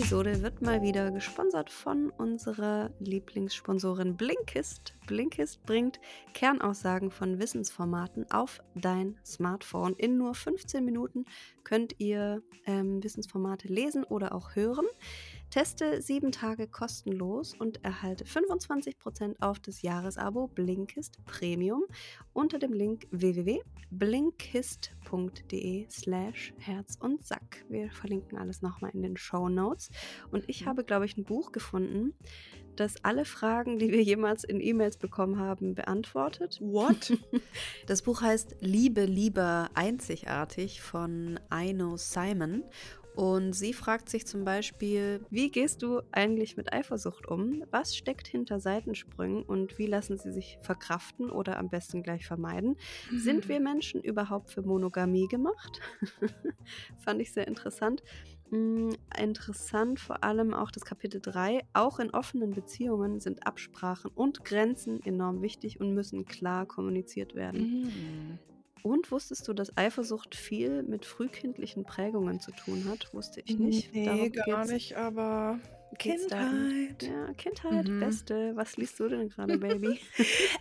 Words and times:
Episode 0.00 0.40
wird 0.40 0.62
mal 0.62 0.80
wieder 0.80 1.10
gesponsert 1.10 1.68
von 1.68 2.08
unserer 2.08 2.90
Lieblingssponsorin 3.00 4.16
Blinkist. 4.16 4.94
Blinkist 5.06 5.62
bringt 5.66 6.00
Kernaussagen 6.32 7.10
von 7.10 7.38
Wissensformaten 7.38 8.24
auf 8.30 8.62
dein 8.74 9.18
Smartphone. 9.26 9.92
In 9.92 10.16
nur 10.16 10.34
15 10.34 10.82
Minuten 10.82 11.26
könnt 11.64 11.96
ihr 11.98 12.42
ähm, 12.64 13.04
Wissensformate 13.04 13.68
lesen 13.68 14.02
oder 14.04 14.34
auch 14.34 14.56
hören. 14.56 14.86
Teste 15.50 16.00
sieben 16.00 16.30
Tage 16.30 16.68
kostenlos 16.68 17.56
und 17.58 17.84
erhalte 17.84 18.24
25% 18.24 19.34
auf 19.40 19.58
das 19.58 19.82
Jahresabo 19.82 20.46
Blinkist 20.46 21.18
Premium 21.24 21.82
unter 22.32 22.60
dem 22.60 22.72
Link 22.72 23.08
www.blinkist.de 23.10 25.86
slash 25.90 26.54
Herz 26.58 26.96
und 27.00 27.26
Sack. 27.26 27.64
Wir 27.68 27.90
verlinken 27.90 28.38
alles 28.38 28.62
nochmal 28.62 28.92
in 28.94 29.02
den 29.02 29.16
Show 29.16 29.48
Notes. 29.48 29.90
Und 30.30 30.44
ich 30.46 30.66
habe, 30.66 30.84
glaube 30.84 31.06
ich, 31.06 31.16
ein 31.16 31.24
Buch 31.24 31.50
gefunden, 31.50 32.14
das 32.76 33.04
alle 33.04 33.24
Fragen, 33.24 33.78
die 33.78 33.90
wir 33.90 34.02
jemals 34.02 34.44
in 34.44 34.60
E-Mails 34.60 34.96
bekommen 34.96 35.38
haben, 35.38 35.74
beantwortet. 35.74 36.58
What? 36.60 37.16
Das 37.86 38.02
Buch 38.02 38.22
heißt 38.22 38.56
Liebe, 38.60 39.04
lieber, 39.04 39.70
einzigartig 39.74 40.80
von 40.80 41.40
Aino 41.48 41.96
Simon. 41.96 42.62
Und 43.20 43.52
sie 43.52 43.74
fragt 43.74 44.08
sich 44.08 44.26
zum 44.26 44.44
Beispiel, 44.46 45.26
wie 45.28 45.50
gehst 45.50 45.82
du 45.82 46.00
eigentlich 46.10 46.56
mit 46.56 46.72
Eifersucht 46.72 47.28
um? 47.28 47.62
Was 47.70 47.94
steckt 47.94 48.26
hinter 48.26 48.60
Seitensprüngen 48.60 49.42
und 49.42 49.76
wie 49.76 49.84
lassen 49.84 50.16
sie 50.16 50.32
sich 50.32 50.58
verkraften 50.62 51.30
oder 51.30 51.58
am 51.58 51.68
besten 51.68 52.02
gleich 52.02 52.24
vermeiden? 52.24 52.76
Mhm. 53.10 53.18
Sind 53.18 53.46
wir 53.50 53.60
Menschen 53.60 54.00
überhaupt 54.00 54.48
für 54.50 54.62
Monogamie 54.62 55.28
gemacht? 55.28 55.80
Fand 56.96 57.20
ich 57.20 57.34
sehr 57.34 57.46
interessant. 57.46 58.02
Mhm, 58.48 58.96
interessant 59.18 60.00
vor 60.00 60.24
allem 60.24 60.54
auch 60.54 60.70
das 60.70 60.86
Kapitel 60.86 61.20
3. 61.20 61.60
Auch 61.74 61.98
in 61.98 62.12
offenen 62.12 62.54
Beziehungen 62.54 63.20
sind 63.20 63.46
Absprachen 63.46 64.10
und 64.14 64.44
Grenzen 64.44 64.98
enorm 65.04 65.42
wichtig 65.42 65.78
und 65.78 65.92
müssen 65.92 66.24
klar 66.24 66.64
kommuniziert 66.64 67.34
werden. 67.34 67.68
Mhm. 67.82 68.40
Und 68.82 69.10
wusstest 69.10 69.46
du, 69.48 69.52
dass 69.52 69.76
Eifersucht 69.76 70.34
viel 70.34 70.82
mit 70.82 71.04
frühkindlichen 71.04 71.84
Prägungen 71.84 72.40
zu 72.40 72.52
tun 72.52 72.86
hat? 72.88 73.12
Wusste 73.12 73.40
ich 73.44 73.58
nicht. 73.58 73.94
Nee, 73.94 74.06
Darum 74.06 74.32
gar 74.32 74.66
nicht, 74.66 74.96
aber 74.96 75.58
Kindheit. 75.98 77.02
Ja, 77.02 77.32
Kindheit, 77.34 77.88
mhm. 77.88 78.00
beste. 78.00 78.52
Was 78.54 78.76
liest 78.76 78.98
du 79.00 79.08
denn 79.08 79.28
gerade, 79.28 79.58
Baby? 79.58 80.00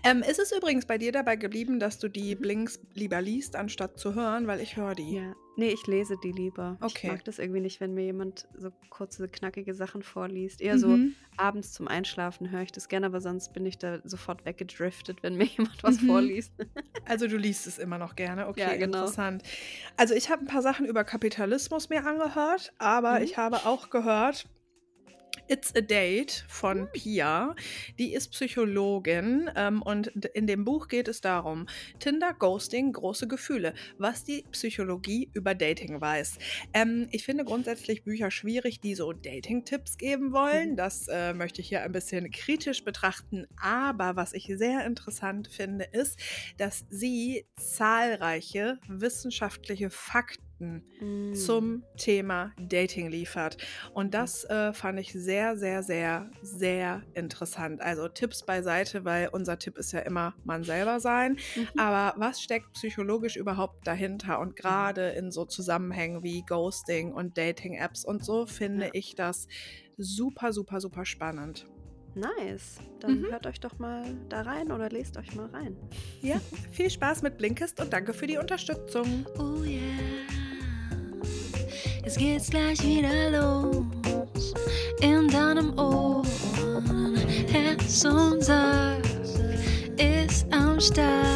ähm, 0.03 0.23
ist 0.23 0.39
es 0.39 0.51
übrigens 0.51 0.85
bei 0.85 0.97
dir 0.97 1.11
dabei 1.11 1.35
geblieben, 1.35 1.79
dass 1.79 1.99
du 1.99 2.07
die 2.07 2.35
mhm. 2.35 2.41
Blinks 2.41 2.79
lieber 2.93 3.21
liest, 3.21 3.55
anstatt 3.55 3.99
zu 3.99 4.15
hören? 4.15 4.47
Weil 4.47 4.59
ich 4.59 4.75
höre 4.75 4.95
die. 4.95 5.15
Ja, 5.15 5.35
nee, 5.55 5.69
ich 5.69 5.85
lese 5.87 6.17
die 6.23 6.31
lieber. 6.31 6.77
Okay. 6.81 7.07
Ich 7.07 7.11
mag 7.11 7.23
das 7.25 7.39
irgendwie 7.39 7.61
nicht, 7.61 7.79
wenn 7.79 7.93
mir 7.93 8.05
jemand 8.05 8.47
so 8.55 8.71
kurze, 8.89 9.27
knackige 9.27 9.73
Sachen 9.73 10.03
vorliest. 10.03 10.61
Eher 10.61 10.75
mhm. 10.75 10.79
so 10.79 10.97
abends 11.37 11.73
zum 11.73 11.87
Einschlafen 11.87 12.51
höre 12.51 12.63
ich 12.63 12.71
das 12.71 12.89
gerne, 12.89 13.05
aber 13.05 13.21
sonst 13.21 13.53
bin 13.53 13.65
ich 13.65 13.77
da 13.77 13.99
sofort 14.03 14.45
weggedriftet, 14.45 15.23
wenn 15.23 15.35
mir 15.35 15.45
jemand 15.45 15.83
was 15.83 16.01
mhm. 16.01 16.07
vorliest. 16.07 16.53
also 17.05 17.27
du 17.27 17.37
liest 17.37 17.67
es 17.67 17.77
immer 17.77 17.97
noch 17.97 18.15
gerne. 18.15 18.47
Okay, 18.47 18.61
ja, 18.61 18.75
genau. 18.75 18.99
interessant. 18.99 19.43
Also 19.95 20.13
ich 20.15 20.29
habe 20.29 20.43
ein 20.43 20.47
paar 20.47 20.61
Sachen 20.61 20.85
über 20.85 21.03
Kapitalismus 21.03 21.89
mir 21.89 22.05
angehört, 22.05 22.73
aber 22.77 23.19
mhm. 23.19 23.25
ich 23.25 23.37
habe 23.37 23.65
auch 23.65 23.89
gehört, 23.89 24.47
It's 25.51 25.75
a 25.75 25.81
Date 25.81 26.45
von 26.47 26.81
hm. 26.81 26.89
Pia. 26.93 27.55
Die 27.97 28.13
ist 28.13 28.29
Psychologin 28.29 29.49
ähm, 29.55 29.81
und 29.81 30.07
in 30.07 30.45
dem 30.45 30.63
Buch 30.63 30.87
geht 30.87 31.07
es 31.07 31.21
darum, 31.21 31.65
Tinder, 31.97 32.35
Ghosting, 32.37 32.93
große 32.93 33.27
Gefühle, 33.27 33.73
was 33.97 34.23
die 34.23 34.45
Psychologie 34.51 35.31
über 35.33 35.55
Dating 35.55 35.99
weiß. 35.99 36.37
Ähm, 36.75 37.07
ich 37.09 37.25
finde 37.25 37.45
grundsätzlich 37.45 38.03
Bücher 38.03 38.29
schwierig, 38.29 38.79
die 38.79 38.93
so 38.93 39.11
Dating-Tipps 39.11 39.97
geben 39.97 40.33
wollen. 40.33 40.71
Mhm. 40.71 40.75
Das 40.75 41.07
äh, 41.07 41.33
möchte 41.33 41.61
ich 41.61 41.69
hier 41.69 41.81
ein 41.81 41.93
bisschen 41.93 42.29
kritisch 42.29 42.83
betrachten. 42.83 43.47
Aber 43.59 44.15
was 44.15 44.33
ich 44.33 44.51
sehr 44.55 44.85
interessant 44.85 45.47
finde, 45.47 45.85
ist, 45.85 46.19
dass 46.57 46.85
sie 46.89 47.47
zahlreiche 47.55 48.77
wissenschaftliche 48.87 49.89
Fakten 49.89 50.48
Fakten 50.59 50.83
mm. 50.99 51.33
zum 51.33 51.83
Thema 51.97 52.51
Dating 52.59 53.09
liefert. 53.09 53.57
Und 53.93 54.13
das 54.13 54.43
äh, 54.45 54.73
fand 54.73 54.99
ich 54.99 55.13
sehr, 55.13 55.57
sehr, 55.57 55.83
sehr, 55.83 56.29
sehr 56.41 57.03
interessant. 57.13 57.81
Also 57.81 58.07
Tipps 58.07 58.43
beiseite, 58.45 59.05
weil 59.05 59.29
unser 59.31 59.57
Tipp 59.57 59.77
ist 59.77 59.91
ja 59.91 59.99
immer 59.99 60.35
man 60.43 60.63
selber 60.63 60.99
sein. 60.99 61.37
Mhm. 61.55 61.79
Aber 61.79 62.19
was 62.19 62.41
steckt 62.41 62.73
psychologisch 62.73 63.35
überhaupt 63.35 63.87
dahinter? 63.87 64.39
Und 64.39 64.55
gerade 64.55 65.09
in 65.09 65.31
so 65.31 65.45
Zusammenhängen 65.45 66.23
wie 66.23 66.43
Ghosting 66.43 67.13
und 67.13 67.37
Dating-Apps 67.37 68.05
und 68.05 68.23
so 68.23 68.45
finde 68.45 68.85
ja. 68.85 68.91
ich 68.93 69.15
das 69.15 69.47
super, 69.97 70.53
super, 70.53 70.81
super 70.81 71.05
spannend. 71.05 71.65
Nice. 72.15 72.79
Dann 72.99 73.21
mhm. 73.21 73.31
hört 73.31 73.45
euch 73.45 73.59
doch 73.59 73.77
mal 73.77 74.03
da 74.29 74.41
rein 74.41 74.71
oder 74.71 74.89
lest 74.89 75.17
euch 75.17 75.35
mal 75.35 75.45
rein. 75.47 75.77
Ja, 76.21 76.41
viel 76.71 76.89
Spaß 76.89 77.21
mit 77.21 77.37
Blinkist 77.37 77.79
und 77.79 77.93
danke 77.93 78.13
für 78.13 78.27
die 78.27 78.37
Unterstützung. 78.37 79.25
Oh 79.37 79.63
yeah. 79.63 80.48
Es 82.03 82.15
geht 82.15 82.49
gleich 82.49 82.81
wieder 82.83 83.31
los 83.31 83.85
in 85.01 85.27
deinem 85.27 85.77
Ohr. 85.77 86.23
Herz 87.51 88.05
und 88.05 88.43
Sack 88.43 89.03
ist 89.97 90.45
am 90.51 90.79
Start. 90.79 91.27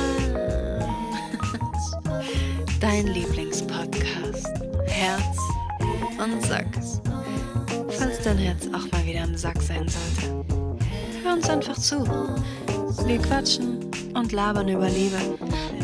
Dein 2.79 3.07
Lieblingspodcast. 3.07 4.47
Herz 4.87 5.37
und 6.17 6.45
Sack. 6.45 6.67
Falls 7.89 8.21
dein 8.23 8.37
Herz 8.37 8.67
auch 8.67 8.91
mal 8.91 9.05
wieder 9.05 9.23
im 9.23 9.35
Sack 9.37 9.61
sein 9.61 9.87
sollte, 9.87 10.45
hör 11.23 11.33
uns 11.33 11.49
einfach 11.49 11.77
zu. 11.77 12.05
Wir 13.05 13.17
quatschen 13.19 13.79
und 14.13 14.31
labern 14.31 14.69
über 14.69 14.89
Liebe. 14.89 15.17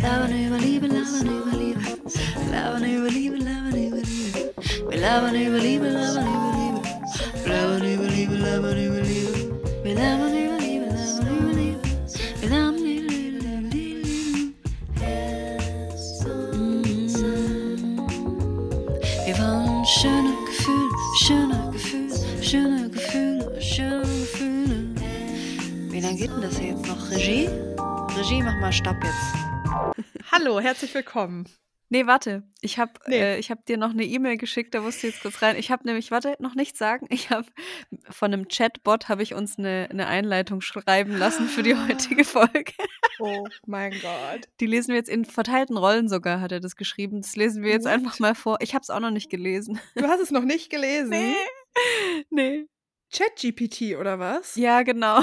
Labern 0.01 0.47
über 0.47 0.57
Liebe, 0.57 0.87
labern 0.87 1.27
über 1.27 1.57
Liebe. 1.57 1.79
Labern 2.51 2.83
über 2.83 3.09
Liebe, 3.09 3.35
labern 3.37 3.67
über 3.67 3.97
Liebe. 3.97 4.08
Wir 4.89 4.97
labern 5.01 5.35
über 5.35 5.59
Liebe, 5.59 5.87
labern 5.87 6.25
über 6.25 6.51
Liebe. 6.57 6.81
Labern 7.47 7.93
über 7.93 8.05
Liebe, 8.05 8.35
labern 8.35 8.77
über 8.77 9.01
Liebe. 9.01 9.33
Wir 9.83 9.93
labern 9.93 10.33
über 10.33 10.57
Liebe, 10.57 10.85
labern 10.85 11.37
über 11.37 11.53
Liebe. 11.53 11.79
Wir 12.41 12.49
labern 12.49 12.75
über 12.75 13.11
Liebe, 13.11 13.39
labern 13.45 13.63
über 13.63 13.75
Liebe. 13.75 14.55
Wir 19.25 19.35
wollen 19.37 19.85
schöne 19.85 20.33
Gefühle, 20.47 20.89
schöne 21.19 21.71
Gefühle, 21.71 22.43
schöne 22.43 22.89
Gefühle, 22.89 23.61
schöne 23.61 24.01
Gefühle. 24.01 24.95
Wie 25.91 25.99
lange 26.01 26.15
geht 26.15 26.31
denn 26.31 26.41
das 26.41 26.59
jetzt 26.59 26.87
noch? 26.87 27.11
Regie? 27.11 27.47
Regie, 28.17 28.41
mach 28.41 28.59
mal 28.59 28.73
Stopp 28.73 28.97
jetzt. 29.03 29.35
Hallo, 30.31 30.59
herzlich 30.59 30.91
willkommen. 30.95 31.45
Nee, 31.89 32.05
warte. 32.05 32.43
Ich 32.61 32.77
habe 32.77 32.91
nee. 33.07 33.39
äh, 33.39 33.41
hab 33.41 33.65
dir 33.65 33.77
noch 33.77 33.89
eine 33.89 34.05
E-Mail 34.05 34.37
geschickt, 34.37 34.75
da 34.75 34.81
musst 34.81 35.01
du 35.01 35.07
jetzt 35.07 35.21
kurz 35.21 35.41
rein. 35.41 35.55
Ich 35.57 35.71
habe 35.71 35.85
nämlich, 35.85 36.11
warte, 36.11 36.35
noch 36.39 36.53
nichts 36.53 36.77
sagen. 36.77 37.07
Ich 37.09 37.31
habe 37.31 37.47
von 38.09 38.31
einem 38.31 38.47
Chatbot 38.47 39.09
habe 39.09 39.23
ich 39.23 39.33
uns 39.33 39.57
eine, 39.57 39.87
eine 39.89 40.07
Einleitung 40.07 40.61
schreiben 40.61 41.17
lassen 41.17 41.47
für 41.47 41.63
die 41.63 41.75
heutige 41.75 42.23
Folge. 42.25 42.73
Oh 43.19 43.45
mein 43.65 43.91
Gott. 43.91 44.47
Die 44.59 44.67
lesen 44.67 44.89
wir 44.89 44.95
jetzt 44.95 45.09
in 45.09 45.25
verteilten 45.25 45.77
Rollen 45.77 46.07
sogar, 46.07 46.41
hat 46.41 46.51
er 46.51 46.59
das 46.59 46.75
geschrieben. 46.75 47.21
Das 47.21 47.35
lesen 47.35 47.63
wir 47.63 47.71
jetzt 47.71 47.85
What? 47.85 47.93
einfach 47.93 48.19
mal 48.19 48.35
vor. 48.35 48.57
Ich 48.61 48.75
habe 48.75 48.83
es 48.83 48.91
auch 48.91 48.99
noch 48.99 49.11
nicht 49.11 49.29
gelesen. 49.29 49.79
Du 49.95 50.07
hast 50.07 50.21
es 50.21 50.31
noch 50.31 50.43
nicht 50.43 50.69
gelesen? 50.69 51.09
Nee. 51.09 51.35
Nee. 52.29 52.65
ChatGPT 53.11 53.97
oder 53.97 54.19
was? 54.19 54.55
Ja, 54.55 54.83
genau. 54.83 55.21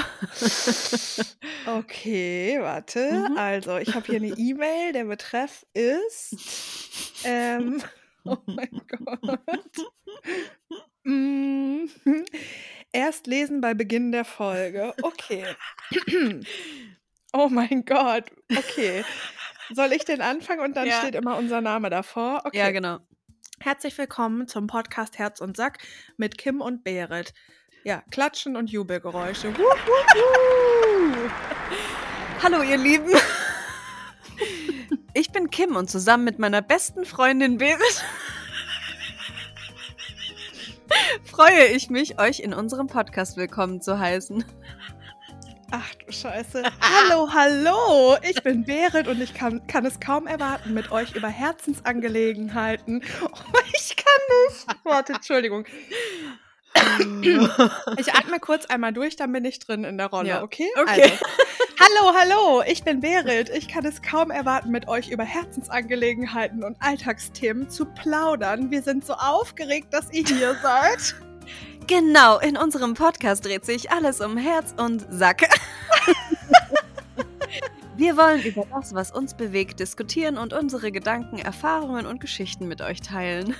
okay, 1.66 2.58
warte. 2.60 3.12
Mhm. 3.12 3.38
Also, 3.38 3.76
ich 3.76 3.94
habe 3.94 4.06
hier 4.06 4.16
eine 4.16 4.28
E-Mail. 4.36 4.92
Der 4.92 5.04
Betreff 5.04 5.64
ist. 5.72 6.34
Ähm, 7.24 7.80
oh 8.24 8.38
mein 8.46 8.80
Gott. 8.88 9.40
mm, 11.04 11.84
erst 12.92 13.28
lesen 13.28 13.60
bei 13.60 13.74
Beginn 13.74 14.10
der 14.10 14.24
Folge. 14.24 14.92
Okay. 15.02 15.44
oh 17.32 17.48
mein 17.48 17.84
Gott. 17.84 18.24
Okay. 18.50 19.04
Soll 19.72 19.92
ich 19.92 20.04
den 20.04 20.20
anfangen 20.20 20.60
und 20.60 20.76
dann 20.76 20.88
ja. 20.88 20.98
steht 20.98 21.14
immer 21.14 21.36
unser 21.36 21.60
Name 21.60 21.88
davor? 21.90 22.42
Okay. 22.44 22.58
Ja, 22.58 22.70
genau. 22.72 22.98
Herzlich 23.60 23.96
willkommen 23.96 24.48
zum 24.48 24.66
Podcast 24.66 25.18
Herz 25.18 25.40
und 25.40 25.56
Sack 25.56 25.78
mit 26.16 26.36
Kim 26.36 26.60
und 26.60 26.84
Berit. 26.84 27.32
Ja, 27.86 28.02
Klatschen 28.10 28.56
und 28.56 28.68
Jubelgeräusche. 28.68 29.56
Wuh, 29.56 29.62
wuh, 29.62 30.18
wuh. 30.18 31.30
Hallo, 32.42 32.60
ihr 32.62 32.78
Lieben. 32.78 33.12
Ich 35.14 35.30
bin 35.30 35.50
Kim 35.50 35.76
und 35.76 35.88
zusammen 35.88 36.24
mit 36.24 36.40
meiner 36.40 36.62
besten 36.62 37.04
Freundin 37.04 37.58
Berit 37.58 38.04
freue 41.24 41.66
ich 41.66 41.88
mich, 41.88 42.18
euch 42.18 42.40
in 42.40 42.52
unserem 42.52 42.88
Podcast 42.88 43.36
willkommen 43.36 43.80
zu 43.80 44.00
heißen. 44.00 44.44
Ach 45.70 45.94
du 45.94 46.10
Scheiße. 46.10 46.64
hallo, 46.80 47.28
hallo. 47.32 48.16
Ich 48.28 48.42
bin 48.42 48.64
Berit 48.64 49.06
und 49.06 49.20
ich 49.20 49.32
kann, 49.32 49.64
kann 49.68 49.86
es 49.86 50.00
kaum 50.00 50.26
erwarten, 50.26 50.74
mit 50.74 50.90
euch 50.90 51.14
über 51.14 51.28
Herzensangelegenheiten. 51.28 53.00
Oh, 53.22 53.58
ich 53.72 53.94
kann 53.94 54.06
nicht. 54.48 54.66
Warte, 54.84 55.12
Entschuldigung. 55.12 55.66
Ich 57.98 58.12
atme 58.14 58.38
kurz 58.40 58.66
einmal 58.66 58.92
durch, 58.92 59.16
dann 59.16 59.32
bin 59.32 59.44
ich 59.44 59.58
drin 59.58 59.84
in 59.84 59.98
der 59.98 60.06
Rolle, 60.08 60.28
Ja. 60.28 60.42
okay? 60.42 60.68
Okay. 60.80 61.02
Also, 61.02 61.24
hallo, 61.80 62.14
hallo, 62.18 62.62
ich 62.66 62.82
bin 62.84 63.00
Berit. 63.00 63.48
Ich 63.50 63.68
kann 63.68 63.84
es 63.84 64.02
kaum 64.02 64.30
erwarten, 64.30 64.70
mit 64.70 64.88
euch 64.88 65.08
über 65.10 65.24
Herzensangelegenheiten 65.24 66.62
und 66.64 66.76
Alltagsthemen 66.80 67.68
zu 67.70 67.84
plaudern. 67.86 68.70
Wir 68.70 68.82
sind 68.82 69.04
so 69.04 69.14
aufgeregt, 69.14 69.88
dass 69.92 70.12
ihr 70.12 70.24
hier 70.24 70.54
seid. 70.62 71.14
Genau, 71.86 72.38
in 72.38 72.56
unserem 72.56 72.94
Podcast 72.94 73.44
dreht 73.44 73.64
sich 73.64 73.90
alles 73.92 74.20
um 74.20 74.36
Herz 74.36 74.74
und 74.76 75.06
Sack. 75.10 75.48
Wir 77.96 78.16
wollen 78.18 78.42
über 78.42 78.66
das, 78.74 78.92
was 78.94 79.10
uns 79.10 79.32
bewegt, 79.34 79.80
diskutieren 79.80 80.36
und 80.36 80.52
unsere 80.52 80.92
Gedanken, 80.92 81.38
Erfahrungen 81.38 82.04
und 82.04 82.20
Geschichten 82.20 82.68
mit 82.68 82.82
euch 82.82 83.00
teilen. 83.00 83.54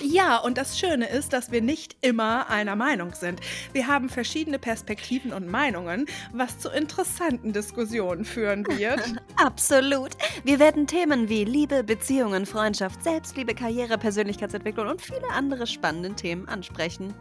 Ja, 0.00 0.38
und 0.38 0.58
das 0.58 0.78
Schöne 0.78 1.08
ist, 1.08 1.32
dass 1.32 1.50
wir 1.50 1.62
nicht 1.62 1.96
immer 2.00 2.50
einer 2.50 2.76
Meinung 2.76 3.14
sind. 3.14 3.40
Wir 3.72 3.86
haben 3.86 4.08
verschiedene 4.08 4.58
Perspektiven 4.58 5.32
und 5.32 5.48
Meinungen, 5.48 6.06
was 6.32 6.58
zu 6.58 6.70
interessanten 6.70 7.52
Diskussionen 7.52 8.24
führen 8.24 8.66
wird. 8.66 9.00
Absolut. 9.36 10.12
Wir 10.44 10.58
werden 10.58 10.86
Themen 10.86 11.28
wie 11.28 11.44
Liebe, 11.44 11.84
Beziehungen, 11.84 12.46
Freundschaft, 12.46 13.02
Selbstliebe, 13.02 13.54
Karriere, 13.54 13.98
Persönlichkeitsentwicklung 13.98 14.88
und 14.88 15.00
viele 15.00 15.28
andere 15.30 15.66
spannende 15.66 16.14
Themen 16.14 16.48
ansprechen. 16.48 17.14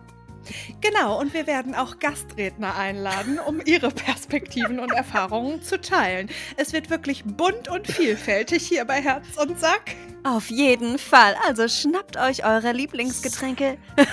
Genau, 0.81 1.19
und 1.19 1.33
wir 1.33 1.47
werden 1.47 1.73
auch 1.73 1.99
Gastredner 1.99 2.75
einladen, 2.75 3.39
um 3.39 3.61
ihre 3.65 3.89
Perspektiven 3.91 4.79
und 4.79 4.91
Erfahrungen 4.91 5.61
zu 5.61 5.79
teilen. 5.79 6.29
Es 6.57 6.73
wird 6.73 6.89
wirklich 6.89 7.23
bunt 7.23 7.69
und 7.69 7.87
vielfältig 7.87 8.67
hier 8.67 8.85
bei 8.85 9.01
Herz 9.01 9.37
und 9.37 9.59
Sack. 9.59 9.95
Auf 10.23 10.49
jeden 10.49 10.97
Fall. 10.97 11.35
Also 11.45 11.67
schnappt 11.67 12.17
euch 12.17 12.45
eure 12.45 12.71
Lieblingsgetränke. 12.71 13.77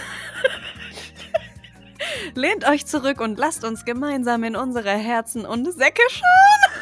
Lehnt 2.34 2.66
euch 2.68 2.86
zurück 2.86 3.20
und 3.20 3.38
lasst 3.38 3.64
uns 3.64 3.84
gemeinsam 3.84 4.42
in 4.44 4.56
unsere 4.56 4.90
Herzen 4.90 5.46
und 5.46 5.72
Säcke 5.72 6.02
schauen. 6.10 6.24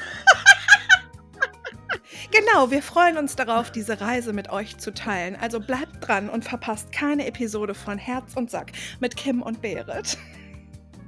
Genau, 2.31 2.71
wir 2.71 2.83
freuen 2.83 3.17
uns 3.17 3.37
darauf, 3.37 3.73
diese 3.73 4.03
Reise 4.03 4.35
mit 4.35 4.51
euch 4.51 4.77
zu 4.77 4.93
teilen. 4.93 5.35
Also 5.41 5.61
bleibt 5.61 6.07
dran 6.07 6.29
und 6.29 6.45
verpasst 6.45 6.93
keine 6.93 7.27
Episode 7.27 7.75
von 7.75 7.97
Herz 7.97 8.35
und 8.37 8.51
Sack 8.51 8.73
mit 9.01 9.17
Kim 9.17 9.41
und 9.41 9.63
Berit. 9.63 10.19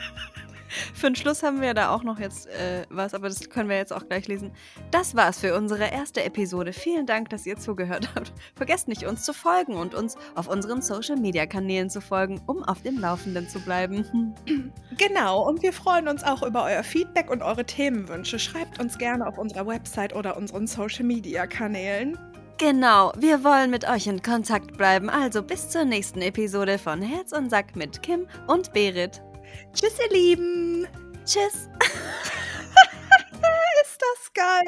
Für 0.93 1.07
den 1.07 1.15
Schluss 1.15 1.43
haben 1.43 1.61
wir 1.61 1.73
da 1.73 1.93
auch 1.93 2.03
noch 2.03 2.19
jetzt 2.19 2.47
äh, 2.47 2.85
was, 2.89 3.13
aber 3.13 3.27
das 3.27 3.49
können 3.49 3.69
wir 3.69 3.77
jetzt 3.77 3.93
auch 3.93 4.07
gleich 4.07 4.27
lesen. 4.27 4.51
Das 4.91 5.15
war's 5.15 5.39
für 5.39 5.55
unsere 5.55 5.91
erste 5.91 6.23
Episode. 6.23 6.73
Vielen 6.73 7.05
Dank, 7.05 7.29
dass 7.29 7.45
ihr 7.45 7.57
zugehört 7.57 8.09
habt. 8.15 8.33
Vergesst 8.55 8.87
nicht, 8.87 9.05
uns 9.05 9.23
zu 9.23 9.33
folgen 9.33 9.75
und 9.75 9.95
uns 9.95 10.15
auf 10.35 10.47
unseren 10.47 10.81
Social-Media-Kanälen 10.81 11.89
zu 11.89 12.01
folgen, 12.01 12.41
um 12.45 12.63
auf 12.63 12.81
dem 12.81 12.99
Laufenden 12.99 13.47
zu 13.49 13.59
bleiben. 13.59 14.35
Genau, 14.97 15.47
und 15.47 15.63
wir 15.63 15.73
freuen 15.73 16.07
uns 16.07 16.23
auch 16.23 16.43
über 16.43 16.63
euer 16.63 16.83
Feedback 16.83 17.31
und 17.31 17.41
eure 17.41 17.65
Themenwünsche. 17.65 18.37
Schreibt 18.37 18.79
uns 18.79 18.97
gerne 18.97 19.25
auf 19.25 19.37
unserer 19.37 19.65
Website 19.65 20.15
oder 20.15 20.37
unseren 20.37 20.67
Social-Media-Kanälen. 20.67 22.17
Genau, 22.57 23.11
wir 23.17 23.43
wollen 23.43 23.71
mit 23.71 23.89
euch 23.89 24.05
in 24.05 24.21
Kontakt 24.21 24.77
bleiben. 24.77 25.09
Also 25.09 25.41
bis 25.41 25.69
zur 25.69 25.85
nächsten 25.85 26.21
Episode 26.21 26.77
von 26.77 27.01
Herz 27.01 27.31
und 27.31 27.49
Sack 27.49 27.75
mit 27.75 28.03
Kim 28.03 28.27
und 28.47 28.71
Berit. 28.73 29.21
Tschüss, 29.73 29.97
ihr 29.99 30.09
Lieben! 30.11 30.87
Tschüss. 31.25 31.69
Ist 33.81 33.99
das 33.99 34.33
geil! 34.33 34.65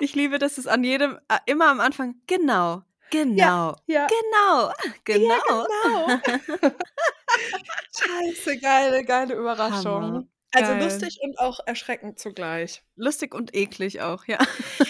Ich 0.00 0.14
liebe, 0.14 0.38
dass 0.38 0.58
es 0.58 0.66
an 0.66 0.82
jedem, 0.82 1.18
äh, 1.28 1.38
immer 1.46 1.68
am 1.68 1.80
Anfang, 1.80 2.16
genau, 2.26 2.82
genau, 3.10 3.76
Ja, 3.86 4.06
genau, 4.06 4.72
genau. 5.04 5.66
genau. 5.84 6.06
Scheiße, 7.98 8.58
geile, 8.58 9.04
geile 9.04 9.34
Überraschung. 9.34 10.02
Hammer. 10.02 10.24
Also 10.52 10.72
Geil. 10.72 10.82
lustig 10.82 11.20
und 11.22 11.38
auch 11.38 11.60
erschreckend 11.64 12.18
zugleich. 12.18 12.82
Lustig 12.96 13.34
und 13.34 13.54
eklig 13.54 14.00
auch, 14.00 14.24
ja. 14.24 14.38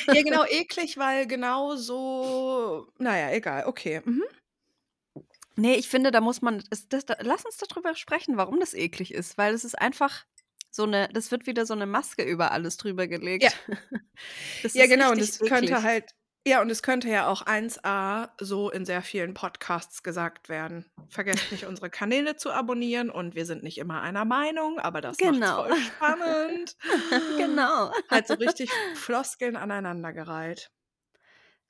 Ja, 0.07 0.23
genau, 0.23 0.45
eklig, 0.49 0.97
weil 0.97 1.27
genau 1.27 1.77
so. 1.77 2.87
Naja, 2.99 3.31
egal, 3.33 3.65
okay. 3.67 4.01
Mhm. 4.05 4.23
Nee, 5.61 5.75
ich 5.75 5.89
finde, 5.89 6.11
da 6.11 6.21
muss 6.21 6.43
man, 6.43 6.63
es- 6.71 6.89
das, 6.89 7.05
da, 7.07 7.17
lass 7.21 7.45
uns 7.45 7.57
darüber 7.59 7.95
sprechen, 7.95 8.37
warum 8.37 8.59
das 8.61 8.75
eklig 8.75 9.13
ist, 9.15 9.37
weil 9.39 9.53
es 9.55 9.65
ist 9.65 9.79
einfach 9.79 10.25
so 10.71 10.85
eine, 10.85 11.09
das 11.13 11.31
wird 11.31 11.47
wieder 11.47 11.67
so 11.67 11.75
eine 11.75 11.87
Maske 11.87 12.23
über 12.23 12.53
alles 12.53 12.77
drüber 12.77 13.07
gelegt. 13.07 13.45
Ja. 13.45 13.51
Ja, 14.75 14.85
ist 14.85 14.91
genau, 14.91 15.11
und 15.13 15.19
es 15.21 15.39
könnte 15.39 15.73
eklig. 15.73 15.83
halt. 15.83 16.05
Ja, 16.47 16.63
und 16.63 16.71
es 16.71 16.83
könnte 16.83 17.09
ja 17.09 17.27
auch 17.29 17.45
1a 17.47 18.31
so 18.41 18.71
in 18.71 18.87
sehr 18.87 19.03
vielen 19.03 19.35
Podcasts 19.35 20.03
gesagt 20.03 20.49
werden. 20.49 20.91
Vergesst 21.11 21.53
nicht, 21.53 21.67
unsere 21.67 21.91
Kanäle 21.91 22.37
zu 22.37 22.51
abonnieren 22.51 23.11
und 23.11 23.35
wir 23.35 23.45
sind 23.45 23.63
nicht 23.63 23.77
immer 23.79 24.01
einer 24.01 24.25
Meinung, 24.25 24.79
aber 24.79 25.01
das 25.03 25.17
Genau. 25.19 25.65
voll 25.65 25.77
spannend. 25.77 26.77
genau. 27.39 27.93
Halt 28.11 28.27
so 28.27 28.35
richtig 28.35 28.71
Floskeln 28.95 29.57
aneinandergereiht. 29.57 30.71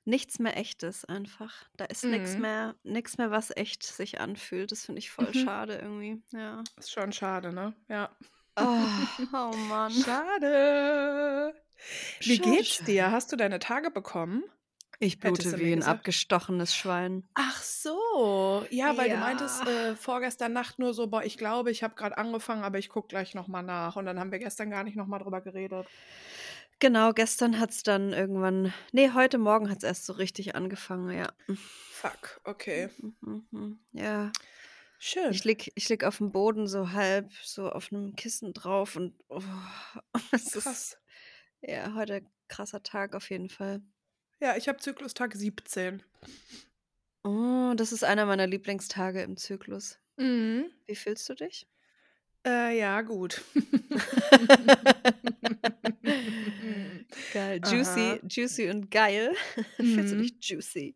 Nichts 0.03 0.39
mehr 0.39 0.57
echtes 0.57 1.05
einfach. 1.05 1.53
Da 1.77 1.85
ist 1.85 2.03
nichts 2.03 2.33
Mhm. 2.35 2.41
mehr, 2.41 2.75
nichts 2.83 3.17
mehr, 3.19 3.29
was 3.29 3.55
echt 3.55 3.83
sich 3.83 4.19
anfühlt. 4.19 4.71
Das 4.71 4.85
finde 4.85 4.99
ich 4.99 5.11
voll 5.11 5.27
Mhm. 5.27 5.33
schade 5.45 5.75
irgendwie. 5.75 6.21
Ja. 6.31 6.63
Ist 6.77 6.91
schon 6.91 7.11
schade, 7.11 7.53
ne? 7.53 7.73
Ja. 7.87 8.09
Oh, 8.55 8.77
oh 9.33 9.55
Mann. 9.69 9.91
Schade. 9.91 11.53
Wie 12.21 12.35
Schade, 12.37 12.49
geht's 12.51 12.79
dir? 12.83 13.03
schade. 13.03 13.11
Hast 13.11 13.31
du 13.31 13.35
deine 13.35 13.59
Tage 13.59 13.91
bekommen? 13.91 14.43
Ich 15.03 15.19
blute 15.19 15.57
wie 15.59 15.71
ein 15.71 15.79
gesagt. 15.79 15.97
abgestochenes 15.99 16.75
Schwein. 16.75 17.27
Ach 17.33 17.59
so. 17.63 18.63
Ja, 18.69 18.95
weil 18.97 19.09
du 19.09 19.17
meintest 19.17 19.63
Ja. 19.65 19.71
äh, 19.91 19.95
vorgestern 19.95 20.53
Nacht 20.53 20.77
nur 20.77 20.93
so, 20.93 21.07
boah, 21.07 21.23
ich 21.23 21.37
glaube, 21.39 21.71
ich 21.71 21.81
habe 21.81 21.95
gerade 21.95 22.19
angefangen, 22.19 22.63
aber 22.63 22.77
ich 22.77 22.89
gucke 22.89 23.07
gleich 23.07 23.33
nochmal 23.33 23.63
nach. 23.63 23.95
Und 23.95 24.05
dann 24.05 24.19
haben 24.19 24.31
wir 24.31 24.37
gestern 24.37 24.69
gar 24.69 24.83
nicht 24.83 24.95
nochmal 24.95 25.19
drüber 25.19 25.41
geredet. 25.41 25.87
Genau, 26.81 27.13
gestern 27.13 27.59
hat 27.59 27.69
es 27.69 27.83
dann 27.83 28.11
irgendwann. 28.11 28.73
Nee, 28.91 29.11
heute 29.13 29.37
Morgen 29.37 29.69
hat 29.69 29.77
es 29.77 29.83
erst 29.83 30.05
so 30.07 30.13
richtig 30.13 30.55
angefangen, 30.55 31.11
ja. 31.15 31.31
Fuck, 31.91 32.41
okay. 32.43 32.89
Mhm, 33.21 33.45
mhm. 33.51 33.79
Ja. 33.93 34.31
Schön. 34.97 35.31
Ich 35.31 35.43
lieg, 35.43 35.71
ich 35.75 35.89
lieg 35.89 36.03
auf 36.03 36.17
dem 36.17 36.31
Boden 36.31 36.67
so 36.67 36.91
halb, 36.91 37.31
so 37.43 37.69
auf 37.69 37.91
einem 37.91 38.15
Kissen 38.15 38.53
drauf 38.53 38.95
und 38.95 39.13
oh, 39.29 39.43
es 40.31 40.55
ist 40.55 40.63
Krass. 40.63 40.97
ja 41.61 41.93
heute 41.93 42.23
krasser 42.47 42.81
Tag 42.81 43.15
auf 43.15 43.29
jeden 43.29 43.49
Fall. 43.49 43.83
Ja, 44.39 44.57
ich 44.57 44.67
habe 44.67 44.79
Zyklustag 44.79 45.35
17. 45.35 46.01
Oh, 47.23 47.73
das 47.75 47.91
ist 47.91 48.03
einer 48.03 48.25
meiner 48.25 48.47
Lieblingstage 48.47 49.21
im 49.21 49.37
Zyklus. 49.37 49.99
Mhm. 50.17 50.71
Wie 50.87 50.95
fühlst 50.95 51.29
du 51.29 51.35
dich? 51.35 51.67
Äh, 52.45 52.79
ja, 52.79 53.01
gut. 53.01 53.41
Geil, 57.33 57.59
Aha. 57.63 57.71
juicy, 57.71 58.19
juicy 58.27 58.69
und 58.69 58.89
geil. 58.91 59.33
Fühlst 59.77 60.11
du 60.11 60.15
Mhm. 60.15 60.21
dich 60.21 60.33
juicy? 60.41 60.95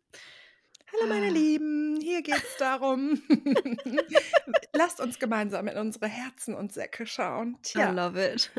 Hallo 0.92 1.08
meine 1.08 1.26
Ah. 1.26 1.30
Lieben, 1.30 2.00
hier 2.00 2.22
geht's 2.22 2.56
darum. 2.58 3.20
Lasst 4.72 5.00
uns 5.00 5.18
gemeinsam 5.18 5.66
in 5.68 5.76
unsere 5.76 6.06
Herzen 6.08 6.54
und 6.54 6.72
Säcke 6.72 7.06
schauen. 7.06 7.56
I 7.56 7.62
Tja. 7.62 7.90
love 7.90 8.32
it. 8.32 8.50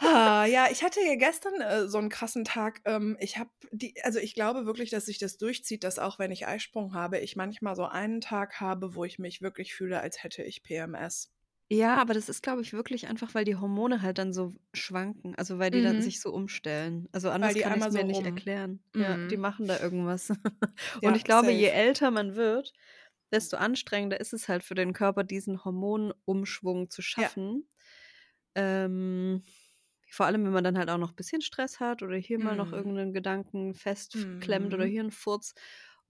Ah, 0.00 0.44
ja, 0.44 0.66
ich 0.70 0.82
hatte 0.82 1.00
ja 1.00 1.14
gestern 1.14 1.60
äh, 1.60 1.88
so 1.88 1.98
einen 1.98 2.08
krassen 2.08 2.44
Tag. 2.44 2.80
Ähm, 2.84 3.16
ich 3.20 3.38
habe 3.38 3.50
die, 3.70 3.94
also 4.02 4.18
ich 4.18 4.34
glaube 4.34 4.66
wirklich, 4.66 4.90
dass 4.90 5.06
sich 5.06 5.18
das 5.18 5.38
durchzieht, 5.38 5.84
dass 5.84 5.98
auch 5.98 6.18
wenn 6.18 6.30
ich 6.32 6.46
Eisprung 6.46 6.94
habe, 6.94 7.18
ich 7.18 7.36
manchmal 7.36 7.76
so 7.76 7.84
einen 7.84 8.20
Tag 8.20 8.60
habe, 8.60 8.94
wo 8.94 9.04
ich 9.04 9.18
mich 9.18 9.40
wirklich 9.40 9.72
fühle, 9.74 10.00
als 10.00 10.22
hätte 10.24 10.42
ich 10.42 10.62
PMS. 10.62 11.30
Ja, 11.72 11.96
aber 11.98 12.14
das 12.14 12.28
ist, 12.28 12.42
glaube 12.42 12.62
ich, 12.62 12.72
wirklich 12.72 13.06
einfach, 13.06 13.32
weil 13.34 13.44
die 13.44 13.54
Hormone 13.56 14.02
halt 14.02 14.18
dann 14.18 14.32
so 14.32 14.54
schwanken. 14.74 15.36
Also 15.36 15.58
weil 15.60 15.70
die 15.70 15.80
dann 15.80 16.00
Mhm. 16.00 16.00
sich 16.00 16.20
so 16.20 16.32
umstellen. 16.32 17.08
Also 17.12 17.30
anders 17.30 17.56
die 17.56 17.64
kann 17.64 17.74
ich 17.74 17.84
es 17.84 17.88
einmal 17.88 17.92
mir 17.92 18.02
so 18.02 18.04
nicht 18.04 18.22
rum. 18.22 18.26
erklären. 18.26 18.82
Ja, 18.96 19.18
die 19.30 19.36
Mhm. 19.36 19.36
machen 19.36 19.68
da 19.68 19.78
irgendwas. 19.78 20.30
Und 21.04 21.14
Ja, 21.14 21.16
ich 21.16 21.24
glaube, 21.24 21.52
je 21.52 21.66
safe. 21.66 21.68
älter 21.68 22.10
man 22.10 22.34
wird, 22.34 22.72
desto 23.32 23.56
anstrengender 23.56 24.20
ist 24.20 24.32
es 24.32 24.48
halt 24.48 24.64
für 24.64 24.74
den 24.74 24.92
Körper, 24.92 25.22
diesen 25.24 25.64
Hormonumschwung 25.64 26.90
zu 26.90 27.02
Ja. 27.16 27.34
schaffen. 27.42 27.68
Ähm, 28.54 29.42
vor 30.10 30.26
allem, 30.26 30.44
wenn 30.44 30.52
man 30.52 30.64
dann 30.64 30.78
halt 30.78 30.90
auch 30.90 30.98
noch 30.98 31.10
ein 31.10 31.16
bisschen 31.16 31.42
Stress 31.42 31.80
hat 31.80 32.02
oder 32.02 32.16
hier 32.16 32.38
mal 32.40 32.56
noch 32.56 32.72
Mhm. 32.72 32.74
irgendeinen 32.74 33.12
Gedanken 33.12 33.74
festklemmt 33.74 34.74
oder 34.74 34.84
Mhm. 34.84 34.86
hier 34.86 35.02
einen 35.02 35.12
Furz. 35.12 35.54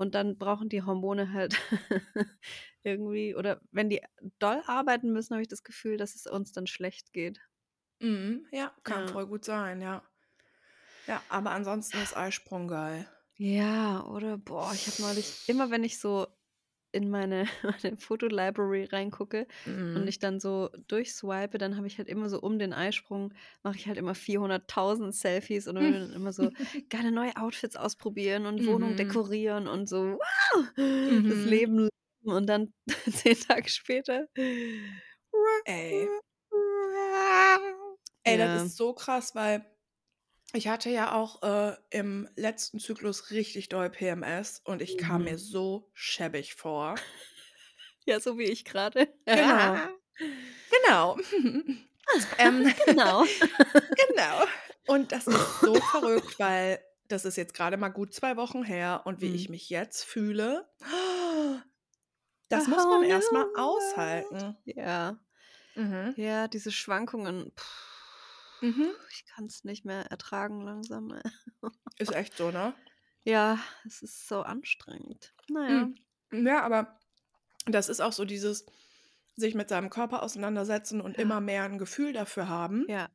Und 0.00 0.14
dann 0.14 0.38
brauchen 0.38 0.68
die 0.70 0.82
Hormone 0.82 1.32
halt 1.32 1.58
irgendwie, 2.82 3.34
oder 3.36 3.60
wenn 3.70 3.90
die 3.90 4.02
doll 4.38 4.62
arbeiten 4.66 5.12
müssen, 5.12 5.34
habe 5.34 5.42
ich 5.42 5.48
das 5.48 5.62
Gefühl, 5.64 5.98
dass 5.98 6.14
es 6.16 6.26
uns 6.26 6.52
dann 6.52 6.66
schlecht 6.66 7.12
geht. 7.12 7.40
Mhm, 8.00 8.46
ja, 8.52 8.74
kann 8.84 9.06
Ja. 9.06 9.06
voll 9.06 9.26
gut 9.26 9.44
sein, 9.46 9.80
ja. 9.80 10.02
Ja, 11.06 11.24
aber 11.28 11.50
ansonsten 11.50 11.98
ist 11.98 12.16
Eisprung 12.16 12.66
geil. 12.68 13.06
Ja, 13.38 14.04
oder 14.06 14.36
boah, 14.38 14.74
ich 14.74 14.86
habe 14.86 15.00
neulich, 15.00 15.40
immer 15.46 15.70
wenn 15.70 15.82
ich 15.84 15.98
so 15.98 16.26
in 16.92 17.10
meine, 17.10 17.44
meine 17.84 17.96
Fotolibrary 17.96 18.84
reingucke 18.84 19.46
und 19.94 20.06
Mhm. 20.06 20.08
ich 20.08 20.18
dann 20.18 20.40
so 20.40 20.70
durchswipe, 20.88 21.58
dann 21.58 21.76
habe 21.76 21.86
ich 21.86 21.98
halt 21.98 22.08
immer 22.08 22.28
so 22.30 22.40
um 22.40 22.58
den 22.58 22.72
Eisprung, 22.72 23.34
mache 23.62 23.76
ich 23.76 23.86
halt 23.88 23.98
immer 23.98 24.14
400.000 24.14 25.14
Selfies 25.14 25.66
und 25.68 25.76
dann 25.76 26.12
immer 26.12 26.32
so 26.32 26.50
geile 26.90 27.12
neue 27.12 27.36
Outfits 27.36 27.76
ausprobieren 27.76 28.46
und 28.46 28.66
Wohnung 28.66 28.96
Mhm. 28.96 28.96
dekorieren 28.96 29.68
und 29.68 29.88
so, 29.88 30.18
wow, 30.18 30.64
das 31.28 31.44
Mhm. 31.44 31.44
Leben 31.44 31.88
und 32.24 32.46
dann 32.48 32.72
zehn 33.10 33.36
Tage 33.40 33.68
später. 33.70 34.26
Ey. 35.66 36.12
Ey, 38.24 38.36
Ja. 38.36 38.50
das 38.52 38.64
ist 38.64 38.76
so 38.76 38.92
krass, 38.94 39.34
weil 39.34 39.64
ich 40.52 40.68
hatte 40.68 40.90
ja 40.90 41.12
auch 41.14 41.42
äh, 41.42 41.76
im 41.90 42.28
letzten 42.36 42.78
Zyklus 42.80 43.30
richtig 43.30 43.68
doll 43.68 43.90
PMS 43.90 44.60
und 44.64 44.82
ich 44.82 44.96
kam 44.98 45.24
mir 45.24 45.34
Mhm. 45.34 45.38
so 45.38 45.90
schäbig 45.94 46.54
vor. 46.54 46.94
Ja, 48.06 48.18
so 48.20 48.38
wie 48.38 48.44
ich 48.44 48.64
gerade. 48.64 49.08
Genau. 49.26 49.76
Genau. 50.86 51.18
ähm, 52.38 52.72
Genau. 52.86 53.24
genau. 53.96 54.44
Und 54.86 55.12
das 55.12 55.26
ist 55.26 55.60
so 55.60 55.80
verrückt, 55.80 56.38
weil 56.38 56.80
das 57.08 57.24
ist 57.24 57.36
jetzt 57.36 57.54
gerade 57.54 57.76
mal 57.76 57.88
gut 57.88 58.14
zwei 58.14 58.36
Wochen 58.36 58.62
her 58.64 59.02
und 59.04 59.20
wie 59.20 59.28
Mhm. 59.28 59.34
ich 59.34 59.48
mich 59.48 59.68
jetzt 59.70 60.04
fühle, 60.04 60.68
das 62.48 62.66
muss 62.66 62.84
man 62.84 63.02
erstmal 63.04 63.46
aushalten. 63.54 64.56
Ja. 64.64 65.18
Mhm. 65.74 66.14
Ja, 66.16 66.48
diese 66.48 66.72
Schwankungen. 66.72 67.52
Puh, 67.54 67.64
Mhm. 68.60 68.90
ich 69.10 69.24
kann 69.26 69.46
es 69.46 69.64
nicht 69.64 69.84
mehr 69.84 70.06
ertragen 70.10 70.60
langsam. 70.60 71.10
ey. 71.12 71.22
Ist 71.98 72.12
echt 72.14 72.36
so, 72.36 72.50
ne? 72.50 72.74
Ja, 73.22 73.58
es 73.84 74.00
ist 74.00 74.26
so 74.28 74.40
anstrengend. 74.42 75.34
Naja. 75.50 75.90
Mhm. 76.30 76.46
Ja, 76.46 76.62
aber 76.62 76.98
das 77.66 77.90
ist 77.90 78.00
auch 78.00 78.14
so 78.14 78.24
dieses 78.24 78.64
sich 79.36 79.54
mit 79.54 79.68
seinem 79.68 79.90
Körper 79.90 80.22
auseinandersetzen 80.22 81.02
und 81.02 81.16
Ja. 81.18 81.22
immer 81.22 81.40
mehr 81.42 81.64
ein 81.64 81.76
Gefühl 81.78 82.14
dafür 82.14 82.48
haben. 82.48 82.86
Ja. 82.88 83.10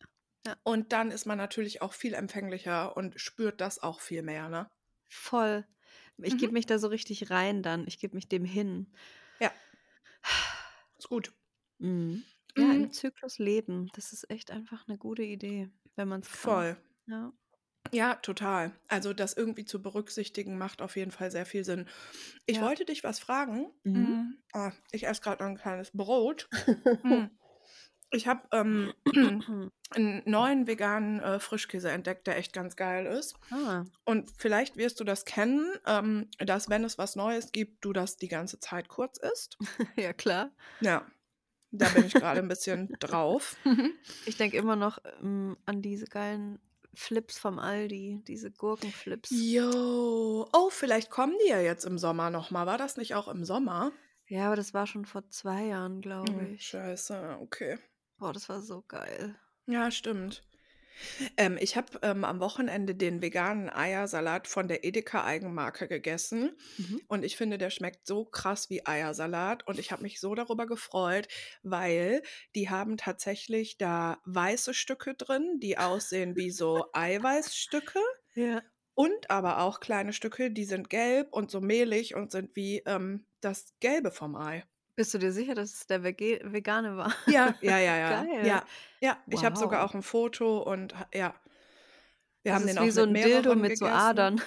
Und 0.63 0.93
dann 0.93 1.09
ist 1.09 1.25
man 1.25 1.39
natürlich 1.39 1.81
auch 1.81 1.93
viel 1.93 2.13
empfänglicher 2.13 2.95
und 2.95 3.19
spürt 3.19 3.61
das 3.61 3.79
auch 3.81 3.99
viel 3.99 4.21
mehr, 4.21 4.47
ne? 4.47 4.69
Voll. 5.09 5.65
Ich 6.17 6.35
Mhm. 6.35 6.37
gebe 6.37 6.53
mich 6.53 6.67
da 6.67 6.77
so 6.77 6.87
richtig 6.87 7.31
rein 7.31 7.63
dann. 7.63 7.87
Ich 7.87 7.97
gebe 7.97 8.15
mich 8.15 8.29
dem 8.29 8.45
hin. 8.45 8.93
Ja. 9.39 9.51
Ist 10.99 11.09
gut. 11.09 11.33
Mhm. 11.79 12.23
Ja, 12.57 12.65
Mhm. 12.65 12.83
im 12.85 12.91
Zyklus 12.91 13.37
leben. 13.39 13.89
Das 13.95 14.13
ist 14.13 14.29
echt 14.29 14.51
einfach 14.51 14.87
eine 14.87 14.97
gute 14.97 15.23
Idee, 15.23 15.69
wenn 15.95 16.07
man 16.07 16.21
es 16.21 16.27
kann. 16.27 16.37
Voll. 16.37 16.77
Ja. 17.07 17.33
Ja, 17.91 18.15
total. 18.15 18.71
Also 18.87 19.13
das 19.13 19.33
irgendwie 19.33 19.65
zu 19.65 19.81
berücksichtigen, 19.81 20.57
macht 20.57 20.81
auf 20.81 20.95
jeden 20.95 21.11
Fall 21.11 21.29
sehr 21.31 21.45
viel 21.45 21.63
Sinn. 21.63 21.87
Ich 22.47 22.57
Ja. 22.57 22.63
wollte 22.63 22.83
dich 22.85 23.03
was 23.03 23.19
fragen. 23.19 23.67
Mhm. 23.83 24.39
Ah, 24.53 24.71
ich 24.91 25.05
esse 25.05 25.21
gerade 25.21 25.43
noch 25.43 25.49
ein 25.51 25.57
kleines 25.57 25.91
Brot. 25.91 26.49
Mm. 27.03 27.25
Ich 28.11 28.27
habe 28.27 28.47
ähm, 28.53 28.93
einen 29.91 30.21
neuen 30.25 30.67
veganen 30.67 31.19
äh, 31.19 31.39
Frischkäse 31.39 31.89
entdeckt, 31.91 32.27
der 32.27 32.37
echt 32.37 32.53
ganz 32.53 32.75
geil 32.75 33.05
ist. 33.07 33.35
ah. 33.51 33.83
Und 34.05 34.31
vielleicht 34.37 34.77
wirst 34.77 34.99
du 34.99 35.03
das 35.03 35.25
kennen, 35.25 35.73
ähm, 35.85 36.29
dass 36.37 36.69
wenn 36.69 36.83
es 36.85 36.97
was 36.97 37.15
Neues 37.15 37.51
gibt, 37.51 37.83
du 37.83 37.93
das 37.93 38.15
die 38.15 38.27
ganze 38.29 38.59
Zeit 38.59 38.87
kurz 38.89 39.17
isst. 39.17 39.57
Ja, 39.97 40.13
klar. 40.13 40.51
Ja, 40.81 41.05
da 41.77 41.87
bin 41.89 42.05
ich 42.05 42.13
gerade 42.13 42.39
ein 42.39 42.47
bisschen 42.47 42.89
drauf. 42.99 43.55
Ich 44.25 44.37
denke 44.37 44.57
immer 44.57 44.75
noch 44.75 44.97
ähm, 45.21 45.57
an 45.65 45.81
diese 45.81 46.05
geilen 46.05 46.59
Flips 46.93 47.37
vom 47.37 47.59
Aldi, 47.59 48.21
diese 48.27 48.51
Gurkenflips. 48.51 49.29
Jo, 49.31 50.47
oh, 50.53 50.69
vielleicht 50.69 51.09
kommen 51.09 51.35
die 51.43 51.49
ja 51.49 51.59
jetzt 51.59 51.85
im 51.85 51.97
Sommer 51.97 52.29
nochmal. 52.29 52.65
War 52.65 52.77
das 52.77 52.97
nicht 52.97 53.15
auch 53.15 53.27
im 53.27 53.43
Sommer? 53.43 53.91
Ja, 54.27 54.47
aber 54.47 54.55
das 54.55 54.73
war 54.73 54.87
schon 54.87 55.05
vor 55.05 55.29
zwei 55.29 55.65
Jahren, 55.65 56.01
glaube 56.01 56.31
Hm, 56.31 56.53
ich. 56.55 56.65
scheiße, 56.67 57.37
okay. 57.41 57.77
Boah, 58.17 58.31
das 58.33 58.47
war 58.49 58.61
so 58.61 58.81
geil. 58.87 59.35
Ja, 59.67 59.91
stimmt. 59.91 60.43
Ähm, 61.37 61.57
ich 61.59 61.75
habe 61.77 61.99
ähm, 62.03 62.23
am 62.23 62.39
Wochenende 62.39 62.95
den 62.95 63.21
veganen 63.21 63.69
Eiersalat 63.69 64.47
von 64.47 64.67
der 64.67 64.83
Edeka 64.83 65.23
Eigenmarke 65.25 65.87
gegessen 65.87 66.57
Mhm. 66.77 66.97
und 67.07 67.23
ich 67.23 67.37
finde, 67.37 67.57
der 67.57 67.69
schmeckt 67.69 68.07
so 68.07 68.25
krass 68.25 68.69
wie 68.69 68.85
Eiersalat 68.85 69.67
und 69.67 69.79
ich 69.79 69.91
habe 69.91 70.03
mich 70.03 70.19
so 70.19 70.35
darüber 70.35 70.67
gefreut, 70.67 71.27
weil 71.63 72.23
die 72.55 72.69
haben 72.69 72.97
tatsächlich 72.97 73.77
da 73.77 74.19
weiße 74.25 74.73
Stücke 74.73 75.15
drin, 75.15 75.59
die 75.61 75.77
aussehen 75.77 76.35
wie 76.35 76.51
so 76.51 76.85
Eiweißstücke 76.93 77.99
Ja. 78.35 78.61
und 78.93 79.29
aber 79.29 79.59
auch 79.61 79.79
kleine 79.79 80.13
Stücke, 80.13 80.51
die 80.51 80.65
sind 80.65 80.89
gelb 80.89 81.33
und 81.33 81.51
so 81.51 81.61
mehlig 81.61 82.15
und 82.15 82.31
sind 82.31 82.55
wie 82.55 82.79
ähm, 82.85 83.27
das 83.41 83.75
Gelbe 83.79 84.11
vom 84.11 84.35
Ei. 84.35 84.63
Bist 84.95 85.13
du 85.13 85.17
dir 85.17 85.31
sicher, 85.31 85.55
dass 85.55 85.73
es 85.73 85.87
der 85.87 86.03
Vege 86.03 86.39
Vegane 86.43 86.95
war? 86.97 87.13
Ja, 87.27 87.53
ja, 87.61 87.77
ja, 87.79 87.95
ja. 87.97 88.23
Geil. 88.23 88.47
Ja, 88.47 88.63
ja. 89.01 89.17
Ich 89.29 89.43
habe 89.43 89.55
sogar 89.57 89.83
Wow. 89.83 89.91
auch 89.91 89.95
ein 89.95 90.03
Foto 90.03 90.59
und 90.59 90.97
ha- 90.97 91.07
ja. 91.13 91.33
Wir 92.45 92.51
Das 92.53 92.61
haben 92.61 92.67
ist 92.69 92.75
den 92.77 92.83
wie 92.85 92.89
auch 92.89 92.93
so 92.93 93.05
mit 93.07 93.23
ein 93.23 93.27
Dildo 93.31 93.55
mit 93.55 93.77
so 93.77 93.85
gegessen. 93.85 94.01
Adern. 94.01 94.41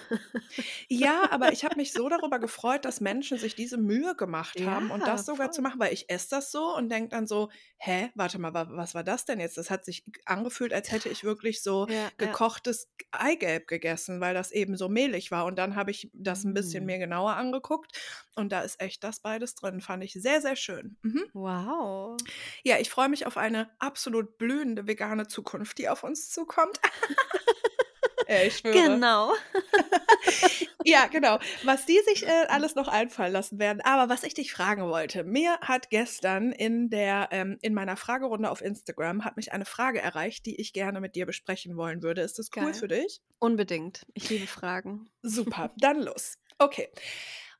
Ja, 0.88 1.30
aber 1.30 1.52
ich 1.52 1.64
habe 1.64 1.74
mich 1.76 1.92
so 1.92 2.08
darüber 2.08 2.38
gefreut, 2.38 2.84
dass 2.84 3.00
Menschen 3.00 3.38
sich 3.38 3.56
diese 3.56 3.76
Mühe 3.76 4.14
gemacht 4.14 4.58
haben 4.64 4.90
und 4.92 5.00
Ja, 5.00 5.06
das 5.06 5.26
sogar 5.26 5.50
zu 5.50 5.60
voll. 5.60 5.68
machen, 5.70 5.80
weil 5.80 5.92
ich 5.92 6.08
esse 6.08 6.28
das 6.30 6.52
so 6.52 6.76
und 6.76 6.90
denke 6.90 7.08
dann 7.08 7.26
so, 7.26 7.50
hä, 7.78 8.10
warte 8.14 8.38
mal, 8.38 8.54
wa- 8.54 8.68
was 8.70 8.94
war 8.94 9.02
das 9.02 9.24
denn 9.24 9.40
jetzt? 9.40 9.58
Das 9.58 9.68
hat 9.68 9.84
sich 9.84 10.04
angefühlt, 10.26 10.72
als 10.72 10.92
hätte 10.92 11.08
ich 11.08 11.24
wirklich 11.24 11.60
so 11.62 11.86
Ja, 11.88 11.94
ja. 11.94 12.10
gekochtes 12.18 12.88
Eigelb 13.10 13.66
gegessen, 13.66 14.20
weil 14.20 14.32
das 14.32 14.52
eben 14.52 14.76
so 14.76 14.88
mehlig 14.88 15.30
war. 15.32 15.44
Und 15.44 15.58
dann 15.58 15.74
habe 15.74 15.90
ich 15.90 16.08
das 16.14 16.44
ein 16.44 16.54
bisschen 16.54 16.84
Mm. 16.84 16.86
mir 16.86 16.98
genauer 16.98 17.34
angeguckt 17.34 17.98
und 18.36 18.52
da 18.52 18.60
ist 18.60 18.80
echt 18.80 19.02
das 19.02 19.18
beides 19.20 19.56
drin. 19.56 19.80
Fand 19.80 20.04
ich 20.04 20.12
sehr, 20.12 20.40
sehr 20.40 20.54
schön. 20.54 20.96
Mhm. 21.02 21.24
Wow. 21.32 22.16
Ja, 22.62 22.78
ich 22.78 22.90
freue 22.90 23.08
mich 23.08 23.26
auf 23.26 23.36
eine 23.36 23.70
absolut 23.80 24.38
blühende 24.38 24.86
vegane 24.86 25.26
Zukunft, 25.26 25.78
die 25.78 25.88
auf 25.88 26.04
uns 26.04 26.30
zukommt. 26.30 26.78
ja, 28.28 28.42
ich 28.42 28.58
schwöre. 28.58 28.74
Genau. 28.74 29.34
Ja, 30.84 31.06
genau. 31.06 31.38
Was 31.64 31.84
die 31.84 32.00
sich 32.06 32.26
äh, 32.26 32.46
alles 32.48 32.74
noch 32.74 32.88
einfallen 32.88 33.32
lassen 33.32 33.58
werden. 33.58 33.82
Aber 33.82 34.08
was 34.08 34.22
ich 34.22 34.32
dich 34.32 34.52
fragen 34.52 34.88
wollte, 34.88 35.22
mir 35.22 35.58
hat 35.60 35.90
gestern 35.90 36.50
in 36.50 36.88
der 36.88 37.28
ähm, 37.30 37.58
in 37.60 37.74
meiner 37.74 37.98
Fragerunde 37.98 38.50
auf 38.50 38.62
Instagram 38.62 39.22
hat 39.24 39.36
mich 39.36 39.52
eine 39.52 39.66
Frage 39.66 40.00
erreicht, 40.00 40.46
die 40.46 40.58
ich 40.58 40.72
gerne 40.72 41.00
mit 41.00 41.14
dir 41.14 41.26
besprechen 41.26 41.76
wollen 41.76 42.02
würde. 42.02 42.22
Ist 42.22 42.38
das 42.38 42.48
cool 42.56 42.64
Geil. 42.64 42.74
für 42.74 42.88
dich? 42.88 43.20
Unbedingt. 43.38 44.06
Ich 44.14 44.30
liebe 44.30 44.46
Fragen. 44.46 45.10
Super, 45.20 45.72
dann 45.78 46.00
los. 46.00 46.38
Okay. 46.58 46.88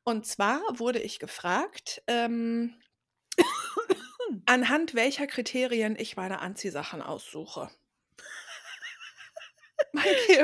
Und 0.03 0.25
zwar 0.25 0.61
wurde 0.73 0.99
ich 0.99 1.19
gefragt, 1.19 2.01
ähm, 2.07 2.73
anhand 4.47 4.95
welcher 4.95 5.27
Kriterien 5.27 5.95
ich 5.99 6.15
meine 6.17 6.39
Anziehsachen 6.39 7.03
aussuche. 7.03 7.69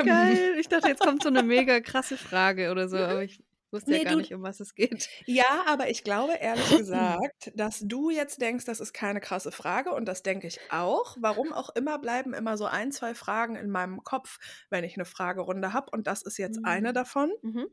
Geil. 0.04 0.56
Ich 0.58 0.68
dachte, 0.68 0.88
jetzt 0.88 1.00
kommt 1.00 1.22
so 1.22 1.28
eine 1.28 1.42
mega 1.42 1.80
krasse 1.80 2.16
Frage 2.16 2.70
oder 2.70 2.88
so, 2.88 2.96
aber 2.98 3.22
ich 3.22 3.42
wusste 3.70 3.92
ja 3.92 3.98
Nee, 3.98 4.04
gar 4.04 4.12
du- 4.14 4.18
nicht, 4.20 4.34
um 4.34 4.42
was 4.42 4.60
es 4.60 4.74
geht. 4.74 5.08
Ja, 5.26 5.64
aber 5.66 5.88
ich 5.90 6.04
glaube 6.04 6.34
ehrlich 6.34 6.68
gesagt, 6.78 7.52
dass 7.54 7.80
du 7.80 8.10
jetzt 8.10 8.40
denkst, 8.40 8.64
das 8.64 8.80
ist 8.80 8.92
keine 8.92 9.20
krasse 9.20 9.52
Frage 9.52 9.92
und 9.92 10.06
das 10.06 10.22
denke 10.22 10.46
ich 10.46 10.58
auch. 10.70 11.16
Warum 11.20 11.52
auch 11.52 11.70
immer 11.74 11.98
bleiben 11.98 12.32
immer 12.34 12.56
so 12.56 12.66
ein, 12.66 12.92
zwei 12.92 13.14
Fragen 13.14 13.56
in 13.56 13.70
meinem 13.70 14.02
Kopf, 14.04 14.38
wenn 14.70 14.84
ich 14.84 14.96
eine 14.96 15.04
Fragerunde 15.04 15.72
habe 15.72 15.90
und 15.92 16.06
das 16.06 16.22
ist 16.22 16.38
jetzt 16.38 16.60
eine 16.64 16.92
Mm. 16.92 16.94
davon. 16.94 17.32
Mhm. 17.42 17.66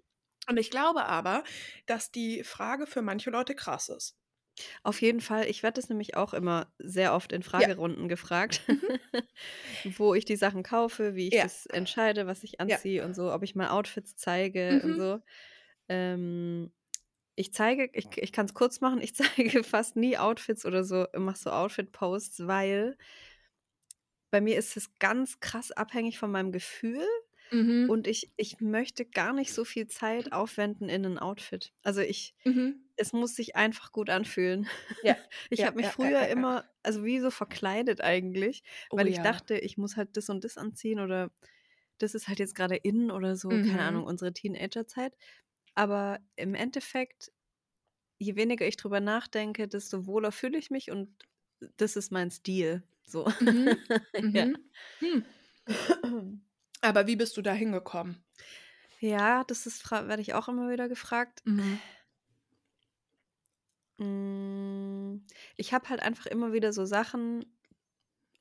Und 0.49 0.57
ich 0.57 0.69
glaube 0.71 1.05
aber, 1.05 1.43
dass 1.85 2.11
die 2.11 2.43
Frage 2.43 2.85
für 2.85 3.01
manche 3.01 3.29
Leute 3.29 3.55
krass 3.55 3.87
ist. 3.89 4.15
Auf 4.83 5.01
jeden 5.01 5.21
Fall. 5.21 5.47
Ich 5.49 5.63
werde 5.63 5.75
das 5.79 5.89
nämlich 5.89 6.15
auch 6.15 6.33
immer 6.33 6.71
sehr 6.77 7.13
oft 7.13 7.31
in 7.31 7.43
Fragerunden 7.43 8.07
gefragt, 8.07 8.61
wo 9.83 10.13
ich 10.13 10.25
die 10.25 10.35
Sachen 10.35 10.63
kaufe, 10.63 11.15
wie 11.15 11.27
ich 11.27 11.35
Mhm. 11.35 11.39
Ja. 11.39 11.45
das 11.45 11.65
entscheide, 11.65 12.27
was 12.27 12.43
ich 12.43 12.59
Ja. 12.67 12.79
anziehe 12.79 13.03
und 13.05 13.13
so, 13.15 13.31
ob 13.33 13.43
ich 13.43 13.55
mal 13.55 13.69
Outfits 13.69 14.15
zeige 14.15 14.81
und 14.83 14.93
Mhm. 14.93 14.99
so. 14.99 15.19
Ähm, 15.89 16.71
ich 17.35 17.53
zeige, 17.53 17.89
ich, 17.93 18.09
ich 18.17 18.31
kann 18.33 18.45
es 18.47 18.53
kurz 18.55 18.81
machen, 18.81 19.01
ich 19.01 19.15
zeige 19.15 19.63
fast 19.63 19.95
nie 19.97 20.17
Outfits 20.17 20.65
oder 20.65 20.83
so, 20.83 21.07
mache 21.17 21.37
so 21.39 21.51
Outfit-Posts, 21.51 22.47
weil 22.47 22.97
bei 24.31 24.41
mir 24.41 24.57
ist 24.57 24.75
es 24.77 24.95
ganz 24.99 25.39
krass 25.39 25.71
abhängig 25.71 26.17
von 26.19 26.31
meinem 26.31 26.51
Gefühl 26.51 27.05
Mhm. 27.53 27.85
und 27.85 28.07
ich, 28.07 28.31
ich 28.37 28.59
möchte 28.61 29.05
gar 29.05 29.33
nicht 29.33 29.53
so 29.53 29.65
viel 29.65 29.87
Zeit 29.87 30.31
aufwenden 30.33 30.89
in 30.89 31.05
ein 31.05 31.19
Outfit. 31.19 31.73
Also 31.83 32.01
ich, 32.01 32.35
Mhm. 32.45 32.83
es 32.97 33.13
muss 33.13 33.35
sich 33.35 33.55
einfach 33.55 33.91
gut 33.91 34.09
anfühlen. 34.09 34.67
Ja, 35.01 35.15
Ich 35.49 35.63
ja, 35.63 35.65
habe 35.65 35.77
mich 35.77 35.89
ja, 35.89 35.91
früher 35.91 36.27
ja, 36.27 36.27
immer, 36.27 36.65
also 36.83 37.03
wie 37.05 37.19
so 37.19 37.31
verkleidet 37.31 38.01
eigentlich, 38.01 38.63
Oh 38.91 38.97
weil 38.97 39.07
ich 39.09 39.21
dachte, 39.21 39.57
ich 39.57 39.77
muss 39.77 39.97
halt 39.97 40.17
das 40.17 40.29
und 40.29 40.43
das 40.43 40.57
anziehen 40.57 40.99
oder 40.99 41.31
das 41.99 42.15
ist 42.15 42.27
halt 42.29 42.39
jetzt 42.39 42.55
gerade 42.55 42.75
in 42.77 43.11
oder 43.11 43.35
so, 43.37 43.59
Mhm. 43.59 43.61
keine 43.61 43.83
Ahnung, 43.85 44.05
unsere 44.05 44.33
Teenagerzeit. 44.33 45.15
Aber 45.75 46.19
im 46.37 46.55
Endeffekt, 46.55 47.31
je 48.19 48.35
weniger 48.35 48.67
ich 48.67 48.77
drüber 48.77 48.99
nachdenke, 49.01 49.67
desto 49.67 50.05
wohler 50.07 50.31
fühle 50.31 50.57
ich 50.57 50.69
mich 50.71 50.91
und 50.91 51.15
das 51.77 51.95
ist 51.95 52.11
mein 52.11 52.31
Stil. 52.31 52.83
So. 53.05 53.25
Mhm. 53.39 53.83
ja. 54.33 54.47
Mhm. 54.49 54.65
Hm. 55.01 55.23
Aber 56.83 57.07
wie 57.07 57.15
bist 57.15 57.35
du 57.35 57.41
da 57.41 57.51
hingekommen? 57.51 58.23
ja, 58.99 59.43
das 59.43 59.65
ist, 59.65 59.89
werde 59.91 60.21
ich 60.21 60.33
auch 60.33 60.47
immer 60.47 60.69
wieder 60.69 60.87
gefragt. 60.89 61.43
Mhm. 61.45 61.81
Mm, 63.97 65.25
Ich 65.57 65.73
habe 65.73 65.89
halt 65.89 66.01
einfach 66.01 66.25
immer 66.25 66.53
wieder 66.53 66.73
so 66.73 66.85
Sachen, 66.85 67.45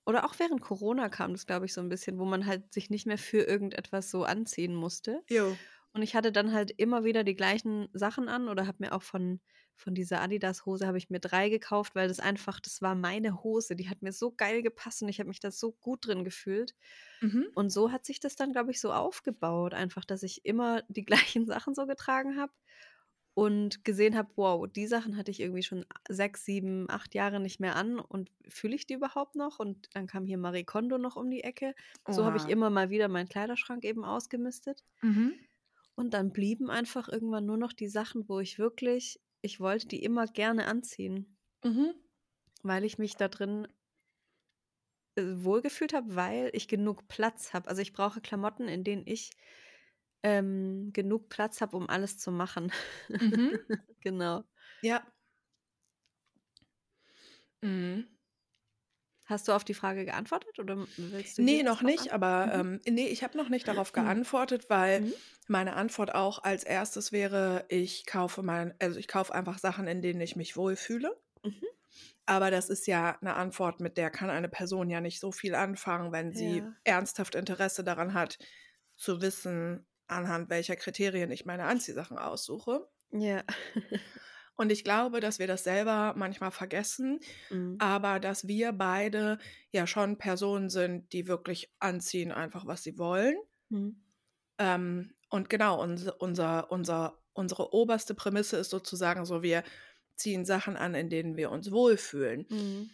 oder 0.07 0.25
auch 0.25 0.39
während 0.39 0.61
Corona 0.63 1.09
kam 1.09 1.33
das, 1.33 1.47
glaube 1.47 1.67
ich, 1.67 1.73
so 1.75 1.81
ein 1.81 1.89
bisschen, 1.89 2.19
wo 2.19 2.25
man 2.25 2.47
halt 2.47 2.73
sich 2.75 2.91
nicht 2.91 3.07
mehr 3.07 3.19
für 3.19 3.43
irgendetwas 3.43 4.11
so 4.11 4.25
anziehen 4.25 4.75
musste. 4.75 5.23
Jo. 5.29 5.59
Und 5.95 6.03
ich 6.03 6.15
hatte 6.15 6.33
dann 6.33 6.53
halt 6.53 6.71
immer 6.71 7.05
wieder 7.05 7.23
die 7.25 7.35
gleichen 7.35 7.89
Sachen 7.93 8.29
an 8.29 8.49
oder 8.49 8.67
habe 8.67 8.79
mir 8.81 8.93
auch 8.93 9.03
von, 9.03 9.41
von 9.77 9.95
dieser 9.95 10.23
Adidas-Hose 10.23 10.87
habe 10.87 10.97
ich 10.99 11.11
mir 11.11 11.21
drei 11.21 11.51
gekauft, 11.51 11.95
weil 11.95 12.09
das 12.09 12.19
einfach, 12.21 12.61
das 12.61 12.81
war 12.81 12.95
meine 12.95 13.43
Hose. 13.43 13.77
Die 13.77 13.91
hat 13.91 14.01
mir 14.01 14.13
so 14.13 14.33
geil 14.33 14.63
gepasst 14.63 15.03
und 15.03 15.09
ich 15.11 15.19
habe 15.21 15.29
mich 15.29 15.41
da 15.41 15.51
so 15.51 15.73
gut 15.73 16.07
drin 16.07 16.25
gefühlt. 16.25 16.75
Mhm. 17.21 17.53
Und 17.55 17.71
so 17.71 17.93
hat 17.93 18.07
sich 18.07 18.21
das 18.21 18.37
dann, 18.37 18.53
glaube 18.53 18.71
ich, 18.71 18.81
so 18.81 18.93
aufgebaut, 18.93 19.75
einfach, 19.75 20.05
dass 20.05 20.23
ich 20.23 20.45
immer 20.45 20.83
die 20.89 21.05
gleichen 21.05 21.47
Sachen 21.47 21.75
so 21.75 21.87
getragen 21.87 22.39
habe 22.41 22.53
und 23.35 23.85
gesehen 23.85 24.17
habe, 24.17 24.31
wow, 24.37 24.67
die 24.69 24.87
Sachen 24.87 25.17
hatte 25.17 25.31
ich 25.31 25.41
irgendwie 25.41 25.63
schon 25.63 25.87
sechs, 26.09 26.45
sieben, 26.45 26.91
acht 26.91 27.15
Jahre 27.15 27.41
nicht 27.41 27.61
mehr 27.61 27.77
an 27.77 27.99
und 27.99 28.31
fühle 28.49 28.75
ich 28.77 28.87
die 28.87 28.95
überhaupt 28.95 29.37
noch? 29.37 29.59
Und 29.59 29.89
dann 29.95 30.07
kam 30.07 30.27
hier 30.27 30.39
Marie 30.39 30.65
Kondo 30.65 30.99
noch 30.99 31.17
um 31.17 31.31
die 31.31 31.45
Ecke. 31.45 31.75
So 32.07 32.25
habe 32.25 32.37
ich 32.37 32.47
Oha. 32.47 32.49
immer 32.49 32.71
mal 32.71 32.91
wieder 32.91 33.09
meinen 33.09 33.29
Kleiderschrank 33.29 33.85
eben 33.85 34.05
ausgemistet. 34.05 34.85
Mhm. 35.03 35.39
Und 35.95 36.13
dann 36.13 36.33
blieben 36.35 36.69
einfach 36.71 37.09
irgendwann 37.09 37.47
nur 37.47 37.57
noch 37.57 37.73
die 37.73 37.89
Sachen, 37.89 38.29
wo 38.29 38.41
ich 38.41 38.59
wirklich, 38.59 39.21
ich 39.41 39.59
wollte 39.59 39.89
die 39.89 40.03
immer 40.03 40.27
gerne 40.27 40.67
anziehen, 40.67 41.39
Mhm. 41.65 42.03
weil 42.65 42.85
ich 42.85 42.99
mich 42.99 43.15
da 43.17 43.29
drin 43.29 43.69
äh, 45.17 45.23
wohlgefühlt 45.45 45.93
habe, 45.95 46.15
weil 46.17 46.51
ich 46.55 46.69
genug 46.69 47.09
Platz 47.09 47.53
habe. 47.53 47.69
Also 47.69 47.83
ich 47.83 47.93
brauche 47.93 48.21
Klamotten, 48.21 48.69
in 48.69 48.85
denen 48.85 49.03
ich 49.07 49.31
ähm, 50.23 50.93
genug 50.93 51.29
Platz 51.29 51.61
habe, 51.61 51.77
um 51.77 51.89
alles 51.89 52.19
zu 52.19 52.31
machen. 52.33 52.73
Mhm. 53.21 53.57
genau. 54.01 54.45
Ja. 54.83 55.13
Mhm. 57.63 58.09
Hast 59.25 59.49
du 59.49 59.53
auf 59.53 59.65
die 59.65 59.75
Frage 59.75 60.05
geantwortet 60.05 60.59
oder 60.59 60.87
willst 60.97 61.39
du 61.39 61.43
Nee, 61.43 61.63
noch 61.63 61.83
nicht, 61.83 62.13
aber 62.13 62.51
Mhm. 62.51 62.53
ähm, 62.53 62.81
nee, 62.89 63.07
ich 63.09 63.23
habe 63.23 63.37
noch 63.37 63.49
nicht 63.49 63.67
darauf 63.69 63.93
Mhm. 63.93 63.93
geantwortet, 63.93 64.71
weil 64.71 65.03
Mhm. 65.03 65.23
meine 65.49 65.75
Antwort 65.75 66.15
auch 66.15 66.43
als 66.43 66.65
erstes 66.65 67.13
wäre, 67.13 67.65
ich 67.69 68.07
kaufe 68.07 68.43
mein, 68.43 68.75
also 68.81 68.99
ich 68.99 69.09
kaufe 69.09 69.35
einfach 69.35 69.59
Sachen, 69.59 69.87
in 69.87 70.03
denen 70.03 70.21
ich 70.21 70.37
mich 70.37 70.57
wohlfühle. 70.57 71.21
Mhm. 71.45 71.67
Aber 72.27 72.51
das 72.51 72.69
ist 72.69 72.87
ja 72.87 73.19
eine 73.21 73.35
Antwort, 73.35 73.81
mit 73.81 73.97
der 73.97 74.11
kann 74.11 74.31
eine 74.31 74.49
Person 74.49 74.89
ja 74.91 75.01
nicht 75.01 75.21
so 75.21 75.33
viel 75.33 75.55
anfangen, 75.55 76.13
wenn 76.13 76.33
sie 76.33 76.71
Ja. 76.71 76.83
ernsthaft 76.85 77.35
Interesse 77.35 77.83
daran 77.85 78.15
hat, 78.15 78.39
zu 78.97 79.21
wissen, 79.21 79.87
anhand 80.07 80.49
welcher 80.51 80.77
Kriterien 80.77 81.31
ich 81.31 81.45
meine 81.47 81.65
Anziehsachen 81.65 82.19
aussuche. 82.19 82.89
Ja. 83.13 83.45
Und 84.57 84.71
ich 84.71 84.85
glaube, 84.85 85.21
dass 85.21 85.39
wir 85.39 85.47
das 85.47 85.65
selber 85.65 86.15
manchmal 86.17 86.51
vergessen, 86.51 87.21
Mhm. 87.51 87.77
aber 87.79 88.21
dass 88.21 88.47
wir 88.49 88.73
beide 88.73 89.39
ja 89.73 89.87
schon 89.87 90.19
Personen 90.19 90.69
sind, 90.71 91.13
die 91.13 91.27
wirklich 91.27 91.73
anziehen, 91.79 92.33
einfach 92.33 92.67
was 92.67 92.83
sie 92.83 92.99
wollen. 92.99 93.37
Mhm. 93.71 93.97
Ähm, 94.59 95.15
und 95.31 95.49
genau, 95.49 95.83
unser, 95.83 96.21
unser, 96.21 96.71
unser, 96.71 97.19
unsere 97.33 97.73
oberste 97.73 98.15
Prämisse 98.15 98.59
ist 98.59 98.71
sozusagen 98.71 99.25
so, 99.25 99.43
wir 99.43 99.65
ziehen 100.17 100.45
Sachen 100.45 100.77
an, 100.77 100.95
in 100.95 101.09
denen 101.09 101.37
wir 101.37 101.51
uns 101.51 101.73
wohlfühlen. 101.73 102.47
Mhm. 102.51 102.91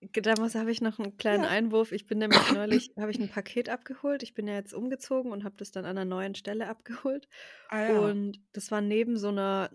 Damals 0.00 0.54
habe 0.54 0.70
ich 0.70 0.80
noch 0.80 0.98
einen 0.98 1.16
kleinen 1.16 1.44
ja. 1.44 1.50
Einwurf. 1.50 1.92
Ich 1.92 2.06
bin 2.06 2.18
nämlich 2.18 2.38
neulich, 2.54 2.92
habe 2.96 3.10
ich 3.10 3.18
ein 3.18 3.28
Paket 3.28 3.68
abgeholt. 3.68 4.22
Ich 4.22 4.34
bin 4.34 4.46
ja 4.46 4.54
jetzt 4.54 4.72
umgezogen 4.72 5.32
und 5.32 5.44
habe 5.44 5.56
das 5.56 5.72
dann 5.72 5.84
an 5.84 5.98
einer 5.98 6.04
neuen 6.04 6.34
Stelle 6.34 6.68
abgeholt. 6.68 7.28
Ah 7.70 7.80
ja. 7.80 7.98
Und 8.00 8.40
das 8.52 8.70
war 8.70 8.80
neben 8.80 9.16
so 9.16 9.28
einer, 9.28 9.70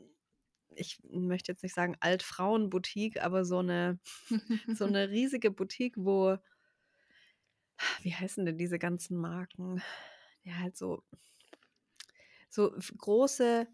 ich 0.76 1.00
möchte 1.04 1.52
jetzt 1.52 1.64
nicht 1.64 1.76
sagen 1.76 1.98
Altfrauenboutique, 2.00 3.22
aber 3.22 3.44
so 3.44 3.60
eine, 3.60 4.00
so 4.74 4.86
eine 4.86 5.10
riesige 5.10 5.52
Boutique, 5.52 5.96
wo, 5.98 6.38
wie 8.02 8.14
heißen 8.14 8.46
denn 8.46 8.58
diese 8.58 8.80
ganzen 8.80 9.18
Marken? 9.18 9.82
Ja, 10.44 10.60
halt 10.60 10.78
so, 10.78 11.04
so 12.50 12.76
f- 12.78 12.94
große, 12.98 13.68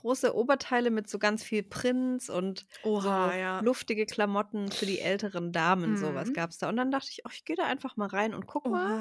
große 0.00 0.34
Oberteile 0.34 0.90
mit 0.90 1.08
so 1.08 1.18
ganz 1.18 1.42
viel 1.44 1.62
Prints 1.62 2.30
und 2.30 2.66
so 2.98 3.10
Oha, 3.10 3.34
ja. 3.36 3.54
luftige 3.60 4.06
Klamotten 4.06 4.72
für 4.72 4.86
die 4.86 5.00
älteren 5.00 5.52
Damen, 5.52 5.96
sowas 5.96 6.32
Mhm. 6.32 6.34
gab 6.34 6.50
es 6.50 6.58
da. 6.58 6.68
Und 6.68 6.76
dann 6.76 6.90
dachte 6.90 7.08
ich, 7.10 7.22
oh, 7.26 7.30
ich 7.32 7.44
gehe 7.44 7.56
da 7.56 7.64
einfach 7.66 7.96
mal 7.96 8.08
rein 8.08 8.34
und 8.34 8.46
guck 8.46 8.68
mal. 8.70 8.92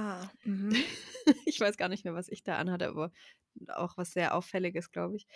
Mhm. 0.46 0.86
Ich 1.46 1.60
weiß 1.60 1.78
gar 1.78 1.90
nicht 1.90 2.04
mehr, 2.06 2.14
was 2.14 2.30
ich 2.30 2.44
da 2.44 2.58
anhatte, 2.58 2.88
aber 2.88 3.12
auch 3.70 3.98
was 3.98 4.12
sehr 4.14 4.36
Auffälliges, 4.36 4.92
glaube 4.92 5.16
ich. 5.18 5.28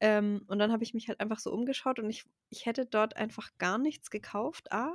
Ähm, 0.00 0.42
und 0.48 0.58
dann 0.58 0.72
habe 0.72 0.84
ich 0.84 0.94
mich 0.94 1.08
halt 1.08 1.20
einfach 1.20 1.38
so 1.38 1.52
umgeschaut 1.52 1.98
und 1.98 2.10
ich, 2.10 2.24
ich 2.50 2.66
hätte 2.66 2.86
dort 2.86 3.16
einfach 3.16 3.50
gar 3.58 3.78
nichts 3.78 4.10
gekauft, 4.10 4.72
A. 4.72 4.94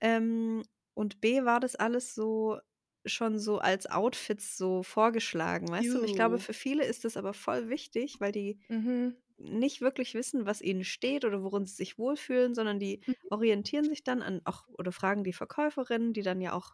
Ähm, 0.00 0.62
und 0.94 1.20
B 1.20 1.44
war 1.44 1.60
das 1.60 1.76
alles 1.76 2.14
so 2.14 2.58
schon 3.06 3.38
so 3.38 3.58
als 3.58 3.86
Outfits 3.90 4.56
so 4.56 4.82
vorgeschlagen, 4.82 5.70
weißt 5.70 5.94
du? 5.94 5.98
Und 5.98 6.04
ich 6.04 6.14
glaube, 6.14 6.38
für 6.38 6.52
viele 6.52 6.84
ist 6.84 7.04
das 7.04 7.16
aber 7.16 7.34
voll 7.34 7.68
wichtig, 7.68 8.20
weil 8.20 8.32
die 8.32 8.60
Mhm. 8.68 9.16
nicht 9.38 9.80
wirklich 9.80 10.14
wissen, 10.14 10.46
was 10.46 10.62
ihnen 10.62 10.84
steht 10.84 11.24
oder 11.24 11.42
worin 11.42 11.66
sie 11.66 11.74
sich 11.74 11.98
wohlfühlen, 11.98 12.54
sondern 12.54 12.78
die 12.78 13.02
Mhm. 13.06 13.28
orientieren 13.30 13.88
sich 13.88 14.04
dann 14.04 14.22
an 14.22 14.40
auch 14.44 14.68
oder 14.68 14.92
fragen 14.92 15.24
die 15.24 15.32
Verkäuferinnen, 15.32 16.12
die 16.12 16.22
dann 16.22 16.40
ja 16.40 16.52
auch 16.52 16.72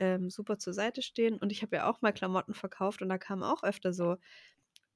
ähm, 0.00 0.30
super 0.30 0.58
zur 0.58 0.72
Seite 0.74 1.02
stehen. 1.02 1.38
Und 1.38 1.52
ich 1.52 1.62
habe 1.62 1.76
ja 1.76 1.90
auch 1.90 2.02
mal 2.02 2.12
Klamotten 2.12 2.54
verkauft 2.54 3.02
und 3.02 3.08
da 3.08 3.18
kamen 3.18 3.44
auch 3.44 3.62
öfter 3.62 3.92
so 3.92 4.16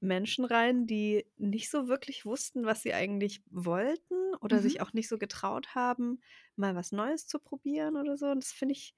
Menschen 0.01 0.45
rein, 0.45 0.87
die 0.87 1.27
nicht 1.37 1.71
so 1.71 1.87
wirklich 1.89 2.25
wussten, 2.27 2.65
was 2.67 2.83
sie 2.83 2.93
eigentlich 2.95 3.43
wollten 3.51 4.35
oder 4.41 4.61
Mhm. 4.61 4.63
sich 4.63 4.81
auch 4.81 4.93
nicht 4.93 5.09
so 5.09 5.17
getraut 5.19 5.75
haben, 5.77 6.21
mal 6.57 6.75
was 6.75 6.91
Neues 6.93 7.27
zu 7.29 7.39
probieren 7.39 7.97
oder 7.97 8.17
so. 8.17 8.27
Und 8.27 8.43
das 8.43 8.53
finde 8.53 8.73
ich 8.75 8.95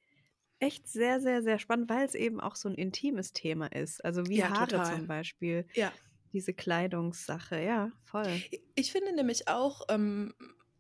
echt 0.65 0.89
sehr, 0.89 1.21
sehr, 1.21 1.43
sehr 1.43 1.59
spannend, 1.59 1.89
weil 1.91 2.05
es 2.07 2.15
eben 2.15 2.41
auch 2.41 2.57
so 2.57 2.69
ein 2.69 2.75
intimes 2.75 3.33
Thema 3.33 3.67
ist. 3.73 4.05
Also 4.05 4.29
wie 4.29 4.43
Ja, 4.43 4.51
Haare 4.51 4.81
total. 4.81 4.83
zum 4.83 5.07
Beispiel, 5.07 5.67
Ja. 5.75 5.99
diese 6.33 6.55
Kleidungssache. 6.55 7.61
Ja, 7.63 7.93
voll. 8.05 8.45
Ich 8.75 8.93
finde 8.93 9.15
nämlich 9.15 9.49
auch, 9.49 9.83
ähm, 9.89 10.35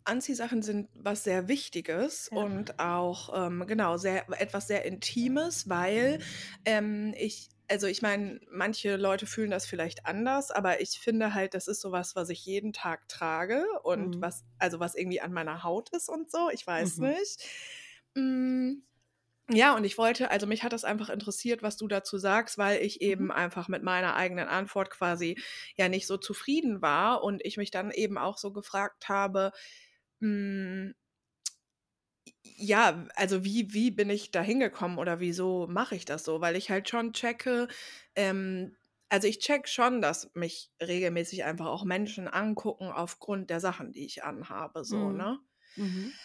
Anziehsachen 0.07 0.61
sind 0.62 0.90
was 0.94 1.25
sehr 1.25 1.49
Wichtiges 1.49 2.29
Ja. 2.31 2.35
und 2.35 2.79
auch, 2.79 3.31
ähm, 3.47 3.64
genau, 3.66 3.97
sehr, 3.97 4.29
etwas 4.38 4.66
sehr 4.66 4.85
Intimes, 4.85 5.66
weil 5.68 6.18
ähm, 6.66 7.14
ich, 7.16 7.49
also 7.68 7.87
ich 7.87 8.03
meine, 8.03 8.38
manche 8.51 8.97
Leute 8.97 9.25
fühlen 9.27 9.51
das 9.51 9.64
vielleicht 9.64 10.05
anders, 10.05 10.51
aber 10.51 10.83
ich 10.83 10.99
finde 11.01 11.33
halt, 11.33 11.55
das 11.55 11.68
ist 11.68 11.81
sowas, 11.81 12.14
was 12.16 12.29
ich 12.29 12.44
jeden 12.44 12.75
Tag 12.75 13.09
trage 13.09 13.64
und 13.83 14.16
Mhm. 14.16 14.20
was, 14.20 14.44
also 14.59 14.79
was 14.79 14.94
irgendwie 14.94 15.23
an 15.23 15.33
meiner 15.33 15.62
Haut 15.64 15.88
ist 15.90 16.11
und 16.11 16.31
so, 16.31 16.51
ich 16.51 16.66
weiß 16.66 17.01
Mhm. 17.01 17.14
nicht. 17.16 17.42
Mm, 18.14 18.83
Ja, 19.50 19.76
und 19.76 19.85
ich 19.85 19.98
wollte, 19.98 20.30
also 20.30 20.46
mich 20.46 20.62
hat 20.62 20.72
das 20.72 20.85
einfach 20.85 21.11
interessiert, 21.11 21.62
was 21.62 21.76
du 21.76 21.87
dazu 21.87 22.16
sagst, 22.16 22.57
weil 22.57 22.80
ich 22.83 23.02
eben 23.02 23.30
Mhm. 23.30 23.30
einfach 23.30 23.68
mit 23.68 23.83
meiner 23.83 24.16
eigenen 24.16 24.48
Antwort 24.48 24.88
quasi 24.90 25.38
ja 25.76 25.88
nicht 25.90 26.07
so 26.07 26.16
zufrieden 26.16 26.80
war 26.80 27.22
und 27.22 27.44
ich 27.44 27.59
mich 27.59 27.70
dann 27.70 27.90
eben 27.90 28.16
auch 28.16 28.38
so 28.38 28.52
gefragt 28.54 29.09
habe, 29.11 29.52
mm, 30.20 30.92
ja, 32.42 33.07
also 33.16 33.44
wie, 33.44 33.72
wie 33.74 33.90
bin 33.90 34.11
ich 34.11 34.30
da 34.30 34.40
hingekommen 34.42 34.98
oder 34.98 35.20
wieso 35.20 35.66
mache 35.68 35.96
ich 35.96 36.04
das 36.04 36.24
so? 36.24 36.40
Weil 36.40 36.57
ich 36.57 36.70
halt 36.70 36.88
schon 36.88 37.12
checke, 37.12 37.68
ähm, 38.14 38.76
also 39.09 39.28
ich 39.28 39.38
check 39.40 39.68
schon, 39.68 40.00
dass 40.02 40.30
mich 40.35 40.70
regelmäßig 40.83 41.44
einfach 41.44 41.66
auch 41.66 41.85
Menschen 41.85 42.28
angucken 42.28 42.87
aufgrund 42.88 43.50
der 43.50 43.61
Sachen, 43.61 43.92
die 43.92 44.04
ich 44.07 44.24
anhabe, 44.24 44.85
so, 44.85 45.12
Mhm. 45.12 45.12
ne? 45.12 45.38
Mhm. 45.76 46.18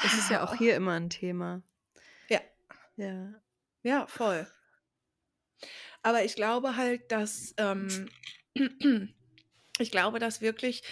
Das 0.00 0.18
ist 0.18 0.28
ja 0.28 0.44
auch 0.44 0.54
hier 0.54 0.76
immer 0.76 0.92
ein 0.92 1.08
Thema. 1.08 1.62
Ja. 2.96 3.42
Ja. 3.84 4.06
Voll. 4.06 4.46
Aber 6.02 6.24
ich 6.24 6.34
glaube 6.34 6.76
halt, 6.76 7.10
dass 7.12 7.54
ähm, 7.58 8.08
ich 9.78 9.90
glaube, 9.90 10.18
dass 10.18 10.40
wirklich, 10.40 10.82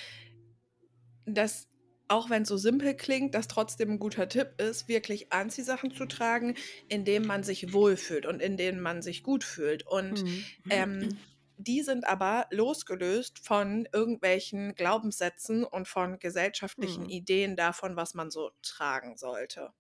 dass 1.27 1.69
auch 2.09 2.29
wenn 2.29 2.43
es 2.43 2.49
so 2.49 2.57
simpel 2.57 2.97
klingt, 2.97 3.35
das 3.37 3.47
trotzdem 3.47 3.93
ein 3.93 3.99
guter 4.01 4.29
Tipp 4.29 4.61
ist, 4.61 4.89
wirklich 4.89 5.33
Anziehsachen 5.33 5.93
zu 5.93 6.07
tragen, 6.07 6.57
in 6.89 7.05
denen 7.05 7.25
man 7.27 7.45
sich 7.45 7.73
wohlfühlt 7.73 8.27
und 8.27 8.41
in 8.43 8.57
denen 8.57 8.81
man 8.81 9.01
sich 9.01 9.23
gut 9.23 9.45
fühlt. 9.45 9.87
Und 9.87 10.25
Mhm. 10.25 10.51
ähm, 10.69 11.09
die 11.57 11.83
sind 11.83 12.05
aber 12.09 12.47
losgelöst 12.51 13.39
von 13.39 13.87
irgendwelchen 13.93 14.75
Glaubenssätzen 14.75 15.63
und 15.63 15.87
von 15.87 16.19
gesellschaftlichen 16.19 17.05
Mhm. 17.05 17.07
Ideen 17.07 17.55
davon, 17.55 17.95
was 17.95 18.15
man 18.15 18.31
so 18.33 18.51
tragen 18.63 19.17
sollte. 19.17 19.73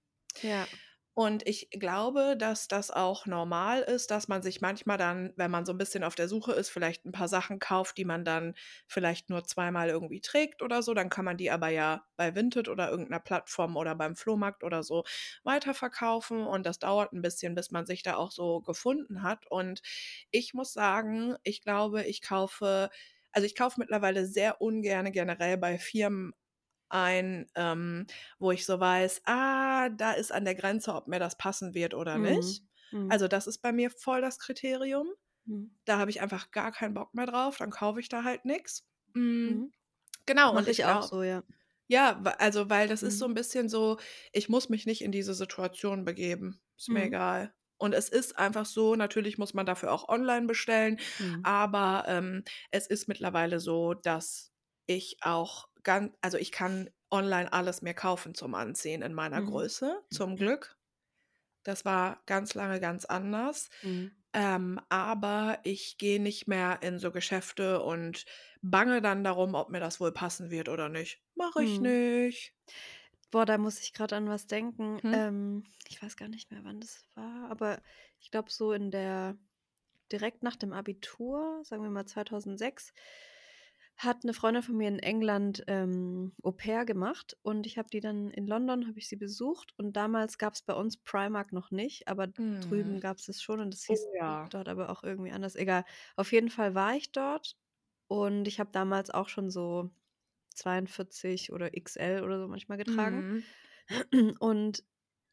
Ja. 0.42 0.68
Und 1.14 1.46
ich 1.46 1.68
glaube, 1.70 2.36
dass 2.38 2.68
das 2.68 2.90
auch 2.90 3.26
normal 3.26 3.80
ist, 3.82 4.10
dass 4.10 4.28
man 4.28 4.42
sich 4.42 4.60
manchmal 4.60 4.96
dann, 4.96 5.32
wenn 5.36 5.50
man 5.50 5.66
so 5.66 5.72
ein 5.72 5.78
bisschen 5.78 6.04
auf 6.04 6.14
der 6.14 6.28
Suche 6.28 6.52
ist, 6.52 6.70
vielleicht 6.70 7.04
ein 7.04 7.12
paar 7.12 7.28
Sachen 7.28 7.58
kauft, 7.58 7.98
die 7.98 8.04
man 8.04 8.24
dann 8.24 8.54
vielleicht 8.86 9.28
nur 9.28 9.44
zweimal 9.44 9.88
irgendwie 9.88 10.20
trägt 10.20 10.62
oder 10.62 10.82
so. 10.82 10.94
Dann 10.94 11.10
kann 11.10 11.24
man 11.24 11.36
die 11.36 11.50
aber 11.50 11.68
ja 11.68 12.04
bei 12.16 12.34
Vinted 12.34 12.68
oder 12.68 12.90
irgendeiner 12.90 13.20
Plattform 13.20 13.76
oder 13.76 13.94
beim 13.96 14.16
Flohmarkt 14.16 14.62
oder 14.64 14.82
so 14.82 15.04
weiterverkaufen. 15.42 16.46
Und 16.46 16.64
das 16.64 16.78
dauert 16.78 17.12
ein 17.12 17.22
bisschen, 17.22 17.54
bis 17.54 17.70
man 17.70 17.86
sich 17.86 18.02
da 18.02 18.14
auch 18.16 18.30
so 18.30 18.60
gefunden 18.60 19.22
hat. 19.22 19.46
Und 19.50 19.82
ich 20.30 20.54
muss 20.54 20.72
sagen, 20.72 21.36
ich 21.42 21.60
glaube, 21.62 22.04
ich 22.04 22.22
kaufe, 22.22 22.88
also 23.32 23.46
ich 23.46 23.54
kaufe 23.56 23.80
mittlerweile 23.80 24.26
sehr 24.26 24.60
ungern 24.60 25.12
generell 25.12 25.56
bei 25.58 25.78
Firmen 25.78 26.32
ein, 26.90 27.46
ähm, 27.56 28.06
wo 28.38 28.52
ich 28.52 28.66
so 28.66 28.80
weiß, 28.80 29.22
ah, 29.26 29.88
da 29.90 30.12
ist 30.12 30.32
an 30.32 30.44
der 30.44 30.54
Grenze, 30.54 30.94
ob 30.94 31.06
mir 31.08 31.18
das 31.20 31.36
passen 31.36 31.74
wird 31.74 31.94
oder 31.94 32.18
Mhm. 32.18 32.20
nicht. 32.20 32.64
Mhm. 32.92 33.08
Also 33.08 33.28
das 33.28 33.46
ist 33.46 33.58
bei 33.58 33.72
mir 33.72 33.90
voll 33.90 34.20
das 34.20 34.38
Kriterium. 34.38 35.08
Mhm. 35.46 35.70
Da 35.86 35.98
habe 35.98 36.10
ich 36.10 36.20
einfach 36.20 36.50
gar 36.52 36.72
keinen 36.72 36.94
Bock 36.94 37.14
mehr 37.14 37.26
drauf, 37.26 37.58
dann 37.58 37.70
kaufe 37.70 38.00
ich 38.00 38.08
da 38.08 38.24
halt 38.24 38.44
nix. 38.44 38.86
Hm, 39.14 39.64
Mhm. 39.64 39.72
genau, 40.26 40.56
und 40.56 40.66
Mache 40.66 40.70
ich 40.70 40.82
ich 40.82 40.84
auch 40.86 41.02
glaube 41.02 41.02
so, 41.02 41.22
ja. 41.24 41.44
ja, 41.88 42.22
also, 42.38 42.70
weil 42.70 42.88
das 42.88 43.02
ist 43.02 43.18
so 43.18 43.24
Mhm. 43.24 43.28
'n 43.28 43.34
bisschen 43.34 43.68
so, 43.68 43.98
ich 44.32 44.48
muss 44.48 44.68
mich 44.70 44.86
nicht 44.86 45.02
in 45.02 45.12
diese 45.12 45.34
Situation 45.34 46.04
begeben. 46.04 46.60
Ist 46.78 46.92
mir 46.92 47.04
egal. 47.04 47.54
Und 47.78 47.94
es 47.94 48.08
ist 48.10 48.38
einfach 48.38 48.66
so, 48.66 48.96
natürlich 48.96 49.38
muss 49.38 49.54
man 49.54 49.66
dafür 49.66 49.92
auch 49.92 50.08
online 50.08 50.46
bestellen, 50.46 51.00
aber, 51.42 52.04
ähm, 52.08 52.44
es 52.72 52.86
ist 52.88 53.08
mittlerweile 53.08 53.60
so, 53.60 53.94
dass 53.94 54.52
ich 54.86 55.18
auch 55.22 55.69
gan 55.84 56.14
also, 56.20 56.38
ich 56.38 56.52
kann 56.52 56.90
online 57.10 57.52
alles 57.52 57.82
mir 57.82 57.94
kaufen 57.94 58.34
zum 58.34 58.54
Anziehen 58.54 59.02
in 59.02 59.14
meiner 59.14 59.40
Mhm. 59.40 59.42
Größe, 59.42 60.04
zum 60.10 60.36
Glück. 60.36 60.76
Das 61.64 61.84
war 61.84 62.22
ganz 62.26 62.54
lange 62.54 62.80
ganz 62.80 63.04
anders. 63.06 63.70
Mhm. 63.82 64.20
Ähm, 64.34 64.80
aber 64.90 65.60
ich 65.64 65.98
gehe 65.98 66.20
nicht 66.22 66.48
mehr 66.48 66.80
in 66.82 66.98
so 66.98 67.10
Geschäfte 67.12 67.82
und 67.82 68.26
bange 68.62 69.02
dann 69.02 69.24
darum, 69.24 69.54
ob 69.54 69.70
mir 69.70 69.80
das 69.80 70.00
wohl 70.00 70.12
passen 70.12 70.50
wird 70.50 70.68
oder 70.68 70.88
nicht. 70.88 71.22
Mache 71.34 71.64
ich 71.64 71.80
Mhm. 71.80 71.80
nicht. 71.80 72.54
Boah, 73.30 73.46
da 73.46 73.58
muss 73.58 73.80
ich 73.80 73.92
grad 73.92 74.12
an 74.12 74.28
was 74.28 74.46
denken. 74.46 75.00
Mhm. 75.02 75.12
Ähm, 75.12 75.64
ich 75.86 76.02
weiß 76.02 76.16
gar 76.16 76.28
nicht 76.28 76.50
mehr, 76.50 76.64
wann 76.64 76.80
das 76.80 77.06
war, 77.14 77.50
aber 77.50 77.80
ich 78.18 78.30
glaube, 78.30 78.50
so 78.50 78.72
in 78.72 78.90
der 78.90 79.38
direkt 80.12 80.42
nach 80.42 80.56
dem 80.56 80.72
Abitur, 80.72 81.62
sagen 81.64 81.82
wir 81.84 81.90
mal 81.90 82.06
2006, 82.06 82.92
hat 84.04 84.24
'ne 84.24 84.34
Freundin 84.34 84.62
von 84.62 84.76
mir 84.76 84.88
in 84.88 84.98
England, 84.98 85.64
ähm, 85.68 86.34
Au-pair 86.42 86.84
gemacht 86.86 87.36
und 87.42 87.66
ich 87.66 87.78
habe 87.78 87.88
die 87.90 88.00
dann 88.00 88.30
in 88.30 88.46
London 88.46 88.86
habe 88.88 88.98
ich 88.98 89.08
sie 89.08 89.16
besucht 89.16 89.74
und 89.78 89.94
damals 89.96 90.38
gab's 90.38 90.62
bei 90.62 90.74
uns 90.74 90.96
Primark 90.98 91.52
noch 91.52 91.70
nicht, 91.70 92.08
aber 92.08 92.28
drüben 92.60 92.98
Mhm. 92.98 93.00
gab's 93.00 93.28
es 93.28 93.42
schon 93.42 93.60
und 93.60 93.74
das 93.74 93.84
Oh 93.88 93.98
hieß 93.98 94.10
ja. 94.14 94.50
dort 94.50 94.68
aber 94.68 94.90
auch 94.90 95.04
irgendwie 95.04 95.32
anders. 95.32 95.56
Egal. 95.56 95.84
Auf 96.16 96.32
jeden 96.32 96.50
Fall 96.50 96.74
war 96.74 96.96
ich 96.96 97.12
dort 97.12 97.56
und 98.08 98.48
ich 98.48 98.60
habe 98.60 98.70
damals 98.72 99.10
auch 99.10 99.28
schon 99.28 99.50
so 99.50 99.90
42 100.54 101.52
oder 101.52 101.74
XL 101.76 102.22
oder 102.24 102.40
so 102.40 102.48
manchmal 102.48 102.78
getragen. 102.78 103.26
Mhm. 103.30 104.36
Und 104.40 104.84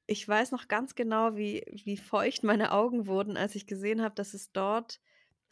ich 0.07 0.27
weiß 0.27 0.51
noch 0.51 0.67
ganz 0.69 0.95
genau, 0.95 1.35
wie 1.37 1.63
wie 1.85 1.97
feucht 1.97 2.43
meine 2.43 2.71
Augen 2.73 3.07
wurden, 3.07 3.37
als 3.37 3.55
ich 3.55 3.67
gesehen 3.67 4.01
habe, 4.03 4.15
dass 4.15 4.33
es 4.35 4.51
dort 4.53 5.01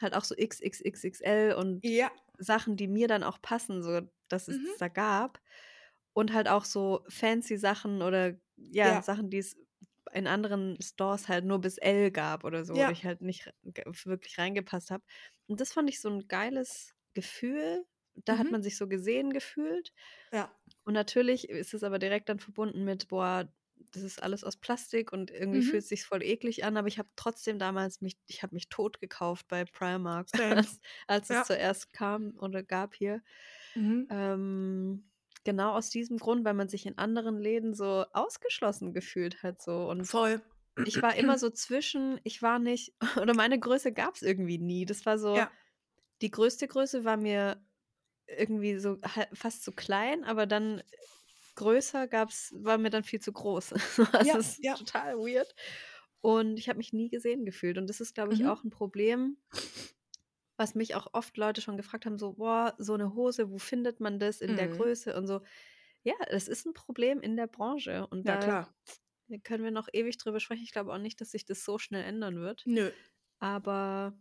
halt 0.01 0.15
auch 0.15 0.25
so 0.25 0.35
XXXXL 0.35 1.55
und 1.57 1.83
Ja. 1.83 2.11
Sachen, 2.39 2.77
die 2.77 2.87
mir 2.87 3.07
dann 3.07 3.23
auch 3.23 3.41
passen, 3.41 3.83
so 3.83 4.01
dass 4.29 4.47
es 4.47 4.57
Mhm. 4.57 4.75
da 4.77 4.87
gab. 4.89 5.41
Und 6.13 6.33
halt 6.33 6.47
auch 6.49 6.65
so 6.65 7.03
fancy 7.09 7.57
Sachen 7.57 8.01
oder 8.01 8.35
ja, 8.57 8.95
Ja. 8.95 9.03
Sachen, 9.03 9.29
die 9.29 9.39
es 9.39 9.57
in 10.13 10.27
anderen 10.27 10.81
Stores 10.81 11.27
halt 11.29 11.45
nur 11.45 11.59
bis 11.61 11.77
L 11.79 12.11
gab 12.11 12.43
oder 12.45 12.65
so, 12.65 12.85
Ja. 12.85 12.91
ich 12.91 13.05
halt 13.05 13.21
nicht 13.21 13.51
wirklich 13.63 14.37
reingepasst 14.39 14.91
habe. 14.91 15.03
Und 15.47 15.61
das 15.61 15.73
fand 15.73 15.89
ich 15.89 16.01
so 16.01 16.09
'n 16.09 16.27
geiles 16.29 16.93
Gefühl. 17.15 17.85
Da 18.15 18.37
hat 18.37 18.49
Mhm. 18.49 18.51
man 18.51 18.63
sich 18.63 18.77
so 18.77 18.87
gesehen 18.87 19.31
gefühlt. 19.33 19.91
Ja. 20.31 20.55
Und 20.85 20.93
natürlich 20.95 21.49
ist 21.49 21.73
es 21.75 21.83
aber 21.83 21.99
direkt 21.99 22.29
dann 22.29 22.39
verbunden 22.39 22.85
mit: 22.85 23.09
„Boah, 23.09 23.51
das 23.91 24.03
ist 24.03 24.21
alles 24.23 24.43
aus 24.43 24.57
Plastik 24.57 25.11
und 25.13 25.31
irgendwie 25.31 25.61
Mhm. 25.61 25.61
fühlt 25.61 25.85
sich's 25.85 26.05
voll 26.05 26.23
eklig 26.23 26.63
an.“ 26.65 26.77
Aber 26.77 26.87
ich 26.87 26.99
habe 26.99 27.09
trotzdem 27.15 27.59
damals 27.59 28.01
mich 28.01 28.17
ich 28.27 28.43
habe 28.43 28.55
mich 28.55 28.69
totgekauft 28.69 29.47
bei 29.47 29.65
Primark, 29.65 30.29
als 30.49 30.79
als 31.07 31.29
es 31.29 31.43
Ja. 31.43 31.45
zuerst 31.45 31.93
kam 31.93 32.37
oder 32.39 32.63
gab 32.63 32.95
hier. 32.95 33.21
Mhm. 33.75 34.05
Ähm, 34.09 35.09
genau 35.43 35.71
aus 35.73 35.89
diesem 35.89 36.17
Grund, 36.17 36.45
weil 36.45 36.53
man 36.53 36.69
sich 36.69 36.85
in 36.85 36.97
anderen 36.97 37.39
Läden 37.39 37.73
so 37.73 38.05
ausgeschlossen 38.13 38.93
gefühlt 38.93 39.43
hat 39.43 39.61
so. 39.61 39.89
Und 39.89 40.11
Voll. 40.11 40.41
ich 40.83 41.01
war 41.01 41.15
immer 41.15 41.37
so 41.39 41.49
zwischen 41.49 42.19
ich 42.23 42.41
war 42.41 42.59
nicht 42.59 42.95
oder 43.21 43.33
meine 43.33 43.59
Größe 43.59 43.93
gab's 43.93 44.21
irgendwie 44.21 44.59
nie. 44.59 44.85
Das 44.85 45.05
war 45.05 45.17
so 45.19 45.45
Ja. 45.45 45.51
die 46.21 46.31
größte 46.31 46.67
Größe 46.67 47.05
war 47.05 47.17
mir 47.17 47.65
irgendwie 48.27 48.79
so 48.79 48.97
fast 49.33 49.63
zu 49.63 49.71
klein, 49.73 50.23
aber 50.23 50.45
dann 50.47 50.83
größer 51.55 52.07
gab's 52.07 52.53
war 52.57 52.77
mir 52.77 52.89
dann 52.89 53.03
viel 53.03 53.19
zu 53.21 53.31
groß. 53.33 53.73
Also, 54.13 54.37
Ja, 54.37 54.39
es 54.39 54.59
ist 54.59 54.61
ja. 54.61 54.77
total 54.77 55.17
weird. 55.17 55.55
Und 56.21 56.57
ich 56.59 56.69
habe 56.69 56.77
mich 56.77 56.93
nie 56.93 57.09
gesehen 57.09 57.45
gefühlt. 57.45 57.77
Und 57.77 57.87
das 57.89 58.01
ist, 58.01 58.15
glaube 58.15 58.33
ich, 58.33 58.45
Mhm. 58.45 58.47
auch 58.47 58.63
'n 58.63 58.69
Problem 58.71 59.37
was 60.59 60.73
mich 60.75 60.95
auch 60.95 61.07
oft 61.13 61.35
Leute 61.37 61.61
schon 61.61 61.75
gefragt 61.77 62.05
haben, 62.05 62.17
so: 62.17 62.33
„Boah, 62.33 62.75
so 62.77 62.95
'ne 62.95 63.13
Hose, 63.13 63.51
wo 63.51 63.57
findet 63.57 63.99
man 63.99 64.19
das 64.19 64.39
in 64.41 64.55
der 64.55 64.67
Mhm. 64.67 64.69
Größe?“ 64.69 65.15
Und 65.17 65.27
so. 65.27 65.41
Ja, 66.03 66.15
es 66.29 66.47
ist 66.47 66.65
'n 66.67 66.73
Problem 66.73 67.21
in 67.21 67.35
der 67.37 67.47
Branche 67.47 68.07
und 68.07 68.27
Ja, 68.27 68.37
da 68.37 68.37
klar. 68.37 68.75
können 69.43 69.63
wir 69.63 69.71
noch 69.71 69.89
ewig 69.93 70.17
drüber 70.19 70.39
sprechen. 70.41 70.63
Ich 70.63 70.71
glaube 70.73 70.93
auch 70.93 70.99
nicht, 70.99 71.21
dass 71.21 71.31
sich 71.31 71.45
das 71.45 71.65
so 71.65 71.79
schnell 71.79 72.03
ändern 72.05 72.37
wird. 72.41 72.67
Nö. 72.67 72.91
Aber 73.39 74.13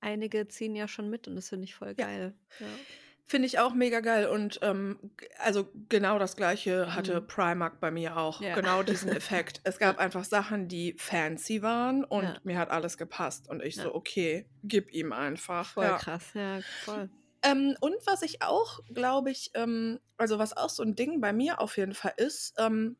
einige 0.00 0.48
ziehen 0.48 0.76
ja 0.76 0.88
schon 0.88 1.10
mit 1.10 1.28
und 1.28 1.36
das 1.36 1.48
finde 1.50 1.64
ich 1.66 1.74
voll 1.74 1.94
Ja. 1.98 2.06
geil. 2.06 2.38
Ja. 2.60 2.86
Finde 3.30 3.46
ich 3.46 3.60
auch 3.60 3.74
mega 3.74 4.00
geil 4.00 4.26
und, 4.26 4.58
ähm, 4.60 5.12
also, 5.38 5.70
genau 5.88 6.18
das 6.18 6.34
Gleiche 6.34 6.96
hatte 6.96 7.20
Mhm. 7.20 7.20
Primark 7.20 7.78
bei 7.78 7.92
mir 7.92 8.16
auch. 8.16 8.42
Ja. 8.42 8.56
Genau 8.56 8.82
diesen 8.82 9.08
Effekt. 9.12 9.60
Es 9.62 9.78
gab 9.78 9.98
einfach 10.00 10.24
Sachen, 10.24 10.66
die 10.66 10.96
fancy 10.98 11.62
waren 11.62 12.02
und 12.02 12.32
Ja. 12.32 12.40
mir 12.44 12.58
hat 12.58 12.70
alles 12.70 12.98
gepasst. 12.98 13.48
Und 13.48 13.62
ich 13.62 13.78
Ja. 13.78 13.82
so: 13.82 13.94
„Okay, 13.94 14.50
gib 14.64 14.90
ihm 14.92 15.12
einfach.“ 15.12 15.76
Voll 15.76 15.92
Ja. 15.92 16.02
krass, 16.02 16.32
ja, 16.34 16.62
voll. 16.78 17.10
Ähm, 17.42 17.76
und 17.80 17.94
was 18.06 18.22
ich 18.22 18.42
auch, 18.42 18.80
glaube 18.92 19.30
ich 19.30 19.50
ähm, 19.54 20.00
also, 20.18 20.38
was 20.38 20.56
auch 20.56 20.68
so 20.70 20.82
'n 20.82 20.94
Ding 20.94 21.20
bei 21.20 21.32
mir 21.32 21.60
auf 21.60 21.76
jeden 21.78 21.94
Fall 21.94 22.12
ist, 22.18 22.54
ähm, 22.58 22.96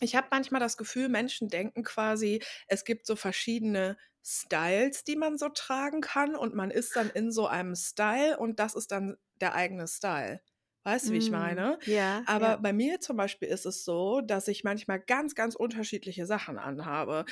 ich 0.00 0.16
habe 0.16 0.28
manchmal 0.30 0.60
das 0.60 0.76
Gefühl, 0.76 1.08
Menschen 1.08 1.48
denken 1.48 1.84
quasi, 1.84 2.42
es 2.68 2.84
gibt 2.84 3.06
so 3.06 3.14
verschiedene 3.16 3.96
Styles, 4.24 5.04
die 5.04 5.16
man 5.16 5.38
so 5.38 5.48
tragen 5.48 6.00
kann 6.00 6.34
und 6.36 6.54
man 6.54 6.70
ist 6.70 6.96
dann 6.96 7.10
in 7.10 7.32
so 7.32 7.46
einem 7.46 7.74
Style 7.74 8.38
und 8.38 8.58
das 8.60 8.74
ist 8.74 8.92
dann 8.92 9.16
der 9.40 9.54
eigene 9.54 9.88
Style. 9.88 10.40
Weißt 10.84 11.10
du, 11.10 11.14
wie 11.14 11.18
ich 11.18 11.30
Mhm. 11.30 11.30
meine? 11.30 11.78
Ja, 11.84 12.24
Aber 12.24 12.56
ja. 12.56 12.58
bei 12.58 12.72
mir 12.72 13.00
zum 13.00 13.16
Beispiel 13.16 13.48
ist 13.48 13.66
es 13.66 13.84
so, 13.84 14.20
dass 14.20 14.48
ich 14.48 14.64
manchmal 14.64 15.00
ganz, 15.00 15.34
ganz 15.36 15.54
unterschiedliche 15.54 16.26
Sachen 16.26 16.58
anhabe. 16.58 17.24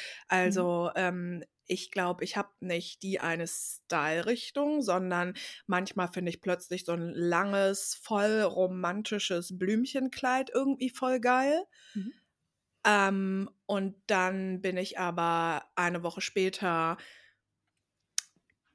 Mhm. 0.45 0.67
Also, 0.69 0.91
ähm, 0.95 1.43
ich 1.67 1.91
glaube, 1.93 2.25
ich 2.25 2.37
habe 2.37 2.51
nicht 2.61 3.03
die 3.03 3.21
eine 3.21 3.47
Style-Richtung, 3.47 4.83
sondern 4.83 5.35
manchmal 5.67 6.09
finde 6.13 6.31
ich 6.31 6.41
plötzlich 6.41 6.85
so 6.85 6.93
'n 6.93 7.13
langes, 7.15 7.95
voll 8.01 8.43
romantisches 8.43 9.57
Blümchenkleid 9.59 10.51
irgendwie 10.55 10.91
voll 10.91 11.21
geil. 11.21 11.65
Mhm. 11.95 12.20
Ähm, 12.85 13.51
und 13.67 13.97
dann 14.07 14.61
bin 14.63 14.77
ich 14.77 14.99
aber 14.99 15.65
eine 15.77 16.03
Woche 16.03 16.21
später 16.21 16.97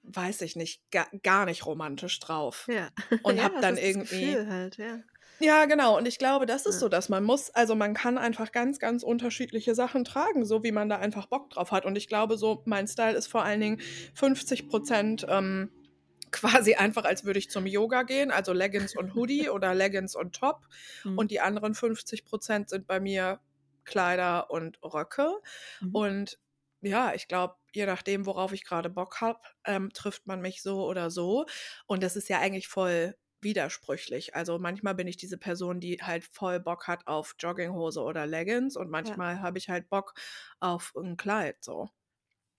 weiß 0.08 0.42
ich 0.42 0.56
nicht, 0.56 0.84
ga 0.92 1.08
gar 1.24 1.46
nicht 1.46 1.66
romantisch 1.66 2.20
drauf 2.20 2.68
Ja. 2.70 2.90
und 3.24 3.38
Ja, 3.38 3.44
habe 3.44 3.62
dann 3.62 3.78
irgendwie 3.78 4.36
halt, 4.48 4.78
ja. 4.78 5.00
Ja, 5.40 5.66
genau. 5.66 5.98
Und 5.98 6.08
ich 6.08 6.18
glaube, 6.18 6.46
das 6.46 6.66
ist 6.66 6.80
so, 6.80 6.88
dass 6.88 7.10
man 7.10 7.24
muss 7.24 7.50
also, 7.50 7.76
man 7.76 7.94
kann 7.94 8.18
einfach 8.18 8.54
ganz, 8.54 8.80
ganz 8.80 9.04
unterschiedliche 9.04 9.76
Sachen 9.76 10.06
tragen, 10.06 10.46
so 10.46 10.64
wie 10.64 10.72
man 10.72 10.88
da 10.88 10.98
einfach 10.98 11.26
Bock 11.26 11.50
drauf 11.50 11.72
hat. 11.72 11.86
Und 11.86 11.98
ich 11.98 12.08
glaube 12.08 12.38
so, 12.38 12.62
mein 12.66 12.88
Style 12.88 13.18
ist 13.18 13.28
vor 13.28 13.44
allen 13.44 13.60
Dingen 13.60 13.82
50 14.14 14.70
%, 14.70 15.26
ähm, 15.28 15.72
quasi 16.32 16.76
einfach, 16.76 17.04
als 17.04 17.26
würde 17.26 17.40
ich 17.40 17.50
zum 17.50 17.66
Yoga 17.66 18.04
gehen, 18.04 18.32
also 18.32 18.54
Leggings 18.54 18.96
und 18.96 19.14
Hoodie 19.16 19.50
oder 19.50 19.74
Leggings 19.74 20.16
und 20.16 20.36
Top. 20.36 20.68
Mhm. 21.04 21.18
Und 21.18 21.32
die 21.32 21.42
anderen 21.42 21.76
50 21.76 22.24
% 22.26 22.70
sind 22.70 22.88
bei 22.88 23.00
mir 23.02 23.40
Kleider 23.86 24.52
und 24.52 24.80
Röcke. 24.84 25.42
Mhm. 25.82 26.06
Und 26.06 26.40
ja, 26.82 27.14
ich 27.14 27.28
glaube, 27.28 27.56
je 27.74 27.86
nachdem, 27.86 28.26
worauf 28.26 28.54
ich 28.54 28.64
grade 28.66 28.90
Bock 28.90 29.22
habe, 29.22 29.40
ähm, 29.66 29.92
trifft 29.94 30.28
man 30.28 30.42
mich 30.42 30.62
so 30.62 30.86
oder 30.86 31.10
so. 31.12 31.46
Und 31.88 32.04
das 32.04 32.16
ist 32.16 32.30
ja 32.30 32.40
eigentlich 32.40 32.68
voll 32.68 33.16
widersprüchlich. 33.42 34.36
Also, 34.36 34.60
manchmal 34.60 34.96
bin 34.96 35.08
ich 35.08 35.18
diese 35.18 35.38
Person, 35.38 35.80
die 35.80 35.98
halt 36.02 36.24
voll 36.26 36.60
Bock 36.60 36.88
hat 36.88 37.08
auf 37.08 37.36
Jogginghose 37.40 38.02
oder 38.02 38.26
Leggings 38.28 38.76
und 38.78 38.90
Ja. 39.04 39.20
manchmal 39.20 39.42
habe 39.42 39.58
ich 39.60 39.70
halt 39.70 39.90
Bock 39.90 40.14
auf 40.60 40.94
'n 40.96 41.18
Kleid 41.18 41.58
so. 41.64 41.90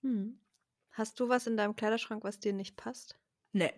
Mhm. 0.00 0.40
Hast 0.92 1.20
du 1.20 1.28
was 1.28 1.46
in 1.46 1.58
deinem 1.58 1.76
Kleiderschrank, 1.76 2.24
was 2.24 2.40
dir 2.40 2.54
nicht 2.54 2.76
passt? 2.78 3.18
Ne, 3.54 3.70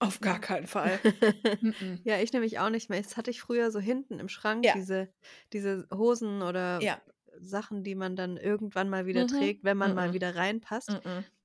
auf 0.00 0.20
gar 0.20 0.36
Mhm. 0.36 0.40
keinen 0.40 0.66
Fall. 0.66 1.00
Ja, 2.04 2.18
ich 2.20 2.32
nämlich 2.32 2.58
auch 2.58 2.70
nicht 2.70 2.88
mehr. 2.90 3.02
Das 3.02 3.16
hatte 3.16 3.30
ich 3.30 3.40
früher 3.40 3.70
so 3.70 3.80
hinten 3.80 4.18
im 4.20 4.28
Schrank, 4.28 4.64
Ja. 4.64 4.72
diese 4.72 5.12
diese 5.52 5.86
Hosen 5.92 6.42
oder 6.42 6.80
Ja. 6.82 7.00
Sachen, 7.40 7.84
die 7.84 7.94
man 7.94 8.16
dann 8.16 8.36
irgendwann 8.36 8.88
mal 8.88 9.06
wieder 9.06 9.24
Mhm. 9.24 9.28
trägt, 9.28 9.64
wenn 9.64 9.76
man 9.76 9.94
mal 9.94 10.10
Mm-mm. 10.10 10.12
wieder 10.12 10.34
reinpasst. 10.36 11.00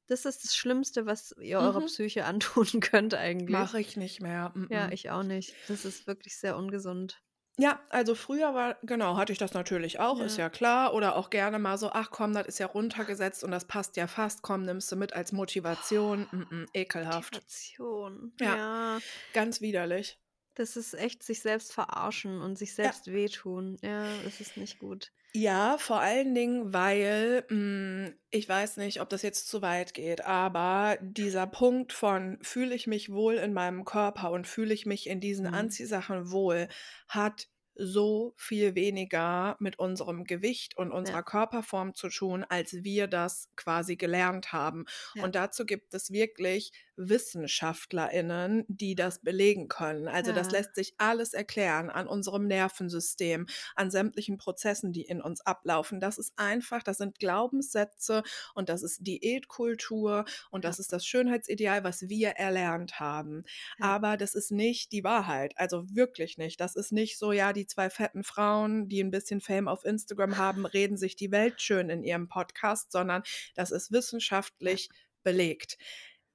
Das 0.08 0.26
ist 0.26 0.44
das 0.44 0.56
Schlimmste, 0.56 1.06
was 1.06 1.34
ihr 1.39 1.60
eurer 1.60 1.82
Mhm. 1.82 1.86
Psyche 1.86 2.26
antun 2.26 2.80
könnt 2.82 3.13
eigentlich. 3.16 3.50
Mache 3.50 3.80
ich 3.80 3.98
nicht 3.98 4.22
mehr. 4.22 4.54
Ja, 4.70 4.89
ich 4.92 5.10
auch 5.12 5.24
nicht. 5.24 5.56
Das 5.68 5.86
ist 5.86 6.08
wirklich 6.08 6.38
sehr 6.38 6.58
ungesund. 6.58 7.22
Ja, 7.60 7.82
also 7.89 8.16
früher 8.16 8.56
war 8.56 8.78
genau, 8.82 9.16
hatte 9.16 9.32
ich 9.32 9.38
das 9.38 9.54
natürlich 9.54 10.00
auch, 10.00 10.22
ist 10.22 10.38
Ja. 10.38 10.39
ja 10.39 10.50
klar. 10.50 10.94
Oder 10.96 11.16
auch 11.16 11.30
gerne 11.30 11.60
mal 11.60 11.78
so: 11.78 11.92
„Ach 11.94 12.10
komm, 12.10 12.34
das 12.34 12.48
ist 12.48 12.58
ja 12.60 12.66
runtergesetzt 12.66 13.44
und 13.44 13.52
das 13.52 13.66
passt 13.66 13.96
ja 13.96 14.08
fast. 14.08 14.42
Komm, 14.42 14.63
nimmst 14.63 14.92
du 14.92 14.96
mit 14.96 15.13
als 15.13 15.32
Motivation.“ 15.32 16.28
Mm-mm, 16.32 16.68
ekelhaft. 16.74 17.44
Motivation, 17.44 18.34
Ja, 18.39 18.58
ja. 18.58 19.02
ganz 19.34 19.62
widerlich. 19.62 20.20
Das 20.58 20.78
ist 20.78 20.94
echt 20.94 21.24
sich 21.24 21.42
selbst 21.42 21.74
verarschen 21.74 22.39
und 22.42 22.58
sich 22.58 22.74
Ja. 22.84 22.94
selbst 22.94 23.08
wehtun. 23.12 23.78
Ja, 23.82 24.22
das 24.22 24.39
ist 24.39 24.56
nicht 24.58 24.78
gut. 24.78 25.12
Ja, 25.36 25.78
vor 25.80 26.00
allen 26.00 26.36
Dingen, 26.36 26.74
weil 26.74 27.43
hm, 27.50 28.13
ich 28.30 28.48
weiß 28.48 28.78
nicht, 28.78 29.02
ob 29.02 29.10
das 29.10 29.24
jetzt 29.24 29.48
zu 29.48 29.63
weit 29.63 29.96
geht, 29.96 30.24
aber 30.26 30.98
dieser 31.02 31.48
Punkt 31.48 31.91
von 31.91 32.38
fühle 32.43 32.76
ich 32.76 32.86
mich 32.86 33.12
wohl 33.12 33.36
in 33.36 33.52
meinem 33.52 33.84
Körper 33.84 34.30
und 34.32 34.46
fühle 34.48 34.74
ich 34.76 34.86
mich 34.86 35.08
in 35.08 35.19
diesen 35.19 35.48
Mhm. 35.48 35.48
Anziehsachen 35.48 36.30
wohl, 36.32 36.67
hat 37.08 37.48
so 37.75 38.33
viel 38.38 38.75
weniger 38.75 39.55
mit 39.59 39.79
unserem 39.79 40.23
Gewicht 40.25 40.77
und 40.77 40.91
unserer 40.91 41.23
Körperform 41.23 41.95
zu 41.95 42.09
tun, 42.09 42.43
als 42.47 42.73
wir 42.83 43.07
das 43.07 43.49
quasi 43.55 43.95
gelernt 43.95 44.53
haben. 44.53 44.86
Ja. 45.15 45.23
Und 45.23 45.36
dazu 45.36 45.65
gibt 45.65 45.93
es 45.93 46.12
wirklich 46.12 46.71
WissenschaftlerInnen, 46.95 48.65
die 48.67 48.95
das 48.95 49.19
belegen 49.21 49.67
können. 49.67 50.07
Also 50.07 50.31
das 50.31 50.47
Ja. 50.47 50.59
lässt 50.59 50.75
sich 50.75 50.93
alles 50.99 51.33
erklären 51.33 51.89
an 51.89 52.07
unserem 52.07 52.45
Nervensystem, 52.47 53.47
an 53.75 53.89
sämtlichen 53.91 54.38
Prozessen, 54.38 54.91
die 54.93 55.01
in 55.01 55.21
uns 55.21 55.41
ablaufen. 55.41 55.99
Das 55.99 56.17
ist 56.17 56.33
einfach, 56.36 56.83
das 56.83 56.97
sind 56.97 57.17
Glaubenssätze 57.19 58.23
und 58.53 58.69
das 58.69 58.83
ist 58.83 59.05
Diätkultur 59.07 60.25
und 60.51 60.65
das 60.65 60.77
Ja. 60.77 60.81
ist 60.81 60.93
das 60.93 61.05
Schönheitsideal, 61.05 61.83
was 61.83 62.07
wir 62.09 62.29
erlernt 62.31 62.99
haben. 62.99 63.43
Ja. 63.79 63.86
Aber 63.86 64.17
das 64.17 64.36
ist 64.36 64.51
nicht 64.51 64.91
die 64.91 65.03
Wahrheit. 65.03 65.53
Also 65.57 65.86
wirklich 65.95 66.38
nicht. 66.38 66.59
Das 66.59 66.75
ist 66.75 66.91
nicht 66.91 67.17
so, 67.17 67.31
ja, 67.31 67.53
die 67.53 67.62
zwei 67.67 67.89
fetten 67.89 68.23
Frauen, 68.23 68.89
die 68.89 69.02
ein 69.04 69.12
bisschen 69.12 69.41
Fame 69.41 69.67
auf 69.67 69.86
Instagram 69.86 70.38
haben, 70.38 70.65
reden 70.65 70.97
sich 70.97 71.15
die 71.15 71.32
Welt 71.32 71.62
schön 71.62 71.89
in 71.89 72.04
ihrem 72.04 72.28
Podcast, 72.28 72.91
sondern 72.91 73.23
das 73.56 73.71
ist 73.71 73.91
wissenschaftlich 73.91 74.89
belegt. 75.23 75.78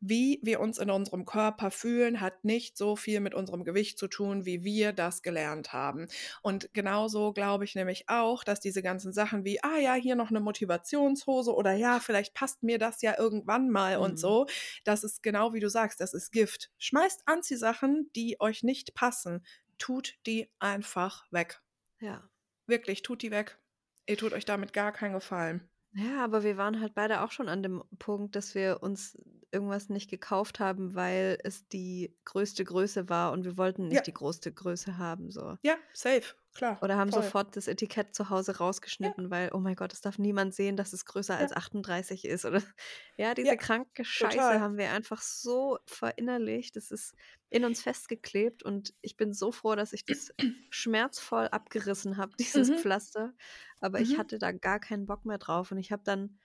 Wie 0.01 0.38
wir 0.45 0.61
uns 0.61 0.79
in 0.79 0.93
unserem 0.93 1.25
Körper 1.25 1.73
fühlen, 1.73 2.21
hat 2.21 2.45
nicht 2.45 2.79
so 2.79 2.95
viel 2.95 3.19
mit 3.19 3.35
unserem 3.35 3.64
Gewicht 3.64 3.99
zu 3.99 4.07
tun, 4.07 4.47
wie 4.47 4.62
wir 4.62 4.93
das 4.93 5.23
gelernt 5.23 5.73
haben. 5.73 6.07
Und 6.41 6.73
genauso 6.73 7.33
glaube 7.33 7.64
ich 7.64 7.75
nämlich 7.75 8.05
auch, 8.09 8.45
dass 8.45 8.61
diese 8.61 8.81
ganzen 8.81 9.12
Sachen 9.12 9.45
wie, 9.45 9.61
ah 9.64 9.79
ja, 9.79 9.95
hier 9.95 10.14
noch 10.14 10.31
eine 10.31 10.38
Motivationshose 10.38 11.53
oder 11.53 11.73
ja, 11.73 11.99
vielleicht 11.99 12.33
passt 12.33 12.62
mir 12.62 12.79
das 12.79 13.03
ja 13.03 13.19
irgendwann 13.19 13.71
mal 13.71 13.97
Mhm. 13.97 14.03
und 14.05 14.21
so, 14.21 14.47
das 14.85 15.03
ist 15.03 15.21
genau 15.21 15.53
wie 15.53 15.61
du 15.61 15.69
sagst, 15.69 16.01
das 16.01 16.14
ist 16.14 16.31
Gift. 16.31 16.71
Schmeißt 16.79 17.23
Anziehsachen, 17.27 18.09
die 18.14 18.37
euch 18.41 18.62
nicht 18.62 18.95
passen, 18.95 19.45
tut 19.79 20.19
die 20.27 20.51
einfach 20.59 21.27
weg. 21.33 21.61
Ja. 22.01 22.29
Wirklich, 22.67 23.03
tut 23.03 23.23
die 23.23 23.31
weg. 23.31 23.59
Ihr 24.07 24.17
tut 24.17 24.33
euch 24.33 24.45
damit 24.45 24.73
gar 24.73 24.93
keinen 24.93 25.14
Gefallen. 25.14 25.69
Ja, 25.93 26.23
aber 26.23 26.43
wir 26.45 26.57
waren 26.59 26.81
halt 26.81 26.95
beide 26.95 27.23
auch 27.23 27.33
schon 27.33 27.49
an 27.49 27.62
dem 27.62 27.83
Punkt, 27.99 28.37
dass 28.37 28.55
wir 28.55 28.83
uns 28.83 29.19
irgendwas 29.51 29.88
nicht 29.88 30.11
gekauft 30.11 30.61
haben, 30.61 30.95
weil 30.95 31.38
es 31.43 31.67
die 31.69 32.14
größte 32.27 32.62
Größe 32.64 33.09
war 33.09 33.33
und 33.33 33.45
wir 33.45 33.57
wollten 33.57 33.88
nicht 33.88 33.97
Ja. 33.97 34.03
die 34.05 34.12
größte 34.12 34.53
Größe 34.53 34.99
haben, 34.99 35.31
so. 35.31 35.57
Ja, 35.62 35.77
safe, 35.95 36.35
klar. 36.55 36.83
Oder 36.83 36.97
haben 36.97 37.11
voll. 37.11 37.33
sofort 37.33 37.57
das 37.57 37.67
Etikett 37.67 38.15
zu 38.15 38.31
Hause 38.31 38.59
rausgeschnitten, 38.59 39.31
weil, 39.31 39.51
oh 39.53 39.59
mein 39.59 39.75
Gott, 39.75 39.93
es 39.93 40.01
darf 40.01 40.19
niemand 40.19 40.55
sehen, 40.55 40.77
dass 40.77 40.93
es 40.93 41.05
größer 41.07 41.37
Ja. 41.39 41.49
als 41.49 41.53
38 41.53 42.25
ist. 42.25 42.45
Oder 42.45 42.63
ja, 43.17 43.35
diese 43.35 43.57
Ja, 43.57 43.57
kranke 43.57 44.05
Scheiße 44.05 44.59
total. 44.59 44.61
haben 44.61 44.77
wir 44.79 44.93
einfach 44.93 45.21
so 45.23 45.79
verinnerlicht. 45.87 46.77
Das 46.77 46.91
ist 46.93 47.15
in 47.51 47.65
uns 47.65 47.83
festgeklebt 47.83 48.63
und 48.63 48.95
ich 49.01 49.17
bin 49.17 49.33
so 49.33 49.51
froh, 49.53 49.75
dass 49.75 49.93
ich 49.93 50.05
das 50.05 50.31
schmerzvoll 50.71 51.49
abgerissen 51.49 52.17
habe, 52.17 52.33
dieses 52.39 52.71
Mhm. 52.71 52.71
Pflaster. 52.71 53.35
Aber 53.81 54.01
ich 54.01 54.17
Mhm. 54.17 54.19
hatte 54.19 54.39
da 54.39 54.53
gar 54.53 54.79
keinen 54.79 55.07
Bock 55.07 55.25
mehr 55.25 55.39
drauf. 55.39 55.73
Und 55.73 55.79
ich 55.79 55.91
habe 55.91 56.05
dann, 56.05 56.39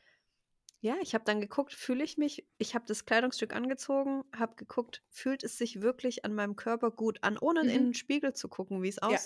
ja, 0.81 0.97
ich 1.01 1.13
habe 1.15 1.23
dann 1.25 1.41
geguckt, 1.41 1.73
fühle 1.73 2.03
ich 2.03 2.17
mich, 2.17 2.47
ich 2.57 2.75
habe 2.75 2.85
das 2.87 3.05
Kleidungsstück 3.05 3.53
angezogen, 3.55 4.23
habe 4.35 4.55
geguckt, 4.55 5.03
fühlt 5.09 5.43
es 5.43 5.57
sich 5.57 5.81
wirklich 5.81 6.25
an 6.25 6.35
meinem 6.35 6.55
Körper 6.57 6.91
gut 6.91 7.19
an, 7.23 7.37
ohne 7.39 7.61
in 7.61 7.67
Mhm. 7.67 7.87
den 7.87 7.93
Spiegel 7.93 8.33
zu 8.33 8.49
gucken, 8.49 8.83
wie 8.83 8.89
es 8.89 9.01
Ja. 9.07 9.19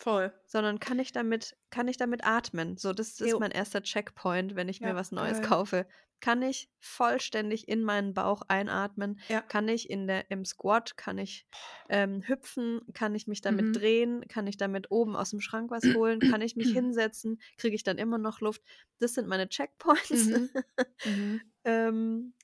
Voll. 0.00 0.32
sondern 0.46 0.80
kann 0.80 0.98
ich 0.98 1.12
damit 1.12 1.56
kann 1.70 1.88
ich 1.88 1.96
damit 1.96 2.24
atmen? 2.26 2.76
So, 2.76 2.92
das 2.92 3.20
ist 3.20 3.38
Jo. 3.38 3.38
mein 3.38 3.50
erster 3.52 3.82
Checkpoint, 3.82 4.56
wenn 4.56 4.68
ich 4.68 4.82
mir 4.82 4.94
Ja, 4.94 4.96
was 4.96 5.12
Neues 5.12 5.40
geil. 5.40 5.42
kaufe. 5.42 5.86
Kann 6.20 6.42
ich 6.42 6.70
vollständig 6.80 7.68
in 7.68 7.82
meinen 7.82 8.12
Bauch 8.14 8.42
einatmen? 8.48 9.20
Ja. 9.28 9.44
Kann 9.48 9.68
ich 9.68 9.88
in 9.88 10.06
der 10.06 10.30
im 10.30 10.44
Squat, 10.44 10.96
kann 10.98 11.16
ich 11.18 11.46
ähm, 11.88 12.22
hüpfen? 12.26 12.82
Kann 12.94 13.14
ich 13.14 13.26
mich 13.26 13.40
damit 13.40 13.68
Mhm. 13.68 13.76
drehen? 13.76 14.26
Kann 14.28 14.46
ich 14.46 14.56
damit 14.58 14.90
oben 14.90 15.16
aus 15.16 15.30
dem 15.30 15.40
Schrank 15.40 15.70
was 15.70 15.92
holen? 15.94 16.22
Kann 16.22 16.42
ich 16.42 16.56
mich 16.56 16.70
hinsetzen? 16.72 17.40
Kriege 17.56 17.74
ich 17.76 17.84
dann 17.84 17.96
immer 17.98 18.18
noch 18.18 18.40
Luft? 18.40 18.62
Das 18.98 19.14
sind 19.14 19.28
meine 19.28 19.48
Checkpoints. 19.48 20.30
Mhm. 20.30 20.50
Mhm. 21.04 21.50
ähm, 21.64 22.34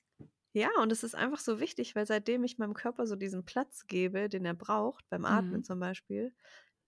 ja, 0.53 0.69
und 0.81 0.91
es 0.91 1.03
ist 1.03 1.15
einfach 1.15 1.39
so 1.39 1.59
wichtig, 1.59 1.95
weil 1.95 2.07
seitdem 2.07 2.43
ich 2.43 2.57
meinem 2.57 2.73
Körper 2.73 3.07
so 3.07 3.15
diesen 3.15 3.45
Platz 3.45 3.87
gebe, 3.87 4.29
den 4.29 4.45
er 4.45 4.55
braucht, 4.55 5.07
beim 5.09 5.25
Atmen 5.25 5.63
Mhm. 5.63 5.63
zum 5.63 5.79
Beispiel, 5.79 6.33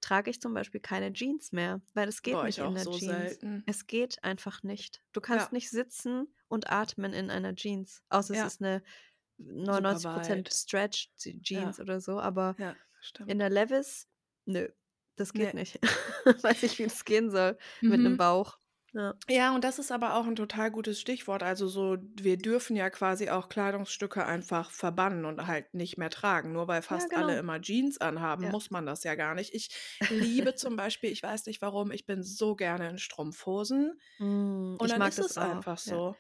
trage 0.02 0.30
ich 0.32 0.42
zum 0.42 0.54
Beispiel 0.54 0.80
keine 0.82 1.12
Jeans 1.14 1.52
mehr, 1.52 1.82
weil 1.94 2.08
es 2.08 2.22
geht 2.22 2.34
Boah, 2.34 2.44
nicht 2.46 2.58
ich 2.58 2.64
in 2.64 2.74
der 2.76 2.84
so 2.84 2.92
Jeans. 2.92 3.06
selten. 3.12 3.64
Es 3.66 3.88
geht 3.88 4.24
einfach 4.24 4.64
nicht. 4.64 5.02
Du 5.14 5.22
kannst 5.22 5.48
Ja. 5.48 5.54
nicht 5.54 5.70
sitzen 5.70 6.28
und 6.48 6.72
atmen 6.72 7.14
in 7.14 7.30
einer 7.30 7.56
Jeans, 7.56 8.02
außer 8.10 8.36
Ja. 8.36 8.46
es 8.48 8.54
ist 8.56 8.62
eine 8.62 8.82
Super 9.38 9.82
99% 9.82 10.30
weit. 10.48 10.54
Stretch 10.54 11.10
Ja. 11.24 11.34
Jeans 11.42 11.80
oder 11.80 12.00
so, 12.02 12.20
aber 12.20 12.56
Ja, 12.60 12.76
in 13.28 13.40
der 13.40 13.50
Levis, 13.50 14.08
nö, 14.46 14.68
das 15.16 15.34
geht 15.34 15.54
Nee. 15.54 15.62
nicht. 15.62 15.80
Weiß 16.44 16.62
nicht, 16.62 16.78
wie 16.80 16.84
das 16.84 17.06
gehen 17.06 17.30
soll 17.32 17.58
mit 17.82 17.94
einem 17.94 18.14
Mhm. 18.14 18.18
Bauch. 18.18 18.58
Ja. 18.94 19.20
Ja, 19.30 19.54
und 19.54 19.64
das 19.64 19.78
ist 19.78 19.92
aber 19.92 20.16
auch 20.16 20.26
ein 20.26 20.36
total 20.36 20.72
gutes 20.72 21.00
Stichwort. 21.00 21.44
Also 21.44 21.68
so, 21.68 21.98
wir 22.20 22.38
dürfen 22.38 22.76
ja 22.76 22.90
quasi 22.90 23.30
auch 23.30 23.48
Kleidungsstücke 23.48 24.26
einfach 24.26 24.72
verbannen 24.72 25.26
und 25.26 25.46
halt 25.46 25.72
nicht 25.76 25.98
mehr 26.00 26.10
tragen. 26.10 26.52
Nur 26.52 26.68
weil 26.68 26.82
Ja, 26.90 27.08
fast 27.08 27.16
alle 27.16 27.38
genau. 27.38 27.38
immer 27.38 27.62
Jeans 27.62 28.00
anhaben, 28.00 28.46
Ja. 28.46 28.50
muss 28.50 28.72
man 28.72 28.88
das 28.88 29.04
ja 29.04 29.14
gar 29.16 29.36
nicht. 29.36 29.54
Ich 29.54 29.70
liebe 30.10 30.56
zum 30.56 30.76
Beispiel, 30.76 31.12
ich 31.12 31.22
weiß 31.22 31.46
nicht 31.46 31.62
warum, 31.62 31.92
ich 31.92 32.06
bin 32.08 32.24
so 32.24 32.56
gerne 32.56 32.90
in 32.90 32.98
Strumpfhosen. 32.98 34.00
Mm, 34.20 34.78
Und 34.78 34.88
ich 34.88 34.94
dann 34.94 34.98
mag 34.98 35.16
ist 35.16 35.18
das 35.18 35.32
es 35.32 35.38
auch. 35.38 35.40
einfach 35.40 35.78
Ja. 35.86 36.02
so. 36.02 36.18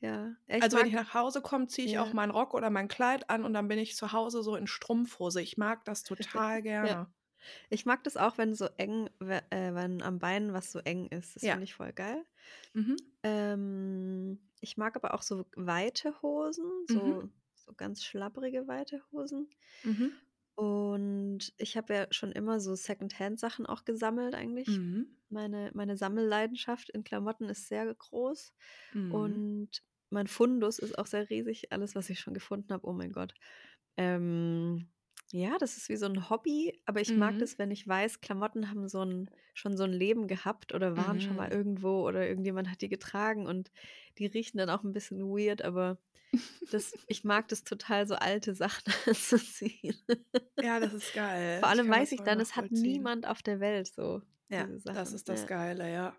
Ja. 0.00 0.36
Also 0.58 0.78
wenn 0.78 0.86
ich 0.86 0.94
nach 0.94 1.14
Hause 1.14 1.42
komme, 1.42 1.68
ziehe 1.68 1.86
ich 1.86 1.98
auch 1.98 2.12
ja. 2.12 2.14
meinen 2.14 2.30
Rock 2.32 2.54
oder 2.54 2.70
mein 2.70 2.88
Kleid 2.88 3.30
an 3.30 3.44
und 3.44 3.54
dann 3.54 3.68
bin 3.68 3.78
ich 3.78 3.96
zu 3.96 4.12
Hause 4.12 4.42
so 4.42 4.56
in 4.56 4.66
Strumpfhose. 4.68 5.42
Ich 5.42 5.56
mag 5.58 5.84
das 5.86 6.02
total 6.04 6.62
Ja. 6.80 6.94
gerne. 6.96 7.14
Ich 7.70 7.86
mag 7.86 8.04
das 8.04 8.16
auch, 8.16 8.38
wenn 8.38 8.54
so 8.54 8.66
eng, 8.78 9.08
äh, 9.20 9.74
wenn 9.74 10.02
am 10.02 10.18
Bein 10.18 10.52
was 10.52 10.72
so 10.72 10.78
eng 10.80 11.06
ist. 11.08 11.36
Das 11.36 11.42
Ja. 11.42 11.48
finde 11.48 11.64
ich 11.64 11.74
voll 11.74 11.92
geil. 11.92 12.24
Mhm. 12.74 13.14
Ähm, 13.22 14.38
ich 14.60 14.76
mag 14.76 14.96
aber 14.96 15.14
auch 15.14 15.22
so 15.22 15.46
weite 15.56 16.20
Hosen, 16.22 16.86
Mhm. 16.88 16.88
so, 16.88 17.30
so 17.54 17.72
ganz 17.74 18.04
schlabbrige 18.04 18.68
weite 18.68 19.02
Hosen. 19.12 19.48
Mhm. 19.84 20.24
Und 20.56 21.52
ich 21.58 21.76
habe 21.76 21.94
ja 21.94 22.06
schon 22.10 22.30
immer 22.32 22.60
so 22.60 22.74
Secondhand-Sachen 22.74 23.66
auch 23.66 23.84
gesammelt 23.84 24.34
eigentlich. 24.34 24.68
Mhm. 24.68 25.16
Meine, 25.28 25.72
meine 25.74 25.96
Sammelleidenschaft 25.96 26.90
in 26.90 27.02
Klamotten 27.04 27.48
ist 27.48 27.66
sehr 27.68 27.92
groß. 27.92 28.54
Mhm. 28.92 29.44
Und 29.48 29.70
mein 30.10 30.28
Fundus 30.28 30.78
ist 30.78 30.98
auch 30.98 31.06
sehr 31.06 31.28
riesig. 31.30 31.72
Alles, 31.72 31.94
was 31.96 32.10
ich 32.10 32.20
schon 32.20 32.34
gefunden 32.34 32.72
habe, 32.72 32.86
oh 32.86 32.92
mein 32.92 33.12
Gott. 33.12 33.34
Ähm, 33.96 34.90
ja, 35.32 35.58
das 35.58 35.76
ist 35.76 35.88
wie 35.88 35.96
so 35.96 36.06
ein 36.06 36.30
Hobby, 36.30 36.80
aber 36.86 37.00
ich 37.00 37.16
mag 37.16 37.38
Mhm. 37.38 37.38
das, 37.38 37.58
wenn 37.58 37.70
ich 37.70 37.86
weiß, 37.88 38.20
Klamotten 38.20 38.70
haben 38.70 38.88
so 38.88 39.04
ein, 39.04 39.30
schon 39.54 39.76
so 39.76 39.84
ein 39.84 39.92
Leben 39.92 40.28
gehabt 40.28 40.72
oder 40.74 40.96
waren 40.96 41.20
schon 41.20 41.36
mal 41.36 41.48
Mhm. 41.48 41.52
irgendwo 41.52 42.06
oder 42.06 42.26
irgendjemand 42.28 42.70
hat 42.70 42.80
die 42.82 42.88
getragen 42.88 43.46
und 43.46 43.70
die 44.18 44.26
riechen 44.26 44.58
dann 44.58 44.70
auch 44.70 44.84
ein 44.84 44.92
bisschen 44.92 45.20
weird, 45.28 45.62
aber 45.62 45.98
das, 46.70 46.96
ich 47.08 47.24
mag 47.24 47.48
das 47.48 47.64
total, 47.64 48.06
so 48.08 48.16
alte 48.16 48.54
Sachen 48.54 48.92
anzuziehen. 49.06 49.96
Ja, 50.60 50.80
das 50.80 50.92
ist 50.92 51.12
geil. 51.12 51.62
Vor 51.62 51.68
Ich 51.68 51.80
allem 51.80 51.88
kann 51.88 51.98
weiß 51.98 52.12
das 52.12 52.12
ich 52.12 52.22
voll 52.22 52.24
dann, 52.24 52.40
es 52.40 52.56
hat 52.56 52.70
nachvollziehen. 52.70 52.70
niemand 52.70 53.26
auf 53.26 53.42
der 53.42 53.60
Welt 53.60 53.88
so 53.88 54.22
Ja, 54.48 54.68
diese 54.68 54.78
das 54.92 55.12
Sachen. 55.12 55.14
ist 55.14 55.28
das 55.28 55.44
Ja, 55.44 55.46
Geile, 55.46 55.92
ja. 55.92 56.16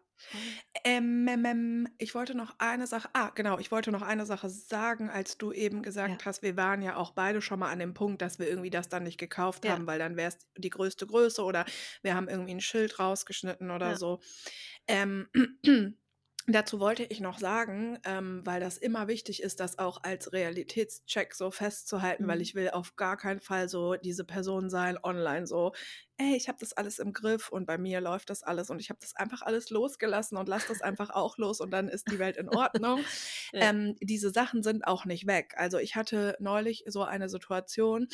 Ähm, 0.84 1.28
ähm, 1.28 1.46
ähm, 1.46 1.88
ich 1.98 2.16
wollte 2.16 2.36
noch 2.36 2.56
eine 2.60 2.88
Sache, 2.88 3.10
ah, 3.14 3.32
genau, 3.34 3.60
ich 3.60 3.72
wollte 3.72 3.92
noch 3.92 4.02
eine 4.02 4.26
Sache 4.26 4.50
sagen, 4.50 5.10
als 5.10 5.38
du 5.38 5.52
eben 5.52 5.84
Ja, 6.08 6.16
gesagt 6.16 6.26
hast, 6.26 6.42
wir 6.42 6.58
waren 6.58 6.82
ja 6.82 6.96
auch 6.96 7.12
beide 7.12 7.42
schon 7.42 7.60
mal 7.60 7.72
an 7.72 7.80
dem 7.80 7.94
Punkt, 7.94 8.22
dass 8.22 8.40
wir 8.40 8.48
irgendwie 8.48 8.70
das 8.70 8.90
dann 8.90 9.04
nicht 9.04 9.18
gekauft 9.18 9.66
ja, 9.66 9.72
haben, 9.72 9.88
weil 9.88 10.00
dann 10.00 10.16
wäre 10.18 10.30
es 10.30 10.38
die 10.58 10.70
größte 10.70 11.08
Größe 11.08 11.44
oder 11.44 11.66
wir 12.02 12.16
haben 12.16 12.28
irgendwie 12.28 12.54
ein 12.54 12.62
Schild 12.62 13.00
rausgeschnitten 13.00 13.72
oder 13.72 13.92
ja. 13.92 13.96
so. 13.96 14.20
Ähm, 14.88 15.28
Dazu 16.48 16.80
wollte 16.80 17.04
ich 17.04 17.22
noch 17.22 17.40
sagen, 17.40 17.98
ähm, 18.06 18.42
weil 18.46 18.60
das 18.60 18.78
immer 18.78 19.08
wichtig 19.08 19.42
ist, 19.42 19.60
das 19.60 19.80
auch 19.80 20.04
als 20.04 20.32
Realitätscheck 20.32 21.34
so 21.34 21.50
festzuhalten, 21.50 22.28
weil 22.28 22.40
Mhm. 22.40 22.42
ich 22.42 22.54
will 22.54 22.70
auf 22.70 22.96
gar 22.96 23.18
keinen 23.18 23.42
Fall 23.42 23.68
so 23.68 23.96
diese 23.96 24.26
Person 24.26 24.70
sein 24.70 25.00
online 25.02 25.48
so, 25.48 25.74
ey, 26.18 26.36
ich 26.36 26.48
habe 26.48 26.60
das 26.60 26.74
alles 26.74 27.00
im 27.00 27.14
Griff 27.14 27.50
und 27.50 27.66
bei 27.66 27.80
mir 27.80 28.00
läuft 28.00 28.30
das 28.30 28.44
alles 28.44 28.70
und 28.70 28.80
ich 28.80 28.90
habe 28.92 29.00
das 29.02 29.16
einfach 29.16 29.42
alles 29.42 29.72
losgelassen 29.72 30.38
und 30.38 30.48
lasse 30.48 30.68
das 30.68 30.82
einfach 30.82 31.10
auch 31.10 31.40
los 31.40 31.62
und 31.62 31.72
dann 31.72 31.90
ist 31.90 32.10
die 32.12 32.20
Welt 32.20 32.38
in 32.38 32.50
Ordnung. 32.50 33.08
Ja. 33.52 33.70
Ähm, 33.70 33.96
diese 34.00 34.30
Sachen 34.32 34.62
sind 34.62 34.86
auch 34.86 35.06
nicht 35.06 35.28
weg. 35.28 35.54
Also 35.58 35.80
ich 35.80 35.96
hatte 35.96 36.36
neulich 36.40 36.84
so 36.88 37.04
eine 37.04 37.28
Situation, 37.28 38.08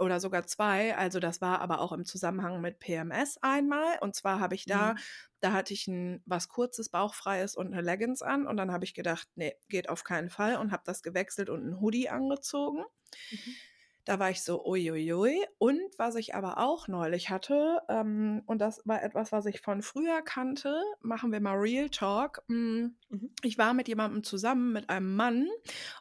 oder 0.00 0.20
sogar 0.20 0.46
zwei. 0.46 0.96
Also 0.96 1.20
das 1.20 1.40
war 1.40 1.60
aber 1.60 1.80
auch 1.80 1.92
im 1.92 2.04
Zusammenhang 2.04 2.60
mit 2.60 2.78
PMS 2.80 3.38
einmal. 3.42 3.98
Und 4.00 4.14
zwar 4.16 4.40
habe 4.40 4.54
ich 4.54 4.66
da, 4.66 4.94
Mhm. 4.94 4.98
da 5.40 5.52
hatte 5.52 5.74
ich 5.74 5.86
ein 5.88 6.22
was 6.26 6.48
kurzes, 6.48 6.88
bauchfreies 6.90 7.54
und 7.56 7.68
eine 7.72 7.82
Leggings 7.82 8.22
an. 8.22 8.46
Und 8.46 8.56
dann 8.56 8.72
habe 8.72 8.84
ich 8.84 8.94
gedacht, 8.94 9.28
nee, 9.36 9.54
geht 9.68 9.88
auf 9.88 10.04
keinen 10.04 10.30
Fall 10.30 10.56
und 10.56 10.72
habe 10.72 10.82
das 10.86 11.02
gewechselt 11.02 11.50
und 11.50 11.60
einen 11.62 11.80
Hoodie 11.80 12.08
angezogen. 12.08 12.84
Mhm. 13.30 13.60
Da 14.04 14.18
war 14.18 14.30
ich 14.30 14.42
so, 14.42 14.64
uiuiui. 14.64 15.44
Und 15.58 15.80
was 15.98 16.14
ich 16.16 16.34
aber 16.34 16.58
auch 16.58 16.88
neulich 16.88 17.30
hatte, 17.30 17.80
ähm, 17.88 18.42
und 18.46 18.60
das 18.60 18.82
war 18.86 19.02
etwas, 19.02 19.32
was 19.32 19.46
ich 19.46 19.60
von 19.60 19.82
früher 19.82 20.22
kannte, 20.22 20.82
machen 21.00 21.32
wir 21.32 21.40
mal 21.40 21.56
Real 21.56 21.88
Talk. 21.90 22.42
Mm, 22.48 22.88
Mhm. 23.10 23.30
Ich 23.42 23.58
war 23.58 23.74
mit 23.74 23.88
jemandem 23.88 24.22
zusammen, 24.22 24.72
mit 24.72 24.88
einem 24.88 25.16
Mann, 25.16 25.48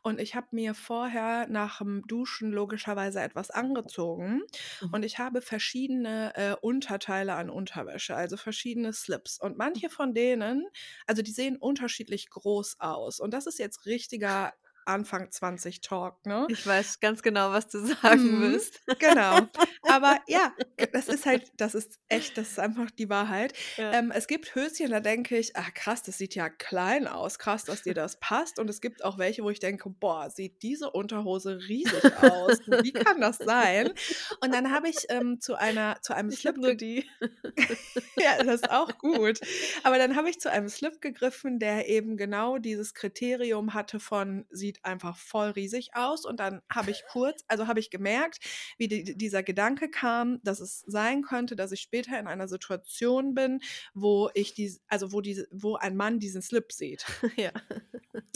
und 0.04 0.20
ich 0.20 0.36
habe 0.36 0.48
mir 0.52 0.76
vorher 0.76 1.48
nach 1.48 1.80
dem 1.80 2.04
Duschen 2.08 2.52
logischerweise 2.52 3.20
etwas 3.22 3.50
angezogen. 3.50 4.44
Mhm. 4.82 4.90
Und 4.94 5.04
ich 5.04 5.18
habe 5.20 5.42
verschiedene 5.42 6.34
äh, 6.36 6.56
Unterteile 6.62 7.34
an 7.36 7.50
Unterwäsche, 7.50 8.16
also 8.16 8.38
verschiedene 8.38 8.94
Slips. 8.94 9.40
Und 9.40 9.58
manche 9.58 9.90
von 9.90 10.14
denen, 10.14 10.68
also 11.08 11.22
die 11.24 11.32
sehen 11.32 11.58
unterschiedlich 11.58 12.30
groß 12.30 12.80
aus. 12.80 13.20
Und 13.20 13.34
das 13.34 13.48
ist 13.48 13.58
jetzt 13.60 13.86
richtiger 13.86 14.54
Anfang 14.90 15.32
20 15.32 15.82
Talk, 15.82 16.26
ne? 16.26 16.46
Ich 16.50 16.66
weiß 16.66 17.00
ganz 17.00 17.22
genau, 17.24 17.52
was 17.52 17.68
du 17.70 17.80
sagen 17.86 18.38
Mhm, 18.38 18.42
willst. 18.42 18.82
genau. 19.00 19.48
Aber 19.88 20.18
ja, 20.28 20.54
g- 20.78 20.88
das 20.92 21.08
ist 21.08 21.26
halt, 21.26 21.52
das 21.58 21.76
ist 21.76 22.00
echt, 22.10 22.38
das 22.38 22.50
ist 22.52 22.60
einfach 22.60 22.92
die 22.92 23.10
Wahrheit. 23.10 23.54
Ja. 23.78 23.94
Ähm, 23.94 24.12
es 24.12 24.28
gibt 24.28 24.54
Höschen, 24.56 24.90
da 24.92 25.00
denke 25.00 25.38
ich, 25.38 25.56
ah 25.56 25.70
krass, 25.74 26.04
das 26.04 26.18
sieht 26.18 26.36
ja 26.36 26.50
klein 26.50 27.08
aus, 27.08 27.40
krass, 27.40 27.64
dass 27.66 27.84
dir 27.84 27.94
das 27.94 28.20
passt. 28.20 28.60
Und 28.60 28.70
es 28.70 28.82
gibt 28.82 29.04
auch 29.06 29.18
welche, 29.18 29.44
wo 29.44 29.50
ich 29.50 29.60
denke, 29.60 29.90
boah, 29.90 30.30
sieht 30.30 30.62
diese 30.64 30.90
Unterhose 30.92 31.60
riesig 31.68 32.04
aus. 32.22 32.60
Wie 32.66 32.92
kann 32.94 33.22
das 33.22 33.38
sein? 33.38 33.92
Und 34.42 34.54
dann 34.54 34.72
habe 34.72 34.90
ich 34.90 35.06
ähm, 35.10 35.40
zu 35.40 35.56
einer, 35.56 35.98
zu 36.02 36.14
einem 36.16 36.30
Ich 36.30 36.40
Slip 36.40 36.58
nur 36.58 36.76
die. 36.76 37.10
ja, 38.18 38.44
das 38.44 38.56
ist 38.62 38.72
auch 38.72 38.98
gut. 38.98 39.40
Aber 39.84 39.98
dann 39.98 40.16
habe 40.16 40.30
ich 40.30 40.40
zu 40.40 40.50
einem 40.52 40.70
Slip 40.70 41.02
gegriffen, 41.02 41.60
der 41.60 41.88
eben 41.88 42.18
genau 42.18 42.58
dieses 42.58 42.94
Kriterium 42.94 43.74
hatte 43.74 44.00
von 44.00 44.46
sieht 44.50 44.79
einfach 44.84 45.18
voll 45.18 45.50
riesig 45.50 45.92
aus. 45.94 46.26
Und 46.26 46.40
dann 46.40 46.62
habe 46.72 46.92
ich 46.92 47.04
kurz, 47.10 47.44
also 47.48 47.68
habe 47.68 47.80
ich 47.80 47.90
gemerkt, 47.90 48.40
wie 48.78 48.88
die, 48.88 49.18
dieser 49.18 49.44
Gedanke 49.44 49.90
kam, 49.90 50.40
dass 50.44 50.60
es 50.60 50.82
sein 50.88 51.24
könnte, 51.24 51.56
dass 51.56 51.72
ich 51.72 51.82
später 51.82 52.20
in 52.20 52.28
einer 52.28 52.48
Situation 52.48 53.34
bin, 53.34 53.60
wo 53.94 54.30
ich 54.34 54.54
die, 54.54 54.80
also 54.88 55.12
wo 55.12 55.22
diese, 55.22 55.48
wo 55.52 55.76
ein 55.76 55.96
Mann 55.96 56.20
diesen 56.20 56.42
Slip 56.42 56.72
sieht. 56.72 57.06
ja. 57.36 57.52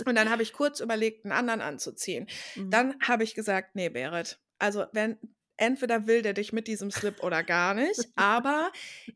Und 0.06 0.16
dann 0.16 0.30
habe 0.30 0.44
ich 0.44 0.54
kurz 0.54 0.80
überlegt, 0.80 1.26
einen 1.26 1.32
anderen 1.32 1.62
anzuziehen. 1.62 2.28
Mhm. 2.56 2.70
Dann 2.70 2.96
habe 3.02 3.24
ich 3.24 3.36
gesagt, 3.36 3.76
nee, 3.76 3.90
Berit, 3.90 4.40
also 4.60 4.86
wenn 4.92 5.18
entweder 5.58 6.08
will 6.08 6.22
der 6.22 6.34
dich 6.34 6.54
mit 6.54 6.68
diesem 6.68 6.92
Slip 6.92 7.22
oder 7.24 7.44
gar 7.44 7.74
nicht, 7.74 8.10
aber 8.16 8.72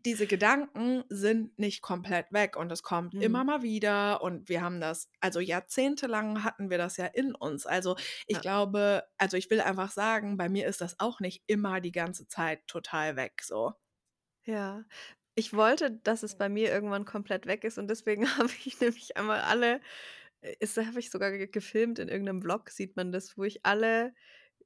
diese 0.06 0.28
Gedanken 0.28 1.04
sind 1.10 1.58
nicht 1.60 1.82
komplett 1.82 2.32
weg 2.32 2.56
und 2.58 2.71
es 2.71 2.84
kommt 2.84 3.15
immer 3.19 3.43
Mhm. 3.43 3.43
mal 3.43 3.62
wieder 3.63 4.21
und 4.21 4.50
wir 4.50 4.62
haben 4.62 4.80
das, 4.82 5.10
also 5.19 5.39
jahrzehntelang 5.39 6.43
hatten 6.43 6.69
wir 6.69 6.78
das 6.78 6.97
ja 6.97 7.06
in 7.08 7.34
uns. 7.36 7.65
Also 7.65 7.95
ich 8.28 8.39
Ja. 8.39 8.41
glaube, 8.41 9.04
also 9.17 9.38
ich 9.38 9.50
will 9.50 9.62
einfach 9.62 9.91
sagen, 9.91 10.38
bei 10.38 10.50
mir 10.50 10.67
ist 10.67 10.82
das 10.82 11.00
auch 11.00 11.19
nicht 11.19 11.43
immer 11.47 11.82
die 11.82 11.91
ganze 11.91 12.28
Zeit 12.28 12.67
total 12.67 13.15
weg 13.15 13.41
so. 13.43 13.73
Ja. 14.45 14.86
Ich 15.36 15.54
wollte, 15.54 15.91
dass 16.04 16.23
es 16.23 16.38
bei 16.38 16.50
mir 16.50 16.71
irgendwann 16.71 17.06
komplett 17.06 17.45
weg 17.45 17.63
ist 17.63 17.78
und 17.78 17.88
deswegen 17.89 18.26
habe 18.38 18.50
ich 18.65 18.80
nämlich 18.82 19.17
einmal 19.17 19.41
alle, 19.41 19.82
äh, 20.41 20.56
das 20.60 20.78
habe 20.78 21.00
ich 21.00 21.10
sogar 21.12 21.32
ge- 21.32 21.47
gefilmt 21.47 22.00
in 22.00 22.10
irgendeinem 22.10 22.41
Vlog, 22.41 22.69
sieht 22.69 22.95
man 22.95 23.12
das, 23.12 23.38
wo 23.38 23.43
ich 23.43 23.65
alle 23.65 24.13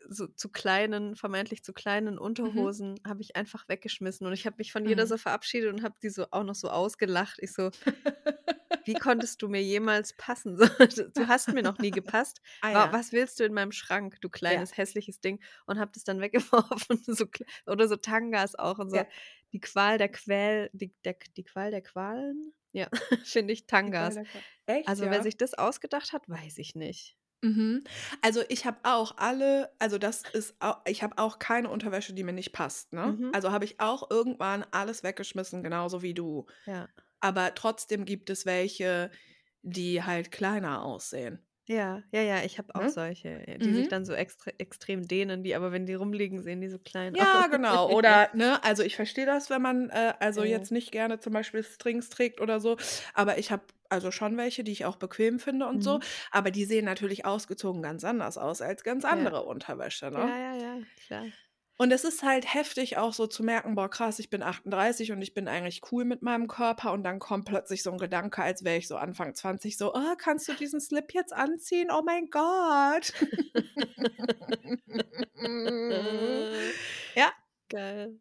so 0.09 0.27
zu 0.27 0.49
kleinen, 0.49 1.15
vermeintlich 1.15 1.63
zu 1.63 1.73
kleinen 1.73 2.17
Unterhosen 2.19 2.99
habe 3.07 3.21
ich 3.21 3.35
einfach 3.35 3.67
weggeschmissen 3.69 4.27
und 4.27 4.33
ich 4.33 4.45
habe 4.45 4.57
mich 4.59 4.71
von 4.71 4.85
jeder 4.85 5.05
Mhm. 5.05 5.07
so 5.07 5.17
verabschiedet 5.17 5.71
und 5.73 5.83
habe 5.83 5.95
die 6.01 6.09
so 6.09 6.25
auch 6.31 6.43
noch 6.43 6.55
so 6.55 6.69
ausgelacht. 6.69 7.37
Ich 7.41 7.53
so, 7.53 7.71
wie 8.83 8.95
konntest 8.97 9.41
du 9.41 9.47
mir 9.47 9.61
jemals 9.61 10.13
passen? 10.17 10.57
So, 10.91 11.03
du 11.07 11.27
hast 11.27 11.51
mir 11.53 11.61
noch 11.63 11.79
nie 11.79 11.93
gepasst. 11.93 12.41
Ah 12.61 12.71
ja. 12.71 12.91
Was 12.91 13.11
willst 13.11 13.39
du 13.39 13.43
in 13.45 13.53
meinem 13.53 13.71
Schrank, 13.71 14.19
du 14.21 14.29
Ja. 14.47 14.61
kleines, 14.61 14.75
hässliches 14.77 15.19
Ding? 15.21 15.39
Und 15.65 15.79
hab 15.79 15.93
das 15.93 16.03
dann 16.03 16.19
weggeworfen. 16.21 16.99
So, 17.05 17.25
oder 17.67 17.87
so 17.87 17.95
Tangas 17.97 18.55
auch 18.55 18.79
und 18.79 18.89
so. 18.89 18.97
Ja. 18.97 19.05
Die 19.53 19.59
Qual 19.59 19.97
der 19.97 20.09
Quäl, 20.09 20.69
die, 20.73 20.93
der, 21.05 21.15
die 21.37 21.43
Qual 21.43 21.71
der 21.71 21.81
Qualen? 21.81 22.53
Ja, 22.73 22.89
finde 23.23 23.53
ich 23.53 23.67
Tangas. 23.67 24.19
Echt, 24.65 24.87
Also, 24.87 25.09
wer 25.09 25.17
ja? 25.17 25.23
sich 25.23 25.37
das 25.37 25.53
ausgedacht 25.53 26.13
hat, 26.13 26.27
weiß 26.29 26.57
ich 26.59 26.75
nicht. 26.75 27.17
Mhm. 27.43 27.83
Also 28.21 28.41
ich 28.49 28.65
habe 28.65 28.77
auch 28.83 29.17
alle, 29.17 29.71
also 29.79 29.97
das 29.97 30.23
ist 30.23 30.55
auch, 30.59 30.81
ich 30.85 31.01
habe 31.01 31.17
auch 31.17 31.39
keine 31.39 31.69
Unterwäsche, 31.69 32.13
die 32.13 32.23
mir 32.23 32.33
nicht 32.33 32.51
passt, 32.53 32.93
ne? 32.93 33.17
Mhm. 33.17 33.31
Also 33.31 33.51
habe 33.51 33.65
ich 33.65 33.79
auch 33.79 34.09
irgendwann 34.11 34.63
alles 34.71 35.01
weggeschmissen, 35.03 35.63
genauso 35.63 36.03
wie 36.03 36.13
du. 36.13 36.45
Ja. 36.65 36.91
Aber 37.21 37.55
trotzdem 37.55 38.05
gibt 38.05 38.29
es 38.29 38.45
welche, 38.45 39.11
die 39.63 40.03
halt 40.03 40.31
kleiner 40.31 40.83
aussehen. 40.83 41.45
Ja, 41.67 42.03
ja, 42.11 42.21
ja, 42.21 42.43
ich 42.43 42.57
habe 42.57 42.73
auch 42.75 42.87
Ne? 42.87 42.89
solche, 42.89 43.59
die 43.59 43.73
sich 43.73 43.87
Mhm. 43.87 43.87
dann 43.87 44.03
so 44.03 44.13
extre 44.13 44.59
extrem 44.59 45.07
dehnen, 45.07 45.43
die 45.43 45.55
aber, 45.55 45.71
wenn 45.71 45.85
die 45.85 45.93
rumliegen, 45.93 46.41
sehen 46.41 46.59
die 46.61 46.69
so 46.69 46.79
klein 46.79 47.15
Ja, 47.15 47.47
aus. 47.47 47.47
genau. 47.47 47.89
Oder, 47.91 48.29
ne, 48.35 48.63
also 48.63 48.83
ich 48.83 48.95
verstehe 48.95 49.25
das, 49.25 49.49
wenn 49.49 49.61
man 49.61 49.89
äh, 49.89 50.13
also 50.19 50.41
Ja, 50.41 50.45
ja. 50.45 50.67
jetzt 50.67 50.71
nicht 50.71 50.91
gerne 50.93 51.19
zum 51.19 51.33
Beispiel 51.33 51.61
Strings 51.63 52.07
trägt 52.09 52.39
oder 52.39 52.59
so, 52.61 52.77
aber 53.13 53.37
ich 53.37 53.51
habe 53.51 53.63
also 53.91 54.11
schon 54.11 54.37
welche, 54.37 54.63
die 54.63 54.71
ich 54.71 54.85
auch 54.85 54.95
bequem 54.97 55.39
finde 55.39 55.67
und 55.67 55.83
so, 55.83 55.97
Mhm. 55.97 56.03
aber 56.31 56.51
die 56.51 56.65
sehen 56.65 56.85
natürlich 56.85 57.25
ausgezogen 57.25 57.81
ganz 57.81 58.03
anders 58.03 58.37
aus 58.37 58.61
als 58.61 58.83
ganz 58.83 59.03
Ja. 59.03 59.09
andere 59.09 59.43
Unterwäsche, 59.43 60.09
ne? 60.11 60.19
Ja, 60.19 60.37
ja, 60.37 60.55
ja, 60.55 60.77
klar. 61.07 61.25
Und 61.77 61.91
es 61.91 62.03
ist 62.03 62.21
halt 62.21 62.53
heftig 62.53 62.97
auch 62.97 63.11
so 63.11 63.25
zu 63.25 63.41
merken, 63.43 63.73
boah, 63.73 63.89
krass, 63.89 64.19
ich 64.19 64.29
bin 64.29 64.43
38 64.43 65.11
und 65.13 65.21
ich 65.23 65.33
bin 65.33 65.47
eigentlich 65.47 65.81
cool 65.91 66.05
mit 66.05 66.21
meinem 66.21 66.47
Körper 66.47 66.91
und 66.91 67.03
dann 67.03 67.17
kommt 67.17 67.45
plötzlich 67.45 67.81
so 67.81 67.91
ein 67.91 67.97
Gedanke, 67.97 68.43
als 68.43 68.63
wäre 68.63 68.77
ich 68.77 68.87
so 68.87 68.97
Anfang 68.97 69.33
20, 69.33 69.77
so, 69.79 69.91
oh, 69.95 70.15
kannst 70.19 70.47
du 70.47 70.53
diesen 70.53 70.79
Slip 70.79 71.11
jetzt 71.13 71.33
anziehen? 71.33 71.89
Oh 71.91 72.03
mein 72.05 72.29
Gott. 72.29 73.13
ja, 77.15 77.31
Geil. 77.69 78.19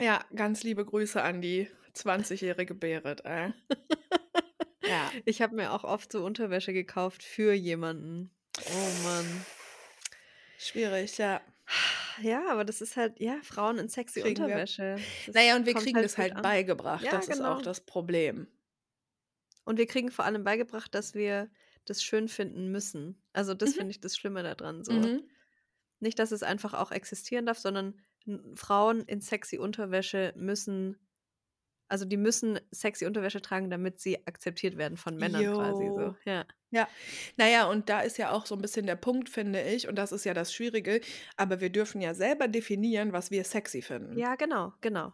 ja, 0.00 0.20
ganz 0.34 0.62
liebe 0.62 0.84
Grüße 0.84 1.22
an 1.22 1.40
die 1.40 1.68
20-jährige 1.94 2.74
Berit, 2.74 3.24
ey. 3.24 3.52
Ja. 4.90 5.10
Ich 5.24 5.40
habe 5.42 5.54
mir 5.56 5.72
auch 5.72 5.84
oft 5.84 6.12
so 6.12 6.24
Unterwäsche 6.24 6.72
gekauft 6.72 7.22
für 7.22 7.52
jemanden. 7.52 8.30
Oh 8.58 9.02
Mann. 9.04 9.44
Schwierig, 10.58 11.16
ja. 11.18 11.40
Ja, 12.20 12.48
aber 12.50 12.64
das 12.64 12.80
ist 12.80 12.96
halt, 12.96 13.18
ja, 13.20 13.38
Frauen 13.42 13.78
in 13.78 13.88
sexy 13.88 14.20
Kriegen. 14.20 14.42
Unterwäsche. 14.42 14.98
Das 15.26 15.34
Naja, 15.34 15.56
und 15.56 15.64
wir 15.66 15.74
kriegen 15.74 16.02
das 16.02 16.14
gut 16.16 16.22
halt 16.24 16.36
an. 16.36 16.42
beigebracht. 16.42 17.04
Ja, 17.04 17.12
das 17.12 17.28
ist 17.28 17.40
auch 17.40 17.58
genau. 17.58 17.62
das 17.62 17.80
Problem. 17.80 18.46
Und 19.64 19.78
wir 19.78 19.86
kriegen 19.86 20.10
vor 20.10 20.24
allem 20.24 20.42
beigebracht, 20.44 20.94
dass 20.94 21.14
wir 21.14 21.48
das 21.86 22.02
schön 22.02 22.28
finden 22.28 22.70
müssen. 22.70 23.22
Also 23.32 23.54
das 23.54 23.70
Mhm. 23.70 23.74
finde 23.74 23.90
ich 23.92 24.00
das 24.00 24.16
Schlimme 24.16 24.42
daran. 24.42 24.84
So. 24.84 24.92
Mhm. 24.92 25.22
Nicht, 26.00 26.18
dass 26.18 26.32
es 26.32 26.42
einfach 26.42 26.74
auch 26.74 26.90
existieren 26.90 27.46
darf, 27.46 27.58
sondern 27.58 28.00
Frauen 28.54 29.00
in 29.02 29.20
sexy 29.20 29.56
Unterwäsche 29.58 30.32
müssen, 30.36 30.98
also 31.90 32.04
die 32.04 32.16
müssen 32.16 32.58
sexy 32.70 33.04
Unterwäsche 33.06 33.42
tragen, 33.42 33.68
damit 33.70 34.00
sie 34.00 34.26
akzeptiert 34.26 34.76
werden 34.78 34.96
von 34.96 35.16
Männern 35.16 35.42
quasi 35.54 35.86
so. 35.88 36.14
Ja. 36.24 36.44
Ja, 36.72 36.88
naja, 37.36 37.66
und 37.68 37.88
da 37.88 38.00
ist 38.00 38.16
ja 38.16 38.30
auch 38.30 38.46
so 38.46 38.54
ein 38.54 38.60
bisschen 38.62 38.86
der 38.86 38.94
Punkt, 38.94 39.28
finde 39.28 39.60
ich, 39.60 39.88
und 39.88 39.96
das 39.96 40.12
ist 40.12 40.24
ja 40.24 40.34
das 40.34 40.54
Schwierige, 40.54 41.00
aber 41.36 41.60
wir 41.60 41.70
dürfen 41.70 42.00
ja 42.00 42.14
selber 42.14 42.46
definieren, 42.46 43.12
was 43.12 43.32
wir 43.32 43.42
sexy 43.42 43.82
finden. 43.82 44.16
Ja, 44.16 44.36
genau, 44.36 44.72
genau. 44.80 45.12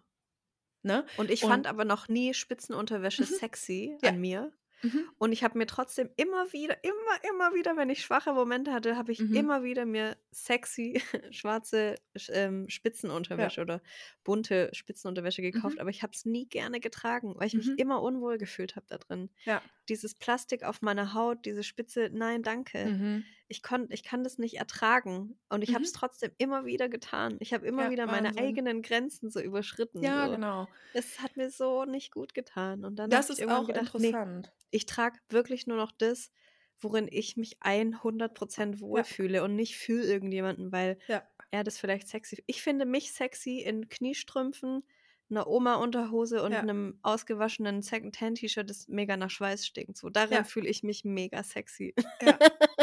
Ne? 0.82 1.06
Und 1.16 1.30
ich 1.30 1.42
Und- 1.42 1.48
fand 1.50 1.66
aber 1.66 1.84
noch 1.86 2.08
nie 2.08 2.34
Spitzenunterwäsche 2.34 3.22
Mhm. 3.22 3.26
sexy 3.26 3.96
Ja. 4.02 4.10
an 4.10 4.20
mir. 4.20 4.52
Mhm. 4.82 5.10
Und 5.18 5.32
ich 5.32 5.42
habe 5.44 5.58
mir 5.58 5.66
trotzdem 5.66 6.10
immer 6.16 6.52
wieder, 6.52 6.76
immer, 6.84 7.24
immer 7.30 7.54
wieder, 7.54 7.76
wenn 7.76 7.90
ich 7.90 8.02
schwache 8.02 8.32
Momente 8.32 8.72
hatte, 8.72 8.96
habe 8.96 9.12
ich 9.12 9.28
Mhm. 9.28 9.34
immer 9.34 9.62
wieder 9.62 9.86
mir 9.86 10.16
sexy 10.30 11.00
schwarze 11.32 11.96
Sch- 12.16 12.30
ähm, 12.32 12.68
Spitzenunterwäsche 12.68 13.60
oder 13.62 13.82
bunte 14.24 14.70
Spitzenunterwäsche 14.72 15.42
gekauft, 15.42 15.76
Mhm. 15.76 15.80
aber 15.80 15.90
ich 15.90 16.02
habe 16.02 16.12
es 16.14 16.24
nie 16.24 16.48
gerne 16.48 16.80
getragen, 16.80 17.34
weil 17.36 17.46
ich 17.48 17.56
mich 17.56 17.72
Mhm. 17.72 17.76
immer 17.76 18.02
unwohl 18.02 18.38
gefühlt 18.38 18.76
habe 18.76 18.86
da 18.88 18.98
drin. 18.98 19.30
Ja. 19.44 19.62
Dieses 19.88 20.14
Plastik 20.14 20.62
auf 20.64 20.82
meiner 20.82 21.14
Haut, 21.14 21.44
diese 21.46 21.62
Spitze, 21.62 22.10
nein, 22.12 22.42
danke. 22.42 22.92
Mhm. 22.92 23.36
Ich, 23.48 23.62
kon, 23.62 23.86
ich 23.90 24.02
kann 24.02 24.24
das 24.24 24.38
nicht 24.38 24.56
ertragen. 24.58 25.38
Und 25.48 25.62
ich 25.62 25.74
habe 25.74 25.84
es 25.84 25.92
Mhm. 25.92 25.94
trotzdem 25.94 26.32
immer 26.38 26.64
wieder 26.66 26.88
getan. 26.88 27.36
Ich 27.40 27.54
habe 27.54 27.66
immer 27.66 27.88
Ja, 27.88 27.90
wieder 27.90 28.06
meine 28.06 28.36
Wahnsinn. 28.36 28.38
eigenen 28.38 28.82
Grenzen 28.82 29.30
so 29.30 29.40
überschritten. 29.40 30.02
Ja, 30.02 30.18
so. 30.18 30.28
genau. 30.28 30.68
Es 30.92 31.20
hat 31.20 31.36
mir 31.36 31.50
so 31.50 31.84
nicht 31.84 32.12
gut 32.12 32.34
getan. 32.34 32.84
Und 32.84 32.96
dann 32.96 33.10
Das 33.10 33.30
ich 33.30 33.30
ist 33.30 33.40
irgendwann 33.40 33.66
auch 33.66 33.66
gedacht, 33.66 33.98
nee, 33.98 34.18
interessant. 34.18 34.52
ich 34.70 34.86
trage 34.86 35.18
wirklich 35.28 35.66
nur 35.66 35.76
noch 35.76 35.92
das, 35.92 36.30
worin 36.78 37.08
ich 37.10 37.36
mich 37.36 37.58
100% 37.62 38.80
wohlfühle 38.80 39.42
und 39.44 39.56
nicht 39.56 39.76
für 39.76 40.02
irgendjemanden, 40.04 40.72
weil 40.72 40.98
Ja. 41.08 41.26
er 41.50 41.64
das 41.64 41.78
vielleicht 41.78 42.08
sexy. 42.08 42.42
Ich 42.46 42.62
finde 42.62 42.86
mich 42.86 43.12
sexy 43.12 43.60
in 43.60 43.88
Kniestrümpfen, 43.88 44.84
einer 45.30 45.46
Oma-Unterhose 45.46 46.42
und 46.42 46.52
Ja. 46.52 46.60
einem 46.60 46.98
ausgewaschenen 47.02 47.82
Second-Hand-T-Shirt, 47.82 48.68
das 48.70 48.88
mega 48.88 49.16
nach 49.16 49.30
Schweiß 49.30 49.66
stinkt. 49.66 49.96
So, 49.96 50.08
darin 50.10 50.38
Ja. 50.38 50.44
fühle 50.44 50.68
ich 50.68 50.82
mich 50.82 51.04
mega 51.04 51.42
sexy. 51.42 51.94
Ja. 52.22 52.38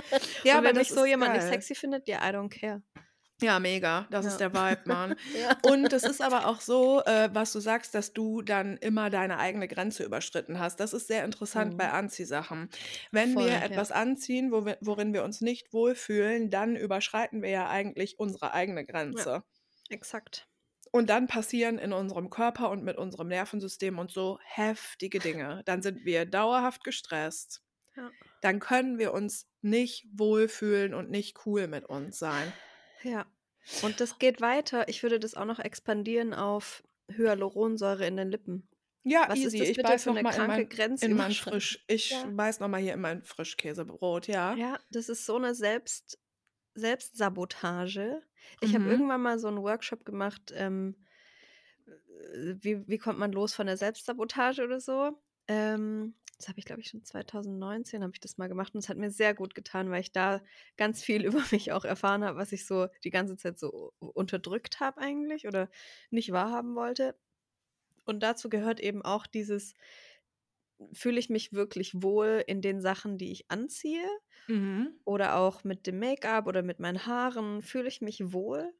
Ja, 0.44 0.58
und 0.60 0.66
wenn 0.66 0.76
mich 0.76 0.89
so 0.89 1.04
ist 1.04 1.08
jemand 1.10 1.34
nicht 1.34 1.41
geil. 1.44 1.52
sexy 1.54 1.74
findet, 1.76 2.08
ja, 2.08 2.18
I 2.20 2.34
don't 2.34 2.50
care. 2.50 2.82
Ja, 3.41 3.60
mega. 3.60 4.08
Das 4.12 4.26
ist 4.26 4.39
Ja. 4.39 4.50
der 4.50 4.54
Vibe, 4.54 4.82
Mann. 4.86 5.16
Ja. 5.39 5.58
Und 5.64 5.91
es 5.91 6.04
ist 6.04 6.22
aber 6.22 6.46
auch 6.48 6.62
so, 6.62 7.02
äh, 7.06 7.30
was 7.34 7.52
du 7.52 7.60
sagst, 7.60 7.96
dass 7.96 8.14
du 8.14 8.41
dann 8.41 8.78
immer 8.78 9.10
deine 9.10 9.39
eigene 9.39 9.68
Grenze 9.68 10.04
überschritten 10.04 10.60
hast. 10.60 10.80
Das 10.80 10.94
ist 10.94 11.08
sehr 11.08 11.26
interessant 11.26 11.78
bei 11.78 11.88
Mhm. 11.88 11.94
Anziehsachen. 11.94 12.70
Wenn 13.12 13.34
Voll, 13.34 13.46
wir 13.46 13.54
ja. 13.54 13.62
etwas 13.64 13.91
anziehen, 13.91 14.52
wo 14.52 14.66
wir, 14.66 14.78
worin 14.82 15.14
wir 15.14 15.24
uns 15.24 15.41
nicht 15.41 15.74
wohlfühlen, 15.74 16.50
dann 16.52 16.76
überschreiten 16.76 17.41
wir 17.41 17.50
ja 17.50 17.70
eigentlich 17.70 18.20
unsere 18.20 18.54
eigene 18.54 18.86
Grenze. 18.86 19.44
Exakt. 19.89 20.48
Und 20.96 21.10
dann 21.10 21.26
passieren 21.26 21.80
in 21.80 21.91
unserem 21.91 22.30
Körper 22.30 22.70
und 22.70 22.84
mit 22.84 22.98
unserem 22.98 23.28
Nervensystem 23.28 23.98
und 23.98 24.12
so 24.12 24.38
heftige 24.44 25.18
Dinge. 25.18 25.64
Dann 25.66 25.82
sind 25.82 26.06
wir 26.06 26.26
dauerhaft 26.28 26.84
gestresst. 26.84 27.64
Ja. 27.96 28.12
Dann 28.41 28.60
können 28.60 29.00
wir 29.00 29.12
uns 29.12 29.48
nicht 29.62 30.06
wohlfühlen 30.14 30.94
und 30.94 31.10
nicht 31.10 31.48
cool 31.48 31.68
mit 31.68 31.86
uns 31.86 32.20
sein. 32.20 32.54
Ja. 33.02 33.26
Und 33.82 34.00
das 34.02 34.20
geht 34.20 34.39
weiter. 34.39 34.88
Ich 34.88 35.02
würde 35.02 35.20
das 35.20 35.34
auch 35.34 35.46
noch 35.46 35.58
expandieren 35.60 36.34
auf 36.36 36.84
Hyaluronsäure 37.10 38.06
in 38.06 38.18
den 38.18 38.30
Lippen. 38.30 38.70
Ja, 39.04 39.26
Was 39.30 39.39
ist 39.39 39.46
easy. 39.56 39.58
das 39.58 39.70
Ich 39.70 39.76
bitte 39.78 39.89
beiß 39.89 40.04
für 40.04 40.12
eine 40.12 40.22
mal 40.22 40.30
in 40.30 40.36
kranke 40.36 40.58
mein, 40.58 40.70
Grenze 40.70 41.06
in 41.06 41.16
mein? 41.16 41.32
Frisch. 41.32 41.84
Ich 41.88 42.12
Ja. 42.12 42.24
beiß 42.26 42.60
noch 42.60 42.68
mal 42.68 42.80
hier 42.80 42.94
in 42.94 43.02
mein 43.02 43.24
Frischkäsebrot, 43.24 44.28
ja. 44.28 44.54
Ja, 44.56 44.80
das 44.91 45.10
ist 45.10 45.26
so 45.26 45.38
eine 45.38 45.56
Selbst 45.56 46.20
Selbstsabotage. 46.76 48.22
Ich 48.60 48.76
habe 48.76 48.88
Mhm. 48.88 48.89
irgendwann 48.89 49.22
mal 49.22 49.39
so 49.39 49.48
einen 49.48 49.62
Workshop 49.64 50.06
gemacht, 50.06 50.52
ähm, 50.56 50.96
äh, 51.88 52.56
wie, 52.62 52.88
wie 52.88 52.98
kommt 52.98 53.20
man 53.20 53.32
los 53.32 53.54
von 53.54 53.68
der 53.68 53.78
Selbstsabotage 53.78 54.64
oder 54.64 54.80
so. 54.80 55.22
Ähm, 55.48 56.16
das 56.38 56.48
habe 56.50 56.60
ich, 56.60 56.66
glaube 56.66 56.82
ich, 56.82 56.89
schon 56.89 57.04
2019 57.04 58.02
habe 58.04 58.12
ich 58.14 58.20
das 58.20 58.38
mal 58.38 58.48
gemacht 58.50 58.74
und 58.74 58.80
es 58.80 58.89
hat 58.89 58.98
mir 58.98 59.12
sehr 59.12 59.34
gut 59.34 59.56
getan, 59.56 59.89
weil 59.91 60.02
ich 60.02 60.12
da 60.12 60.41
ganz 60.78 61.04
viel 61.04 61.24
über 61.26 61.41
mich 61.52 61.72
auch 61.72 61.86
erfahren 61.86 62.24
habe, 62.24 62.38
was 62.38 62.52
ich 62.52 62.66
so 62.66 62.88
die 63.04 63.10
ganze 63.12 63.38
Zeit 63.38 63.60
so 63.60 63.94
unterdrückt 64.00 64.80
habe 64.80 65.00
eigentlich 65.02 65.48
oder 65.48 65.70
nicht 66.12 66.32
wahrhaben 66.32 66.76
wollte. 66.76 67.16
Und 68.06 68.22
dazu 68.24 68.50
gehört 68.50 68.80
eben 68.80 69.02
auch 69.04 69.28
dieses, 69.28 69.76
fühle 70.94 71.20
ich 71.20 71.30
mich 71.30 71.54
wirklich 71.54 71.94
wohl 72.02 72.44
in 72.48 72.62
den 72.62 72.82
Sachen, 72.82 73.18
die 73.18 73.32
ich 73.32 73.50
anziehe? 73.52 74.06
Mhm. 74.48 75.00
Oder 75.06 75.38
auch 75.38 75.64
mit 75.64 75.86
dem 75.88 76.00
Make-up 76.00 76.48
oder 76.48 76.64
mit 76.64 76.80
meinen 76.80 77.06
Haaren, 77.06 77.62
fühle 77.62 77.88
ich 77.90 78.02
mich 78.02 78.32
wohl? 78.34 78.74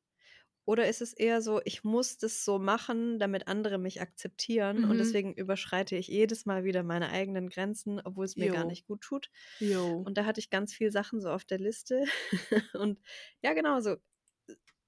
Oder 0.66 0.88
ist 0.90 1.02
es 1.02 1.14
eher 1.14 1.42
so, 1.42 1.62
ich 1.66 1.84
muss 1.84 2.18
das 2.20 2.46
so 2.46 2.60
machen, 2.60 3.20
damit 3.20 3.48
andere 3.50 3.78
mich 3.80 4.02
akzeptieren 4.02 4.86
und 4.86 4.98
Mhm. 4.98 5.00
deswegen 5.00 5.34
überschreite 5.36 5.98
ich 5.98 6.08
jedes 6.08 6.46
Mal 6.46 6.64
wieder 6.66 6.84
meine 6.84 7.10
eigenen 7.10 7.50
Grenzen, 7.50 8.02
obwohl 8.04 8.26
es 8.26 8.38
mir 8.38 8.50
gar 8.50 8.64
Jo. 8.64 8.66
nicht 8.66 8.88
gut 8.88 9.02
tut. 9.02 9.30
Jo. 9.60 9.86
Und 10.04 10.18
da 10.18 10.26
hatte 10.26 10.40
ich 10.40 10.50
ganz 10.52 10.74
viel 10.74 10.92
Sachen 10.92 11.22
so 11.22 11.30
auf 11.32 11.46
der 11.46 11.60
Liste. 11.60 12.06
und 12.76 13.02
ja, 13.44 13.54
genau, 13.54 13.82
so, 13.82 13.98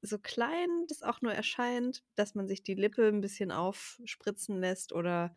so 0.02 0.20
klein 0.20 0.86
das 0.88 1.02
auch 1.04 1.22
nur 1.22 1.34
erscheint, 1.34 2.04
dass 2.16 2.36
man 2.36 2.48
sich 2.48 2.64
die 2.64 2.76
Lippe 2.76 3.08
ein 3.08 3.22
bisschen 3.22 3.52
aufspritzen 3.52 4.60
lässt 4.60 4.94
oder 4.94 5.36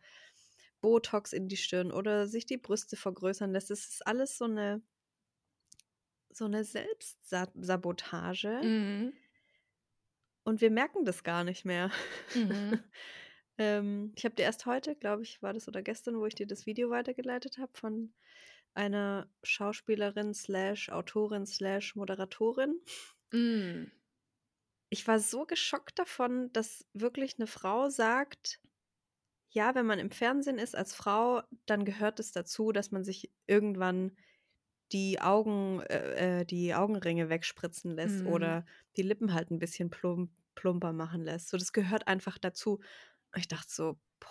Botox 0.81 1.33
in 1.33 1.47
die 1.47 1.57
Stirn 1.57 1.91
oder 1.91 2.27
sich 2.27 2.45
die 2.45 2.57
Brüste 2.57 2.95
vergrößern 2.95 3.51
lässt. 3.51 3.69
Das 3.69 3.87
ist 3.87 4.05
alles 4.07 4.37
so 4.37 4.45
eine, 4.45 4.81
so 6.31 6.45
eine 6.45 6.63
Selbstsabotage. 6.63 8.61
Mhm. 8.63 9.13
Und 10.43 10.61
wir 10.61 10.71
merken 10.71 11.05
das 11.05 11.23
gar 11.23 11.43
nicht 11.43 11.65
mehr. 11.65 11.91
Mhm. 12.33 12.79
ähm, 13.57 14.13
ich 14.15 14.25
habe 14.25 14.35
dir 14.35 14.43
erst 14.43 14.65
heute, 14.65 14.95
glaube 14.95 15.23
ich, 15.23 15.41
war 15.41 15.53
das 15.53 15.67
oder 15.67 15.81
gestern, 15.81 16.17
wo 16.19 16.25
ich 16.25 16.35
dir 16.35 16.47
das 16.47 16.65
Video 16.65 16.89
weitergeleitet 16.89 17.57
habe 17.57 17.71
von 17.73 18.13
einer 18.73 19.29
Schauspielerin 19.43 20.33
slash 20.33 20.89
Autorin 20.89 21.45
slash 21.45 21.95
Moderatorin. 21.95 22.79
Mhm. 23.31 23.91
Ich 24.89 25.07
war 25.07 25.19
so 25.19 25.45
geschockt 25.45 25.99
davon, 25.99 26.51
dass 26.53 26.85
wirklich 26.93 27.35
eine 27.37 27.47
Frau 27.47 27.89
sagt, 27.89 28.59
ja, 29.49 29.75
wenn 29.75 29.85
man 29.85 29.99
im 29.99 30.11
Fernsehen 30.11 30.57
ist 30.59 30.75
als 30.75 30.93
Frau, 30.95 31.41
dann 31.65 31.85
gehört 31.85 32.19
es 32.19 32.31
dazu, 32.31 32.71
dass 32.71 32.91
man 32.91 33.03
sich 33.03 33.31
irgendwann 33.47 34.17
die 34.91 35.21
Augen, 35.21 35.81
äh, 35.81 36.41
äh, 36.41 36.45
die 36.45 36.73
Augenringe 36.75 37.29
wegspritzen 37.29 37.91
lässt 37.91 38.25
Mhm. 38.25 38.25
oder 38.25 38.65
die 38.97 39.03
Lippen 39.03 39.33
halt 39.33 39.51
ein 39.51 39.59
bisschen 39.59 39.89
plump, 39.89 40.31
plumper 40.55 40.93
machen 40.93 41.23
lässt. 41.23 41.49
So, 41.49 41.57
das 41.57 41.73
gehört 41.73 42.07
einfach 42.07 42.37
dazu. 42.37 42.75
Und 43.33 43.39
ich 43.39 43.47
dachte 43.47 43.71
so, 43.71 43.99
boah, 44.19 44.29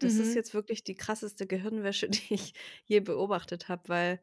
das 0.00 0.18
ist 0.18 0.34
Mhm. 0.34 0.36
jetzt 0.36 0.54
wirklich 0.54 0.84
die 0.84 0.94
krasseste 0.96 1.46
Gehirnwäsche, 1.46 2.08
die 2.10 2.34
ich 2.34 2.54
je 2.84 3.00
beobachtet 3.00 3.68
habe, 3.68 3.88
weil 3.88 4.20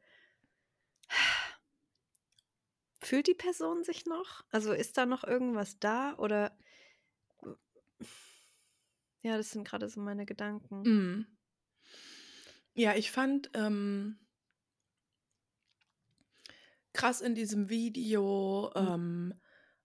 fühlt 3.02 3.28
die 3.28 3.34
Person 3.36 3.84
sich 3.84 4.06
noch? 4.06 4.44
Also 4.52 4.72
ist 4.74 4.98
da 4.98 5.06
noch 5.06 5.24
irgendwas 5.24 5.80
da 5.80 6.16
oder 6.18 6.58
ja, 9.22 9.38
das 9.38 9.52
sind 9.52 9.68
gerade 9.68 9.90
so 9.90 10.02
meine 10.02 10.26
Gedanken. 10.26 10.88
Mhm. 10.88 11.28
Ja, 12.74 12.96
ich 12.96 13.12
fand 13.12 13.50
ähm, 13.56 14.20
krass 16.94 17.22
in 17.22 17.36
diesem 17.36 17.70
Video, 17.70 18.72
Mhm. 18.80 18.94
ähm, 18.94 19.34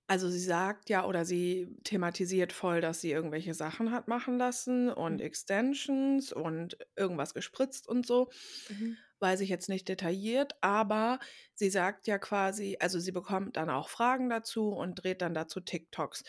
also 0.07 0.29
sie 0.29 0.41
sagt 0.41 0.91
ja 0.91 1.07
oder 1.07 1.25
sie 1.25 1.77
thematisiert 1.85 2.53
voll, 2.53 2.81
dass 2.81 3.01
sie 3.01 3.11
irgendwelche 3.13 3.55
Sachen 3.55 3.93
hat 3.93 4.09
machen 4.09 4.37
lassen 4.37 4.91
und 4.91 5.21
Mhm. 5.21 5.23
Extensions 5.23 6.33
und 6.33 6.77
irgendwas 6.97 7.35
gespritzt 7.35 7.89
und 7.89 8.07
so. 8.07 8.31
Mhm. 8.69 9.03
Weiß 9.21 9.41
ich 9.41 9.49
jetzt 9.49 9.69
nicht 9.69 9.89
detailliert, 9.89 10.55
aber 10.63 11.21
sie 11.55 11.71
sagt 11.71 12.09
ja 12.09 12.19
quasi, 12.19 12.77
also 12.81 12.99
sie 12.99 13.13
bekommt 13.13 13.57
dann 13.57 13.71
auch 13.71 13.89
Fragen 13.89 14.29
dazu 14.29 14.71
und 14.71 14.97
dreht 14.97 15.23
dann 15.23 15.33
dazu 15.35 15.61
TikToks. 15.61 16.25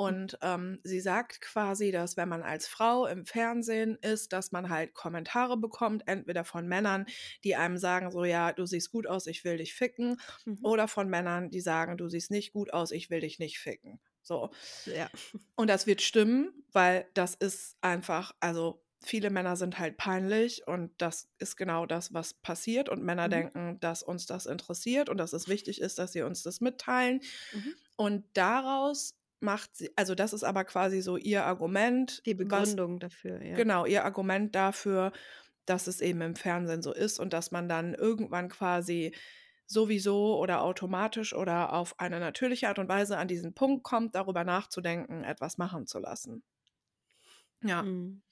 Und 0.00 0.38
ähm, 0.42 0.78
sie 0.84 1.00
sagt 1.00 1.40
quasi, 1.40 1.90
dass 1.90 2.16
wenn 2.16 2.28
man 2.28 2.42
als 2.42 2.68
Frau 2.68 3.06
im 3.06 3.26
Fernsehen 3.26 3.96
ist, 4.00 4.32
dass 4.32 4.52
man 4.52 4.68
halt 4.70 4.94
Kommentare 4.94 5.56
bekommt, 5.56 6.04
entweder 6.06 6.44
von 6.44 6.68
Männern, 6.68 7.06
die 7.42 7.56
einem 7.56 7.78
sagen, 7.78 8.12
so 8.12 8.24
ja, 8.24 8.52
du 8.52 8.64
siehst 8.64 8.92
gut 8.92 9.08
aus, 9.08 9.26
ich 9.26 9.42
will 9.44 9.56
dich 9.58 9.74
ficken, 9.74 10.20
Mhm. 10.46 10.64
oder 10.64 10.86
von 10.86 11.08
Männern, 11.08 11.50
die 11.50 11.60
sagen, 11.60 11.96
du 11.96 12.08
siehst 12.08 12.30
nicht 12.30 12.52
gut 12.52 12.72
aus, 12.72 12.92
ich 12.92 13.10
will 13.10 13.20
dich 13.20 13.40
nicht 13.40 13.58
ficken. 13.58 14.00
So. 14.22 14.50
Ja. 14.84 15.10
Und 15.56 15.68
das 15.68 15.86
wird 15.86 16.02
stimmen, 16.02 16.64
weil 16.72 17.08
das 17.14 17.34
ist 17.34 17.76
einfach, 17.80 18.32
also 18.40 18.84
viele 19.04 19.30
Männer 19.30 19.56
sind 19.56 19.78
halt 19.78 19.96
peinlich 19.96 20.66
und 20.66 20.92
das 21.00 21.28
ist 21.38 21.56
genau 21.56 21.86
das, 21.86 22.12
was 22.14 22.34
passiert. 22.34 22.88
Und 22.88 23.02
Männer 23.02 23.28
Mhm. 23.28 23.28
denken, 23.28 23.78
dass 23.80 24.02
uns 24.02 24.26
das 24.26 24.46
interessiert 24.46 25.08
und 25.08 25.16
dass 25.18 25.32
es 25.32 25.48
wichtig 25.48 25.80
ist, 25.80 25.98
dass 25.98 26.12
sie 26.12 26.22
uns 26.22 26.42
das 26.42 26.60
mitteilen. 26.60 27.20
Mhm. 27.52 27.74
Und 27.96 28.24
daraus 28.34 29.17
macht 29.40 29.76
sie, 29.76 29.90
also 29.96 30.14
das 30.14 30.32
ist 30.32 30.44
aber 30.44 30.64
quasi 30.64 31.00
so 31.00 31.16
ihr 31.16 31.44
Argument. 31.44 32.22
Die 32.26 32.38
was, 32.38 32.46
Begründung 32.48 32.98
dafür, 32.98 33.42
ja. 33.42 33.54
Genau, 33.54 33.86
ihr 33.86 34.04
Argument 34.04 34.54
dafür, 34.54 35.12
dass 35.66 35.86
es 35.86 36.00
eben 36.00 36.20
im 36.22 36.36
Fernsehen 36.36 36.82
so 36.82 36.92
ist 36.92 37.18
und 37.18 37.32
dass 37.32 37.50
man 37.50 37.68
dann 37.68 37.94
irgendwann 37.94 38.48
quasi 38.48 39.14
sowieso 39.66 40.38
oder 40.38 40.62
automatisch 40.62 41.34
oder 41.34 41.74
auf 41.74 42.00
eine 42.00 42.20
natürliche 42.20 42.68
Art 42.68 42.78
und 42.78 42.88
Weise 42.88 43.18
an 43.18 43.28
diesen 43.28 43.54
Punkt 43.54 43.84
kommt, 43.84 44.14
darüber 44.14 44.44
nachzudenken, 44.44 45.24
etwas 45.24 45.58
machen 45.58 45.86
zu 45.86 45.98
lassen. 45.98 46.42
Ja. 47.62 47.82
Mhm. 47.82 48.22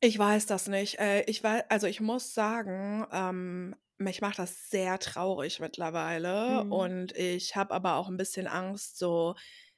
Ich 0.00 0.18
weiß 0.18 0.46
das 0.46 0.68
nicht. 0.68 0.98
Äh, 0.98 1.22
ich 1.22 1.42
weiß, 1.42 1.64
also 1.70 1.86
ich 1.86 2.00
muss 2.00 2.34
sagen, 2.34 3.06
ähm, 3.10 3.74
mich 3.98 4.20
macht 4.20 4.38
das 4.38 4.70
sehr 4.70 4.98
traurig 4.98 5.60
mittlerweile 5.60 6.64
Mhm. 6.64 6.68
und 6.68 7.12
ich 7.16 7.56
habe 7.56 7.74
aber 7.74 7.96
auch 7.96 8.08
ein 8.08 8.16
bisschen 8.16 8.46
Angst, 8.46 8.98
so 8.98 9.34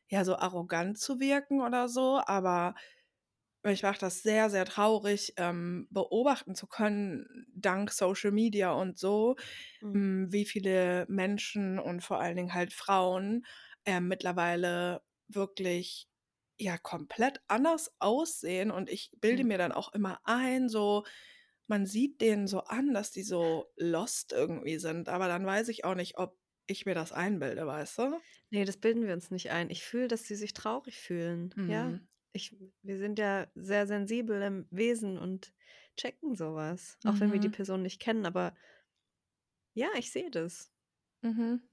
ja, 0.09 0.25
so 0.25 0.37
arrogant 0.37 0.99
zu 0.99 1.21
wirken 1.21 1.61
oder 1.63 1.89
so, 1.89 2.21
aber 2.27 2.75
mich 3.63 3.83
macht 3.83 4.03
das 4.03 4.23
sehr, 4.23 4.49
sehr 4.51 4.65
traurig, 4.65 5.35
ähm, 5.37 5.87
beobachten 5.91 6.55
zu 6.55 6.67
können, 6.67 7.47
dank 7.55 7.91
Social 7.93 8.31
Media 8.33 8.73
und 8.73 8.99
so, 8.99 9.37
Mhm. 9.83 9.97
m, 9.97 10.33
wie 10.33 10.47
viele 10.47 11.07
Menschen 11.09 11.79
und 11.79 12.03
vor 12.03 12.21
allen 12.21 12.37
Dingen 12.37 12.55
halt 12.55 12.73
Frauen 12.73 13.45
äh, 13.85 14.01
mittlerweile 14.01 15.03
wirklich 15.29 16.09
ja 16.59 16.79
komplett 16.79 17.41
anders 17.49 17.93
aussehen 18.01 18.71
und 18.71 18.91
ich 18.91 19.11
bilde 19.21 19.45
Mhm. 19.45 19.47
mir 19.47 19.59
dann 19.59 19.73
auch 19.73 19.93
immer 19.95 20.21
ein, 20.25 20.69
so 20.69 21.05
man 21.71 21.87
sieht 21.87 22.21
denen 22.21 22.49
so 22.49 22.61
an, 22.65 22.95
dass 22.95 23.13
die 23.13 23.23
so 23.25 23.73
lost 23.77 24.33
irgendwie 24.33 24.79
sind, 24.79 25.09
aber 25.09 25.29
dann 25.29 25.47
weiß 25.47 25.69
ich 25.69 25.85
auch 25.87 25.95
nicht, 25.97 26.19
ob 26.19 26.39
ich 26.67 26.87
mir 26.87 26.95
das 26.95 27.13
einbilde, 27.13 27.67
weißt 27.67 27.99
du? 27.99 28.23
Nee, 28.51 28.65
das 28.65 28.77
bilden 28.79 29.07
wir 29.07 29.15
uns 29.15 29.31
nicht 29.31 29.51
ein. 29.51 29.71
Ich 29.71 29.85
fühle, 29.85 30.09
dass 30.09 30.25
sie 30.25 30.35
sich 30.35 30.53
traurig 30.55 30.99
fühlen. 30.99 31.55
Ja, 31.67 31.95
Mhm. 31.95 32.09
ich, 32.33 32.57
wir 32.83 32.99
sind 32.99 33.19
ja 33.19 33.47
sehr 33.55 33.87
sensibel 33.87 34.41
im 34.43 34.67
Wesen 34.71 35.19
und 35.19 35.53
checken 35.97 36.35
sowas. 36.37 36.99
Auch 37.05 37.21
wenn 37.21 37.33
wir 37.33 37.41
die 37.41 37.49
Mhm. 37.49 37.51
Person 37.51 37.83
nicht 37.83 38.01
kennen, 38.01 38.27
aber 38.27 38.55
ja, 39.75 39.89
ich 39.97 40.11
sehe 40.13 40.31
das. 40.31 40.73
Mhm. 41.23 41.71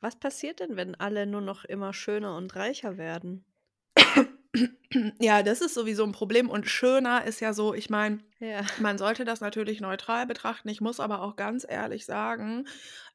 Was 0.00 0.16
passiert 0.18 0.60
denn, 0.60 0.76
wenn 0.76 0.94
alle 0.96 1.24
nur 1.26 1.40
noch 1.40 1.64
immer 1.64 1.94
schöner 1.94 2.36
und 2.36 2.54
reicher 2.56 2.98
werden? 2.98 3.46
Ja, 5.20 5.42
das 5.42 5.60
ist 5.62 5.74
sowieso 5.74 6.04
ein 6.04 6.12
Problem 6.12 6.50
und 6.50 6.68
schöner 6.68 7.24
ist 7.24 7.40
ja 7.40 7.54
so, 7.54 7.72
ich 7.74 7.88
meine, 7.88 8.18
Ja. 8.40 8.66
man 8.76 8.98
sollte 8.98 9.24
das 9.24 9.40
natürlich 9.40 9.80
neutral 9.80 10.26
betrachten. 10.26 10.68
Ich 10.68 10.80
muss 10.82 11.00
aber 11.00 11.22
auch 11.22 11.36
ganz 11.36 11.64
ehrlich 11.68 12.04
sagen, 12.06 12.66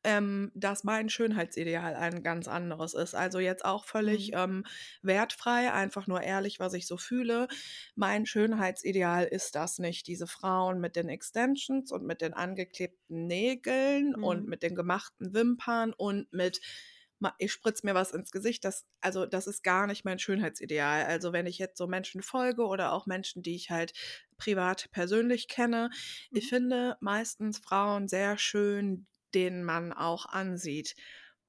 ähm, 0.03 0.51
dass 0.55 0.83
mein 0.83 1.09
Schönheitsideal 1.09 1.95
ein 1.95 2.23
ganz 2.23 2.47
anderes 2.47 2.93
ist. 2.95 3.13
Also 3.15 3.39
jetzt 3.39 3.65
auch 3.65 3.85
völlig 3.85 4.31
Mhm. 4.31 4.33
ähm, 4.33 4.65
wertfrei, 5.03 5.71
einfach 5.73 6.07
nur 6.07 6.21
ehrlich, 6.21 6.59
was 6.59 6.73
ich 6.73 6.87
so 6.87 6.97
fühle. 6.97 7.47
Mein 7.95 8.25
Schönheitsideal 8.25 9.25
ist 9.25 9.55
das 9.55 9.79
nicht. 9.79 10.07
Diese 10.07 10.27
Frauen 10.27 10.79
mit 10.79 10.95
den 10.95 11.09
Extensions 11.09 11.91
und 11.91 12.05
mit 12.05 12.21
den 12.21 12.33
angeklebten 12.33 13.27
Nägeln 13.27 14.15
und 14.15 14.47
Mhm. 14.47 14.47
mit 14.47 14.63
den 14.63 14.75
gemachten 14.75 15.33
Wimpern 15.33 15.93
und 15.93 16.31
mit 16.33 16.61
ich 17.39 17.51
spritze 17.51 17.85
mir 17.85 17.95
was 17.95 18.11
ins 18.11 18.31
Gesicht, 18.31 18.63
das, 18.65 18.85
also 19.01 19.25
das 19.25 19.47
ist 19.47 19.63
gar 19.63 19.87
nicht 19.87 20.05
mein 20.05 20.19
Schönheitsideal. 20.19 21.05
Also 21.05 21.33
wenn 21.33 21.45
ich 21.47 21.57
jetzt 21.57 21.77
so 21.77 21.87
Menschen 21.87 22.21
folge 22.21 22.65
oder 22.65 22.91
auch 22.93 23.05
Menschen, 23.05 23.41
die 23.43 23.55
ich 23.55 23.69
halt 23.71 23.93
privat 24.37 24.89
persönlich 24.91 25.47
kenne, 25.47 25.89
ich 26.33 26.47
Mhm. 26.47 26.49
finde 26.49 26.97
meistens 27.01 27.59
Frauen 27.59 28.07
sehr 28.07 28.37
schön, 28.37 29.07
denen 29.33 29.63
man 29.63 29.93
auch 29.93 30.25
ansieht, 30.25 30.95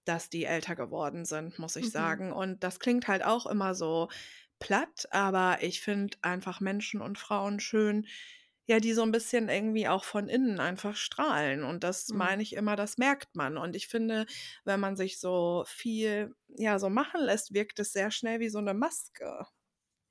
dass 0.04 0.30
die 0.30 0.44
älter 0.44 0.74
geworden 0.76 1.24
sind, 1.24 1.58
muss 1.58 1.76
ich 1.76 1.90
Mhm. 1.90 1.90
sagen. 1.90 2.32
Und 2.32 2.64
das 2.64 2.80
klingt 2.80 3.08
halt 3.08 3.24
auch 3.24 3.46
immer 3.46 3.74
so 3.74 4.08
platt, 4.58 5.06
aber 5.10 5.58
ich 5.62 5.80
finde 5.80 6.16
einfach 6.22 6.60
Menschen 6.60 7.00
und 7.00 7.18
Frauen 7.18 7.60
schön, 7.60 8.06
ja, 8.68 8.80
die 8.80 8.94
so 8.94 9.02
ein 9.02 9.12
bisschen 9.12 9.48
irgendwie 9.48 9.88
auch 9.88 10.04
von 10.04 10.28
innen 10.28 10.60
einfach 10.60 10.96
strahlen. 10.96 11.64
Und 11.64 11.84
das 11.84 12.12
Mhm. 12.12 12.14
meine 12.14 12.42
ich 12.42 12.54
immer, 12.54 12.76
das 12.76 12.98
merkt 12.98 13.34
man. 13.36 13.58
Und 13.58 13.76
ich 13.76 13.88
finde, 13.88 14.26
wenn 14.64 14.80
man 14.80 14.96
sich 14.96 15.20
so 15.20 15.64
viel, 15.66 16.34
ja, 16.48 16.78
so 16.78 16.90
machen 16.90 17.22
lässt, 17.22 17.54
wirkt 17.54 17.80
es 17.80 17.92
sehr 17.92 18.10
schnell 18.12 18.40
wie 18.40 18.50
so 18.50 18.58
eine 18.58 18.74
Maske. 18.74 19.46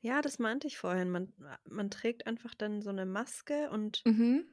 Ja, 0.02 0.22
das 0.24 0.40
meinte 0.40 0.66
ich 0.68 0.78
vorhin. 0.80 1.10
Man, 1.12 1.34
man 1.66 1.92
trägt 1.92 2.26
einfach 2.28 2.56
dann 2.56 2.82
so 2.82 2.90
eine 2.90 3.06
Maske 3.06 3.70
und 3.70 4.06
Mhm. 4.06 4.48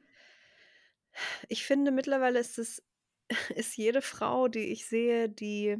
ich 1.49 1.65
finde 1.65 1.91
mittlerweile 1.91 2.39
ist 2.39 2.57
es 2.59 2.83
ist 3.55 3.75
jede 3.77 4.01
Frau, 4.01 4.47
die 4.47 4.71
ich 4.71 4.85
sehe, 4.87 5.29
die 5.29 5.77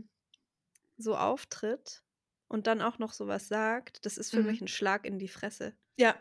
so 0.98 1.16
auftritt 1.18 2.04
und 2.48 2.68
dann 2.68 2.82
auch 2.82 3.00
noch 3.00 3.14
so 3.14 3.28
was 3.28 3.48
sagt, 3.48 4.06
das 4.06 4.18
ist 4.18 4.34
für 4.34 4.44
mich 4.44 4.60
Mhm. 4.60 4.62
ein 4.62 4.68
Schlag 4.68 5.06
in 5.06 5.20
die 5.20 5.28
Fresse. 5.30 5.78
Ja, 5.98 6.16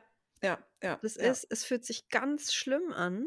ja, 0.45 0.59
ja, 0.83 1.01
Das 1.03 1.17
ja. 1.19 1.37
ist 1.37 1.47
es 1.51 1.65
fühlt 1.65 1.85
sich 1.85 2.09
ganz 2.09 2.53
schlimm 2.55 2.93
an 2.93 3.27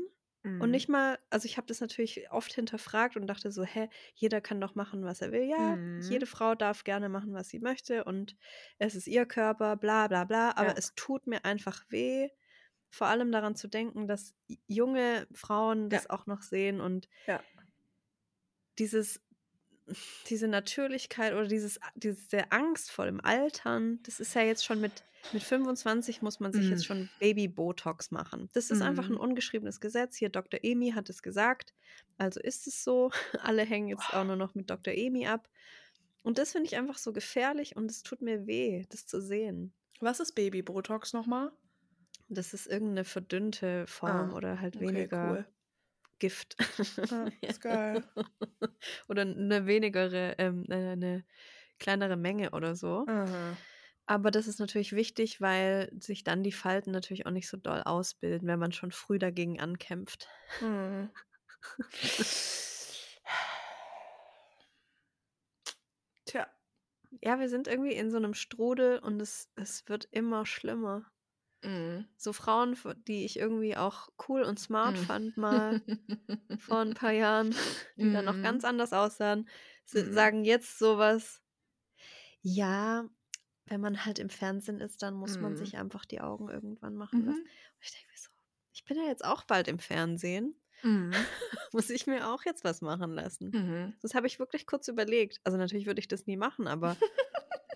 und 0.59 0.71
Mhm. 0.71 0.71
nicht 0.71 0.89
mal 0.89 1.19
also, 1.29 1.45
ich 1.45 1.57
habe 1.57 1.67
das 1.67 1.81
natürlich 1.81 2.31
oft 2.31 2.53
hinterfragt 2.53 3.15
und 3.17 3.27
dachte 3.27 3.51
so: 3.51 3.63
„Hä, 3.63 3.89
jeder 4.15 4.41
kann 4.41 4.61
doch 4.61 4.75
machen, 4.75 5.03
was 5.05 5.21
er 5.21 5.31
will.“ 5.31 5.43
Ja, 5.43 5.79
Mhm. 5.97 5.97
jede 5.97 6.25
Frau 6.27 6.55
darf 6.55 6.83
gerne 6.83 7.09
machen, 7.09 7.33
was 7.33 7.49
sie 7.49 7.59
möchte 7.59 8.03
und 8.05 8.35
es 8.79 8.95
ist 8.95 9.07
ihr 9.07 9.25
Körper, 9.27 9.77
bla 9.77 10.07
bla 10.07 10.23
bla, 10.25 10.51
aber 10.57 10.77
Ja. 10.77 10.77
es 10.77 10.95
tut 10.95 11.27
mir 11.27 11.45
einfach 11.45 11.83
weh, 11.89 12.29
vor 12.91 13.07
allem 13.07 13.31
daran 13.31 13.55
zu 13.55 13.67
denken, 13.69 14.07
dass 14.07 14.35
junge 14.67 15.27
Frauen 15.33 15.89
Ja. 15.91 16.01
das 16.01 16.09
auch 16.09 16.25
noch 16.27 16.41
sehen 16.43 16.81
und 16.81 17.09
Ja. 17.27 17.47
dieses 18.79 19.21
diese 20.27 20.47
Natürlichkeit 20.47 21.33
oder 21.33 21.47
dieses 21.47 21.79
diese 21.95 22.51
Angst 22.51 22.91
vor 22.91 23.05
dem 23.05 23.21
Altern, 23.23 23.99
das 24.03 24.19
ist 24.19 24.33
ja 24.35 24.41
jetzt 24.41 24.65
schon 24.65 24.79
mit 24.79 25.05
mit 25.31 25.43
25 25.43 26.21
muss 26.21 26.39
man 26.39 26.53
sich 26.53 26.69
jetzt 26.69 26.85
Mhm. 26.85 26.85
schon 26.85 27.09
Baby-Botox 27.19 28.11
machen. 28.11 28.49
Das 28.53 28.71
ist 28.71 28.81
einfach 28.81 29.09
ein 29.09 29.17
Mhm. 29.17 29.17
ungeschriebenes 29.17 29.81
Gesetz. 29.81 30.15
Hier 30.17 30.29
Dr. 30.29 30.59
Emi 30.63 30.91
hat 30.91 31.09
es 31.09 31.21
gesagt, 31.21 31.73
also 32.17 32.39
ist 32.39 32.65
es 32.67 32.83
so. 32.83 33.11
Alle 33.41 33.63
hängen 33.65 33.89
jetzt 33.89 34.13
auch 34.13 34.23
nur 34.23 34.37
noch 34.37 34.55
mit 34.55 34.69
Dr. 34.69 34.93
Emi 34.93 35.27
ab. 35.27 35.49
Und 36.23 36.37
das 36.39 36.51
finde 36.53 36.67
ich 36.67 36.77
einfach 36.77 36.97
so 36.97 37.13
gefährlich 37.13 37.75
und 37.75 37.91
es 37.91 38.03
tut 38.03 38.21
mir 38.21 38.47
weh, 38.47 38.85
das 38.89 39.05
zu 39.07 39.21
sehen. 39.21 39.73
Was 39.99 40.19
ist 40.19 40.33
Baby-Botox 40.33 41.13
nochmal? 41.13 41.51
Das 42.29 42.53
ist 42.53 42.67
irgendeine 42.67 43.03
verdünnte 43.03 43.85
Form 43.87 44.31
Ah, 44.31 44.33
oder 44.33 44.59
halt 44.61 44.79
okay, 44.79 44.79
weniger 44.79 45.17
cool. 45.21 45.45
Gift. 46.19 46.55
Ah, 47.11 47.27
ist 47.41 47.61
geil. 47.61 48.03
Oder 49.07 49.23
eine 49.23 49.65
wenigere, 49.65 50.35
ähm, 50.37 50.65
eine, 50.69 50.91
eine 50.91 51.25
kleinere 51.79 52.17
Menge 52.17 52.51
oder 52.51 52.75
so. 52.75 53.05
Aha. 53.07 53.57
Aber 54.05 54.31
das 54.31 54.47
ist 54.47 54.59
natürlich 54.59 54.93
wichtig, 54.93 55.41
weil 55.41 55.91
sich 55.99 56.23
dann 56.23 56.41
die 56.41 56.53
Falten 56.53 56.91
natürlich 56.91 57.25
auch 57.25 57.31
nicht 57.31 57.49
so 57.49 57.57
doll 57.57 57.81
ausbilden, 57.83 58.47
wenn 58.47 58.59
man 58.59 58.71
schon 58.71 58.91
früh 58.91 59.19
dagegen 59.19 59.59
ankämpft. 59.59 60.29
Mhm. 60.61 61.09
Tja. 66.25 66.47
Ja, 67.21 67.39
wir 67.39 67.49
sind 67.49 67.67
irgendwie 67.67 67.93
in 67.93 68.11
so 68.11 68.17
einem 68.17 68.33
Strudel 68.33 68.99
und 68.99 69.21
es, 69.21 69.49
es 69.55 69.87
wird 69.87 70.07
immer 70.11 70.45
schlimmer. 70.45 71.05
Mhm. 71.67 72.07
So 72.17 72.33
Frauen, 72.33 72.75
die 73.07 73.25
ich 73.25 73.37
irgendwie 73.37 73.77
auch 73.77 74.09
cool 74.27 74.43
und 74.43 74.59
smart 74.59 74.97
Mhm. 74.97 75.05
fand 75.07 75.37
mal 75.37 75.79
vor 76.57 76.79
ein 76.79 76.93
paar 76.93 77.11
Jahren, 77.11 77.51
die 77.99 78.09
dann 78.09 78.25
noch 78.25 78.41
ganz 78.41 78.63
Mhm. 78.63 78.69
anders 78.69 78.93
aussahen, 78.93 79.47
Mhm. 79.93 80.13
sagen 80.13 80.43
jetzt 80.45 80.79
sowas. 80.79 81.41
Ja, 82.41 83.09
wenn 83.65 83.81
man 83.81 84.05
halt 84.05 84.19
im 84.19 84.29
Fernsehen 84.29 84.79
ist, 84.79 85.01
dann 85.03 85.13
muss 85.13 85.39
man 85.39 85.51
Mhm. 85.53 85.57
sich 85.57 85.77
einfach 85.77 86.05
die 86.05 86.21
Augen 86.21 86.49
irgendwann 86.49 86.95
machen 86.95 87.25
lassen. 87.25 87.41
Mhm. 87.41 87.43
Und 87.43 87.81
ich 87.81 87.91
denke 87.91 88.07
mir 88.11 88.17
so, 88.17 88.29
ich 88.73 88.85
bin 88.85 88.97
ja 88.97 89.03
jetzt 89.05 89.25
auch 89.25 89.43
bald 89.43 89.67
im 89.67 89.79
Fernsehen. 89.79 90.55
Mhm. 90.83 91.11
Muss 91.73 91.89
ich 91.89 92.07
mir 92.07 92.27
auch 92.29 92.43
jetzt 92.45 92.63
was 92.63 92.81
machen 92.81 93.11
lassen? 93.11 93.53
Mhm. 93.53 93.93
Das 94.01 94.13
habe 94.15 94.27
ich 94.27 94.39
wirklich 94.39 94.65
kurz 94.67 94.87
überlegt. 94.87 95.41
Also 95.43 95.57
natürlich 95.57 95.85
würde 95.87 95.99
ich 95.99 96.07
das 96.07 96.25
nie 96.27 96.37
machen, 96.37 96.67
aber 96.67 96.97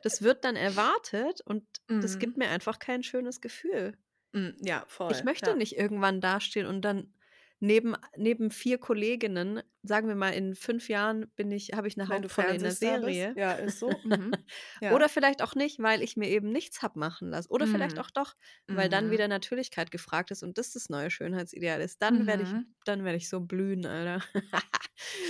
das 0.04 0.22
wird 0.22 0.46
dann 0.46 0.56
erwartet 0.56 1.42
und 1.46 1.66
das 2.00 2.20
gibt 2.20 2.38
Mhm. 2.38 2.38
mir 2.38 2.50
einfach 2.50 2.80
kein 2.80 3.04
schönes 3.04 3.42
Gefühl. 3.42 3.98
Mhm. 4.34 4.56
Ja, 4.62 4.86
Ich 5.08 5.24
voll. 5.24 5.24
möchte 5.24 5.54
Ja. 5.54 5.56
nicht 5.56 5.78
irgendwann 5.78 6.22
dastehen 6.22 6.66
und 6.68 6.82
dann 6.82 7.14
neben, 7.62 7.96
neben 8.18 8.52
vier 8.52 8.78
Kolleginnen, 8.80 9.62
sagen 9.84 10.08
wir 10.10 10.16
mal, 10.16 10.32
in 10.34 10.56
fünf 10.56 10.90
Jahren 10.90 11.30
bin 11.38 11.52
ich, 11.52 11.70
habe 11.74 11.88
ich 11.88 11.98
eine 11.98 12.10
Hauptrolle 12.10 12.56
in 12.56 12.62
bist. 12.64 12.80
Serie. 12.80 13.34
Ja, 13.38 13.54
ist 13.54 13.80
so. 13.80 13.90
Mhm. 14.04 14.34
Ja. 14.82 14.94
Oder 14.94 15.08
vielleicht 15.10 15.42
auch 15.42 15.56
nicht, 15.56 15.80
weil 15.80 16.02
ich 16.04 16.18
mir 16.18 16.28
eben 16.30 16.52
nichts 16.52 16.82
habe 16.82 17.00
machen 17.00 17.30
lassen. 17.30 17.50
Oder 17.52 17.68
vielleicht 17.68 17.96
Mhm. 17.96 18.02
auch 18.02 18.12
doch, 18.12 18.36
weil 18.68 18.90
dann 18.90 19.08
Mhm. 19.08 19.12
wieder 19.12 19.28
Natürlichkeit 19.30 19.92
gefragt 19.92 20.32
ist 20.32 20.44
und 20.44 20.58
das 20.58 20.74
das 20.74 20.90
neue 20.90 21.10
Schönheitsideal 21.12 21.82
ist. 21.82 22.02
Dann 22.02 22.28
werde 22.28 22.44
ich, 22.44 22.54
Mhm. 22.54 22.76
dann 22.86 23.04
werde 23.06 23.18
ich 23.18 23.30
so 23.30 23.40
blühen, 23.42 23.86
Alter. 23.86 24.24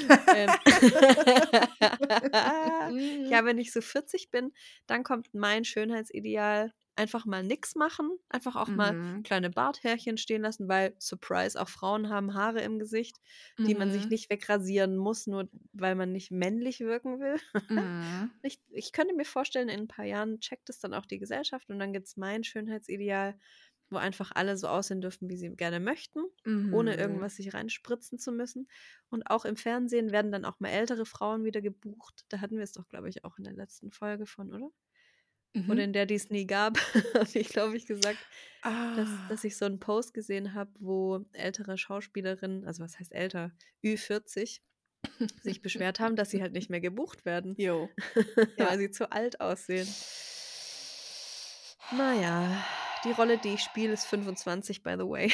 ähm. 0.32 0.60
ja, 3.30 3.42
Mhm. 3.42 3.46
wenn 3.46 3.58
ich 3.58 3.72
so 3.72 3.82
40 3.82 4.32
bin, 4.32 4.54
dann 4.88 5.04
kommt 5.04 5.34
mein 5.34 5.64
Schönheitsideal. 5.66 6.74
Einfach 7.02 7.26
mal 7.26 7.42
nix 7.44 7.74
machen, 7.76 8.12
einfach 8.30 8.56
auch 8.56 8.76
mal 8.76 8.96
Mhm. 8.96 9.24
kleine 9.24 9.50
Barthärchen 9.50 10.18
stehen 10.18 10.42
lassen, 10.44 10.68
weil, 10.68 10.94
Surprise, 11.00 11.60
auch 11.60 11.70
Frauen 11.70 12.10
haben 12.10 12.34
Haare 12.36 12.62
im 12.62 12.78
Gesicht, 12.80 13.18
die 13.66 13.74
man 13.76 13.90
sich 13.92 14.08
Mhm. 14.08 14.10
nicht 14.10 14.30
wegrasieren 14.30 14.98
muss, 14.98 15.26
nur 15.26 15.50
weil 15.74 15.96
man 15.96 16.12
nicht 16.12 16.32
männlich 16.32 16.80
wirken 16.82 17.20
will. 17.20 17.38
Mhm. 17.70 18.32
Ich, 18.44 18.60
ich 18.70 18.92
könnte 18.92 19.14
mir 19.16 19.26
vorstellen, 19.26 19.70
in 19.70 19.82
ein 19.82 19.88
paar 19.88 20.06
Jahren 20.06 20.40
checkt 20.40 20.70
es 20.72 20.80
dann 20.80 20.96
auch 20.96 21.06
die 21.06 21.20
Gesellschaft 21.20 21.70
und 21.70 21.78
dann 21.78 21.94
gibt 21.94 22.08
es 22.08 22.18
mein 22.18 22.44
Schönheitsideal, 22.44 23.38
wo 23.90 23.98
einfach 23.98 24.32
alle 24.34 24.58
so 24.58 24.68
aussehen 24.68 25.02
dürfen, 25.02 25.30
wie 25.30 25.38
sie 25.38 25.50
gerne 25.56 25.80
möchten, 25.80 26.22
ohne 26.70 26.96
Mhm. 26.96 26.98
irgendwas 26.98 27.36
sich 27.36 27.54
reinspritzen 27.54 28.18
zu 28.20 28.32
müssen. 28.32 28.68
Und 29.10 29.24
auch 29.30 29.46
im 29.46 29.58
Fernsehen 29.58 30.12
werden 30.12 30.32
dann 30.32 30.46
auch 30.46 30.60
mal 30.60 30.70
ältere 30.70 31.06
Frauen 31.06 31.44
wieder 31.44 31.62
gebucht. 31.62 32.26
Da 32.30 32.40
hatten 32.42 32.58
wir 32.58 32.64
es 32.64 32.72
doch, 32.74 32.88
glaube 32.90 33.10
ich, 33.10 33.24
auch 33.26 33.38
in 33.38 33.44
der 33.44 33.54
letzten 33.54 33.92
Folge 33.92 34.26
von, 34.26 34.54
oder? 34.54 34.72
Oder 35.54 35.74
Mhm. 35.74 35.80
in 35.80 35.94
der, 35.94 36.06
die 36.06 36.16
es 36.16 36.30
nie 36.30 36.48
gab, 36.48 36.78
habe 37.14 37.30
ich, 37.40 37.50
glaube 37.50 37.76
ich, 37.78 37.86
gesagt, 37.86 38.20
dass, 38.96 39.10
Ah. 39.10 39.28
dass 39.30 39.44
ich 39.44 39.58
so 39.58 39.66
einen 39.66 39.80
Post 39.80 40.14
gesehen 40.14 40.54
habe, 40.54 40.72
wo 40.80 41.26
ältere 41.34 41.78
Schauspielerinnen, 41.78 42.66
also 42.66 42.84
was 42.84 43.00
heißt 43.00 43.12
älter, 43.12 43.52
Ü40, 43.84 44.62
sich 45.42 45.62
beschwert 45.62 46.00
haben, 46.00 46.16
dass 46.16 46.30
sie 46.30 46.42
halt 46.42 46.54
nicht 46.54 46.70
mehr 46.70 46.80
gebucht 46.82 47.26
werden, 47.26 47.56
Jo. 47.58 47.90
weil 48.58 48.58
Ja. 48.58 48.78
sie 48.78 48.92
zu 48.92 49.12
alt 49.12 49.42
aussehen. 49.42 49.88
Naja, 51.98 52.64
die 53.04 53.12
Rolle, 53.12 53.38
die 53.38 53.56
ich 53.56 53.62
spiele, 53.62 53.92
ist 53.94 54.06
25, 54.06 54.84
by 54.84 54.92
the 54.98 55.06
way. 55.08 55.32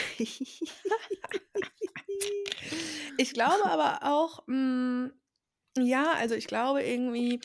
Ich 3.18 3.34
glaube 3.34 3.66
aber 3.66 4.00
auch, 4.04 4.46
hm, 4.48 5.12
ja, 5.78 6.14
also 6.14 6.34
ich 6.36 6.48
glaube 6.48 6.84
irgendwie 6.84 7.40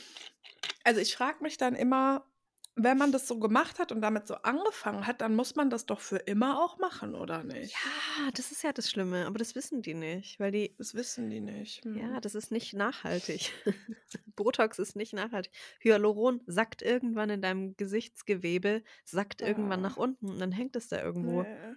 also 0.84 1.00
ich 1.00 1.14
frage 1.14 1.42
mich 1.42 1.56
dann 1.58 1.74
immer, 1.74 2.26
wenn 2.74 2.96
man 2.98 3.12
das 3.12 3.28
so 3.28 3.38
gemacht 3.38 3.78
hat 3.78 3.92
und 3.92 4.00
damit 4.00 4.26
so 4.26 4.34
angefangen 4.36 5.06
hat, 5.06 5.20
dann 5.20 5.36
muss 5.36 5.54
man 5.56 5.68
das 5.70 5.84
doch 5.86 6.00
für 6.00 6.16
immer 6.16 6.62
auch 6.62 6.78
machen, 6.78 7.14
oder 7.14 7.44
nicht? 7.44 7.72
ja, 7.72 8.30
das 8.34 8.50
ist 8.50 8.62
ja 8.62 8.72
das 8.72 8.90
Schlimme, 8.90 9.26
aber 9.26 9.38
das 9.38 9.54
wissen 9.54 9.82
die 9.82 9.94
nicht, 9.94 10.40
weil 10.40 10.50
die, 10.52 10.74
Das 10.78 10.94
wissen 10.94 11.28
die 11.30 11.40
nicht. 11.40 11.84
ja, 11.84 12.14
Hm. 12.14 12.20
das 12.22 12.34
ist 12.34 12.50
nicht 12.50 12.72
nachhaltig. 12.74 13.52
Botox 14.36 14.78
ist 14.78 14.96
nicht 14.96 15.12
nachhaltig. 15.12 15.52
Hyaluron 15.80 16.40
sackt 16.46 16.82
irgendwann 16.82 17.30
in 17.30 17.42
deinem 17.42 17.76
Gesichtsgewebe, 17.76 18.82
sackt 19.04 19.42
irgendwann 19.42 19.80
Ah. 19.80 19.88
nach 19.88 19.96
unten 19.96 20.30
und 20.30 20.38
dann 20.38 20.52
hängt 20.52 20.74
es 20.76 20.88
da 20.88 21.02
irgendwo. 21.02 21.42
Nee. 21.42 21.74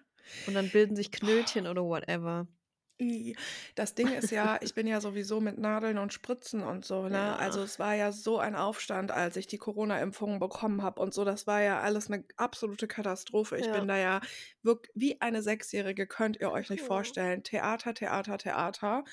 Und 0.47 0.53
dann 0.55 0.71
bilden 0.71 0.95
sich 0.95 1.11
Knötchen 1.11 1.67
oder 1.67 1.83
whatever. 1.83 2.47
I. 3.01 3.35
Das 3.75 3.93
Ding 3.93 4.13
ist 4.13 4.31
ja, 4.31 4.57
ich 4.61 4.73
bin 4.73 4.87
ja 4.87 5.01
sowieso 5.01 5.41
mit 5.41 5.57
Nadeln 5.57 5.97
und 5.97 6.13
Spritzen 6.13 6.63
und 6.63 6.85
so, 6.85 7.09
ne? 7.09 7.17
Ja. 7.17 7.35
Also 7.35 7.61
es 7.61 7.77
war 7.77 7.93
ja 7.93 8.13
so 8.13 8.39
ein 8.39 8.55
Aufstand, 8.55 9.11
als 9.11 9.35
ich 9.35 9.47
die 9.47 9.57
Corona-Impfung 9.57 10.39
bekommen 10.39 10.81
habe 10.81 11.01
und 11.01 11.13
so. 11.13 11.25
Das 11.25 11.45
war 11.45 11.61
ja 11.61 11.81
alles 11.81 12.09
eine 12.09 12.23
absolute 12.37 12.87
Katastrophe. 12.87 13.57
Ich 13.57 13.65
Ja. 13.65 13.73
bin 13.73 13.87
da 13.89 13.97
ja 13.97 14.21
wirklich 14.63 14.91
wie 14.95 15.19
eine 15.21 15.41
Sechsjährige, 15.41 16.07
könnt 16.07 16.37
ihr 16.39 16.51
euch 16.51 16.69
nicht 16.69 16.81
Ja. 16.81 16.85
vorstellen. 16.85 17.43
Theater, 17.43 17.93
Theater, 17.93 18.37
Theater. 18.37 19.03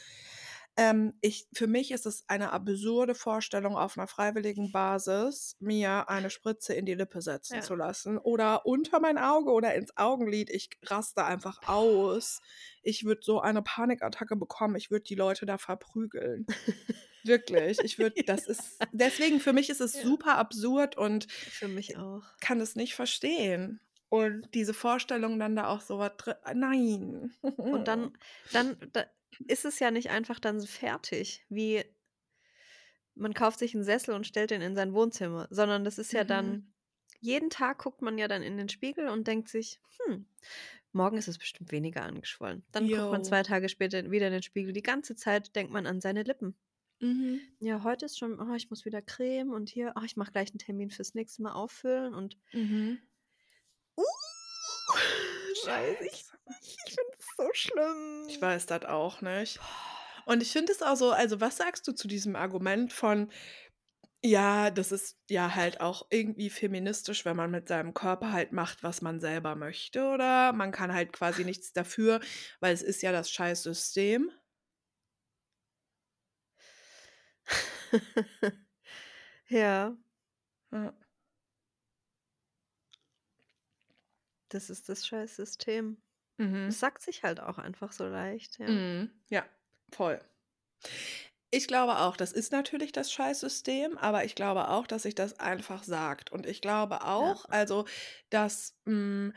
Ähm, 0.77 1.12
ich, 1.20 1.47
für 1.53 1.66
mich 1.66 1.91
ist 1.91 2.07
es 2.07 2.25
eine 2.29 2.53
absurde 2.53 3.14
Vorstellung, 3.14 3.77
auf 3.77 3.99
einer 3.99 4.07
freiwilligen 4.07 4.73
Basis 4.73 5.57
mir 5.61 6.09
eine 6.09 6.31
Spritze 6.31 6.73
in 6.73 6.87
die 6.87 6.95
Lippe 6.95 7.20
setzen 7.20 7.57
Ja. 7.57 7.61
zu 7.61 7.75
lassen 7.75 8.16
oder 8.16 8.64
unter 8.64 8.99
mein 9.01 9.18
Auge 9.18 9.51
oder 9.53 9.75
ins 9.75 9.95
Augenlid. 9.99 10.49
Ich 10.49 10.70
raste 10.85 11.25
einfach 11.27 11.61
aus. 11.68 12.41
Ich 12.83 13.05
würde 13.05 13.20
so 13.23 13.41
eine 13.41 13.61
Panikattacke 13.62 14.35
bekommen. 14.37 14.77
Ich 14.77 14.91
würde 14.91 15.05
die 15.05 15.14
Leute 15.14 15.45
da 15.45 15.59
verprügeln. 15.59 16.47
Wirklich. 17.25 17.79
Ich 17.85 17.99
würde, 17.99 18.23
das 18.27 18.47
ist, 18.47 18.79
deswegen 18.93 19.41
für 19.41 19.53
mich 19.53 19.68
ist 19.70 19.81
es 19.81 19.95
Ja. 19.95 20.03
super 20.03 20.39
absurd 20.39 20.97
und 20.97 21.31
Für 21.31 21.68
mich 21.68 21.97
auch. 21.99 22.23
kann 22.41 22.61
es 22.61 22.77
nicht 22.77 22.95
verstehen. 22.95 23.81
Und 24.09 24.49
diese 24.55 24.75
Vorstellung 24.75 25.39
dann 25.39 25.57
da 25.57 25.68
auch 25.68 25.81
so 25.81 25.99
was 25.99 26.12
drin. 26.18 26.35
Nein. 26.55 27.33
Und 27.57 27.89
dann, 27.89 28.12
dann 28.53 28.77
da 28.93 29.05
ist 29.47 29.64
es 29.64 29.78
ja 29.78 29.91
nicht 29.91 30.11
einfach 30.11 30.39
dann 30.41 30.61
so 30.61 30.66
fertig, 30.66 31.45
wie 31.49 31.85
man 33.14 33.35
kauft 33.35 33.59
sich 33.59 33.74
einen 33.74 33.85
Sessel 33.85 34.14
und 34.14 34.26
stellt 34.26 34.51
den 34.51 34.62
in 34.62 34.74
sein 34.74 34.95
Wohnzimmer, 34.95 35.47
sondern 35.51 35.85
das 35.85 35.99
ist 35.99 36.12
ja 36.12 36.24
Mhm. 36.24 36.28
dann, 36.28 36.72
jeden 37.20 37.51
Tag 37.51 37.78
guckt 37.78 38.03
man 38.03 38.18
ja 38.18 38.26
dann 38.28 38.43
in 38.43 38.57
den 38.57 38.68
Spiegel 38.68 39.09
und 39.09 39.26
denkt 39.28 39.49
sich, 39.49 39.80
hm, 40.07 40.26
morgen 40.93 41.18
ist 41.18 41.28
es 41.28 41.39
bestimmt 41.39 41.72
weniger 41.72 42.03
angeschwollen. 42.03 42.64
Dann 42.72 42.89
guckt 42.89 43.11
man 43.12 43.24
zwei 43.24 43.43
Tage 43.43 43.68
später 43.68 44.11
wieder 44.11 44.26
in 44.28 44.33
den 44.33 44.43
Spiegel. 44.43 44.72
Die 44.72 44.83
ganze 44.83 45.14
Zeit 45.14 45.55
denkt 45.57 45.72
man 45.72 45.87
an 45.87 46.01
seine 46.01 46.22
Lippen. 46.22 46.57
Mhm. 47.01 47.41
Ja, 47.61 47.83
heute 47.85 48.07
ist 48.07 48.18
schon, 48.18 48.41
oh, 48.41 48.55
ich 48.55 48.70
muss 48.70 48.85
wieder 48.85 49.03
Creme 49.03 49.53
und 49.53 49.68
hier, 49.68 49.93
oh, 49.97 50.03
ich 50.05 50.16
mache 50.16 50.33
gleich 50.33 50.51
einen 50.51 50.59
Termin 50.59 50.91
fürs 50.91 51.14
nächste 51.14 51.43
Mal 51.43 51.53
auffüllen 51.53 52.14
und 52.14 52.39
Mhm. 52.53 52.99
uh, 53.97 54.03
weiß 55.66 56.01
ich. 56.03 56.24
Ich 56.61 56.95
finde 56.95 57.16
so 57.45 57.51
schlimm. 57.55 58.26
Ich 58.28 58.40
weiß 58.40 58.66
das 58.66 58.84
auch 58.84 59.20
nicht. 59.20 59.59
Und 60.24 60.43
ich 60.43 60.53
finde 60.53 60.72
es 60.72 60.82
auch 60.82 60.97
so, 60.97 61.11
also 61.12 61.40
was 61.40 61.57
sagst 61.57 61.86
du 61.88 61.93
zu 61.93 62.09
diesem 62.09 62.36
Argument 62.36 62.93
von, 62.93 63.30
ja, 64.24 64.70
das 64.70 64.93
ist 64.93 65.18
ja 65.30 65.55
halt 65.55 65.80
auch 65.80 66.07
irgendwie 66.11 66.51
feministisch, 66.51 67.24
wenn 67.24 67.36
man 67.36 67.51
mit 67.51 67.68
seinem 67.68 67.95
Körper 67.95 68.32
halt 68.32 68.53
macht, 68.53 68.82
was 68.84 69.03
man 69.03 69.20
selber 69.20 69.57
möchte, 69.57 70.05
oder 70.05 70.53
man 70.53 70.72
kann 70.72 70.93
halt 70.95 71.12
quasi 71.12 71.45
nichts 71.45 71.72
dafür, 71.72 72.20
weil 72.61 72.74
es 72.74 72.82
ist 72.82 73.03
ja 73.03 73.12
das 73.12 73.30
Scheißsystem. 73.30 74.30
ja, 79.49 79.97
Ja. 80.72 80.95
das 84.51 84.70
ist 84.70 84.88
das 84.88 85.05
Scheißsystem. 85.05 86.01
Mhm. 86.43 86.68
Es 86.68 86.80
sagt 86.80 87.03
sich 87.03 87.22
halt 87.24 87.40
auch 87.40 87.59
einfach 87.59 87.93
so 87.93 88.07
leicht, 88.09 88.59
ja. 88.59 88.82
Mhm. 88.82 89.11
Ja, 89.30 89.45
voll. 89.93 90.20
Ich 91.55 91.68
glaube 91.68 91.99
auch, 91.99 92.16
das 92.16 92.32
ist 92.32 92.51
natürlich 92.51 92.93
das 92.93 93.12
Scheißsystem, 93.12 93.99
aber 93.99 94.24
ich 94.24 94.34
glaube 94.34 94.68
auch, 94.68 94.86
dass 94.86 95.03
sich 95.03 95.14
das 95.14 95.38
einfach 95.38 95.82
sagt. 95.84 96.32
Und 96.32 96.47
ich 96.47 96.62
glaube 96.62 97.05
auch, 97.05 97.45
also, 97.51 97.84
dass 98.30 98.78
hm, 98.86 99.34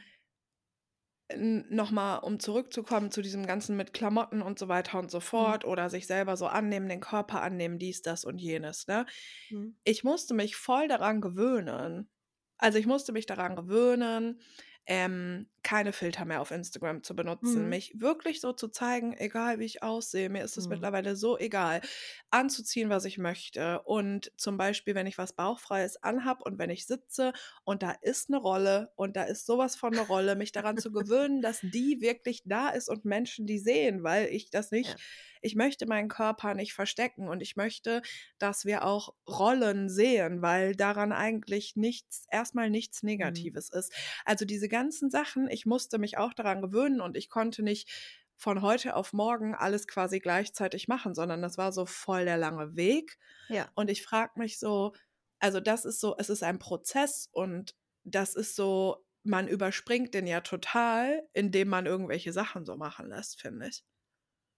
nochmal, 1.70 2.20
um 2.20 2.40
zurückzukommen 2.40 3.10
zu 3.12 3.22
diesem 3.22 3.48
Ganzen 3.48 3.76
mit 3.76 3.94
Klamotten 3.94 4.42
und 4.42 4.60
so 4.60 4.68
weiter 4.68 5.00
und 5.00 5.10
so 5.10 5.20
Mhm. 5.38 5.60
fort 5.60 5.66
oder 5.66 5.90
sich 5.90 6.06
selber 6.08 6.38
so 6.38 6.46
annehmen, 6.48 6.88
den 6.88 7.00
Körper 7.00 7.42
annehmen, 7.42 7.80
dies, 7.80 8.02
das 8.04 8.26
und 8.26 8.38
jenes, 8.40 8.88
ne? 8.88 9.06
Mhm. 9.50 9.76
Ich 9.84 10.04
musste 10.04 10.34
mich 10.34 10.56
voll 10.56 10.88
daran 10.88 11.22
gewöhnen. 11.22 12.10
Also 12.58 12.78
ich 12.80 12.86
musste 12.88 13.12
mich 13.12 13.26
daran 13.26 13.56
gewöhnen, 13.56 14.40
ähm, 14.88 15.50
keine 15.64 15.94
Filter 15.94 16.26
mehr 16.26 16.42
auf 16.42 16.52
Instagram 16.52 17.02
zu 17.04 17.16
benutzen, 17.16 17.68
Mhm. 17.68 17.70
mich 17.70 17.94
wirklich 18.00 18.40
so 18.42 18.54
zu 18.54 18.68
zeigen, 18.68 19.14
egal 19.18 19.60
wie 19.60 19.66
ich 19.66 19.82
aussehe, 19.84 20.30
mir 20.30 20.44
ist 20.44 20.58
es 20.58 20.70
Mhm. 20.70 20.70
mittlerweile 20.70 21.16
so 21.16 21.38
egal, 21.40 21.82
anzuziehen, 22.30 22.90
was 22.90 23.06
ich 23.06 23.18
möchte. 23.18 23.82
Und 23.84 24.32
zum 24.38 24.58
Beispiel, 24.58 24.96
wenn 24.96 25.08
ich 25.08 25.18
was 25.18 25.34
Bauchfreies 25.34 26.04
anhab 26.04 26.42
und 26.46 26.60
wenn 26.60 26.70
ich 26.70 26.86
sitze 26.86 27.34
und 27.64 27.82
da 27.84 27.92
ist 28.02 28.30
eine 28.30 28.38
Rolle 28.38 28.92
und 28.96 29.16
da 29.16 29.24
ist 29.24 29.46
sowas 29.46 29.76
von 29.76 29.94
eine 29.98 30.02
Rolle, 30.06 30.36
mich 30.36 30.52
daran 30.52 30.78
zu 30.78 30.92
gewöhnen, 30.92 31.42
dass 31.42 31.62
die 31.64 32.00
wirklich 32.02 32.44
da 32.46 32.70
ist 32.70 32.90
und 32.90 33.06
Menschen 33.06 33.48
die 33.48 33.60
sehen, 33.60 34.04
weil 34.04 34.28
ich 34.28 34.50
das 34.50 34.72
nicht, 34.72 34.94
Ja. 34.94 35.00
Ich 35.46 35.56
möchte 35.56 35.86
meinen 35.88 36.10
Körper 36.10 36.56
nicht 36.56 36.74
verstecken 36.74 37.28
und 37.30 37.42
ich 37.42 37.56
möchte, 37.56 38.02
dass 38.40 38.66
wir 38.66 38.84
auch 38.84 39.14
Rollen 39.30 39.90
sehen, 39.90 40.42
weil 40.42 40.76
daran 40.76 41.12
eigentlich 41.12 41.76
nichts, 41.76 42.26
erstmal 42.32 42.70
nichts 42.70 43.04
Mhm. 43.20 43.52
Negatives 43.52 43.70
ist. 43.70 43.94
Also 44.26 44.46
diese 44.46 44.68
ganzen 44.70 45.10
Sachen, 45.12 45.48
ich 45.50 45.66
musste 45.66 46.00
mich 46.00 46.18
auch 46.18 46.34
daran 46.34 46.62
gewöhnen 46.62 47.00
und 47.02 47.16
ich 47.16 47.30
konnte 47.30 47.64
nicht 47.64 47.90
von 48.38 48.62
heute 48.62 48.96
auf 48.96 49.14
morgen 49.14 49.56
alles 49.56 49.88
quasi 49.88 50.20
gleichzeitig 50.20 50.88
machen, 50.88 51.14
sondern 51.16 51.42
das 51.42 51.58
war 51.58 51.72
so 51.72 51.86
voll 51.86 52.26
der 52.26 52.38
lange 52.38 52.76
Weg. 52.76 53.18
Ja. 53.50 53.72
Und 53.76 53.90
ich 53.90 54.04
frage 54.04 54.34
mich 54.40 54.60
so, 54.60 54.94
also 55.40 55.60
das 55.60 55.86
ist 55.86 56.00
so, 56.02 56.16
es 56.18 56.30
ist 56.30 56.44
ein 56.44 56.60
Prozess 56.60 57.30
und 57.32 57.76
das 58.04 58.36
ist 58.36 58.56
so, 58.56 59.06
man 59.24 59.48
überspringt 59.48 60.14
den 60.14 60.28
ja 60.28 60.42
total, 60.42 61.24
indem 61.34 61.70
man 61.70 61.86
irgendwelche 61.86 62.34
Sachen 62.34 62.66
so 62.66 62.76
machen 62.78 63.08
lässt, 63.10 63.42
finde 63.42 63.68
ich. 63.70 63.84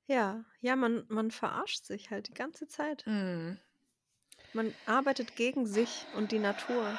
Ja, 0.07 0.45
ja, 0.61 0.75
man, 0.75 1.05
man 1.09 1.31
verarscht 1.31 1.85
sich 1.85 2.09
halt 2.11 2.29
die 2.29 2.33
ganze 2.33 2.67
Zeit. 2.67 3.03
Mm. 3.05 3.53
Man 4.53 4.73
arbeitet 4.85 5.35
gegen 5.35 5.65
sich 5.67 6.05
und 6.15 6.31
die 6.31 6.39
Natur. 6.39 6.97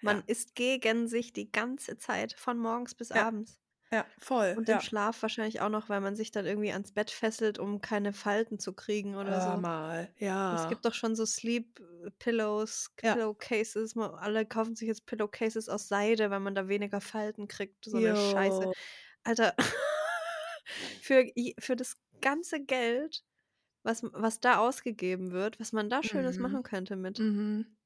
Man 0.00 0.18
Ja. 0.18 0.22
ist 0.26 0.54
gegen 0.54 1.06
sich 1.08 1.32
die 1.32 1.50
ganze 1.52 1.98
Zeit, 1.98 2.32
von 2.38 2.58
morgens 2.58 2.94
bis 2.94 3.10
Ja. 3.10 3.26
abends. 3.26 3.60
Ja, 3.92 4.04
voll. 4.18 4.54
Und 4.58 4.68
ja. 4.68 4.76
im 4.76 4.80
Schlaf 4.80 5.22
wahrscheinlich 5.22 5.60
auch 5.60 5.68
noch, 5.68 5.88
weil 5.88 6.00
man 6.00 6.16
sich 6.16 6.32
dann 6.32 6.44
irgendwie 6.44 6.72
ans 6.72 6.90
Bett 6.92 7.10
fesselt, 7.10 7.60
um 7.60 7.80
keine 7.80 8.12
Falten 8.12 8.58
zu 8.58 8.72
kriegen 8.72 9.14
oder 9.14 9.30
Hör 9.40 9.54
so. 9.54 9.60
mal, 9.60 10.10
Es 10.16 10.20
ja. 10.22 10.66
gibt 10.68 10.84
doch 10.84 10.94
schon 10.94 11.14
so 11.14 11.24
Sleep 11.24 11.80
Pillows, 12.18 12.90
Ja. 13.02 13.14
Pillowcases. 13.14 13.94
ma- 13.94 14.14
Alle 14.18 14.44
kaufen 14.44 14.74
sich 14.74 14.88
jetzt 14.88 15.06
Pillowcases 15.06 15.68
aus 15.68 15.86
Seide, 15.86 16.30
weil 16.30 16.40
man 16.40 16.54
da 16.56 16.66
weniger 16.66 17.00
Falten 17.00 17.46
kriegt. 17.46 17.84
So 17.84 17.98
eine 17.98 18.16
Scheiße. 18.16 18.72
Alter, 19.22 19.54
für, 21.00 21.24
für 21.58 21.76
das 21.76 21.96
ganze 22.20 22.64
Geld, 22.64 23.24
was, 23.84 24.02
was 24.04 24.40
da 24.40 24.58
ausgegeben 24.58 25.32
wird, 25.32 25.60
was 25.60 25.72
man 25.72 25.90
da 25.90 26.02
Schönes 26.04 26.38
Mhm. 26.38 26.40
machen 26.40 26.62
könnte 26.64 26.96
mit. 26.96 27.24
Mhm. 27.24 27.76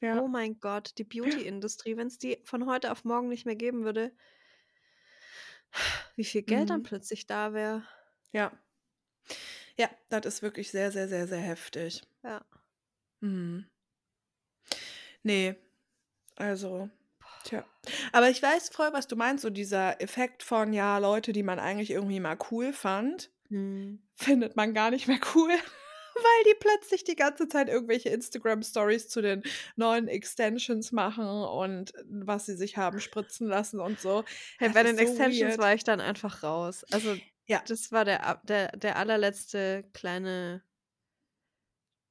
Ja. 0.00 0.22
Oh 0.22 0.26
mein 0.28 0.58
Gott, 0.58 0.98
die 0.98 1.04
Beauty-Industrie, 1.04 1.96
wenn 1.96 2.08
es 2.08 2.18
die 2.18 2.40
von 2.44 2.66
heute 2.66 2.90
auf 2.90 3.04
morgen 3.04 3.28
nicht 3.28 3.46
mehr 3.46 3.54
geben 3.56 3.84
würde, 3.84 4.10
wie 6.16 6.24
viel 6.24 6.42
Geld 6.42 6.70
dann 6.70 6.82
Mhm. 6.82 6.82
plötzlich 6.82 7.26
da 7.26 7.52
wäre. 7.52 7.84
Ja. 8.32 8.52
Ja, 9.78 9.88
das 10.10 10.26
ist 10.26 10.42
wirklich 10.42 10.70
sehr, 10.70 10.92
sehr, 10.92 11.08
sehr, 11.08 11.26
sehr 11.28 11.40
heftig. 11.40 12.02
Ja. 12.22 12.42
Mhm. 13.22 13.66
Nee, 15.22 15.56
also, 16.36 16.90
tja. 17.44 17.64
Aber 18.12 18.30
ich 18.30 18.42
weiß 18.42 18.70
voll, 18.70 18.92
was 18.92 19.08
du 19.08 19.16
meinst, 19.16 19.42
so 19.42 19.50
dieser 19.50 20.00
Effekt 20.02 20.44
von, 20.44 20.74
ja, 20.74 20.98
Leute, 20.98 21.32
die 21.32 21.42
man 21.42 21.58
eigentlich 21.60 21.90
irgendwie 21.90 22.20
mal 22.20 22.38
cool 22.50 22.72
fand, 22.72 23.30
Hm. 23.50 24.00
findet 24.14 24.56
man 24.56 24.74
gar 24.74 24.90
nicht 24.90 25.06
mehr 25.08 25.18
cool, 25.34 25.50
weil 26.14 26.44
die 26.46 26.56
plötzlich 26.58 27.04
die 27.04 27.16
ganze 27.16 27.48
Zeit 27.48 27.68
irgendwelche 27.68 28.08
Instagram-Stories 28.08 29.08
zu 29.08 29.20
den 29.22 29.42
neuen 29.76 30.08
Extensions 30.08 30.92
machen 30.92 31.26
und 31.26 31.92
was 32.06 32.46
sie 32.46 32.56
sich 32.56 32.76
haben 32.76 33.00
spritzen 33.00 33.46
lassen 33.48 33.80
und 33.80 34.00
so. 34.00 34.24
Hey, 34.58 34.68
Das 34.68 34.74
bei 34.74 34.82
den 34.82 34.96
so 34.96 35.02
Extensions 35.02 35.40
weird. 35.50 35.58
war 35.58 35.74
ich 35.74 35.84
dann 35.84 36.00
einfach 36.00 36.42
raus. 36.42 36.84
Also, 36.90 37.16
Ja. 37.46 37.62
das 37.68 37.92
war 37.92 38.04
der, 38.04 38.40
der, 38.44 38.72
der 38.76 38.96
allerletzte 38.96 39.84
kleine 39.92 40.62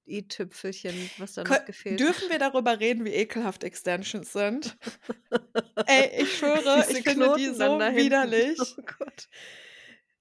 i-Tüpfelchen, 0.08 1.10
was 1.18 1.34
da 1.34 1.44
noch 1.44 1.66
gefehlt 1.66 2.00
Dürfen 2.00 2.30
wir 2.30 2.38
darüber 2.38 2.80
reden, 2.80 3.06
wie 3.06 3.14
ekelhaft 3.14 3.64
Extensions 3.64 4.32
sind? 4.34 4.78
Ey, 5.88 6.22
ich 6.24 6.38
schwöre, 6.38 6.86
Diese 6.88 7.00
ich 7.00 7.04
finde 7.04 7.34
die 7.36 7.48
Knoten 7.48 7.60
dann 7.60 7.72
so 7.92 7.96
widerlich. 7.98 8.60
Oh 8.78 8.82
Gott. 9.00 9.28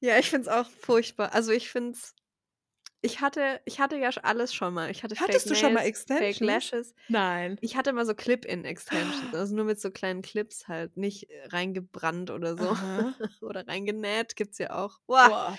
Ja, 0.01 0.19
ich 0.19 0.31
finde 0.31 0.49
es 0.49 0.55
auch 0.55 0.69
furchtbar. 0.69 1.35
Also 1.35 1.53
ich 1.53 1.71
finde 1.71 1.93
es. 1.93 2.15
Ich 3.01 3.21
hatte, 3.21 3.61
ich 3.67 3.81
hatte 3.81 3.97
ja 3.97 4.09
alles 4.23 4.55
schon 4.55 4.73
mal. 4.73 4.91
Ich 4.91 5.03
hatte 5.03 5.17
Hattest 5.21 5.47
Fake 5.47 5.57
du 5.57 5.61
schon 5.61 5.75
mal 5.75 5.83
Nails, 5.83 6.05
Fake 6.09 6.23
Extensions? 6.23 6.71
Lashes. 6.71 6.95
Nein. 7.09 7.59
Ich 7.61 7.77
hatte 7.77 7.93
mal 7.93 8.07
so 8.07 8.15
Clip-In-Extensions, 8.15 9.35
also 9.35 9.55
nur 9.55 9.67
mit 9.67 9.79
so 9.79 9.91
kleinen 9.91 10.23
Clips 10.23 10.69
halt, 10.69 10.97
nicht 10.97 11.29
äh, 11.29 11.47
reingebrannt 11.49 12.31
oder 12.31 12.57
so. 12.57 12.71
Aha. 12.71 13.15
oder 13.43 13.69
reingenäht, 13.69 14.37
gibt's 14.37 14.57
ja 14.57 14.75
auch. 14.75 15.01
Boah. 15.07 15.29
Boah. 15.29 15.59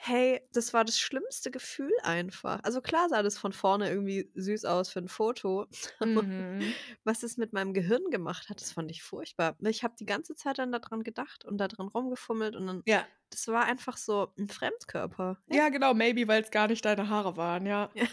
Hey, 0.00 0.40
das 0.52 0.72
war 0.72 0.84
das 0.84 0.98
schlimmste 0.98 1.50
Gefühl 1.50 1.90
einfach. 2.04 2.60
Also 2.62 2.80
klar 2.80 3.08
sah 3.08 3.22
das 3.24 3.36
von 3.36 3.52
vorne 3.52 3.90
irgendwie 3.90 4.30
süß 4.36 4.64
aus 4.64 4.90
für 4.90 5.00
ein 5.00 5.08
Foto. 5.08 5.66
Mhm. 6.00 6.72
Was 7.04 7.22
es 7.24 7.36
mit 7.36 7.52
meinem 7.52 7.74
Gehirn 7.74 8.08
gemacht 8.10 8.48
hat, 8.48 8.60
das 8.60 8.72
fand 8.72 8.90
ich 8.92 9.02
furchtbar. 9.02 9.56
Ich 9.60 9.82
habe 9.82 9.94
die 9.98 10.06
ganze 10.06 10.34
Zeit 10.36 10.58
dann 10.58 10.70
daran 10.72 11.02
gedacht 11.02 11.44
und 11.44 11.58
da 11.58 11.66
drin 11.68 11.88
rumgefummelt 11.88 12.54
und 12.54 12.66
dann, 12.68 12.82
Ja. 12.86 13.04
das 13.30 13.48
war 13.48 13.64
einfach 13.64 13.96
so 13.96 14.32
ein 14.38 14.48
Fremdkörper. 14.48 15.38
Ja, 15.48 15.68
genau, 15.68 15.94
maybe, 15.94 16.28
weil 16.28 16.42
es 16.42 16.50
gar 16.52 16.68
nicht 16.68 16.84
deine 16.84 17.08
Haare 17.08 17.36
waren, 17.36 17.66
ja. 17.66 17.90
Ja. 17.94 18.06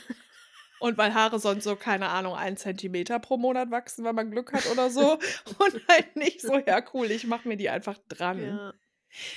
Und 0.80 0.98
weil 0.98 1.14
Haare 1.14 1.40
sonst 1.40 1.64
so, 1.64 1.76
keine 1.76 2.10
Ahnung, 2.10 2.36
einen 2.36 2.58
Zentimeter 2.58 3.20
pro 3.20 3.38
Monat 3.38 3.72
wachsen, 3.72 4.04
wenn 4.04 4.16
man 4.16 4.32
Glück 4.32 4.52
hat 4.52 4.66
oder 4.72 4.90
so. 4.90 5.18
Und 5.60 5.88
halt 5.88 6.16
nicht 6.16 6.42
so, 6.42 6.58
ja, 6.58 6.84
cool, 6.94 7.12
ich 7.12 7.26
mache 7.28 7.48
mir 7.48 7.58
die 7.58 7.70
einfach 7.70 7.98
dran. 8.10 8.42
Ja. 8.44 8.74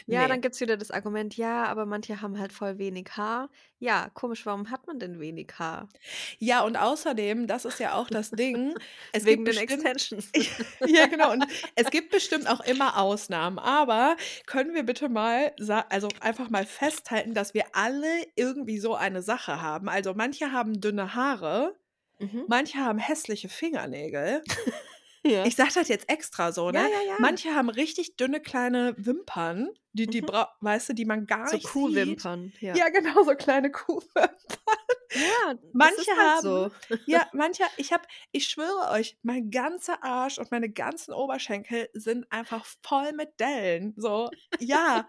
Ja, 0.06 0.22
Nee. 0.22 0.28
dann 0.28 0.40
gibt 0.40 0.54
es 0.54 0.60
wieder 0.60 0.76
das 0.76 0.90
Argument, 0.90 1.36
ja, 1.36 1.64
aber 1.66 1.86
manche 1.86 2.20
haben 2.20 2.38
halt 2.38 2.52
voll 2.52 2.78
wenig 2.78 3.08
Haar. 3.16 3.48
Ja, 3.78 4.10
komisch, 4.14 4.44
warum 4.46 4.70
hat 4.70 4.86
man 4.86 4.98
denn 4.98 5.20
wenig 5.20 5.52
Haar? 5.58 5.88
Ja, 6.38 6.62
und 6.62 6.76
außerdem, 6.76 7.46
das 7.46 7.64
ist 7.64 7.78
ja 7.78 7.94
auch 7.94 8.08
das 8.08 8.30
Ding, 8.30 8.74
es 9.12 9.24
Wegen 9.24 9.44
gibt 9.44 9.56
den 9.58 9.66
bestimmt, 9.66 9.84
Extensions. 9.86 10.30
ja, 10.86 11.06
genau. 11.06 11.32
Und 11.32 11.44
es 11.76 11.90
gibt 11.90 12.10
bestimmt 12.10 12.48
auch 12.48 12.60
immer 12.60 12.98
Ausnahmen. 12.98 13.58
Aber 13.58 14.16
können 14.46 14.74
wir 14.74 14.82
bitte 14.82 15.08
mal, 15.08 15.52
sa- 15.58 15.86
also 15.90 16.08
einfach 16.20 16.50
mal 16.50 16.66
festhalten, 16.66 17.34
dass 17.34 17.54
wir 17.54 17.66
alle 17.72 18.08
irgendwie 18.34 18.78
so 18.78 18.94
eine 18.96 19.22
Sache 19.22 19.62
haben. 19.62 19.88
Also 19.88 20.12
manche 20.14 20.50
haben 20.52 20.80
dünne 20.80 21.14
Haare, 21.14 21.76
Mhm. 22.20 22.46
manche 22.48 22.78
haben 22.78 22.98
hässliche 22.98 23.48
Fingernägel. 23.48 24.42
Ja. 25.24 25.44
Ich 25.44 25.56
sage 25.56 25.70
das 25.74 25.88
jetzt 25.88 26.08
extra 26.08 26.52
so, 26.52 26.66
ja, 26.70 26.82
ne? 26.82 26.90
ja, 26.92 27.00
ja. 27.08 27.16
Manche 27.18 27.54
haben 27.54 27.68
richtig 27.68 28.16
dünne 28.16 28.40
kleine 28.40 28.94
Wimpern, 28.98 29.68
die, 29.92 30.06
die 30.06 30.22
Mhm. 30.22 30.28
weißt 30.60 30.90
du, 30.90 30.92
die 30.94 31.04
man 31.04 31.26
gar 31.26 31.48
so 31.48 31.56
nicht 31.56 31.64
sieht. 31.66 31.72
Kuhwimpern. 31.72 32.52
Ja, 32.60 32.76
Ja, 32.76 32.88
genau, 32.88 33.24
so 33.24 33.34
kleine 33.34 33.70
Kuhwimpern. 33.72 34.30
ja 35.12 35.54
Manche 35.72 36.10
halt 36.16 36.18
haben, 36.18 36.42
so. 36.42 36.70
ja, 37.06 37.26
manche, 37.32 37.64
ich 37.78 37.92
habe, 37.92 38.04
ich 38.32 38.48
schwöre 38.48 38.90
euch, 38.92 39.18
mein 39.22 39.50
ganzer 39.50 40.02
Arsch 40.04 40.38
und 40.38 40.50
meine 40.50 40.70
ganzen 40.70 41.12
Oberschenkel 41.12 41.88
sind 41.94 42.30
einfach 42.30 42.64
voll 42.82 43.12
mit 43.12 43.40
Dellen. 43.40 43.94
So, 43.96 44.30
ja. 44.60 45.08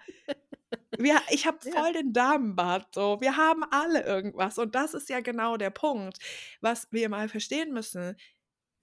Wir, 0.97 1.19
ich 1.29 1.45
habe 1.47 1.57
Ja. 1.63 1.71
voll 1.81 1.93
den 1.93 2.13
Damenbart. 2.13 2.93
So, 2.95 3.17
wir 3.21 3.37
haben 3.37 3.63
alle 3.71 4.03
irgendwas. 4.05 4.57
Und 4.57 4.75
das 4.75 4.93
ist 4.93 5.09
ja 5.09 5.19
genau 5.21 5.57
der 5.57 5.69
Punkt, 5.69 6.17
was 6.61 6.87
wir 6.91 7.09
mal 7.09 7.29
verstehen 7.29 7.71
müssen. 7.73 8.15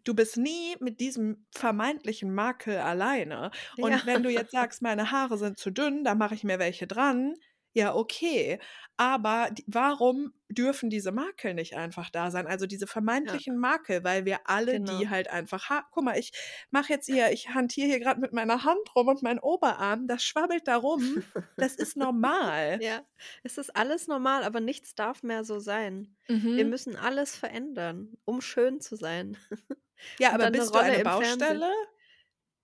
Du 0.07 0.15
bist 0.15 0.37
nie 0.37 0.77
mit 0.81 1.01
diesem 1.01 1.47
vermeintlichen 1.55 2.33
Makel 2.35 2.79
alleine. 2.79 3.51
Und 3.81 3.91
Ja. 3.93 4.07
wenn 4.07 4.23
du 4.23 4.31
jetzt 4.31 4.53
sagst, 4.53 4.81
meine 4.83 5.11
Haare 5.11 5.37
sind 5.37 5.59
zu 5.59 5.71
dünn, 5.71 6.05
dann 6.05 6.19
mache 6.19 6.35
ich 6.35 6.45
mir 6.45 6.59
welche 6.61 6.87
dran. 6.87 7.35
Ja, 7.75 7.95
okay. 7.95 8.59
Aber 8.97 9.51
warum 9.67 10.33
dürfen 10.49 10.89
diese 10.91 11.13
Makel 11.13 11.53
nicht 11.55 11.77
einfach 11.77 12.09
da 12.09 12.31
sein? 12.31 12.47
Also 12.47 12.67
diese 12.67 12.87
vermeintlichen 12.87 13.59
Makel, 13.59 14.03
weil 14.05 14.25
wir 14.25 14.49
alle 14.49 14.79
Genau. 14.79 14.93
die 14.97 15.11
halt 15.11 15.29
einfach 15.29 15.69
haben. 15.71 15.87
Guck 15.91 16.05
mal, 16.05 16.19
ich 16.19 16.33
mache 16.71 16.93
jetzt 16.95 17.07
hier, 17.07 17.33
ich 17.33 17.51
hantiere 17.51 17.89
hier 17.89 18.01
gerade 18.01 18.21
mit 18.21 18.33
meiner 18.33 18.65
Hand 18.65 18.95
rum 18.97 19.09
und 19.09 19.23
mein 19.23 19.39
Oberarm, 19.41 20.07
das 20.07 20.25
schwabbelt 20.25 20.69
da 20.69 20.77
rum. 20.77 21.25
Das 21.59 21.75
ist 21.77 21.97
normal. 21.99 22.81
Ja, 22.81 23.03
es 23.43 23.59
ist 23.59 23.77
alles 23.77 24.07
normal, 24.09 24.45
aber 24.45 24.61
nichts 24.61 24.95
darf 24.95 25.23
mehr 25.23 25.45
so 25.45 25.59
sein. 25.59 26.17
Wir 26.55 26.65
Mhm. 26.65 26.71
müssen 26.71 26.97
alles 26.97 27.37
verändern, 27.37 28.17
um 28.25 28.41
schön 28.41 28.81
zu 28.81 28.97
sein. 28.97 29.37
Ja, 30.18 30.28
aber 30.30 30.38
dann 30.38 30.47
eine 30.49 30.59
bist 30.59 30.74
du 30.74 30.78
eine. 30.78 31.03
Baustelle? 31.05 31.72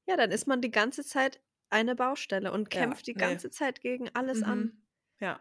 Ja, 0.06 0.16
dann 0.16 0.30
ist 0.30 0.46
man 0.46 0.60
die 0.60 0.70
ganze 0.70 1.04
Zeit 1.04 1.40
eine 1.70 1.94
Baustelle 1.94 2.52
und 2.52 2.72
Ja, 2.74 2.80
kämpft 2.80 3.06
die 3.06 3.14
nee. 3.14 3.20
ganze 3.20 3.50
Zeit 3.50 3.80
gegen 3.80 4.08
alles 4.14 4.42
an 4.42 4.58
Mhm. 4.58 4.82
Ja. 5.20 5.40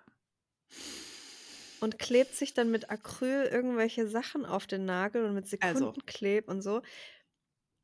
und 1.80 1.98
klebt 2.00 2.36
sich 2.36 2.54
dann 2.54 2.70
mit 2.70 2.90
Acryl 2.92 3.46
irgendwelche 3.46 4.08
Sachen 4.08 4.46
auf 4.46 4.68
den 4.68 4.86
Nagel 4.86 5.26
und 5.26 5.34
mit 5.34 5.46
Also. 5.62 5.80
Sekundenkleb 5.88 6.48
und 6.48 6.62
so. 6.62 6.82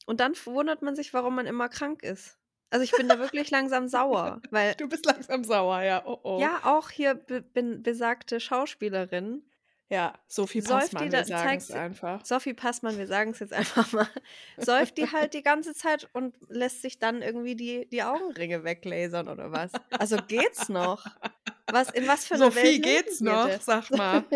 Und 0.05 0.19
dann 0.19 0.33
wundert 0.45 0.81
man 0.83 0.95
sich, 0.95 1.13
warum 1.13 1.35
man 1.35 1.47
immer 1.47 1.67
krank 1.67 2.03
ist. 2.03 2.37
Also 2.69 2.83
ich 2.83 2.91
bin 2.91 3.07
da 3.09 3.17
wirklich 3.19 3.49
langsam 3.49 3.87
sauer, 3.87 4.41
weil 4.51 4.75
Du 4.75 4.87
bist 4.87 5.05
langsam 5.05 5.43
sauer, 5.43 5.81
ja. 5.81 6.03
Oh, 6.05 6.19
oh. 6.23 6.39
ja 6.39 6.61
auch 6.63 6.89
hier 6.89 7.15
be 7.15 7.41
bin 7.41 7.81
besagte 7.81 8.39
Schauspielerin 8.39 9.43
Ja, 9.89 10.13
Sophie 10.27 10.61
Passmann, 10.61 11.11
wir 11.11 11.23
sagen 11.23 11.57
es 11.57 11.71
einfach. 11.71 12.25
Sophie 12.25 12.53
Passmann, 12.53 12.97
wir 12.97 13.07
sagen 13.07 13.31
es 13.31 13.39
jetzt 13.39 13.53
einfach 13.53 13.91
mal, 13.93 14.09
säuft 14.57 14.97
die 14.97 15.09
halt 15.11 15.33
die 15.33 15.43
ganze 15.43 15.73
Zeit 15.73 16.09
und 16.11 16.35
lässt 16.49 16.81
sich 16.81 16.99
dann 16.99 17.21
irgendwie 17.21 17.55
die, 17.55 17.87
die 17.89 18.03
Augenringe 18.03 18.65
weglasern 18.65 19.29
oder 19.29 19.51
was? 19.53 19.71
Also 19.97 20.17
geht's 20.27 20.67
noch? 20.67 21.05
Was, 21.71 21.89
in 21.91 22.05
was 22.05 22.25
für 22.25 22.35
einer 22.35 22.51
Sophie, 22.51 22.63
Welt 22.63 22.83
geht's 22.83 23.21
noch? 23.21 23.49
Sag 23.61 23.91
mal. 23.91 24.23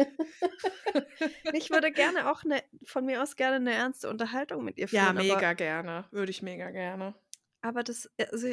Ich 1.54 1.70
würde 1.70 1.92
gerne 1.92 2.30
auch 2.30 2.44
ne, 2.44 2.62
von 2.84 3.06
mir 3.06 3.22
aus 3.22 3.36
gerne 3.36 3.58
eine 3.58 3.74
ernste 3.74 4.10
Unterhaltung 4.10 4.64
mit 4.64 4.78
ihr 4.78 4.88
führen. 4.88 5.04
Ja, 5.04 5.10
aber, 5.10 5.20
mega 5.20 5.54
gerne. 5.54 6.06
Würde 6.12 6.32
ich 6.32 6.42
mega 6.42 6.70
gerne. 6.72 7.14
aber 7.62 7.84
das, 7.84 8.10
also, 8.32 8.50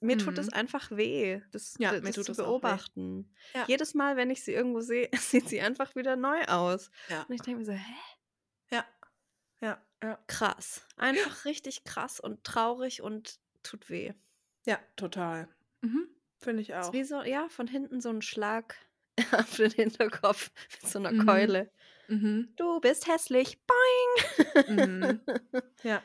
mir 0.00 0.18
tut 0.18 0.38
es 0.38 0.46
Mhm. 0.46 0.52
einfach 0.54 0.90
weh, 0.90 1.40
das, 1.50 1.74
Ja, 1.78 1.98
das 1.98 2.14
tut 2.14 2.24
zu 2.26 2.34
beobachten. 2.34 3.32
Ja. 3.54 3.64
Jedes 3.66 3.94
Mal, 3.94 4.16
wenn 4.16 4.30
ich 4.30 4.42
sie 4.44 4.52
irgendwo 4.52 4.80
sehe, 4.80 5.08
sieht 5.14 5.48
sie 5.48 5.60
einfach 5.60 5.94
wieder 5.96 6.16
neu 6.16 6.42
aus. 6.44 6.90
Ja. 7.08 7.22
Und 7.22 7.34
ich 7.34 7.42
denke 7.42 7.60
mir 7.60 7.64
so, 7.66 7.72
hä? 7.72 7.94
Ja. 8.70 8.84
Ja. 9.60 9.80
Ja. 10.02 10.18
Krass. 10.26 10.86
Einfach 10.96 11.44
richtig 11.44 11.84
krass 11.84 12.20
und 12.20 12.44
traurig 12.44 13.02
und 13.02 13.38
tut 13.62 13.88
weh. 13.90 14.12
Ja, 14.66 14.78
total. 14.96 15.48
Mhm. 15.80 16.08
Finde 16.38 16.62
ich 16.62 16.70
Ist 16.70 16.76
auch. 16.88 16.92
wie 16.92 17.04
so, 17.04 17.22
ja, 17.22 17.48
von 17.48 17.66
hinten 17.68 18.00
so 18.00 18.08
ein 18.10 18.22
Schlag 18.22 18.76
auf 19.32 19.56
den 19.56 19.70
Hinterkopf 19.70 20.50
mit 20.82 20.90
so 20.90 20.98
einer 20.98 21.12
Mhm. 21.12 21.26
Keule. 21.26 21.70
Mhm. 22.08 22.52
Du 22.56 22.80
bist 22.80 23.06
hässlich. 23.06 23.58
Boing! 23.66 24.68
Mhm. 24.68 25.20
Ja. 25.82 26.02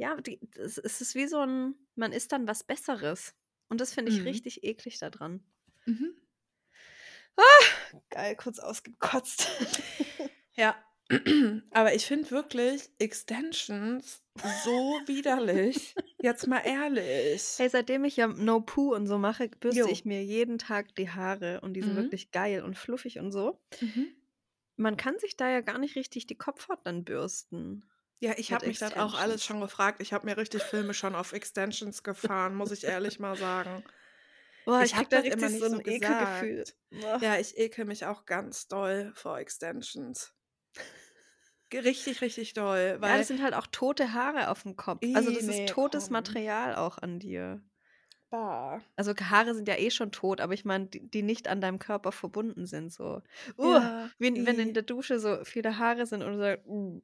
Ja, 0.00 0.16
die, 0.18 0.40
das, 0.54 0.78
es 0.78 1.02
ist 1.02 1.14
wie 1.14 1.26
so 1.28 1.40
ein, 1.40 1.74
man 1.94 2.12
ist 2.12 2.32
dann 2.32 2.48
was 2.48 2.64
Besseres. 2.64 3.34
Und 3.68 3.82
das 3.82 3.92
finde 3.92 4.10
ich 4.10 4.20
Mhm. 4.20 4.26
richtig 4.28 4.64
eklig 4.64 4.98
daran. 4.98 5.44
Mhm. 5.84 6.16
Geil, 8.10 8.36
kurz 8.36 8.58
ausgekotzt. 8.58 9.46
Ja. 10.56 10.74
Aber 11.70 11.94
ich 11.94 12.06
finde 12.06 12.30
wirklich 12.32 12.90
Extensions 12.98 14.22
so 14.64 15.00
widerlich. 15.06 15.94
Jetzt 16.20 16.46
mal 16.48 16.58
ehrlich. 16.58 17.54
Hey, 17.56 17.68
seitdem 17.68 18.04
ich 18.04 18.16
ja 18.16 18.26
No 18.26 18.60
Poo 18.60 18.94
und 18.94 19.06
so 19.06 19.16
mache, 19.16 19.48
bürste 19.48 19.80
Jo. 19.80 19.88
ich 19.88 20.04
mir 20.04 20.22
jeden 20.24 20.58
Tag 20.58 20.94
die 20.96 21.08
Haare 21.10 21.60
und 21.62 21.74
die 21.74 21.82
sind 21.82 21.92
Mhm. 21.92 21.96
wirklich 21.96 22.30
geil 22.30 22.62
und 22.62 22.76
fluffig 22.76 23.18
und 23.20 23.32
so. 23.32 23.60
Mhm. 23.80 24.08
Man 24.76 24.96
kann 24.96 25.18
sich 25.18 25.36
da 25.36 25.48
ja 25.48 25.60
gar 25.62 25.78
nicht 25.78 25.94
richtig 25.96 26.26
die 26.26 26.36
Kopfhaut 26.38 26.80
dann 26.84 27.04
bürsten. 27.04 27.88
Ja, 28.20 28.34
ich 28.36 28.52
habe 28.52 28.66
mich 28.66 28.78
das 28.78 28.96
auch 28.96 29.14
alles 29.14 29.44
schon 29.44 29.60
gefragt. 29.60 30.00
Ich 30.02 30.12
habe 30.12 30.26
mir 30.26 30.36
richtig 30.36 30.62
Filme 30.62 30.92
schon 30.94 31.14
auf 31.14 31.32
Extensions 31.32 32.02
gefahren, 32.02 32.54
muss 32.54 32.70
ich 32.70 32.84
ehrlich 32.84 33.18
mal 33.18 33.36
sagen. 33.36 33.82
Boah, 34.64 34.82
Ich 34.82 34.86
ich, 34.86 34.96
hab 34.96 35.08
krieg 35.08 35.10
da 35.10 35.18
das 35.18 35.28
immer 35.28 35.48
richtig 35.48 35.50
nicht 35.50 35.68
so 35.68 35.68
so 35.68 35.76
ein 35.76 35.86
Ekelgefühl. 35.86 36.64
gesagt. 36.64 36.76
Boah. 36.90 37.20
Ja, 37.20 37.36
ich 37.38 37.56
ekel 37.58 37.84
mich 37.84 38.04
auch 38.06 38.26
ganz 38.26 38.66
doll 38.68 39.12
vor 39.14 39.38
Extensions. 39.38 40.34
Richtig, 41.72 42.20
richtig 42.20 42.52
doll, 42.54 42.98
Ja, 43.02 43.16
weil 43.16 43.18
das 43.18 43.28
sind 43.28 43.42
halt 43.42 43.54
auch 43.54 43.66
tote 43.68 44.12
Haare 44.12 44.48
auf 44.50 44.62
dem 44.62 44.76
Kopf. 44.76 45.08
Also 45.12 45.30
das 45.30 45.46
nee, 45.46 45.48
ist 45.48 45.68
totes 45.68 46.08
komm. 46.08 46.10
Material 46.10 46.74
auch 46.76 46.98
an 46.98 47.18
dir. 47.18 47.62
bah. 48.30 48.80
Also 48.96 49.14
Haare 49.16 49.54
sind 49.54 49.66
ja 49.68 49.76
eh 49.78 49.90
schon 49.90 50.12
tot, 50.12 50.40
aber 50.40 50.52
ich 50.52 50.64
meine, 50.64 50.86
die, 50.86 51.08
die 51.10 51.22
nicht 51.22 51.48
an 51.48 51.60
deinem 51.60 51.78
Körper 51.78 52.12
verbunden 52.12 52.66
sind. 52.66 52.92
So. 52.92 53.22
Uh, 53.58 53.80
Ja, 53.80 54.10
wenn 54.18 54.36
ih. 54.36 54.44
in 54.58 54.74
der 54.74 54.82
Dusche 54.82 55.18
so 55.18 55.42
viele 55.44 55.78
Haare 55.78 56.06
sind 56.06 56.22
und 56.22 56.32
du 56.34 56.38
sagst, 56.38 56.66
uh. 56.66 57.02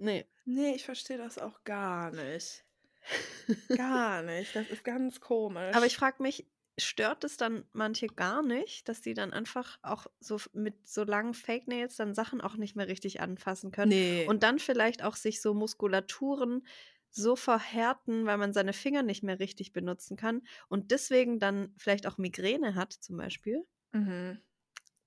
Nee. 0.00 0.26
Nee, 0.44 0.74
ich 0.74 0.84
verstehe 0.84 1.18
das 1.18 1.38
auch 1.38 1.64
gar 1.64 2.10
nicht. 2.10 2.64
Gar 3.76 4.22
nicht. 4.22 4.54
Das 4.54 4.68
ist 4.68 4.84
ganz 4.84 5.20
komisch. 5.20 5.74
Aber 5.74 5.86
ich 5.86 5.96
frage 5.96 6.22
mich, 6.22 6.46
stört 6.78 7.24
es 7.24 7.36
dann 7.36 7.64
manche 7.72 8.06
gar 8.06 8.42
nicht, 8.42 8.88
dass 8.88 9.00
die 9.00 9.14
dann 9.14 9.32
einfach 9.32 9.78
auch 9.82 10.06
so 10.20 10.38
mit 10.52 10.88
so 10.88 11.04
langen 11.04 11.34
Fake 11.34 11.68
Nails 11.68 11.96
dann 11.96 12.14
Sachen 12.14 12.40
auch 12.40 12.56
nicht 12.56 12.76
mehr 12.76 12.88
richtig 12.88 13.20
anfassen 13.20 13.70
können? 13.70 13.90
nee. 13.90 14.26
Und 14.26 14.42
dann 14.42 14.58
vielleicht 14.58 15.02
auch 15.02 15.16
sich 15.16 15.40
so 15.40 15.54
Muskulaturen 15.54 16.66
so 17.10 17.36
verhärten, 17.36 18.26
weil 18.26 18.38
man 18.38 18.52
seine 18.52 18.72
Finger 18.72 19.02
nicht 19.02 19.22
mehr 19.22 19.40
richtig 19.40 19.72
benutzen 19.72 20.16
kann 20.16 20.42
und 20.68 20.90
deswegen 20.90 21.38
dann 21.40 21.74
vielleicht 21.76 22.06
auch 22.06 22.18
Migräne 22.18 22.74
hat 22.76 22.92
zum 22.92 23.16
Beispiel. 23.16 23.66
mhm. 23.92 24.38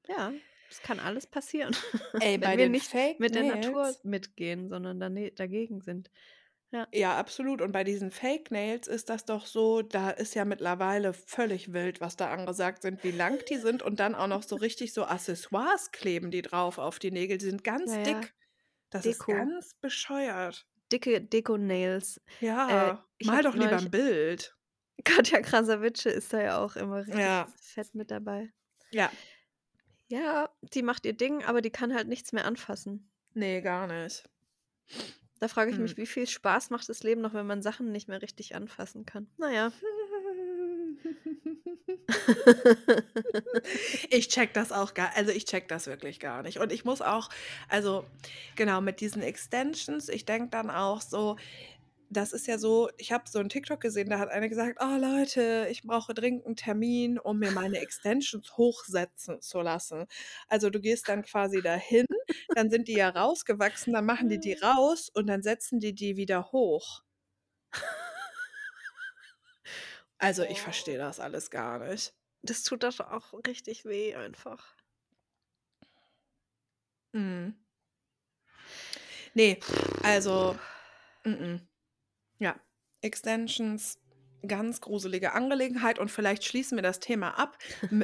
Ja, 0.08 0.34
das 0.74 0.82
kann 0.82 1.00
alles 1.00 1.28
passieren. 1.28 1.76
Ey, 2.20 2.34
wenn 2.34 2.42
bei 2.42 2.50
wir 2.52 2.58
den 2.66 2.72
nicht 2.72 2.88
Fake 2.88 3.20
mit 3.20 3.36
der 3.36 3.44
Natur 3.44 3.84
Nails- 3.84 4.04
mitgehen, 4.04 4.70
sondern 4.70 5.00
dagegen 5.36 5.82
sind. 5.82 6.10
Ja, 6.92 7.20
absolut. 7.20 7.62
Und 7.62 7.72
bei 7.72 7.84
diesen 7.84 8.10
Fake 8.10 8.50
Nails 8.50 8.88
ist 8.88 9.10
das 9.10 9.26
doch 9.26 9.46
so, 9.46 9.84
da 9.84 10.10
ist 10.10 10.34
ja 10.34 10.44
mittlerweile 10.44 11.14
völlig 11.14 11.72
wild, 11.72 12.02
was 12.02 12.16
da 12.16 12.32
angesagt 12.32 12.82
sind, 12.82 13.04
wie 13.04 13.12
lang 13.12 13.38
die 13.48 13.58
sind 13.58 13.84
und 13.84 14.00
dann 14.00 14.16
auch 14.16 14.26
noch 14.26 14.42
so 14.42 14.56
richtig 14.68 14.92
so 14.94 15.06
Accessoires 15.06 15.92
kleben 15.92 16.32
die 16.32 16.42
drauf 16.42 16.80
auf 16.80 16.98
die 16.98 17.12
Nägel. 17.12 17.38
Die 17.38 17.46
sind 17.46 17.64
ganz 17.64 17.92
Ja, 17.92 17.98
ja. 18.00 18.04
dick. 18.04 18.34
Das 18.90 19.04
Deko. 19.04 19.32
ist 19.32 19.38
ganz 19.38 19.74
bescheuert. 19.76 20.66
Dicke 20.92 21.22
Deko-Nails. 21.22 22.20
Ja, 22.42 23.04
Äh, 23.22 23.26
mal 23.26 23.44
doch 23.44 23.54
lieber 23.54 23.78
ein 23.78 23.92
Bild. 23.92 24.56
Katja 25.04 25.42
Krasavice 25.42 26.08
ist 26.08 26.34
da 26.34 26.42
ja 26.42 26.58
auch 26.58 26.76
immer 26.76 27.00
richtig 27.06 27.20
Ja. 27.20 27.48
fett 27.62 27.94
mit 27.94 28.10
dabei. 28.10 28.52
Ja. 28.92 29.12
Ja, 30.14 30.48
die 30.76 30.84
macht 30.84 31.08
ihr 31.08 31.14
Ding, 31.14 31.44
aber 31.44 31.62
die 31.62 31.72
kann 31.72 31.92
halt 31.92 32.08
nichts 32.08 32.34
mehr 32.34 32.46
anfassen. 32.46 33.10
Nee, 33.34 33.62
gar 33.62 33.88
nicht. 33.88 34.30
Da 35.40 35.48
frage 35.48 35.72
ich 35.72 35.78
Hm. 35.78 35.84
mich, 35.84 35.98
wie 35.98 36.06
viel 36.06 36.28
Spaß 36.28 36.70
macht 36.70 36.88
das 36.88 37.02
Leben 37.02 37.22
noch, 37.22 37.34
wenn 37.34 37.48
man 37.48 37.64
Sachen 37.64 37.92
nicht 37.92 38.08
mehr 38.08 38.22
richtig 38.22 38.54
anfassen 38.54 39.08
kann. 39.08 39.26
Naja. 39.38 39.72
Ich 44.10 44.28
check 44.28 44.54
das 44.54 44.72
auch 44.72 44.94
gar 44.94 45.16
also, 45.16 45.32
ich 45.32 45.46
check 45.46 45.68
das 45.68 45.88
wirklich 45.88 46.20
gar 46.20 46.44
nicht. 46.44 46.60
Und 46.60 46.72
ich 46.72 46.86
muss 46.86 47.02
auch 47.02 47.30
also, 47.70 48.06
genau, 48.56 48.82
mit 48.82 49.00
diesen 49.00 49.22
Extensions, 49.24 50.10
ich 50.10 50.26
denke 50.26 50.50
dann 50.50 50.70
auch 50.70 51.02
so, 51.02 51.38
das 52.14 52.34
ist 52.34 52.48
ja 52.48 52.58
so 52.58 52.90
ich 52.98 53.12
habe 53.12 53.26
so 53.30 53.40
'n 53.40 53.50
TikTok 53.50 53.80
gesehen, 53.82 54.10
da 54.10 54.20
hat 54.20 54.30
eine 54.30 54.50
gesagt: 54.50 54.80
„Oh 54.82 54.98
Leute, 54.98 55.68
ich 55.72 55.84
brauche 55.84 56.14
dringend 56.14 56.46
'n 56.46 56.56
Termin, 56.56 57.20
um 57.20 57.40
mir 57.40 57.52
meine 57.52 57.80
Extensions 57.80 58.58
hochsetzen 58.58 59.42
zu 59.42 59.62
lassen.“ 59.62 60.06
Also, 60.48 60.70
du 60.70 60.80
gehst 60.82 61.10
dann 61.10 61.24
quasi 61.24 61.62
dahin, 61.62 62.06
dann 62.54 62.70
sind 62.70 62.88
die 62.88 62.96
ja 62.96 63.10
rausgewachsen, 63.10 63.94
dann 63.94 64.06
machen 64.06 64.30
die 64.30 64.40
die 64.40 64.54
raus 64.54 65.10
und 65.14 65.28
dann 65.28 65.44
setzen 65.44 65.80
die 65.80 65.94
die 65.96 66.18
wieder 66.18 66.52
hoch. 66.52 67.04
Also, 70.18 70.44
ich 70.44 70.62
verstehe 70.62 70.98
das 70.98 71.20
alles 71.20 71.50
gar 71.52 71.80
nicht. 71.80 72.14
Das 72.42 72.64
tut 72.64 72.84
doch 72.84 73.00
auch 73.00 73.34
richtig 73.48 73.86
weh 73.86 74.16
einfach. 74.16 74.76
Mhm. 77.14 77.56
Ne, 79.36 79.58
also, 80.04 80.56
mm-mm. 81.26 81.62
Ja, 82.44 82.60
Extensions, 83.00 84.00
ganz 84.46 84.82
gruselige 84.82 85.32
Angelegenheit 85.32 85.98
und 85.98 86.12
vielleicht 86.12 86.44
schließen 86.44 86.78
wir 86.78 86.82
das 86.82 87.00
Thema 87.00 87.40
ab 87.40 87.58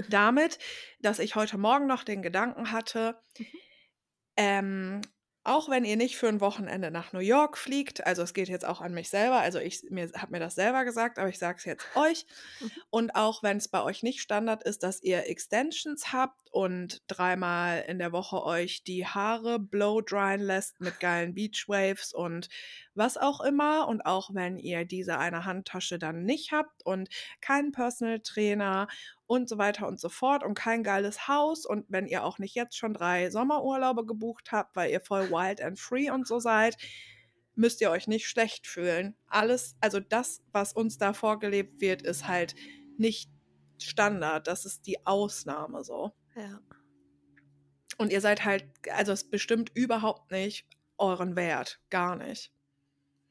damit, 0.09 0.59
dass 1.01 1.19
ich 1.19 1.35
heute 1.35 1.57
Morgen 1.57 1.87
noch 1.87 2.05
den 2.05 2.21
Gedanken 2.21 2.71
hatte, 2.71 3.21
Mhm. 3.39 3.59
ähm, 4.37 5.01
auch 5.49 5.69
wenn 5.69 5.85
ihr 5.85 5.97
nicht 5.97 6.17
für 6.17 6.27
'n 6.27 6.41
Wochenende 6.41 6.91
nach 6.91 7.13
New 7.13 7.19
York 7.19 7.57
fliegt 7.57 8.05
also, 8.05 8.21
es 8.21 8.33
geht 8.33 8.49
jetzt 8.49 8.65
auch 8.65 8.81
an 8.81 8.93
mich 8.93 9.09
selber, 9.09 9.39
also, 9.39 9.59
ich 9.59 9.83
mir 9.89 10.11
habe 10.15 10.31
mir 10.31 10.39
das 10.39 10.55
selber 10.55 10.85
gesagt, 10.85 11.19
aber 11.19 11.29
ich 11.29 11.39
sage 11.39 11.57
es 11.57 11.65
jetzt 11.65 11.85
euch. 11.95 12.25
Und 12.89 13.15
auch 13.15 13.43
wenn's 13.43 13.67
bei 13.67 13.83
euch 13.83 14.03
nicht 14.03 14.21
Standard 14.21 14.63
ist, 14.63 14.83
dass 14.83 15.01
ihr 15.03 15.27
Extensions 15.27 16.11
habt 16.13 16.37
und 16.51 17.03
dreimal 17.07 17.83
in 17.87 17.99
der 17.99 18.11
Woche 18.11 18.43
euch 18.43 18.83
die 18.83 19.05
Haare 19.05 19.59
blow-dryen 19.59 20.41
lässt 20.41 20.79
mit 20.81 20.99
geilen 20.99 21.35
Beach-Waves 21.35 22.13
und 22.13 22.49
was 22.95 23.17
auch 23.17 23.41
immer. 23.41 23.87
Und 23.87 24.01
auch 24.05 24.33
wenn 24.33 24.57
ihr 24.57 24.85
diese 24.85 25.19
eine 25.19 25.45
Handtasche 25.45 25.99
dann 25.99 26.23
nicht 26.23 26.51
habt 26.51 26.83
und 26.85 27.09
keinen 27.41 27.71
Personal 27.71 28.19
Trainer 28.21 28.87
und 29.29 29.47
so 29.47 29.59
weiter 29.59 29.87
und 29.87 29.99
so 29.99 30.09
fort 30.09 30.43
und 30.43 30.55
kein 30.55 30.81
geiles 30.83 31.27
Haus 31.27 31.63
und 31.63 31.85
wenn 31.87 32.07
ihr 32.07 32.23
auch 32.23 32.39
nicht 32.39 32.55
jetzt 32.55 32.75
schon 32.75 32.95
3 32.95 33.29
Sommerurlaube 33.29 34.03
gebucht 34.03 34.51
habt, 34.51 34.75
weil 34.75 34.89
ihr 34.89 35.01
voll 35.01 35.29
wild 35.29 35.61
and 35.61 35.79
free 35.79 36.09
und 36.09 36.27
so 36.27 36.39
seid, 36.39 36.77
müsst 37.53 37.79
ihr 37.79 37.91
euch 37.91 38.07
nicht 38.07 38.27
schlecht 38.27 38.65
fühlen. 38.65 39.15
Alles 39.27 39.75
also, 39.81 39.99
das, 39.99 40.41
was 40.51 40.73
uns 40.73 40.97
da 40.97 41.13
vorgelebt 41.13 41.79
wird, 41.79 42.01
ist 42.01 42.27
halt 42.27 42.55
nicht 42.97 43.29
Standard. 43.77 44.47
Das 44.47 44.65
ist 44.65 44.87
die 44.87 45.05
Ausnahme 45.05 45.83
so. 45.83 46.11
Ja. 46.35 46.59
Und 47.99 48.11
ihr 48.11 48.21
seid 48.21 48.45
halt 48.45 48.65
also, 48.91 49.11
es 49.11 49.29
bestimmt 49.29 49.69
überhaupt 49.75 50.31
nicht 50.31 50.65
euren 50.97 51.35
Wert, 51.35 51.79
gar 51.91 52.15
nicht. 52.15 52.51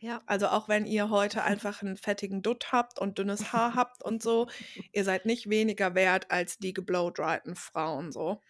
Ja. 0.00 0.22
Also, 0.26 0.48
auch 0.48 0.68
wenn 0.68 0.86
ihr 0.86 1.10
heute 1.10 1.42
einfach 1.42 1.82
'n 1.82 1.96
fettigen 1.96 2.42
Dutt 2.42 2.70
habt 2.72 2.98
und 3.00 3.18
dünnes 3.18 3.52
Haar 3.52 3.74
habt 3.74 4.02
und 4.04 4.22
so, 4.22 4.48
ihr 4.92 5.04
seid 5.04 5.26
nicht 5.26 5.48
weniger 5.50 5.94
wert 5.94 6.30
als 6.30 6.58
die 6.58 6.72
geblowdryten 6.72 7.56
Frauen 7.56 8.12
so. 8.12 8.40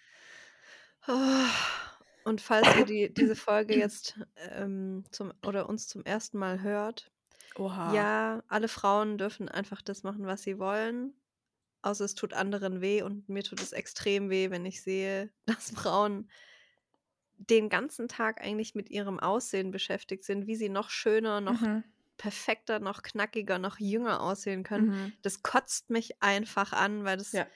Und 2.25 2.41
falls 2.41 2.75
ihr 2.75 2.85
die 2.85 3.13
diese 3.15 3.37
Folge 3.37 3.75
jetzt, 3.75 4.19
ähm, 4.37 5.05
zum 5.11 5.33
oder 5.47 5.69
uns 5.69 5.87
zum 5.89 6.05
ersten 6.05 6.39
Mal 6.39 6.61
hört, 6.63 7.13
Oha. 7.57 7.85
ja, 7.85 8.43
alle 8.49 8.69
Frauen 8.69 9.19
dürfen 9.19 9.49
einfach 9.49 9.83
das 9.83 10.03
machen, 10.05 10.27
was 10.27 10.43
sie 10.43 10.59
wollen, 10.59 11.15
außer 11.83 12.05
es 12.05 12.15
tut 12.17 12.35
anderen 12.35 12.81
weh 12.83 13.03
und 13.03 13.29
mir 13.29 13.45
tut 13.45 13.63
es 13.63 13.73
extrem 13.73 14.31
weh, 14.31 14.51
wenn 14.51 14.67
ich 14.67 14.83
sehe, 14.83 15.33
dass 15.47 15.71
Frauen 15.73 16.31
den 17.39 17.69
ganzen 17.69 18.09
Tag 18.09 18.43
eigentlich 18.43 18.75
mit 18.75 18.91
ihrem 18.91 19.21
Aussehen 19.21 19.71
beschäftigt 19.71 20.25
sind, 20.25 20.47
wie 20.47 20.57
sie 20.57 20.69
noch 20.69 20.91
schöner, 20.91 21.41
noch 21.41 21.69
Mhm. 21.69 21.83
perfekter, 22.19 22.81
noch 22.81 23.03
knackiger, 23.03 23.59
noch 23.59 23.79
jünger 23.79 24.21
aussehen 24.23 24.65
können. 24.65 24.89
Mhm. 24.89 25.19
Das 25.23 25.43
kotzt 25.43 25.91
mich 25.91 26.23
einfach 26.23 26.73
an, 26.73 27.05
weil 27.05 27.17
das 27.19 27.33
Ja. 27.33 27.49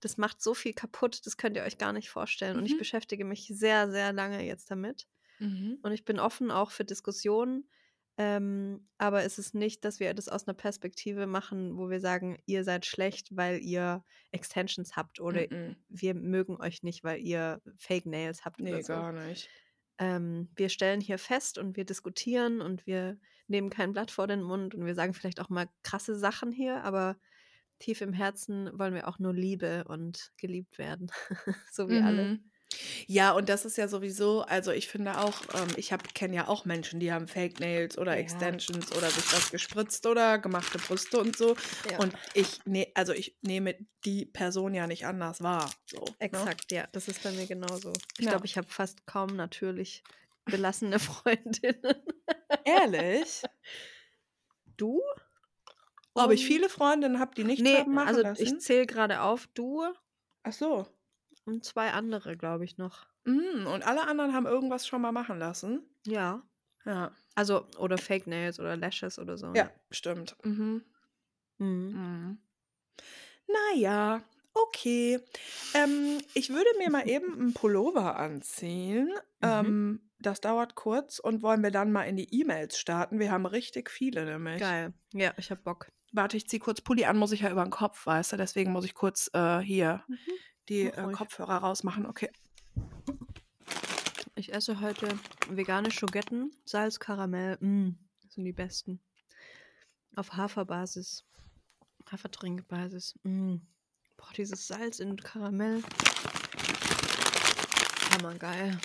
das 0.00 0.18
macht 0.18 0.42
so 0.42 0.54
viel 0.54 0.74
kaputt, 0.74 1.26
das 1.26 1.36
könnt 1.38 1.56
ihr 1.56 1.62
euch 1.64 1.78
gar 1.78 1.92
nicht 1.92 2.10
vorstellen. 2.10 2.58
Und 2.58 2.66
ich 2.66 2.76
Mhm. 2.76 2.78
beschäftige 2.78 3.24
mich 3.24 3.48
sehr, 3.48 3.90
sehr 3.90 4.12
lange 4.12 4.44
jetzt 4.44 4.70
damit. 4.70 5.08
Mhm. 5.40 5.76
Und 5.82 5.92
ich 5.92 6.04
bin 6.04 6.18
offen 6.20 6.50
auch 6.50 6.70
für 6.70 6.84
Diskussionen, 6.84 7.68
ähm, 8.18 8.88
aber 8.98 9.24
es 9.24 9.38
ist 9.38 9.54
nicht, 9.54 9.84
dass 9.84 10.00
wir 10.00 10.14
das 10.14 10.28
aus 10.28 10.46
'ner 10.46 10.54
Perspektive 10.54 11.26
machen, 11.26 11.76
wo 11.78 11.90
wir 11.90 12.00
sagen: 12.00 12.38
„Ihr 12.46 12.64
seid 12.64 12.86
schlecht, 12.86 13.36
weil 13.36 13.60
ihr 13.62 14.04
Extensions 14.32 14.96
habt“ 14.96 15.20
oder 15.20 15.46
Mm-mm. 15.50 15.76
„Wir 15.88 16.14
mögen 16.14 16.56
euch 16.60 16.82
nicht, 16.82 17.04
weil 17.04 17.20
ihr 17.20 17.60
Fake 17.78 18.06
Nails 18.06 18.44
habt“ 18.44 18.62
oder 18.62 18.80
Ne, 18.80 18.82
so. 18.82 19.04
gar 19.04 19.12
nicht. 19.12 19.52
Ähm, 19.98 20.50
wir 20.56 20.68
stellen 20.70 21.00
hier 21.00 21.18
fest 21.18 21.56
und 21.58 21.76
wir 21.76 21.84
diskutieren 21.84 22.60
und 22.60 22.86
wir 22.86 23.18
nehmen 23.48 23.70
kein 23.70 23.92
Blatt 23.92 24.10
vor 24.10 24.26
den 24.26 24.42
Mund 24.42 24.74
und 24.74 24.84
wir 24.86 24.94
sagen 24.96 25.14
vielleicht 25.14 25.40
auch 25.40 25.50
mal 25.50 25.68
krasse 25.84 26.16
Sachen 26.18 26.50
hier, 26.52 26.82
aber 26.84 27.18
tief 27.80 28.00
im 28.00 28.12
Herzen 28.14 28.70
wollen 28.78 28.94
wir 28.94 29.08
auch 29.08 29.18
nur 29.20 29.34
Liebe 29.34 29.84
und 29.88 30.32
geliebt 30.38 30.78
werden, 30.78 31.10
so 31.72 31.88
wie 31.90 32.02
alle. 32.02 32.32
Ja, 33.06 33.32
und 33.32 33.48
das 33.48 33.64
ist 33.64 33.76
ja 33.76 33.88
sowieso 33.88 34.42
also, 34.42 34.70
ich 34.72 34.88
finde 34.88 35.18
auch, 35.18 35.46
ähm, 35.52 35.74
ich 35.76 35.92
kenne 36.14 36.34
ja 36.36 36.48
auch 36.48 36.64
Menschen, 36.64 37.00
die 37.00 37.12
haben 37.12 37.28
Fake 37.28 37.58
Nails 37.60 37.98
oder 37.98 38.16
Ja. 38.16 38.18
Extensions 38.18 38.92
oder 38.92 39.12
sich 39.12 39.30
was 39.32 39.50
gespritzt 39.50 40.06
oder 40.06 40.38
gemachte 40.38 40.78
Brüste 40.78 41.18
und 41.20 41.36
so. 41.36 41.56
Ja. 41.84 41.98
Und 41.98 42.16
ich 42.32 42.62
ne 42.66 42.88
also, 42.94 43.12
ich 43.12 43.38
nehme 43.42 43.76
die 44.04 44.26
Person 44.26 44.74
ja 44.74 44.86
nicht 44.86 45.06
anders 45.06 45.42
wahr, 45.42 45.80
so, 45.86 46.16
ne? 46.30 46.50
Exakt, 46.50 46.70
ja, 46.72 46.86
das 46.92 47.08
ist 47.08 47.22
bei 47.22 47.32
mir 47.32 47.46
genauso. 47.46 48.00
Ich 48.16 48.26
Ja. 48.26 48.28
glaube, 48.28 48.46
ich 48.46 48.56
habe 48.56 48.68
fast 48.70 49.06
kaum 49.06 49.36
natürlich 49.36 50.04
belassene 50.46 50.98
Freundinnen. 51.00 52.04
Ehrlich? 52.64 53.48
Du? 54.76 55.00
Ob 56.16 56.32
ich 56.32 56.44
Und 56.44 56.44
viele 56.44 56.68
Freundinnen 56.68 57.20
habe, 57.20 57.36
die 57.36 57.44
nichts 57.44 57.72
Ne, 57.72 57.72
haben 57.72 57.92
machen 57.94 58.04
also 58.04 58.22
lassen? 58.22 58.36
ich 58.36 58.60
zähle 58.60 58.86
grade 58.86 59.20
auf, 59.22 59.48
du 59.48 59.82
Ach 60.42 60.52
so. 60.52 60.86
Und 61.46 61.64
2 61.64 61.92
andere, 61.92 62.36
glaube 62.36 62.64
ich 62.64 62.78
noch. 62.78 63.06
Hm, 63.26 63.66
und 63.66 63.82
alle 63.86 64.06
anderen 64.06 64.32
haben 64.34 64.46
irgendwas 64.46 64.86
schon 64.86 65.00
mal 65.02 65.12
machen 65.12 65.38
lassen? 65.38 65.82
Ja. 66.06 66.44
Ja. 66.86 67.12
Also 67.34 67.66
oder 67.78 67.98
Fake 67.98 68.26
Nails 68.26 68.60
oder 68.60 68.76
Lashes 68.76 69.18
oder 69.18 69.36
so, 69.38 69.54
Ja, 69.54 69.64
ne? 69.64 69.70
stimmt. 69.90 70.36
Mhm. 70.44 70.84
Mhm. 71.58 71.94
Mhm. 71.94 72.38
Na 73.48 73.74
ja, 73.76 74.22
okay. 74.54 75.20
Ähm, 75.74 76.22
ich 76.34 76.50
würde 76.50 76.70
mir 76.78 76.90
mal 76.90 77.06
eben 77.08 77.34
'n 77.40 77.54
Pullover 77.54 78.16
anziehen. 78.16 79.12
Mhm. 79.40 79.74
Ähm, 79.82 80.10
das 80.18 80.40
dauert 80.40 80.74
kurz 80.74 81.18
und 81.18 81.42
wollen 81.42 81.62
wir 81.62 81.70
dann 81.70 81.92
mal 81.92 82.04
in 82.04 82.16
die 82.16 82.32
E-Mails 82.40 82.78
starten? 82.78 83.18
Wir 83.18 83.30
haben 83.32 83.46
richtig 83.46 83.90
viele 83.90 84.24
nämlich. 84.24 84.76
Geil. 84.76 84.94
Ja, 85.12 85.34
ich 85.36 85.50
habe 85.50 85.62
Bock. 85.62 85.90
Warte, 86.12 86.36
ich 86.36 86.48
ziehe 86.48 86.60
kurz 86.60 86.80
Pulli 86.80 87.04
an, 87.06 87.16
muss 87.18 87.32
ich 87.32 87.40
ja 87.40 87.50
über 87.50 87.62
'n 87.62 87.70
Kopf, 87.70 88.06
weißt 88.06 88.32
du? 88.32 88.36
Deswegen 88.36 88.72
muss 88.72 88.84
ich 88.84 88.94
kurz, 88.94 89.30
äh, 89.34 89.58
hier 89.60 90.04
Mhm. 90.08 90.44
Die, 90.68 90.86
äh. 90.86 91.12
Kopfhörer 91.12 91.58
rausmachen. 91.58 92.06
Okay. 92.06 92.30
Ich 94.34 94.52
esse 94.52 94.80
heute 94.80 95.18
vegane 95.48 95.90
Schogetten, 95.90 96.52
Salz, 96.64 96.98
Karamell. 96.98 97.56
Hm, 97.60 97.96
das 98.22 98.34
sind 98.34 98.44
die 98.44 98.52
besten. 98.52 99.00
Auf 100.16 100.32
Haferbasis. 100.32 101.24
Hafertrinkbasis. 102.10 103.18
Hm. 103.22 103.60
Boah, 104.16 104.32
dieses 104.36 104.66
Salz 104.66 105.00
in 105.00 105.16
Karamell. 105.16 105.82
Hammergeil. 108.12 108.78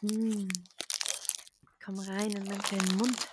Hm. 0.00 0.48
Komm 1.84 1.98
rein 1.98 2.30
in 2.30 2.44
meinen 2.44 2.62
kleinen 2.62 2.96
Mund. 2.96 3.29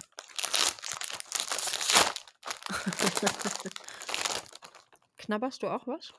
Knabberst 5.17 5.63
du 5.63 5.67
auch 5.67 5.87
was? 5.87 6.13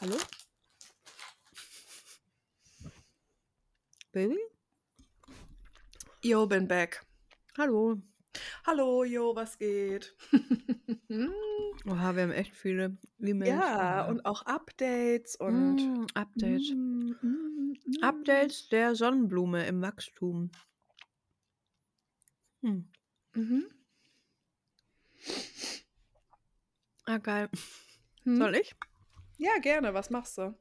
Hallo? 0.00 0.16
Baby? 4.12 4.38
Jo, 6.22 6.46
bin 6.46 6.68
back. 6.68 7.04
Hallo. 7.56 8.00
Hallo, 8.66 9.04
jo, 9.04 9.34
was 9.34 9.58
geht? 9.58 10.14
Oha, 11.86 12.14
wir 12.14 12.22
haben 12.22 12.32
echt 12.32 12.54
viele 12.54 12.96
E-Mails. 13.18 13.48
Ja, 13.50 14.06
und 14.06 14.24
auch 14.24 14.42
Updates 14.42 15.36
und 15.36 15.76
Mm, 15.76 16.06
Update. 16.14 16.74
Mm, 16.74 17.12
mm, 17.22 17.74
Updates 18.02 18.68
der 18.68 18.94
Sonnenblume 18.94 19.66
im 19.66 19.80
Wachstum. 19.82 20.50
Hm. 22.62 22.88
Mhm. 23.34 23.66
Ah, 27.04 27.18
geil. 27.18 27.48
Hm? 28.24 28.36
Soll 28.38 28.54
ich? 28.56 28.74
Ja, 29.38 29.58
gerne. 29.60 29.92
Was 29.94 30.10
machst 30.10 30.38
du? 30.38 30.54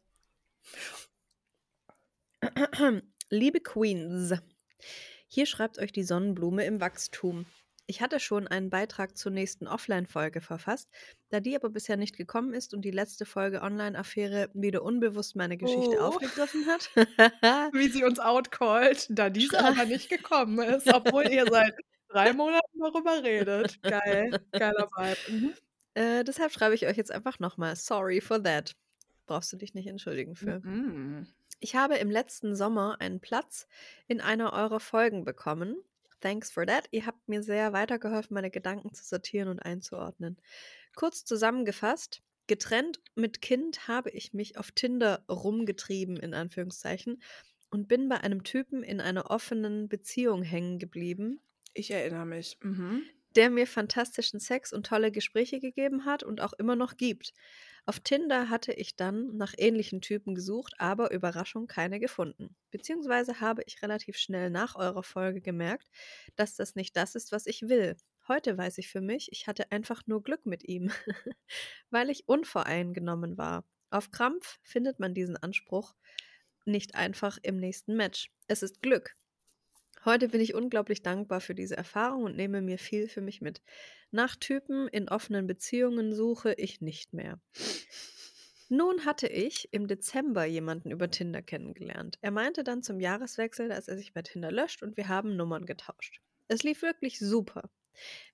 Liebe 3.29 3.59
Queens, 3.59 4.33
hier 5.27 5.45
schreibt 5.45 5.79
euch 5.79 5.91
die 5.91 6.03
Sonnenblume 6.03 6.65
im 6.65 6.81
Wachstum. 6.81 7.45
Ich 7.87 8.01
hatte 8.01 8.19
schon 8.19 8.47
einen 8.47 8.69
Beitrag 8.69 9.17
zur 9.17 9.31
nächsten 9.31 9.67
Offline-Folge 9.67 10.39
verfasst, 10.39 10.89
da 11.29 11.39
die 11.39 11.55
aber 11.55 11.69
bisher 11.69 11.97
nicht 11.97 12.15
gekommen 12.15 12.53
ist 12.53 12.73
und 12.73 12.83
die 12.83 12.91
letzte 12.91 13.25
Folge 13.25 13.61
Online-Affäre 13.61 14.49
wieder 14.53 14.81
unbewusst 14.83 15.35
meine 15.35 15.57
Geschichte 15.57 15.97
Oh. 15.99 16.03
aufgegriffen 16.03 16.65
hat. 16.67 16.89
Wie 17.73 17.89
sie 17.89 18.03
uns 18.03 18.19
outcallt, 18.19 19.07
da 19.09 19.29
diese 19.29 19.59
aber 19.63 19.85
nicht 19.85 20.09
gekommen 20.09 20.59
ist, 20.59 20.93
obwohl 20.93 21.27
ihr 21.29 21.45
seit 21.49 21.75
drei 22.11 22.33
Monaten 22.33 22.79
darüber 22.79 23.23
redet. 23.23 23.81
Geil. 23.81 24.39
Geiler 24.51 24.89
Vibe. 24.95 25.31
Mhm. 25.31 25.53
äh, 25.95 26.23
deshalb 26.23 26.51
schreibe 26.51 26.75
ich 26.75 26.87
euch 26.87 26.97
jetzt 26.97 27.11
einfach 27.11 27.39
nochmal. 27.39 27.75
Sorry 27.75 28.21
for 28.21 28.43
that. 28.43 28.75
Brauchst 29.25 29.51
du 29.53 29.57
dich 29.57 29.73
nicht 29.73 29.87
entschuldigen 29.87 30.35
für. 30.35 30.59
Mhm. 30.59 31.27
Ich 31.59 31.75
habe 31.75 31.95
im 31.97 32.09
letzten 32.09 32.55
Sommer 32.55 32.97
einen 32.99 33.19
Platz 33.19 33.67
in 34.07 34.19
einer 34.19 34.53
eurer 34.53 34.79
Folgen 34.79 35.23
bekommen. 35.23 35.75
Thanks 36.19 36.51
for 36.51 36.65
that. 36.65 36.85
Ihr 36.91 37.05
habt 37.05 37.27
mir 37.27 37.43
sehr 37.43 37.73
weitergeholfen, 37.73 38.33
meine 38.33 38.51
Gedanken 38.51 38.93
zu 38.93 39.03
sortieren 39.03 39.47
und 39.47 39.59
einzuordnen. 39.59 40.37
Kurz 40.95 41.23
zusammengefasst, 41.23 42.21
getrennt 42.47 42.99
mit 43.15 43.41
Kind 43.41 43.87
habe 43.87 44.09
ich 44.09 44.33
mich 44.33 44.57
auf 44.57 44.71
Tinder 44.71 45.23
rumgetrieben, 45.29 46.17
in 46.17 46.33
Anführungszeichen, 46.33 47.21
und 47.69 47.87
bin 47.87 48.09
bei 48.09 48.19
einem 48.19 48.43
Typen 48.43 48.83
in 48.83 48.99
einer 48.99 49.31
offenen 49.31 49.87
Beziehung 49.87 50.43
hängen 50.43 50.77
geblieben, 50.77 51.39
Ich 51.73 51.91
erinnere 51.91 52.25
mich. 52.25 52.57
Mhm. 52.61 53.03
der 53.35 53.49
mir 53.49 53.65
fantastischen 53.65 54.39
Sex 54.41 54.73
und 54.73 54.85
tolle 54.85 55.11
Gespräche 55.11 55.59
gegeben 55.59 56.03
hat 56.05 56.21
und 56.23 56.41
auch 56.41 56.51
immer 56.53 56.75
noch 56.75 56.97
gibt. 56.97 57.33
Auf 57.85 57.99
Tinder 58.01 58.49
hatte 58.49 58.73
ich 58.73 58.95
dann 58.97 59.37
nach 59.37 59.53
ähnlichen 59.57 60.01
Typen 60.01 60.35
gesucht, 60.35 60.73
aber 60.79 61.11
Überraschung 61.11 61.65
keine 61.67 61.99
gefunden. 61.99 62.55
Beziehungsweise 62.71 63.39
habe 63.39 63.63
ich 63.65 63.81
relativ 63.81 64.17
schnell 64.17 64.49
nach 64.49 64.75
eurer 64.75 65.03
Folge 65.03 65.41
gemerkt, 65.41 65.89
dass 66.35 66.55
das 66.55 66.75
nicht 66.75 66.95
das 66.97 67.15
ist, 67.15 67.31
was 67.31 67.45
ich 67.47 67.63
will. 67.69 67.95
Heute 68.27 68.57
weiß 68.57 68.77
ich 68.77 68.89
für 68.89 69.01
mich, 69.01 69.29
ich 69.31 69.47
hatte 69.47 69.71
einfach 69.71 70.03
nur 70.07 70.21
Glück 70.23 70.45
mit 70.45 70.67
ihm, 70.67 70.91
weil 71.89 72.09
ich 72.09 72.27
unvoreingenommen 72.27 73.37
war. 73.37 73.65
Auf 73.89 74.11
Krampf 74.11 74.59
findet 74.63 74.99
man 74.99 75.13
diesen 75.13 75.37
Anspruch 75.37 75.95
nicht 76.65 76.95
einfach 76.95 77.37
im 77.41 77.57
nächsten 77.57 77.95
Match. 77.95 78.29
Es 78.47 78.61
ist 78.61 78.81
Glück. 78.81 79.15
Heute 80.03 80.29
bin 80.29 80.41
ich 80.41 80.55
unglaublich 80.55 81.03
dankbar 81.03 81.41
für 81.41 81.53
diese 81.53 81.77
Erfahrung 81.77 82.23
und 82.23 82.35
nehme 82.35 82.61
mir 82.61 82.79
viel 82.79 83.07
für 83.07 83.21
mich 83.21 83.39
mit. 83.39 83.61
Nach 84.09 84.35
Typen 84.35 84.87
in 84.87 85.09
offenen 85.09 85.45
Beziehungen 85.45 86.15
suche 86.15 86.53
ich 86.53 86.81
nicht 86.81 87.13
mehr. 87.13 87.39
Nun 88.67 89.05
hatte 89.05 89.27
ich 89.27 89.69
im 89.71 89.87
Dezember 89.87 90.45
jemanden 90.45 90.89
über 90.89 91.11
Tinder 91.11 91.43
kennengelernt. 91.43 92.17
Er 92.21 92.31
meinte 92.31 92.63
dann 92.63 92.81
zum 92.81 92.99
Jahreswechsel, 92.99 93.69
dass 93.69 93.87
er 93.87 93.97
sich 93.97 94.11
bei 94.11 94.23
Tinder 94.23 94.51
löscht 94.51 94.81
und 94.81 94.97
wir 94.97 95.07
haben 95.07 95.35
Nummern 95.35 95.67
getauscht. 95.67 96.19
Es 96.47 96.63
lief 96.63 96.81
wirklich 96.81 97.19
super. 97.19 97.69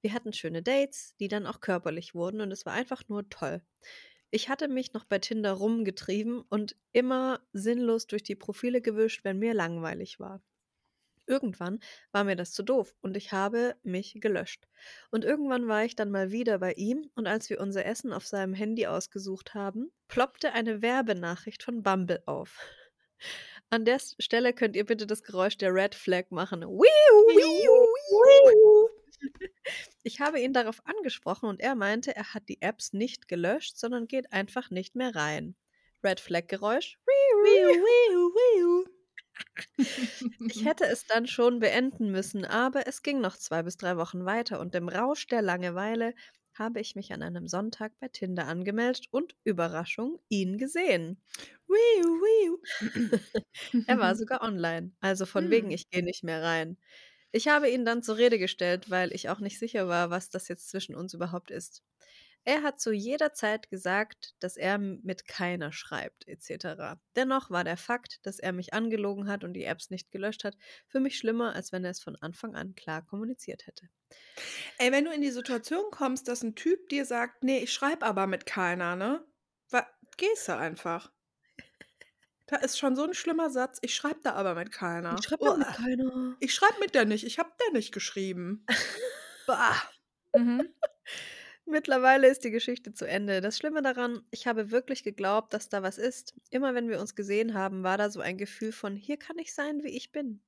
Wir 0.01 0.13
hatten 0.13 0.31
schöne 0.31 0.63
Dates, 0.63 1.15
die 1.19 1.27
dann 1.27 1.45
auch 1.45 1.59
körperlich 1.59 2.15
wurden 2.15 2.39
und 2.39 2.51
es 2.51 2.65
war 2.65 2.73
einfach 2.73 3.09
nur 3.09 3.27
toll. 3.29 3.61
Ich 4.31 4.47
hatte 4.47 4.69
mich 4.69 4.93
noch 4.93 5.03
bei 5.03 5.19
Tinder 5.19 5.51
rumgetrieben 5.51 6.41
und 6.49 6.77
immer 6.93 7.41
sinnlos 7.51 8.07
durch 8.07 8.23
die 8.23 8.35
Profile 8.35 8.79
gewischt, 8.81 9.25
wenn 9.25 9.39
mir 9.39 9.53
langweilig 9.53 10.19
war. 10.19 10.41
Irgendwann 11.27 11.79
war 12.11 12.23
mir 12.23 12.35
das 12.35 12.53
zu 12.53 12.63
doof 12.63 12.95
und 13.01 13.17
ich 13.17 13.33
habe 13.33 13.75
mich 13.83 14.17
gelöscht. 14.19 14.67
Und 15.11 15.25
irgendwann 15.25 15.67
war 15.67 15.83
ich 15.83 15.95
dann 15.95 16.09
mal 16.09 16.31
wieder 16.31 16.57
bei 16.59 16.71
ihm 16.73 17.09
und 17.15 17.27
als 17.27 17.49
wir 17.49 17.59
unser 17.59 17.85
Essen 17.85 18.13
auf 18.13 18.25
seinem 18.25 18.53
Handy 18.53 18.87
ausgesucht 18.87 19.53
haben, 19.53 19.91
ploppte 20.07 20.53
eine 20.53 20.81
Werbenachricht 20.81 21.63
von 21.63 21.83
Bumble 21.83 22.23
auf. 22.25 22.59
An 23.69 23.83
der 23.83 23.99
Stelle 24.19 24.53
könnt 24.53 24.77
ihr 24.77 24.85
bitte 24.85 25.05
das 25.05 25.23
Geräusch 25.23 25.57
der 25.57 25.73
Red 25.73 25.95
Flag 25.95 26.31
machen. 26.31 26.63
Ich 30.03 30.21
habe 30.21 30.39
ihn 30.39 30.53
darauf 30.53 30.85
angesprochen 30.85 31.49
und 31.49 31.59
er 31.59 31.75
meinte, 31.75 32.15
er 32.15 32.33
hat 32.33 32.47
die 32.47 32.61
Apps 32.61 32.93
nicht 32.93 33.27
gelöscht, 33.27 33.77
sondern 33.77 34.07
geht 34.07 34.31
einfach 34.31 34.69
nicht 34.69 34.95
mehr 34.95 35.15
rein. 35.15 35.55
Red 36.03 36.21
Flag 36.21 36.47
Geräusch. 36.47 36.97
Ich 40.47 40.65
hätte 40.65 40.85
es 40.85 41.05
dann 41.05 41.27
schon 41.27 41.59
beenden 41.59 42.11
müssen, 42.11 42.43
aber 42.45 42.87
es 42.87 43.01
ging 43.03 43.19
noch 43.21 43.37
zwei 43.37 43.63
bis 43.63 43.77
drei 43.77 43.97
Wochen 43.97 44.25
weiter 44.25 44.59
und 44.59 44.75
im 44.75 44.89
Rausch 44.89 45.27
der 45.27 45.41
Langeweile 45.41 46.13
habe 46.53 46.79
ich 46.79 46.95
mich 46.95 47.13
an 47.13 47.21
einem 47.21 47.47
Sonntag 47.47 47.93
bei 47.99 48.07
Tinder 48.07 48.47
angemeldet 48.47 49.07
und 49.11 49.35
Überraschung 49.43 50.19
ihn 50.29 50.57
gesehen. 50.57 51.21
Er 53.85 53.97
war 53.99 54.15
sogar 54.15 54.41
online, 54.41 54.91
also 55.01 55.25
von 55.25 55.49
wegen, 55.49 55.69
Hm. 55.69 55.71
ich 55.71 55.89
gehe 55.89 56.03
nicht 56.03 56.23
mehr 56.23 56.41
rein. 56.43 56.77
Ich 57.33 57.47
habe 57.49 57.69
ihn 57.69 57.85
dann 57.85 58.03
zur 58.03 58.17
Rede 58.17 58.39
gestellt, 58.39 58.89
weil 58.89 59.13
ich 59.13 59.29
auch 59.29 59.39
nicht 59.41 59.59
sicher 59.59 59.87
war, 59.87 60.09
was 60.09 60.29
das 60.29 60.47
jetzt 60.47 60.69
zwischen 60.69 60.95
uns 60.95 61.13
überhaupt 61.13 61.51
ist. 61.51 61.83
Er 62.47 62.63
hat 62.63 62.79
zu 62.79 62.93
jeder 62.93 63.33
Zeit 63.33 63.69
gesagt, 63.69 64.33
dass 64.39 64.55
er 64.55 64.77
mit 64.77 65.27
keiner 65.27 65.73
schreibt, 65.73 66.25
etc. 66.29 66.97
Dennoch 67.17 67.51
war 67.51 67.65
der 67.65 67.75
Fakt, 67.75 68.25
dass 68.25 68.39
er 68.39 68.53
mich 68.53 68.73
angelogen 68.73 69.27
hat 69.27 69.43
und 69.43 69.51
die 69.51 69.65
Apps 69.65 69.89
nicht 69.89 70.11
gelöscht 70.11 70.45
hat, 70.45 70.55
für 70.87 71.01
mich 71.01 71.17
schlimmer, 71.17 71.53
als 71.55 71.73
wenn 71.73 71.83
er 71.83 71.91
es 71.91 71.99
von 71.99 72.15
Anfang 72.15 72.55
an 72.55 72.73
klar 72.73 73.05
kommuniziert 73.05 73.67
hätte. 73.67 73.89
Ey, 74.77 74.93
wenn 74.93 75.03
du 75.03 75.11
in 75.11 75.21
die 75.21 75.31
Situation 75.31 75.91
kommst, 75.91 76.29
dass 76.29 76.41
ein 76.41 76.55
Typ 76.55 76.87
dir 76.87 77.03
sagt, 77.03 77.43
nee, 77.43 77.57
ich 77.59 77.73
schreibe 77.73 78.05
aber 78.05 78.27
mit 78.27 78.45
keiner, 78.45 78.95
ne? 78.95 79.25
Gehst 80.15 80.47
du 80.47 80.55
einfach. 80.55 81.11
Da 82.45 82.55
ist 82.55 82.79
schon 82.79 82.95
so 82.95 83.03
ein 83.03 83.13
schlimmer 83.13 83.49
Satz, 83.49 83.77
ich 83.81 83.93
schreibe 83.93 84.21
da 84.23 84.33
aber 84.33 84.55
mit 84.55 84.71
keiner. 84.71 85.15
Uah. 85.39 85.63
keiner. 85.63 86.37
Ich 86.39 86.53
schreibe 86.53 86.79
mit 86.79 86.95
der 86.95 87.03
nicht, 87.03 87.25
ich 87.25 87.39
habe 87.39 87.51
der 87.59 87.73
nicht 87.73 87.93
geschrieben. 87.93 88.65
bah. 89.47 89.75
Mhm. 90.33 90.73
Mittlerweile 91.69 92.27
ist 92.29 92.43
die 92.45 92.49
Geschichte 92.51 92.93
zu 92.93 93.05
Ende. 93.05 93.41
Das 93.41 93.57
Schlimme 93.57 93.81
daran, 93.81 94.23
ich 94.31 94.47
habe 94.47 94.71
wirklich 94.71 95.03
geglaubt, 95.03 95.53
dass 95.53 95.69
da 95.69 95.83
was 95.83 95.97
ist. 95.97 96.33
Immer 96.49 96.73
wenn 96.73 96.89
wir 96.89 96.99
uns 96.99 97.13
gesehen 97.15 97.53
haben, 97.53 97.83
war 97.83 97.97
da 97.97 98.09
so 98.09 98.21
ein 98.21 98.37
Gefühl 98.37 98.71
von, 98.71 98.95
hier 98.95 99.17
kann 99.17 99.37
ich 99.37 99.53
sein, 99.53 99.83
wie 99.83 99.89
ich 99.95 100.11
bin. 100.11 100.41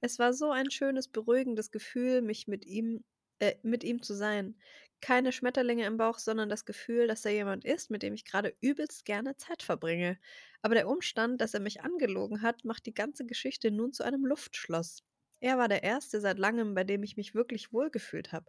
Es 0.00 0.18
war 0.18 0.32
so 0.32 0.50
ein 0.50 0.70
schönes, 0.70 1.08
beruhigendes 1.08 1.70
Gefühl, 1.72 2.22
mich 2.22 2.46
mit 2.48 2.64
ihm, 2.66 3.04
äh, 3.40 3.56
mit 3.62 3.84
ihm 3.84 4.02
zu 4.02 4.14
sein. 4.14 4.56
Keine 5.00 5.32
Schmetterlinge 5.32 5.84
im 5.86 5.96
Bauch, 5.98 6.18
sondern 6.18 6.48
das 6.48 6.64
Gefühl, 6.64 7.06
dass 7.08 7.24
er 7.24 7.32
jemand 7.32 7.64
ist, 7.64 7.90
mit 7.90 8.02
dem 8.02 8.14
ich 8.14 8.24
gerade 8.24 8.54
übelst 8.60 9.04
gerne 9.04 9.36
Zeit 9.36 9.62
verbringe. 9.62 10.18
Aber 10.62 10.74
der 10.74 10.88
Umstand, 10.88 11.40
dass 11.40 11.52
er 11.54 11.60
mich 11.60 11.82
angelogen 11.82 12.42
hat, 12.42 12.64
macht 12.64 12.86
die 12.86 12.94
ganze 12.94 13.26
Geschichte 13.26 13.70
nun 13.72 13.92
zu 13.92 14.04
einem 14.04 14.24
Luftschloss. 14.24 15.02
Er 15.40 15.56
war 15.56 15.68
der 15.68 15.82
Erste 15.82 16.20
seit 16.20 16.38
langem, 16.38 16.74
bei 16.74 16.84
dem 16.84 17.02
ich 17.02 17.16
mich 17.16 17.34
wirklich 17.34 17.72
wohlgefühlt 17.72 18.32
habe. 18.32 18.46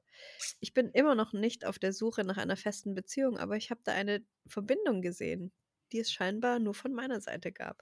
Ich 0.60 0.74
bin 0.74 0.90
immer 0.92 1.16
noch 1.16 1.32
nicht 1.32 1.66
auf 1.66 1.80
der 1.80 1.94
Suche 1.94 2.24
nach 2.24 2.38
einer 2.38 2.58
festen 2.58 2.94
Beziehung, 2.94 3.38
aber 3.38 3.56
ich 3.56 3.72
habe 3.72 3.82
da 3.84 3.94
eine 3.94 4.24
Verbindung 4.46 5.02
gesehen, 5.02 5.54
die 5.92 6.00
es 6.00 6.12
scheinbar 6.12 6.60
nur 6.60 6.74
von 6.74 6.94
meiner 6.94 7.22
Seite 7.22 7.52
gab. 7.52 7.82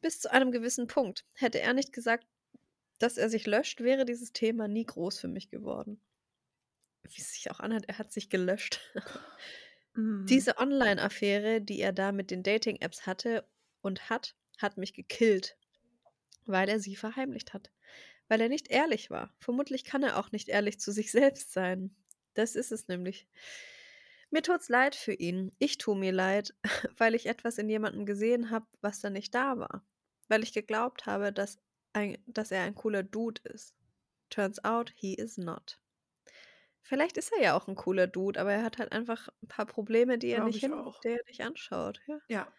Bis 0.00 0.20
zu 0.20 0.30
einem 0.30 0.52
gewissen 0.52 0.86
Punkt. 0.86 1.24
Hätte 1.34 1.60
er 1.60 1.72
nicht 1.72 1.92
gesagt, 1.92 2.26
dass 2.98 3.16
er 3.16 3.30
sich 3.30 3.46
löscht, 3.46 3.80
wäre 3.80 4.04
dieses 4.04 4.32
Thema 4.32 4.68
nie 4.68 4.84
groß 4.84 5.18
für 5.18 5.28
mich 5.28 5.50
geworden. 5.50 6.00
Wie 7.04 7.20
es 7.20 7.32
sich 7.32 7.50
auch 7.50 7.60
anhört, 7.60 7.84
er 7.88 7.98
hat 7.98 8.12
sich 8.12 8.28
gelöscht. 8.28 8.80
Mhm. 9.94 10.26
Diese 10.26 10.58
Online-Affäre, 10.58 11.60
die 11.60 11.80
er 11.80 11.92
da 11.92 12.12
mit 12.12 12.30
den 12.30 12.44
Dating-Apps 12.44 13.06
hatte 13.06 13.48
und 13.80 14.10
hat, 14.10 14.36
hat 14.58 14.76
mich 14.76 14.94
gekillt, 14.94 15.56
weil 16.44 16.68
er 16.68 16.78
sie 16.78 16.94
verheimlicht 16.94 17.52
hat. 17.52 17.72
Weil 18.28 18.40
er 18.40 18.48
nicht 18.48 18.70
ehrlich 18.70 19.10
war. 19.10 19.34
Vermutlich 19.40 19.84
kann 19.84 20.02
er 20.02 20.18
auch 20.18 20.32
nicht 20.32 20.48
ehrlich 20.48 20.78
zu 20.80 20.92
sich 20.92 21.10
selbst 21.12 21.52
sein. 21.52 21.96
Das 22.34 22.54
ist 22.54 22.72
es 22.72 22.88
nämlich. 22.88 23.26
Mir 24.30 24.42
tut's 24.42 24.68
leid 24.68 24.94
für 24.94 25.14
ihn. 25.14 25.52
Ich 25.58 25.78
tue 25.78 25.96
mir 25.96 26.12
leid, 26.12 26.54
weil 26.98 27.14
ich 27.14 27.26
etwas 27.26 27.58
in 27.58 27.68
jemandem 27.68 28.04
gesehen 28.04 28.50
habe, 28.50 28.66
was 28.80 29.00
da 29.00 29.10
nicht 29.10 29.34
da 29.34 29.58
war. 29.58 29.86
Weil 30.28 30.42
ich 30.42 30.52
geglaubt 30.52 31.06
habe, 31.06 31.32
dass, 31.32 31.58
ein, 31.94 32.18
dass 32.26 32.50
er 32.50 32.62
ein 32.62 32.74
cooler 32.74 33.02
Dude 33.02 33.40
ist. 33.44 33.74
Turns 34.28 34.62
out, 34.62 34.92
he 34.94 35.14
is 35.14 35.38
not. 35.38 35.80
Vielleicht 36.82 37.16
ist 37.16 37.32
er 37.32 37.42
ja 37.42 37.56
auch 37.56 37.68
ein 37.68 37.74
cooler 37.74 38.06
Dude, 38.06 38.40
aber 38.40 38.52
er 38.52 38.62
hat 38.62 38.78
halt 38.78 38.92
einfach 38.92 39.28
ein 39.42 39.48
paar 39.48 39.66
Probleme, 39.66 40.18
die 40.18 40.28
er 40.28 40.44
nicht 40.44 40.56
ich 40.56 40.62
hin, 40.62 40.72
auch. 40.74 41.00
der 41.00 41.18
er 41.18 41.24
nicht 41.26 41.42
anschaut. 41.42 42.00
Ja. 42.06 42.18
Ja. 42.28 42.52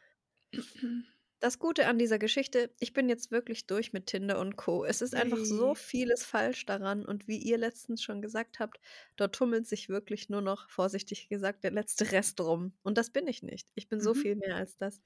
Das 1.42 1.58
Gute 1.58 1.88
an 1.88 1.98
dieser 1.98 2.20
Geschichte, 2.20 2.74
ich 2.82 2.92
bin 2.92 3.08
jetzt 3.08 3.32
wirklich 3.32 3.66
durch 3.66 3.94
mit 3.94 4.08
Tinder 4.08 4.40
und 4.40 4.58
Co. 4.58 4.84
Es 4.84 5.02
ist 5.02 5.16
einfach 5.16 5.46
so 5.46 5.72
Ui. 5.72 5.76
vieles 5.76 6.26
falsch 6.26 6.66
daran 6.66 7.06
und 7.06 7.28
wie 7.30 7.38
ihr 7.38 7.58
letztens 7.58 8.04
schon 8.04 8.22
gesagt 8.22 8.60
habt, 8.60 8.80
dort 9.16 9.36
tummelt 9.36 9.66
sich 9.66 9.88
wirklich 9.88 10.28
nur 10.30 10.42
noch, 10.42 10.70
vorsichtig 10.70 11.30
gesagt, 11.30 11.64
der 11.64 11.72
letzte 11.72 12.12
Rest 12.12 12.42
rum. 12.42 12.74
Und 12.84 12.98
das 12.98 13.12
bin 13.12 13.26
ich 13.28 13.42
nicht. 13.42 13.70
Ich 13.76 13.88
bin 13.88 14.02
so 14.02 14.14
Mhm. 14.14 14.16
viel 14.16 14.36
mehr 14.36 14.56
als 14.58 14.78
das. 14.78 15.02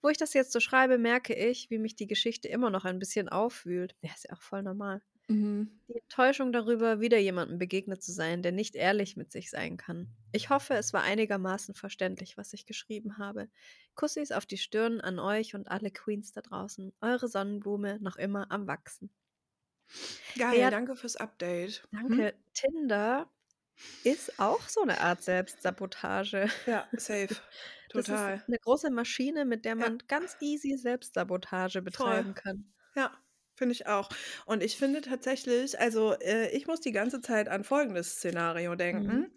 Wo 0.00 0.08
ich 0.08 0.16
das 0.18 0.32
jetzt 0.34 0.52
so 0.52 0.60
schreibe, 0.60 0.96
merke 0.98 1.34
ich, 1.34 1.70
wie 1.70 1.78
mich 1.78 1.96
die 1.96 2.06
Geschichte 2.06 2.46
immer 2.48 2.70
noch 2.70 2.84
ein 2.84 2.98
bisschen 3.00 3.28
aufwühlt. 3.28 3.96
Ja, 4.02 4.12
ist 4.14 4.26
ja 4.28 4.34
auch 4.36 4.42
voll 4.42 4.62
normal. 4.62 5.02
Mhm. 5.28 5.80
Die 5.88 5.94
Enttäuschung 6.00 6.52
darüber, 6.52 7.00
wieder 7.00 7.18
jemandem 7.18 7.58
begegnet 7.58 8.02
zu 8.02 8.12
sein, 8.12 8.42
der 8.42 8.52
nicht 8.52 8.74
ehrlich 8.76 9.16
mit 9.16 9.30
sich 9.30 9.50
sein 9.50 9.76
kann. 9.76 10.08
Ich 10.32 10.48
hoffe, 10.50 10.74
es 10.74 10.92
war 10.92 11.02
einigermaßen 11.02 11.74
verständlich, 11.74 12.36
was 12.38 12.52
ich 12.54 12.66
geschrieben 12.66 13.18
habe. 13.18 13.48
Kussis 13.94 14.32
auf 14.32 14.46
die 14.46 14.58
Stirn 14.58 15.00
an 15.00 15.18
euch 15.18 15.54
und 15.54 15.70
alle 15.70 15.90
Queens 15.90 16.32
da 16.32 16.40
draußen. 16.40 16.92
Eure 17.00 17.28
Sonnenblume 17.28 17.98
noch 18.00 18.16
immer 18.16 18.50
am 18.50 18.66
Wachsen. 18.66 19.10
Geil, 20.36 20.60
Ja. 20.60 20.70
danke 20.70 20.96
fürs 20.96 21.16
Update. 21.16 21.86
Danke. 21.92 22.34
Tinder 22.54 23.30
ist 24.04 24.38
auch 24.40 24.68
so 24.68 24.82
eine 24.82 25.00
Art 25.00 25.22
Selbstsabotage. 25.22 26.48
Ja, 26.66 26.86
safe. 26.92 27.28
Das 27.90 28.06
Total. 28.06 28.36
ist 28.36 28.48
eine 28.48 28.58
große 28.58 28.90
Maschine, 28.90 29.44
mit 29.44 29.64
der 29.64 29.72
Ja. 29.72 29.76
man 29.76 29.98
ganz 30.08 30.36
easy 30.40 30.76
Selbstsabotage 30.76 31.80
betreiben 31.82 32.34
kann. 32.34 32.72
Ja, 32.94 33.16
finde 33.58 33.74
ich 33.74 33.86
auch. 33.86 34.08
Und 34.46 34.62
ich 34.62 34.76
finde 34.76 35.00
tatsächlich, 35.02 35.78
also 35.78 36.14
äh, 36.20 36.50
ich 36.56 36.66
muss 36.66 36.80
die 36.80 36.92
ganze 36.92 37.20
Zeit 37.20 37.48
an 37.48 37.64
folgendes 37.64 38.12
Szenario 38.16 38.74
denken. 38.76 39.06
Mhm. 39.06 39.30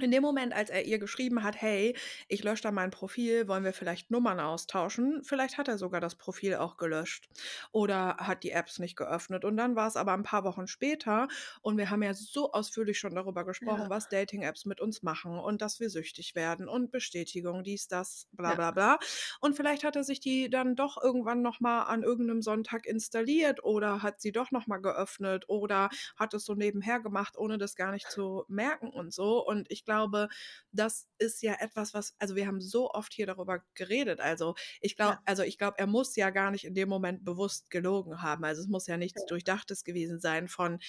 In 0.00 0.10
dem 0.10 0.22
Moment, 0.22 0.52
als 0.52 0.70
er 0.70 0.84
ihr 0.84 0.98
geschrieben 0.98 1.44
hat, 1.44 1.54
hey, 1.62 1.96
ich 2.26 2.42
lösche 2.42 2.64
da 2.64 2.72
mein 2.72 2.90
Profil, 2.90 3.46
wollen 3.46 3.62
wir 3.62 3.72
vielleicht 3.72 4.10
Nummern 4.10 4.40
austauschen? 4.40 5.22
Vielleicht 5.22 5.56
hat 5.56 5.68
er 5.68 5.78
sogar 5.78 6.00
das 6.00 6.16
Profil 6.16 6.56
auch 6.56 6.78
gelöscht 6.78 7.28
oder 7.70 8.16
hat 8.16 8.42
die 8.42 8.50
Apps 8.50 8.80
nicht 8.80 8.96
geöffnet. 8.96 9.44
Und 9.44 9.56
dann 9.56 9.76
war 9.76 9.86
es 9.86 9.94
aber 9.94 10.12
ein 10.12 10.24
paar 10.24 10.42
Wochen 10.42 10.66
später 10.66 11.28
und 11.62 11.76
wir 11.78 11.90
haben 11.90 12.02
ja 12.02 12.12
so 12.12 12.50
ausführlich 12.50 12.98
schon 12.98 13.14
darüber 13.14 13.44
gesprochen, 13.44 13.88
Ja. 13.88 13.88
was 13.88 14.08
Dating-Apps 14.08 14.64
mit 14.64 14.80
uns 14.80 15.02
machen 15.04 15.38
und 15.38 15.62
dass 15.62 15.78
wir 15.78 15.88
süchtig 15.90 16.34
werden 16.34 16.68
und 16.68 16.90
Bestätigung, 16.90 17.62
dies, 17.62 17.86
das, 17.86 18.26
bla 18.32 18.52
Ja. 18.52 18.56
bla 18.56 18.72
bla. 18.72 18.98
Und 19.40 19.54
vielleicht 19.56 19.84
hat 19.84 19.94
er 19.96 20.04
sich 20.04 20.18
die 20.20 20.50
dann 20.50 20.74
doch 20.76 21.00
irgendwann 21.00 21.42
nochmal 21.42 21.86
an 21.86 22.02
irgendeinem 22.02 22.42
Sonntag 22.42 22.86
installiert 22.86 23.62
oder 23.62 24.02
hat 24.02 24.20
sie 24.20 24.32
doch 24.32 24.50
nochmal 24.50 24.80
geöffnet 24.80 25.44
oder 25.48 25.88
hat 26.16 26.34
es 26.34 26.44
so 26.44 26.54
nebenher 26.54 27.00
gemacht, 27.00 27.36
ohne 27.38 27.58
das 27.58 27.76
gar 27.76 27.92
nicht 27.92 28.10
zu 28.10 28.44
merken 28.48 28.88
und 28.90 29.12
so. 29.12 29.44
Und 29.46 29.70
ich 29.70 29.83
glaube, 29.84 30.28
das 30.72 31.08
ist 31.18 31.42
ja 31.42 31.54
etwas, 31.60 31.94
was, 31.94 32.14
also 32.18 32.36
wir 32.36 32.46
haben 32.46 32.60
so 32.60 32.90
oft 32.90 33.12
hier 33.12 33.26
darüber 33.26 33.64
geredet. 33.74 34.20
Also 34.20 34.54
ich 34.80 34.96
glaube, 34.96 35.16
Ja. 35.16 35.22
also 35.24 35.42
ich 35.42 35.58
glaube, 35.58 35.78
er 35.78 35.86
muss 35.86 36.16
ja 36.16 36.30
gar 36.30 36.50
nicht 36.50 36.64
in 36.64 36.74
dem 36.74 36.88
Moment 36.88 37.24
bewusst 37.24 37.70
gelogen 37.70 38.22
haben. 38.22 38.44
Also 38.44 38.62
es 38.62 38.68
muss 38.68 38.86
ja 38.86 38.96
nichts 38.96 39.24
Ja. 39.24 39.26
Durchdachtes 39.26 39.84
gewesen 39.84 40.20
sein 40.20 40.48
von, 40.48 40.80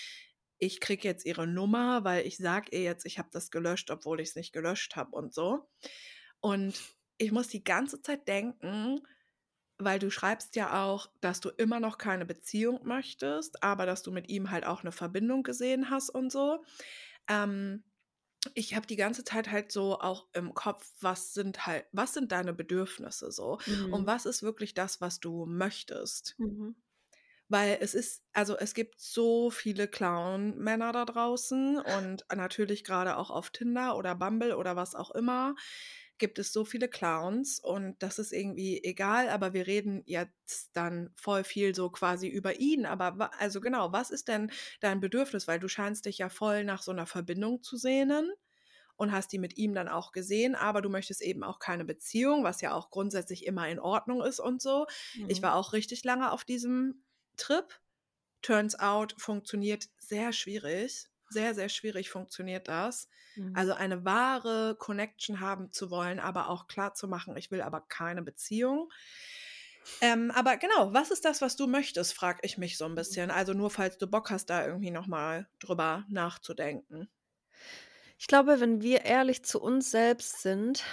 ich 0.58 0.80
kriege 0.80 1.08
jetzt 1.08 1.26
ihre 1.26 1.48
Nummer, 1.48 2.04
weil 2.06 2.26
ich 2.26 2.38
sage 2.38 2.70
ihr 2.72 2.84
jetzt, 2.84 3.06
ich 3.06 3.20
habe 3.20 3.30
das 3.32 3.52
gelöscht, 3.52 3.91
obwohl 3.91 4.22
ich 4.22 4.30
es 4.30 4.36
nicht 4.36 4.54
gelöscht 4.54 4.96
habe 4.96 5.12
und 5.16 5.34
so. 5.34 5.70
Und 6.41 6.82
ich 7.18 7.32
muss 7.32 7.48
die 7.50 7.64
ganze 7.64 8.02
Zeit 8.02 8.28
denken, 8.28 9.02
weil 9.78 10.00
du 10.00 10.10
schreibst 10.10 10.56
ja 10.56 10.84
auch, 10.86 11.10
dass 11.22 11.41
du 11.41 11.50
immer 11.50 11.80
noch 11.82 11.98
keine 11.98 12.26
Beziehung 12.26 12.82
möchtest, 12.86 13.62
aber 13.64 13.86
dass 13.86 14.04
du 14.04 14.12
mit 14.12 14.30
ihm 14.30 14.52
halt 14.52 14.66
auch 14.66 14.82
eine 14.82 14.91
Verbindung 14.93 15.43
gesehen 15.43 15.89
hast 15.89 16.10
und 16.10 16.32
so. 16.32 16.64
Ähm, 17.30 17.84
ich 18.54 18.76
habe 18.76 18.88
die 18.88 18.96
ganze 18.96 19.24
Zeit 19.24 19.52
halt 19.52 19.72
so 19.72 20.00
auch 20.00 20.28
im 20.34 20.54
Kopf, 20.54 20.93
was 21.02 21.34
sind 21.34 21.66
halt, 21.68 21.86
was 21.91 22.14
sind 22.14 22.32
deine 22.32 22.54
Bedürfnisse 22.54 23.32
so? 23.32 23.60
Und 23.89 24.06
Mhm. 24.06 24.08
was 24.08 24.26
ist 24.26 24.43
wirklich 24.43 24.74
das, 24.74 25.02
was 25.02 25.20
du 25.20 25.46
möchtest? 25.46 26.38
Mhm. 26.38 26.76
Weil 27.48 27.78
es 27.80 27.93
ist, 27.93 28.24
also 28.34 28.58
es 28.58 28.74
gibt 28.74 29.00
so 29.00 29.52
viele 29.52 29.88
Clown-Männer 29.88 30.91
da 30.93 31.06
draußen 31.06 31.78
und 31.80 32.26
natürlich 32.36 32.84
gerade 32.84 33.18
auch 33.18 33.30
auf 33.30 33.52
Tinder 33.52 33.96
oder 33.98 34.16
Bumble 34.16 34.56
oder 34.58 34.76
was 34.76 34.96
auch 34.96 35.12
immer 35.12 35.56
gibt 36.18 36.39
es 36.39 36.53
so 36.53 36.66
viele 36.66 36.88
Clowns 36.88 37.59
und 37.59 38.01
das 38.01 38.20
ist 38.20 38.32
irgendwie 38.32 38.84
egal, 38.84 39.30
aber 39.30 39.53
wir 39.53 39.68
reden 39.68 40.03
jetzt 40.05 40.72
dann 40.74 41.11
voll 41.16 41.43
viel 41.43 41.76
so 41.76 41.89
quasi 41.89 42.28
über 42.28 42.59
ihn. 42.59 42.86
Aber 42.86 43.32
also 43.39 43.61
genau, 43.61 43.91
was 43.91 44.11
ist 44.11 44.28
denn 44.28 44.51
dein 44.80 44.99
Bedürfnis? 45.01 45.47
Weil 45.47 45.59
du 45.59 45.68
scheinst 45.68 46.05
dich 46.05 46.18
ja 46.20 46.30
voll 46.30 46.63
nach 46.63 46.82
so 46.84 46.91
einer 46.91 47.05
Verbindung 47.05 47.61
zu 47.63 47.78
sehnen 47.78 48.32
und 48.97 49.11
hast 49.11 49.32
die 49.34 49.39
mit 49.39 49.57
ihm 49.57 49.74
dann 49.74 49.88
auch 49.89 50.11
gesehen, 50.11 50.55
aber 50.55 50.82
du 50.82 50.89
möchtest 50.89 51.22
eben 51.22 51.43
auch 51.43 51.59
keine 51.59 51.86
Beziehung, 51.86 52.43
was 52.43 52.61
ja 52.61 52.74
auch 52.74 52.91
grundsätzlich 52.91 53.45
immer 53.45 53.68
in 53.70 53.80
Ordnung 53.80 54.24
ist 54.24 54.39
und 54.39 54.61
so. 54.61 54.88
Ich 55.28 55.41
Mhm. 55.41 55.43
war 55.43 55.55
auch 55.55 55.74
richtig 55.74 56.03
lange 56.03 56.32
auf 56.32 56.45
diesem 56.45 57.03
Trip. 57.38 57.82
Turns 58.41 58.80
out 58.80 59.16
funktioniert 59.18 59.89
sehr 59.99 60.32
schwierig. 60.34 61.07
Sehr, 61.30 61.56
sehr 61.56 61.70
schwierig 61.70 62.10
funktioniert 62.10 62.68
das. 62.68 63.10
Mhm. 63.36 63.66
Also 63.66 63.74
eine 63.74 64.06
wahre 64.06 64.76
Connection 64.78 65.40
haben 65.40 65.72
zu 65.72 65.90
wollen, 65.92 66.20
aber 66.20 66.50
auch 66.50 66.68
klar 66.68 66.94
zu 66.94 67.08
machen, 67.08 67.36
ich 67.38 67.52
will 67.52 67.62
aber 67.62 67.82
keine 67.82 68.22
Beziehung. 68.22 68.92
Ähm, 70.02 70.32
aber 70.32 70.56
genau, 70.58 70.94
was 70.94 71.12
ist 71.12 71.26
das, 71.26 71.42
was 71.42 71.56
du 71.58 71.68
möchtest, 71.68 72.14
frage 72.14 72.40
ich 72.44 72.58
mich 72.58 72.78
so 72.78 72.86
ein 72.86 72.96
bisschen. 72.96 73.30
Also 73.32 73.54
nur 73.54 73.70
falls 73.72 73.98
du 73.98 74.08
Bock 74.08 74.30
hast, 74.32 74.50
da 74.50 74.66
irgendwie 74.66 74.92
nochmal 74.92 75.50
drüber 75.60 76.06
nachzudenken. 76.10 77.10
Ich 78.18 78.28
glaube, 78.28 78.60
wenn 78.60 78.82
wir 78.82 79.06
ehrlich 79.06 79.44
zu 79.44 79.62
uns 79.62 79.92
selbst 79.92 80.42
sind, 80.42 80.84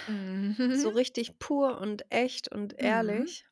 so 0.69 0.89
Mhm. 0.89 0.91
richtig 0.91 1.39
pur 1.39 1.79
und 1.79 2.05
echt 2.11 2.47
und 2.49 2.73
Mhm. 2.79 3.33
ehrlich, 3.33 3.45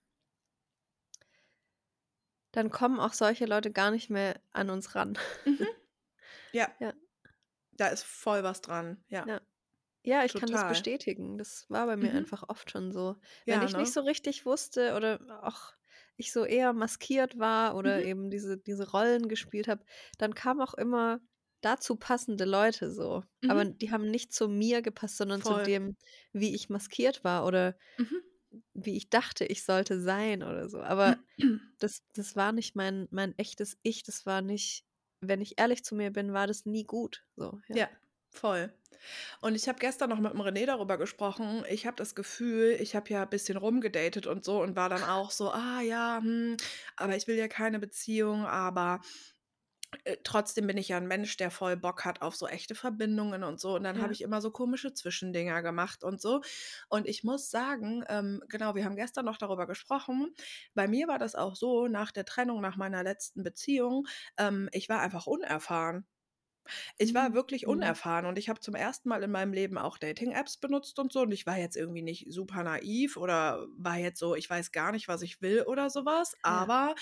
dann 2.52 2.70
kommen 2.70 3.00
auch 3.00 3.14
solche 3.14 3.46
Leute 3.46 3.72
gar 3.72 3.92
nicht 3.92 4.10
mehr 4.10 4.40
an 4.52 4.70
uns 4.70 4.96
ran. 4.96 5.18
Mhm. 5.46 5.81
Ja. 6.54 6.72
Ja. 6.80 6.94
Da 7.74 7.88
ist 7.90 8.04
voll 8.04 8.44
was 8.44 8.62
dran. 8.62 9.04
Ja. 9.10 9.28
Ja. 9.28 9.42
Ja, 10.04 10.26
ich 10.26 10.36
kann 10.36 10.52
das 10.52 10.66
Total. 10.66 10.66
bestätigen. 10.66 11.38
Das 11.38 11.66
war 11.70 11.86
bei 11.88 11.98
mir 11.98 12.14
Mhm. 12.14 12.16
einfach 12.16 12.44
oft 12.50 12.72
schon 12.72 12.92
so. 12.92 13.18
Wenn 13.50 13.62
Ja, 13.62 13.64
ich 13.64 13.76
ne? 13.76 13.78
nicht 13.78 13.94
so 13.94 14.02
richtig 14.02 14.46
wusste 14.46 14.96
oder 14.96 15.20
auch 15.44 15.74
ich 16.18 16.32
so 16.34 16.46
eher 16.46 16.74
maskiert 16.74 17.40
war 17.40 17.76
oder 17.76 18.02
Mhm. 18.02 18.06
eben 18.06 18.30
diese, 18.32 18.58
diese 18.58 18.92
Rollen 18.92 19.30
gespielt 19.30 19.68
habe, 19.68 19.86
dann 20.18 20.36
kamen 20.36 20.62
auch 20.62 20.74
immer 20.76 21.22
dazu 21.62 21.98
passende 21.98 22.46
Leute 22.46 22.92
so. 22.94 23.24
Aber 23.48 23.66
Mhm. 23.66 23.68
die 23.68 23.92
haben 23.92 24.10
nicht 24.12 24.34
zu 24.34 24.48
mir 24.50 24.82
gepasst, 24.82 25.18
sondern 25.18 25.44
zu 25.44 25.56
Voll. 25.56 25.66
dem, 25.66 25.98
wie 26.34 26.56
ich 26.56 26.70
maskiert 26.70 27.24
war 27.24 27.46
oder 27.46 27.78
Mhm. 28.00 28.22
wie 28.74 28.98
ich 28.98 29.10
dachte, 29.10 29.46
ich 29.46 29.64
sollte 29.64 30.00
sein 30.02 30.44
oder 30.44 30.70
so. 30.70 30.82
Aber 30.82 31.18
das, 31.80 32.04
das 32.14 32.36
war 32.36 32.52
nicht 32.52 32.76
mein, 32.76 33.08
mein 33.12 33.38
echtes 33.38 33.78
Ich. 33.84 34.04
Das 34.04 34.26
war 34.26 34.42
nicht, 34.42 34.86
wenn 35.22 35.42
ich 35.42 35.60
ehrlich 35.60 35.84
zu 35.84 35.96
mir 35.96 36.12
bin, 36.12 36.34
war 36.34 36.48
das 36.48 36.66
nie 36.66 36.84
gut. 36.84 37.24
So, 37.36 37.60
ja. 37.68 37.76
Ja, 37.76 37.90
voll. 38.32 38.74
Und 39.42 39.56
ich 39.56 39.68
habe 39.68 39.80
gestern 39.80 40.10
noch 40.10 40.20
mit 40.20 40.34
dem 40.34 40.42
René 40.42 40.66
darüber 40.66 40.98
gesprochen. 40.98 41.64
Ich 41.70 41.86
habe 41.88 41.98
das 41.98 42.16
Gefühl, 42.16 42.78
ich 42.80 42.96
habe 42.96 43.10
ja 43.10 43.24
ein 43.24 43.30
bisschen 43.30 43.58
rumgedatet 43.58 44.28
und 44.28 44.46
so 44.46 44.62
und 44.62 44.76
war 44.76 44.90
dann 44.90 45.04
auch 45.04 45.32
so, 45.32 45.52
ah 45.52 45.82
ja, 45.82 46.20
hm, 46.22 46.58
aber 46.98 47.16
ich 47.16 47.28
will 47.28 47.36
ja 47.38 47.48
keine 47.48 47.80
Beziehung, 47.80 48.46
aber 48.46 49.02
trotzdem 50.24 50.68
bin 50.68 50.78
ich 50.78 50.90
ja 50.90 50.98
ein 50.98 51.08
Mensch, 51.08 51.38
der 51.38 51.52
voll 51.52 51.78
Bock 51.78 52.06
hat 52.06 52.22
auf 52.22 52.36
so 52.36 52.48
echte 52.48 52.76
Verbindungen 52.76 53.44
und 53.44 53.60
so. 53.60 53.76
Und 53.76 53.84
dann 53.84 54.00
Ja. 54.00 54.02
habe 54.02 54.14
ich 54.14 54.22
immer 54.22 54.42
so 54.42 54.52
komische 54.52 54.94
Zwischendinger 54.94 55.62
gemacht 55.62 56.04
und 56.04 56.22
so. 56.22 56.42
Und 56.90 57.08
ich 57.08 57.24
muss 57.24 57.50
sagen, 57.50 58.04
ähm, 58.10 58.42
genau, 58.50 58.76
wir 58.76 58.86
haben 58.86 58.96
gestern 58.96 59.26
noch 59.26 59.38
darüber 59.38 59.68
gesprochen. 59.68 60.34
Bei 60.74 60.88
mir 60.88 61.08
war 61.08 61.20
das 61.20 61.36
auch 61.36 61.56
so, 61.56 61.88
nach 61.88 62.12
der 62.12 62.26
Trennung, 62.26 62.62
nach 62.62 62.78
meiner 62.78 63.04
letzten 63.04 63.44
Beziehung, 63.44 64.08
ähm, 64.38 64.70
ich 64.74 64.90
war 64.90 65.02
einfach 65.02 65.28
unerfahren. 65.28 66.06
Ich 66.98 67.14
war 67.14 67.34
Mhm. 67.34 67.34
wirklich 67.34 67.66
Mhm. 67.66 67.68
unerfahren 67.68 68.26
und 68.26 68.38
ich 68.38 68.50
habe 68.50 68.60
zum 68.60 68.76
ersten 68.76 69.10
Mal 69.10 69.24
in 69.24 69.32
meinem 69.32 69.54
Leben 69.54 69.78
auch 69.78 69.98
Dating-Apps 69.98 70.58
benutzt 70.58 71.00
und 71.00 71.12
so. 71.12 71.22
Und 71.22 71.32
ich 71.32 71.46
war 71.46 71.58
jetzt 71.58 71.76
irgendwie 71.76 72.02
nicht 72.02 72.28
super 72.32 72.64
naiv 72.64 73.18
oder 73.18 73.68
war 73.78 73.98
jetzt 73.98 74.20
so, 74.20 74.36
ich 74.36 74.50
weiß 74.50 74.72
gar 74.72 74.92
nicht, 74.92 75.08
was 75.08 75.22
ich 75.22 75.42
will 75.42 75.64
oder 75.64 75.90
sowas. 75.90 76.36
Ja. 76.48 76.72
Aber 76.72 76.96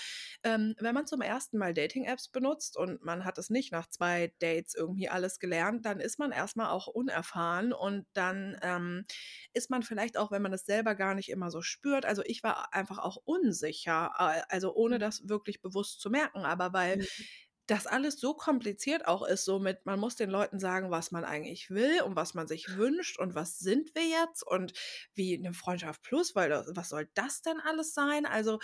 ähm, 0.44 0.74
wenn 0.78 0.94
man 0.94 1.06
zum 1.06 1.20
ersten 1.20 1.58
Mal 1.58 1.74
Dating-Apps 1.74 2.28
benutzt 2.28 2.76
und 2.76 3.02
man 3.04 3.24
hat 3.24 3.38
es 3.38 3.50
nicht 3.50 3.72
nach 3.72 3.88
zwei 3.88 4.32
Dates 4.40 4.74
irgendwie 4.74 5.08
alles 5.08 5.38
gelernt, 5.38 5.84
dann 5.86 6.00
ist 6.00 6.18
man 6.18 6.32
erstmal 6.32 6.70
auch 6.70 6.86
unerfahren 6.86 7.72
und 7.72 8.06
dann 8.14 8.56
ähm, 8.62 9.04
ist 9.52 9.70
man 9.70 9.82
vielleicht 9.82 10.16
auch, 10.16 10.30
wenn 10.30 10.42
man 10.42 10.52
es 10.52 10.64
selber 10.66 10.94
gar 10.94 11.14
nicht 11.14 11.28
immer 11.30 11.50
so 11.50 11.62
spürt. 11.62 12.04
Also 12.06 12.22
ich 12.24 12.42
war 12.42 12.74
einfach 12.74 12.98
auch 12.98 13.16
unsicher, 13.24 14.12
äh, 14.18 14.42
also 14.48 14.74
ohne 14.74 14.98
Mhm. 14.98 15.00
das 15.00 15.28
wirklich 15.28 15.60
bewusst 15.60 16.00
zu 16.00 16.10
merken, 16.10 16.44
aber 16.44 16.72
weil 16.72 16.98
Mhm. 16.98 17.26
Das 17.70 17.86
alles 17.86 18.18
so 18.20 18.34
kompliziert 18.34 19.06
auch 19.06 19.22
ist, 19.26 19.44
so 19.44 19.58
mit, 19.60 19.86
man 19.86 20.00
muss 20.00 20.16
den 20.16 20.30
Leuten 20.30 20.58
sagen, 20.58 20.90
was 20.90 21.12
man 21.12 21.24
eigentlich 21.24 21.70
will 21.70 22.02
und 22.02 22.16
was 22.16 22.34
man 22.34 22.48
sich 22.48 22.76
wünscht 22.76 23.18
und 23.18 23.34
was 23.34 23.58
sind 23.58 23.94
wir 23.94 24.04
jetzt 24.06 24.42
und 24.46 24.72
wie 25.14 25.36
eine 25.38 25.52
Freundschaft 25.54 26.02
plus, 26.02 26.34
weil 26.34 26.50
was 26.74 26.88
soll 26.88 27.08
das 27.14 27.42
denn 27.42 27.60
alles 27.60 27.94
sein? 27.94 28.26
Also 28.26 28.58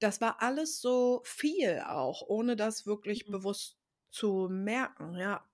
das 0.00 0.20
war 0.20 0.42
alles 0.42 0.80
so 0.80 1.22
viel 1.24 1.82
auch, 1.86 2.22
ohne 2.28 2.56
das 2.56 2.86
wirklich 2.86 3.28
Mhm. 3.28 3.30
bewusst 3.30 3.78
zu 4.10 4.48
merken, 4.50 5.16
ja. 5.16 5.44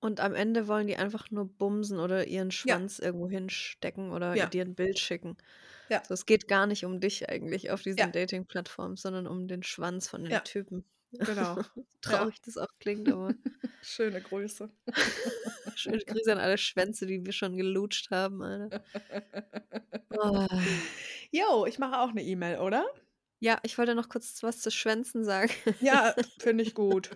Und 0.00 0.20
am 0.20 0.34
Ende 0.34 0.68
wollen 0.68 0.86
die 0.86 0.96
einfach 0.96 1.30
nur 1.30 1.46
bumsen 1.46 1.98
oder 1.98 2.26
ihren 2.26 2.50
Ja, 2.62 2.80
Schwanz 2.80 2.98
irgendwo 2.98 3.28
hinstecken 3.28 4.10
oder 4.12 4.38
ja, 4.38 4.46
dir 4.46 4.64
ein 4.64 4.74
Bild 4.74 4.98
schicken. 4.98 5.36
ja, 5.88 6.02
So, 6.02 6.14
es 6.14 6.26
geht 6.26 6.48
gar 6.48 6.66
nicht 6.66 6.84
um 6.86 7.00
dich 7.00 7.28
eigentlich 7.28 7.70
auf 7.70 7.82
ja, 7.96 8.06
diesen 8.06 8.12
Dating-Plattformen, 8.12 8.96
sondern 8.96 9.26
um 9.26 9.48
den 9.48 9.62
Schwanz 9.62 10.08
von 10.08 10.24
den 10.24 10.38
ja, 10.38 10.44
Typen. 10.44 10.84
Genau. 11.12 11.56
So 11.56 11.62
Ja. 12.06 12.18
traurig 12.18 12.40
das 12.42 12.56
auch 12.56 12.70
klingt, 12.78 13.08
aber 13.10 13.34
Schöne 13.82 14.20
Grüße. 14.20 14.70
Schöne 15.76 15.98
Grüße 16.04 16.32
an 16.32 16.38
alle 16.38 16.58
Schwänze, 16.58 17.06
die 17.06 17.24
wir 17.24 17.32
schon 17.32 17.56
gelutscht 17.56 18.10
haben, 18.10 18.42
Alter. 18.42 18.84
Oh. 20.10 20.46
Jo, 21.30 21.66
ich 21.66 21.78
mache 21.78 21.98
auch 22.00 22.10
eine 22.10 22.22
E-Mail, 22.22 22.58
oder? 22.58 22.86
Ja, 23.38 23.58
ich 23.64 23.76
wollte 23.76 23.94
noch 23.94 24.08
kurz 24.08 24.42
was 24.42 24.60
zu 24.60 24.70
Schwänzen 24.70 25.24
sagen. 25.24 25.52
Ja, 25.80 26.14
finde 26.38 26.64
ich 26.64 26.74
gut. 26.74 27.10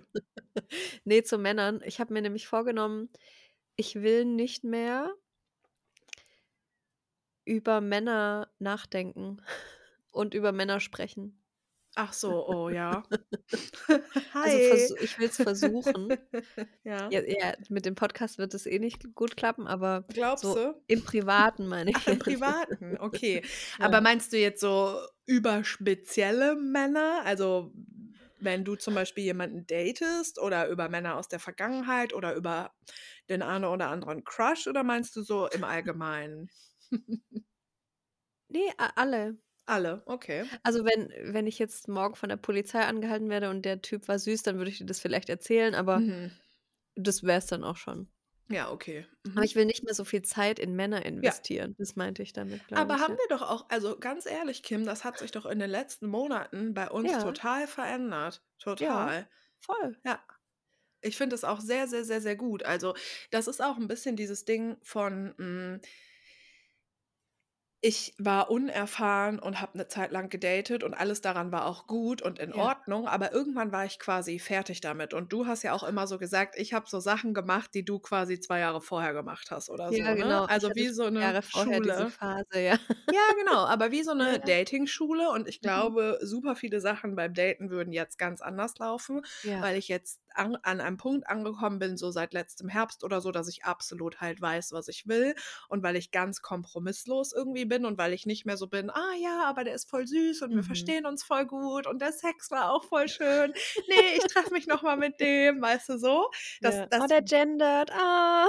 nee, 1.05 1.23
zu 1.23 1.39
Männern. 1.39 1.81
Ich 1.85 1.99
habe 2.01 2.13
mir 2.13 2.21
nämlich 2.23 2.47
vorgenommen, 2.47 3.09
ich 3.77 3.95
will 3.97 4.25
nicht 4.25 4.63
mehr 4.65 5.15
über 7.45 7.81
Männer 7.81 8.53
nachdenken 8.59 9.43
und 10.11 10.35
über 10.35 10.53
Männer 10.53 10.81
sprechen. 10.81 11.40
Ach 11.97 12.13
so, 12.13 12.47
oh 12.47 12.69
ja. 12.69 13.03
Also 14.43 14.59
Hi. 14.59 14.61
versu 14.61 14.95
ich 15.01 15.19
will 15.19 15.29
es 15.29 15.37
versuchen. 15.37 16.17
ja. 16.85 17.11
Ja, 17.11 17.21
ja, 17.27 17.55
mit 17.69 17.85
dem 17.85 17.95
Podcast 17.95 18.39
wird 18.39 18.55
es 18.55 18.67
eh 18.67 18.79
nicht 18.79 19.15
gut 19.15 19.37
klappen, 19.37 19.67
aber 19.67 20.05
Glaubst 20.09 20.43
so 20.45 20.55
du? 20.55 20.83
im 20.87 21.03
Privaten 21.03 21.67
meine 21.67 21.91
ich. 21.97 21.97
Ach, 21.97 22.07
im 22.07 22.19
Privaten, 22.19 22.97
okay. 22.99 23.43
Ja. 23.79 23.87
Aber 23.87 24.01
meinst 24.01 24.33
du 24.33 24.39
jetzt 24.39 24.61
so 24.61 25.01
über 25.27 25.65
spezielle 25.65 26.57
Männer? 26.57 27.23
Also 27.25 27.73
wenn 28.39 28.65
du 28.65 28.77
zum 28.77 28.95
Beispiel 28.95 29.25
jemanden 29.25 29.67
datest 29.67 30.39
oder 30.41 30.69
über 30.69 30.89
Männer 30.89 31.17
aus 31.17 31.29
der 31.29 31.41
Vergangenheit 31.41 32.15
oder 32.15 32.35
über 32.35 32.73
den 33.29 33.43
einen 33.43 33.65
oder 33.67 33.89
anderen 33.89 34.25
Crush 34.25 34.67
oder 34.67 34.83
meinst 34.83 35.15
du 35.17 35.23
so 35.23 35.47
im 35.49 35.65
Allgemeinen? 35.65 36.49
Nee, 38.49 38.73
alle. 38.97 39.39
Alle, 39.71 40.03
okay. 40.07 40.51
Also 40.63 40.85
wenn 40.85 41.11
wenn 41.35 41.47
ich 41.47 41.59
jetzt 41.59 41.89
morgen 41.89 42.15
von 42.17 42.29
der 42.29 42.37
Polizei 42.37 42.81
angehalten 42.85 43.29
werde 43.31 43.51
und 43.51 43.65
der 43.65 43.83
Typ 43.83 44.09
war 44.09 44.19
süß, 44.19 44.43
dann 44.43 44.57
würde 44.59 44.71
ich 44.71 44.79
dir 44.79 44.87
das 44.87 45.01
vielleicht 45.01 45.29
erzählen, 45.29 45.75
aber 45.75 46.07
Mhm. 46.07 46.41
das 46.97 47.23
wäre 47.25 47.39
es 47.39 47.47
dann 47.47 47.65
auch 47.65 47.77
schon. 47.77 48.11
Ja, 48.49 48.71
okay. 48.71 49.07
Aber 49.35 49.45
Mhm. 49.45 49.45
ich 49.45 49.55
will 49.57 49.65
nicht 49.67 49.83
mehr 49.85 49.95
so 49.95 50.05
viel 50.05 50.23
Zeit 50.23 50.59
in 50.61 50.75
Männer 50.77 51.05
investieren. 51.07 51.75
Das 51.79 51.97
meinte 51.97 52.23
ich 52.23 52.33
damit, 52.33 52.71
Aber 52.73 52.95
ich, 52.95 53.01
haben 53.01 53.13
ja. 53.13 53.19
wir 53.19 53.29
doch 53.37 53.43
auch, 53.43 53.67
also 53.71 53.99
ganz 53.99 54.27
ehrlich, 54.27 54.63
Kim, 54.63 54.85
das 54.85 55.05
hat 55.05 55.19
sich 55.19 55.31
doch 55.33 55.47
in 55.47 55.59
den 55.59 55.71
letzten 55.71 56.07
Monaten 56.09 56.75
bei 56.75 56.91
uns 56.91 57.19
Ja. 57.19 57.19
total 57.19 57.67
verändert. 57.67 58.43
Ja, 58.79 59.13
Total. 59.13 59.29
voll. 59.61 59.97
Ja. 60.05 60.21
Ich 61.03 61.17
finde 61.19 61.37
es 61.37 61.45
auch 61.45 61.61
sehr, 61.61 61.89
sehr, 61.89 62.05
sehr, 62.05 62.21
sehr 62.23 62.37
gut. 62.37 62.65
Also, 62.65 62.95
das 63.31 63.49
ist 63.49 63.63
auch 63.63 63.79
ein 63.79 63.89
bisschen 63.89 64.17
dieses 64.17 64.45
Ding 64.47 64.79
von, 64.83 65.35
hm 65.39 65.81
ich 67.83 68.15
war 68.19 68.51
unerfahren 68.51 69.39
und 69.39 69.61
habe 69.61 69.75
eine 69.75 69.89
Zeit 69.89 70.13
lang 70.13 70.29
gedatet 70.29 70.85
und 70.85 70.95
alles 70.95 71.21
daran 71.23 71.53
war 71.53 71.67
auch 71.67 71.87
gut 71.87 72.23
und 72.23 72.39
in 72.39 72.53
Ja. 72.53 72.71
Ordnung, 72.71 73.09
aber 73.09 73.33
irgendwann 73.33 73.73
war 73.73 73.85
ich 73.87 73.99
quasi 73.99 74.39
fertig 74.39 74.81
damit. 74.81 75.15
Und 75.15 75.33
du 75.33 75.47
hast 75.47 75.63
ja 75.63 75.73
auch 75.73 75.83
immer 75.85 76.07
so 76.07 76.19
gesagt, 76.19 76.57
ich 76.59 76.73
habe 76.75 76.89
so 76.89 77.01
Sachen 77.01 77.35
gemacht, 77.35 77.71
die 77.75 77.85
du 77.85 77.99
quasi 77.99 78.41
2 78.41 78.61
Jahre 78.61 78.81
vorher 78.83 79.15
gemacht 79.15 79.51
hast 79.51 79.71
oder 79.71 79.93
so, 79.95 80.05
Ja, 80.05 80.15
ne? 80.15 80.15
genau. 80.15 80.47
Ich 80.49 80.49
Also, 80.49 80.75
wie 80.75 80.89
5 80.89 80.93
so 80.93 81.09
'ne 81.11 81.35
Jahre 81.35 81.43
Schule. 81.43 82.13
Phase, 82.13 82.61
ja. 82.61 82.79
Ja, 83.09 83.21
genau, 83.39 83.67
aber 83.67 83.91
wie 83.93 84.03
so 84.05 84.15
'ne 84.15 84.41
Ja. 84.43 84.47
Datingschule 84.47 85.31
und 85.31 85.49
ich 85.49 85.63
Mhm. 85.63 85.91
glaube, 85.91 86.19
super 86.23 86.57
viele 86.57 86.81
Sachen 86.81 87.17
beim 87.17 87.35
Daten 87.35 87.71
würden 87.71 87.93
jetzt 87.93 88.19
ganz 88.19 88.41
anders 88.41 88.79
laufen, 88.79 89.23
weil 89.59 89.77
ich 89.77 89.89
jetzt 89.89 90.20
an 90.37 90.57
an 90.63 90.81
einem 90.81 90.97
Punkt 90.97 91.29
angekommen 91.29 91.79
bin, 91.79 91.97
so 91.97 92.11
seit 92.11 92.33
letztem 92.35 92.69
Herbst 92.69 93.05
oder 93.05 93.21
so, 93.21 93.31
dass 93.33 93.49
ich 93.49 93.65
absolut 93.65 94.21
halt 94.21 94.41
weiß, 94.41 94.73
was 94.73 94.89
ich 94.89 95.07
will 95.07 95.35
und 95.69 95.83
weil 95.83 95.97
ich 95.97 96.11
ganz 96.11 96.43
kompromisslos 96.43 97.33
irgendwie 97.33 97.65
bin 97.65 97.85
und 97.87 97.99
weil 97.99 98.13
ich 98.13 98.27
nicht 98.27 98.47
mehr 98.47 98.57
so 98.57 98.67
bin: 98.69 98.91
„Ah 98.91 99.15
ja, 99.21 99.45
aber 99.45 99.65
der 99.65 99.75
ist 99.75 99.89
voll 99.91 100.07
süß 100.07 100.43
und 100.43 100.55
wir 100.55 100.63
Mhm. 100.63 100.93
verstehen 101.03 101.07
uns 101.07 101.23
voll 101.25 101.47
gut 101.47 101.87
und 101.87 102.01
der 102.01 102.13
Sex 102.13 102.51
war 102.51 102.73
auch 102.73 102.85
voll 102.85 103.09
schön. 103.09 103.53
Ne, 103.87 103.95
ich 104.17 104.27
treffe 104.27 104.53
mich 104.53 104.67
noch 104.67 104.83
mal 104.83 104.97
mit 104.97 105.21
dem“, 105.21 105.61
weißt 105.63 105.89
du 105.91 105.99
so? 105.99 106.31
Das 106.63 106.81
Ja. 106.81 106.89
das 106.89 107.03
Oh, 107.03 107.07
der 107.07 107.23
gendert. 107.23 107.91
Ah. 107.93 108.49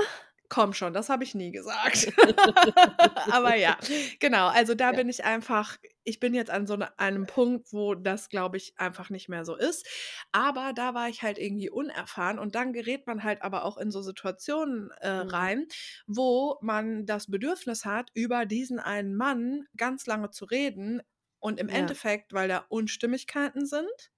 Komm 0.52 0.74
schon, 0.74 0.92
das 0.94 1.08
habe 1.08 1.24
ich 1.24 1.34
nie 1.34 1.52
gesagt. 1.54 2.12
Aber 3.30 3.56
ja, 3.56 3.78
genau. 4.20 4.50
Also, 4.50 4.76
da 4.76 4.92
Ja. 4.92 5.02
bin 5.02 5.08
ich 5.08 5.24
einfach 5.24 5.78
ich 6.04 6.20
bin 6.20 6.34
jetzt 6.34 6.52
an 6.52 6.68
so 6.68 6.76
'ne 6.76 6.98
einem 7.00 7.26
Punkt, 7.28 7.72
wo 7.72 7.96
das, 7.96 8.28
glaube 8.30 8.58
ich, 8.58 8.74
einfach 8.78 9.10
nicht 9.12 9.30
mehr 9.30 9.46
so 9.46 9.56
ist. 9.56 9.88
Aber 10.34 10.74
da 10.74 10.94
war 10.94 11.08
ich 11.10 11.24
halt 11.24 11.38
irgendwie 11.38 11.70
unerfahren 11.70 12.40
und 12.40 12.56
dann 12.56 12.74
gerät 12.74 13.08
man 13.08 13.24
halt 13.24 13.42
aber 13.44 13.64
auch 13.66 13.78
in 13.78 13.92
so 13.92 14.02
Situationen, 14.02 14.92
äh, 15.00 15.10
Mhm. 15.16 15.32
rein, 15.32 15.68
wo 16.08 16.58
man 16.62 17.06
das 17.06 17.28
Bedürfnis 17.32 17.86
hat, 17.86 18.10
über 18.14 18.46
diesen 18.46 18.80
einen 18.80 19.16
Mann 19.16 19.68
ganz 19.78 20.06
lange 20.08 20.32
zu 20.32 20.46
reden 20.46 21.02
und 21.40 21.60
im 21.62 21.70
Ja. 21.70 21.96
Endeffekt, 21.96 22.34
weil 22.34 22.50
da 22.50 22.66
Unstimmigkeiten 22.70 23.66
sind 23.66 24.11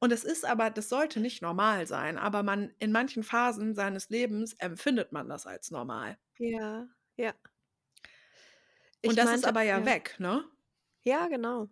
und 0.00 0.12
es 0.12 0.24
ist 0.24 0.44
aber 0.44 0.70
das 0.70 0.88
sollte 0.88 1.20
nicht 1.20 1.42
normal 1.42 1.86
sein, 1.86 2.18
aber 2.18 2.42
man 2.42 2.74
in 2.78 2.92
manchen 2.92 3.22
Phasen 3.24 3.74
seines 3.74 4.08
Lebens 4.10 4.54
empfindet 4.54 5.12
man 5.12 5.28
das 5.28 5.46
als 5.46 5.70
normal. 5.70 6.18
Ja, 6.38 6.88
ja. 7.16 7.34
Und 9.06 9.16
Ich 9.16 9.18
das 9.18 9.32
ist 9.32 9.44
meinte 9.44 9.48
aber 9.48 9.62
ja 9.62 9.84
ja. 9.84 9.86
weg, 9.86 10.16
ne? 10.18 10.44
Ja, 11.04 11.28
genau. 11.28 11.68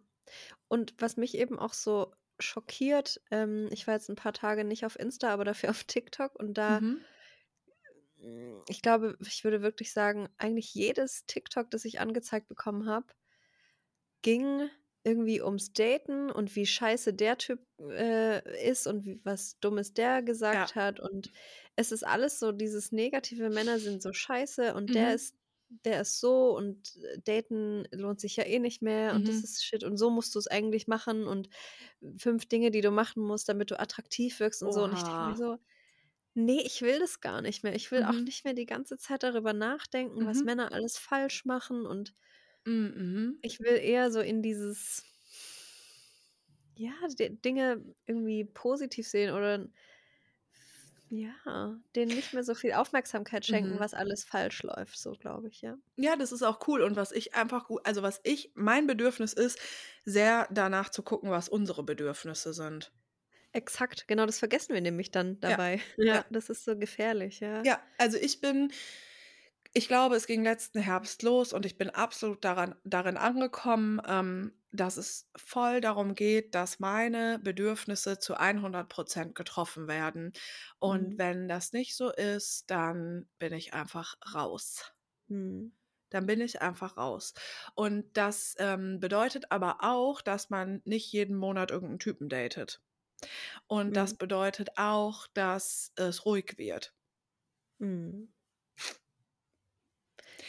Und 0.68 0.94
was 1.01 1.16
mich 1.18 1.36
eben 1.36 1.59
auch 1.59 1.74
so 1.74 2.14
schockiert, 2.40 3.22
ähm, 3.30 3.68
ich 3.72 3.86
war 3.86 3.94
jetzt 3.94 4.10
'n 4.10 4.16
paar 4.16 4.32
Tage 4.34 4.64
nicht 4.64 4.86
auf 4.86 4.98
Insta, 4.98 5.30
aber 5.32 5.44
dafür 5.44 5.70
auf 5.72 5.84
TikTok 5.84 6.36
und 6.36 6.55
da 6.59 6.84
Mhm. 6.84 7.05
hm, 8.18 8.60
ich 8.68 8.82
glaube, 8.82 9.16
ich 9.20 9.44
würde 9.44 9.62
wirklich 9.62 9.92
sagen, 9.92 10.28
eigentlich 10.38 10.74
jedes 10.74 11.26
TikTok, 11.26 11.70
das 11.70 11.84
ich 11.84 12.01
angezeigt 12.01 12.48
bekommen 12.48 12.86
habe 12.88 13.06
ging 14.22 14.70
irgendwie 15.05 15.43
ums 15.43 15.72
Daten 15.72 16.31
und 16.31 16.56
wie 16.56 16.66
scheiße 16.66 17.14
der 17.14 17.39
Typ, 17.39 17.60
äh, 17.81 18.68
ist 18.70 18.86
und 18.86 19.05
wie 19.06 19.20
was 19.24 19.59
Dummes 19.60 19.93
der 19.94 20.22
Ja. 20.52 20.70
gesagt 20.70 20.74
hat. 20.76 21.01
Und 21.01 21.31
es 21.76 21.93
ist 21.93 22.05
alles 22.06 22.39
so 22.40 22.52
dieses 22.52 22.93
negative 22.93 23.51
Männer 23.51 23.81
sind 23.81 24.02
so 24.02 24.12
scheiße 24.12 24.74
und 24.74 24.94
der 24.94 25.12
Mhm. 25.12 25.14
ist 25.14 25.36
der 25.85 26.02
ist 26.02 26.20
so 26.20 26.56
und, 26.56 26.97
äh, 27.05 27.18
daten 27.24 27.85
lohnt 27.93 28.20
sich 28.20 28.36
ja 28.36 28.44
eh 28.44 28.59
nicht 28.60 28.82
mehr 28.82 29.14
und 29.16 29.28
das 29.28 29.43
Mhm. 29.43 29.44
ist 29.44 29.64
Shit 29.64 29.82
und 29.82 29.97
so 29.97 30.10
musst 30.10 30.35
du's 30.36 30.47
eigentlich 30.47 30.86
machen 30.89 31.26
und 31.26 31.48
5 32.18 32.47
Dinge, 32.47 32.70
die 32.70 32.81
du 32.82 32.90
machen 32.90 33.22
musst, 33.24 33.48
damit 33.48 33.70
du 33.70 33.81
attraktiv 33.81 34.40
wirkst 34.40 34.62
und 34.62 34.72
so. 34.72 34.85
Und 34.85 34.93
ich 34.93 35.05
denke 35.05 35.24
mir 35.24 35.35
Oha. 35.35 35.39
so: 35.39 35.56
„Ne, 36.35 36.62
ich 36.62 36.82
will 36.82 36.98
das 37.01 37.20
gar 37.20 37.43
nicht 37.43 37.62
mehr. 37.64 37.74
Ich 37.74 37.90
will 37.93 38.05
auch 38.05 38.18
Mhm. 38.18 38.26
nicht 38.26 38.44
mehr 38.44 38.55
die 38.55 38.66
ganze 38.66 38.98
Zeit 38.98 39.22
darüber 39.24 39.52
nachdenken, 39.52 40.26
was 40.26 40.43
Mhm. 40.43 40.44
Männer 40.44 40.72
alles 40.72 40.98
falsch 40.98 41.44
machen 41.44 41.86
und“ 41.86 42.14
Hm, 42.14 42.14
mhm. 42.66 43.38
ich 43.42 43.60
will 43.60 43.76
eher 43.76 44.10
so 44.10 44.20
in 44.20 44.42
dieses 44.42 45.04
ja, 46.76 46.92
D 47.18 47.30
Dinge 47.44 47.84
irgendwie 48.06 48.44
positiv 48.44 49.06
sehen 49.08 49.32
oder 49.34 49.68
ja, 51.08 51.80
denen 51.96 52.12
nicht 52.14 52.32
mehr 52.34 52.44
so 52.44 52.54
viel 52.54 52.72
Aufmerksamkeit 52.74 53.44
schenken, 53.46 53.78
Mhm. 53.78 53.78
was 53.78 53.94
alles 53.94 54.24
falsch 54.24 54.62
läuft, 54.62 54.98
so 54.98 55.16
glaube 55.16 55.48
ich, 55.48 55.60
ja. 55.62 55.76
Ja, 55.96 56.14
das 56.16 56.30
ist 56.32 56.42
auch 56.44 56.66
cool 56.68 56.82
und 56.82 56.94
was 56.96 57.10
ich 57.12 57.34
einfach 57.34 57.66
gu 57.68 57.78
also, 57.84 58.02
was 58.02 58.20
ich 58.24 58.50
mein 58.54 58.86
Bedürfnis 58.86 59.32
ist, 59.32 59.58
sehr 60.04 60.46
danach 60.52 60.88
zu 60.90 61.02
gucken, 61.02 61.30
was 61.30 61.48
unsere 61.48 61.82
Bedürfnisse 61.84 62.52
sind. 62.52 62.92
Exakt, 63.52 64.06
genau, 64.08 64.26
das 64.26 64.38
vergessen 64.38 64.74
wir 64.74 64.80
nämlich 64.82 65.10
dann 65.10 65.40
Ja, 65.42 65.58
dabei. 65.58 65.80
ja. 65.96 66.20
Ja, 66.20 66.24
das 66.30 66.50
ist 66.50 66.64
so 66.64 66.76
gefährlich, 66.76 67.40
ja. 67.40 67.66
Ja, 67.66 67.80
also, 67.98 68.18
ich 68.18 68.40
bin 68.40 68.72
ich 69.74 69.88
glaube, 69.88 70.16
es 70.16 70.26
ging 70.26 70.44
letzten 70.44 70.80
Herbst 70.80 71.22
los 71.22 71.52
und 71.52 71.66
ich 71.66 71.76
bin 71.78 71.90
absolut 71.90 72.44
daran 72.44 72.76
darin 72.84 73.16
angekommen, 73.16 74.01
ähm, 74.06 74.52
dass 74.72 74.96
es 74.96 75.30
voll 75.36 75.80
darum 75.80 76.14
geht, 76.14 76.55
dass 76.55 76.80
meine 76.80 77.38
Bedürfnisse 77.40 78.18
zu 78.18 78.36
100% 78.62 79.34
getroffen 79.34 79.88
werden. 79.88 80.32
Und 80.78 81.14
Mhm. 81.14 81.18
wenn 81.18 81.48
das 81.48 81.72
nicht 81.72 81.96
so 81.96 82.10
ist, 82.12 82.70
dann 82.70 83.28
bin 83.38 83.52
ich 83.52 83.74
einfach 83.74 84.14
raus. 84.34 84.92
Mhm. 85.28 85.72
Dann 86.10 86.24
bin 86.26 86.40
ich 86.40 86.62
einfach 86.62 86.96
raus. 86.96 87.34
Und 87.74 88.16
das, 88.16 88.55
ähm, 88.59 89.01
bedeutet 89.01 89.51
aber 89.52 89.78
auch, 89.82 90.22
dass 90.22 90.48
man 90.48 90.80
nicht 90.86 91.12
jeden 91.12 91.36
Monat 91.36 91.70
irgend 91.70 91.92
'n 91.92 91.98
Typen 91.98 92.28
datet. 92.30 92.82
Und 93.68 93.96
das 93.96 94.14
Mhm. 94.14 94.16
bedeutet 94.16 94.68
bedeutet 94.68 94.78
auch, 94.78 95.26
dass 95.28 95.92
es 95.96 96.26
ruhig 96.26 96.55
wird. 96.59 96.94
Mhm. 97.80 98.34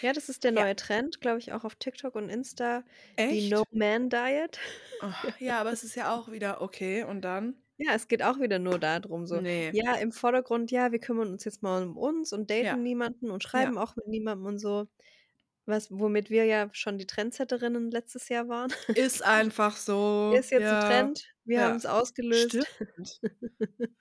Ja, 0.02 0.14
das 0.14 0.30
ist 0.30 0.44
der 0.44 0.52
Ja. 0.54 0.64
neue 0.64 0.76
Trend, 0.76 1.22
glaube 1.22 1.40
ich, 1.40 1.54
auch 1.54 1.64
auf 1.64 1.76
TikTok 1.76 2.16
und 2.16 2.30
Insta, 2.30 2.84
die 3.30 3.42
Echt? 3.42 3.50
No-Man-Diet. 3.50 4.60
Oh, 5.02 5.12
ja, 5.40 5.60
aber 5.60 5.72
es 5.72 5.84
ist 5.84 5.96
ja 5.96 6.14
auch 6.16 6.32
wieder 6.32 6.62
okay 6.62 7.04
und 7.04 7.22
dann? 7.22 7.56
Ja, 7.78 7.94
es 7.94 8.08
geht 8.08 8.24
auch 8.24 8.40
wieder 8.40 8.58
nur 8.60 8.80
da 8.80 9.00
drum 9.00 9.26
so. 9.28 9.42
Ne. 9.42 9.70
Ja, 9.72 9.96
im 9.96 10.12
Vordergrund, 10.14 10.72
ja, 10.72 10.92
wir 10.94 11.00
kümmern 11.00 11.30
uns 11.32 11.44
jetzt 11.44 11.62
mal 11.62 11.84
um 11.84 11.98
uns 11.98 12.32
und 12.32 12.50
daten 12.50 12.64
Ja. 12.66 12.78
niemanden 12.84 13.32
und 13.32 13.44
Ja. 13.44 13.50
schreiben 13.50 13.78
auch 13.78 13.96
mit 13.98 14.08
niemandem 14.08 14.46
und 14.48 14.60
so. 14.60 14.88
Was 15.66 15.92
womit 15.92 16.30
wir 16.30 16.46
ja 16.46 16.70
schon 16.74 16.98
die 17.00 17.08
Trendsetterinnen 17.08 17.92
letztes 17.92 18.30
Jahr 18.30 18.48
waren. 18.50 18.72
Ist 18.96 19.24
einfach 19.24 19.76
so, 19.76 20.34
Ist 20.40 20.52
jetzt 20.52 20.62
ja. 20.62 20.80
Trend. 20.80 21.24
Wir 21.44 21.60
Ja. 21.60 21.66
haben's 21.66 21.86
ausgelöst. 21.86 22.52
Stimmt. 22.52 23.20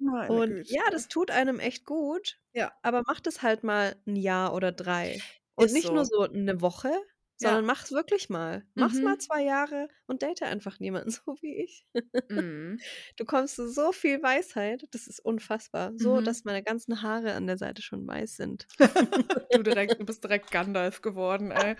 Meine 0.00 0.42
Und 0.42 0.56
Güte. 0.56 0.64
ja, 0.68 0.82
das 0.90 1.08
tut 1.08 1.30
einem 1.30 1.60
echt 1.60 1.84
gut, 1.84 2.40
Ja. 2.54 2.74
aber 2.82 3.02
macht 3.06 3.26
es 3.26 3.42
halt 3.42 3.64
mal 3.64 3.96
'n 4.06 4.16
Jahr 4.16 4.54
oder 4.54 4.72
3. 4.72 5.24
Und 5.54 5.70
Ist 5.70 5.74
nicht 5.74 5.92
nur 5.92 6.04
so. 6.04 6.06
so 6.06 6.26
'ne 6.26 6.60
Woche, 6.60 6.92
sondern 7.36 7.64
mach's 7.66 7.92
wirklich 7.92 8.28
mal. 8.30 8.66
Mach's 8.74 9.02
mal 9.02 9.16
Mhm. 9.16 9.20
zwei 9.20 9.42
Jahre 9.44 9.88
und 10.06 10.22
date 10.22 10.42
einfach 10.42 10.80
niemanden, 10.80 11.10
so 11.26 11.36
wie 11.42 11.56
ich. 11.62 11.86
Mhm. 12.30 12.84
Du 13.16 13.24
kommst 13.26 13.56
zu 13.56 13.68
so 13.70 13.92
viel 13.92 14.22
Weisheit, 14.22 14.84
das 14.92 15.06
ist 15.06 15.20
unfassbar. 15.20 15.92
So, 15.96 16.20
Mhm. 16.20 16.22
dass 16.22 16.44
meine 16.44 16.62
ganzen 16.62 17.02
Haare 17.02 17.34
an 17.34 17.46
der 17.46 17.58
Seite 17.58 17.82
schon 17.82 18.06
weiß 18.06 18.36
sind. 18.36 18.66
Du 19.52 19.62
direkt 19.62 20.00
du 20.00 20.04
bist 20.06 20.24
direkt 20.24 20.50
Gandalf 20.50 21.00
geworden, 21.02 21.50
ey. 21.50 21.76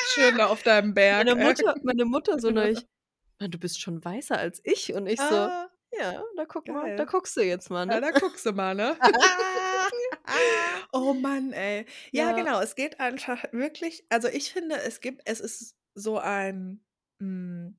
Schön 0.00 0.38
da 0.38 0.48
auf 0.48 0.62
deinem 0.62 0.94
Berg, 0.94 1.28
Meine 1.28 1.36
ey. 1.36 1.54
Mutter 1.54 1.76
meine 1.84 2.04
Mutter 2.04 2.40
so 2.40 2.50
neulich: 2.50 2.86
„Mann, 3.40 3.50
du 3.50 3.58
bist 3.58 3.80
schon 3.80 4.04
weißer 4.04 4.38
als 4.38 4.60
ich.“ 4.64 4.94
Und 4.94 5.06
ich 5.06 5.26
so: 5.26 5.50
Ah, 5.50 5.70
„Ja, 5.98 6.22
da 6.36 6.44
guck 6.46 6.68
mal, 6.68 6.92
da 6.96 7.04
guckst 7.04 7.36
du 7.36 7.42
jetzt 7.42 7.70
mal, 7.70 7.86
Ja, 7.88 8.00
ne?“ 8.00 8.00
da 8.00 8.12
guckst 8.12 8.46
du 8.46 8.52
mal, 8.52 8.74
ne? 8.74 8.96
Oh 10.92 11.14
Mann, 11.14 11.52
ey. 11.52 11.86
Ja, 12.12 12.32
Ja. 12.32 12.32
genau, 12.32 12.60
es 12.60 12.74
geht 12.76 13.00
einfach 13.00 13.44
wirklich 13.52 14.06
also, 14.10 14.28
ich 14.28 14.52
finde, 14.52 14.76
es 14.82 15.00
gibt 15.00 15.22
es 15.26 15.40
ist 15.40 15.76
so 15.94 16.18
ein, 16.18 16.84
hm, 17.20 17.78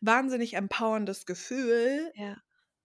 wahnsinnig 0.00 0.54
empowerndes 0.54 1.26
Gefühl 1.26 2.14
Ja. 2.14 2.42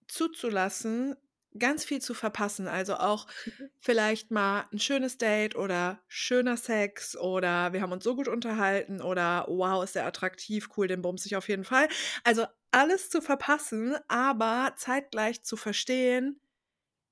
zuzulassen, 0.08 1.16
ganz 1.60 1.86
viel 1.86 2.02
zu 2.02 2.14
verpassen. 2.14 2.68
Also, 2.68 2.96
auch 2.96 3.28
Mhm. 3.46 3.68
vielleicht 3.80 4.32
mal 4.32 4.66
'n 4.74 4.80
schönes 4.80 5.18
Date 5.18 5.56
oder 5.56 6.02
schöner 6.08 6.58
Sex 6.58 7.16
oder 7.18 7.74
wir 7.74 7.82
haben 7.82 7.92
uns 7.92 8.04
so 8.04 8.16
gut 8.16 8.28
unterhalten 8.28 9.02
oder 9.02 9.46
wow, 9.50 9.84
ist 9.84 9.96
der 9.96 10.06
attraktiv, 10.06 10.70
cool, 10.78 10.88
den 10.88 11.02
bumse 11.02 11.28
ich 11.28 11.36
auf 11.36 11.50
jeden 11.50 11.64
Fall. 11.66 11.88
Also, 12.24 12.46
alles 12.72 13.10
zu 13.10 13.22
verpassen, 13.22 13.96
aber 14.08 14.74
zeitgleich 14.78 15.44
zu 15.44 15.56
verstehen: 15.58 16.40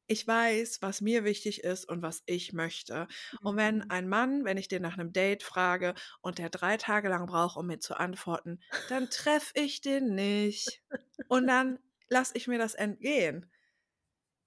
„Ich 0.07 0.26
weiß, 0.28 0.82
was 0.82 1.02
mir 1.02 1.24
wichtig 1.26 1.64
ist 1.64 1.86
und 1.90 2.02
was 2.02 2.24
ich 2.26 2.53
möchte.“ 2.53 3.07
Und 3.41 3.57
wenn 3.57 3.82
Mhm. 3.82 3.90
ein 3.90 4.07
Mann 4.10 4.45
wenn 4.45 4.57
ich 4.57 4.68
den 4.70 4.82
nach 4.82 4.98
'nem 4.98 5.11
Date 5.14 5.44
frage 5.44 5.94
und 6.22 6.38
der 6.40 6.49
3 6.49 6.78
Tage 6.78 7.10
lang 7.10 7.26
braucht, 7.28 7.57
um 7.57 7.68
mir 7.68 7.80
zu 7.80 7.95
antworten, 7.98 8.61
dann 8.88 9.10
treffe 9.10 9.52
ich 9.56 9.82
den 9.82 10.15
nicht. 10.15 10.82
Und 11.28 11.48
dann 11.48 11.80
lasse 12.10 12.34
ich 12.38 12.48
mir 12.48 12.60
das 12.60 12.76
entgehen. 12.76 13.52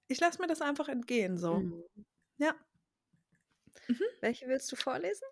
Ich 0.09 0.21
lasse 0.21 0.41
mir 0.41 0.47
das 0.49 0.63
einfach 0.63 0.89
entgehen 0.89 1.37
so. 1.39 1.55
Mhm. 1.57 1.85
Ja. 2.39 2.55
Mhm. 3.89 4.03
Welche 4.21 4.47
willst 4.49 4.71
du 4.73 4.77
vorlesen? 4.77 5.27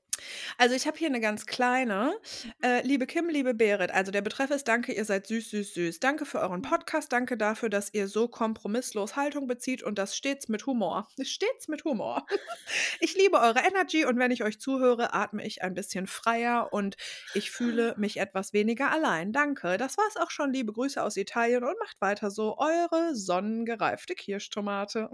Also, 0.59 0.75
ich 0.75 0.87
habe 0.87 0.97
hier 0.97 1.11
'ne 1.11 1.21
ganz 1.21 1.47
kleine. 1.47 2.15
Mhm. 2.45 2.55
Äh, 2.63 2.83
liebe 2.87 3.07
Kim, 3.07 3.29
liebe 3.29 3.55
Berit, 3.55 3.91
also, 3.91 4.13
der 4.13 4.23
Betreff 4.23 4.51
ist: 4.51 4.69
„Danke, 4.69 4.93
ihr 4.93 5.05
seid 5.05 5.27
süß, 5.27 5.51
süß, 5.51 5.75
süß. 5.75 6.01
Danke 6.01 6.27
für 6.27 6.41
euren 6.41 6.63
Mhm. 6.63 6.75
Podcast. 6.75 7.13
Danke 7.13 7.37
dafür, 7.37 7.69
dass 7.69 7.93
ihr 7.93 8.09
so 8.09 8.29
kompromisslos 8.29 9.17
Haltung 9.17 9.47
bezieht 9.47 9.83
und 9.83 9.99
das 9.99 10.17
stets 10.17 10.49
mit 10.49 10.67
Humor.“ 10.67 11.09
Stets 11.23 11.69
mit 11.69 11.85
Humor. 11.85 12.27
Ich 13.01 13.15
liebe 13.17 13.39
eure 13.39 13.61
Energy 13.61 14.05
und 14.07 14.19
wenn 14.19 14.31
ich 14.31 14.45
euch 14.45 14.61
zuhöre, 14.61 15.13
atme 15.15 15.45
ich 15.47 15.63
ein 15.63 15.75
bisschen 15.75 16.07
freier 16.07 16.73
und 16.73 16.97
ich 17.33 17.51
fühle 17.51 17.95
mich 17.99 18.19
etwas 18.19 18.53
weniger 18.53 18.91
allein. 18.93 19.33
Danke. 19.33 19.77
Das 19.79 19.99
war's 19.99 20.17
auch 20.17 20.31
schon. 20.31 20.53
Liebe 20.53 20.73
Grüße 20.73 21.03
aus 21.03 21.17
Italien 21.17 21.65
und 21.65 21.79
macht 21.81 22.01
weiter 22.01 22.31
so. 22.31 22.57
Eure 22.59 23.15
sonnengereifte 23.15 24.15
Kirschtomate. 24.15 25.11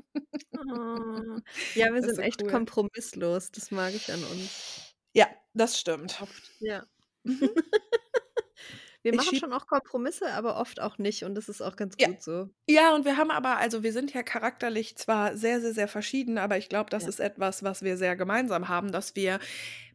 Oh. 0.57 1.39
Ja, 1.75 1.93
wir 1.95 2.03
Das 2.03 2.09
ist 2.09 2.15
sind 2.15 2.19
so 2.19 2.23
echt 2.23 2.45
cool. 2.45 2.49
kompromisslos. 2.49 3.51
Das 3.53 3.71
mag 3.71 3.95
ich 3.95 4.13
an 4.13 4.25
uns. 4.25 4.61
Ja, 5.15 5.27
das 5.55 5.78
stimmt. 5.78 6.20
Oft, 6.20 6.51
ja. 6.61 6.85
Mhm. 7.24 7.51
Wir 9.03 9.15
Ich 9.15 9.16
machen 9.16 9.37
schon 9.39 9.53
auch 9.55 9.66
Kompromisse, 9.66 10.31
aber 10.32 10.57
oft 10.59 10.78
auch 10.81 10.99
nicht 10.99 11.24
und 11.24 11.35
das 11.35 11.49
ist 11.49 11.62
auch 11.62 11.77
ganz 11.77 11.97
Ja. 11.99 12.09
gut 12.09 12.23
so. 12.23 12.51
Ja, 12.69 12.95
und 12.95 13.07
wir 13.07 13.16
haben 13.16 13.31
aber 13.31 13.57
also, 13.57 13.82
wir 13.82 13.93
sind 13.95 14.12
ja 14.12 14.23
charakterlich 14.23 14.97
zwar 14.99 15.37
sehr, 15.39 15.61
sehr, 15.62 15.73
sehr 15.73 15.89
verschieden, 15.89 16.37
aber 16.37 16.59
ich 16.59 16.69
glaube, 16.69 16.91
das 16.91 17.05
Ja. 17.05 17.09
ist 17.09 17.19
etwas, 17.20 17.62
was 17.62 17.82
wir 17.82 17.97
sehr 17.97 18.15
gemeinsam 18.16 18.69
haben, 18.69 18.93
dass 18.93 19.16
wir 19.16 19.39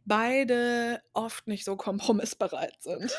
beide 0.05 1.01
oft 1.13 1.47
nicht 1.47 1.65
so 1.65 1.75
kompromissbereit 1.77 2.81
sind. 2.81 3.15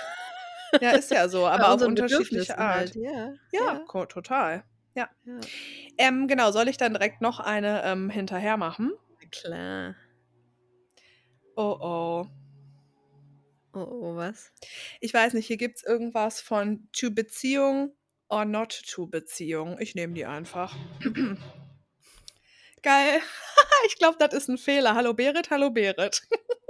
Ja, 0.81 0.93
ist 0.93 1.11
ja 1.13 1.29
so, 1.29 1.47
aber 1.49 1.71
auf 1.73 1.83
unterschiedliche 1.83 2.55
Bedürfnissen 2.55 2.59
Art. 2.59 2.93
halt, 2.93 2.95
ja, 2.97 3.35
Ja, 3.53 3.81
ja. 3.93 4.07
total. 4.07 4.65
Ja. 4.95 5.09
Ja. 5.25 5.51
Ähm, 5.99 6.29
genau, 6.29 6.53
soll 6.53 6.69
ich 6.69 6.77
dann 6.79 6.95
direkt 6.95 7.21
noch 7.23 7.41
eine, 7.41 7.83
ähm, 7.85 8.11
hinterher 8.11 8.57
machen? 8.57 8.93
Na 9.21 9.29
klar. 9.31 9.95
Oh, 11.57 11.79
oh. 11.81 12.29
Oh, 13.75 13.81
oh, 13.91 14.17
was? 14.17 14.53
Ich 15.01 15.13
weiß 15.13 15.35
nicht, 15.35 15.47
hier 15.47 15.57
gibt's 15.59 15.83
irgendwas 15.85 16.41
von 16.41 16.89
to 16.93 17.11
Beziehung 17.11 17.93
or 18.29 18.45
not 18.45 18.71
to 18.89 19.07
Beziehung. 19.07 19.79
Ich 19.81 19.95
nehme 19.95 20.15
die 20.15 20.25
einfach. 20.27 20.75
Geil. 22.83 23.21
Ich 23.87 23.97
glaube, 23.99 24.17
das 24.19 24.33
ist 24.35 24.49
'n 24.49 24.59
Fehler. 24.59 24.95
Hallo 24.95 25.13
Berit, 25.15 25.51
hallo 25.51 25.71
Berit. 25.71 26.23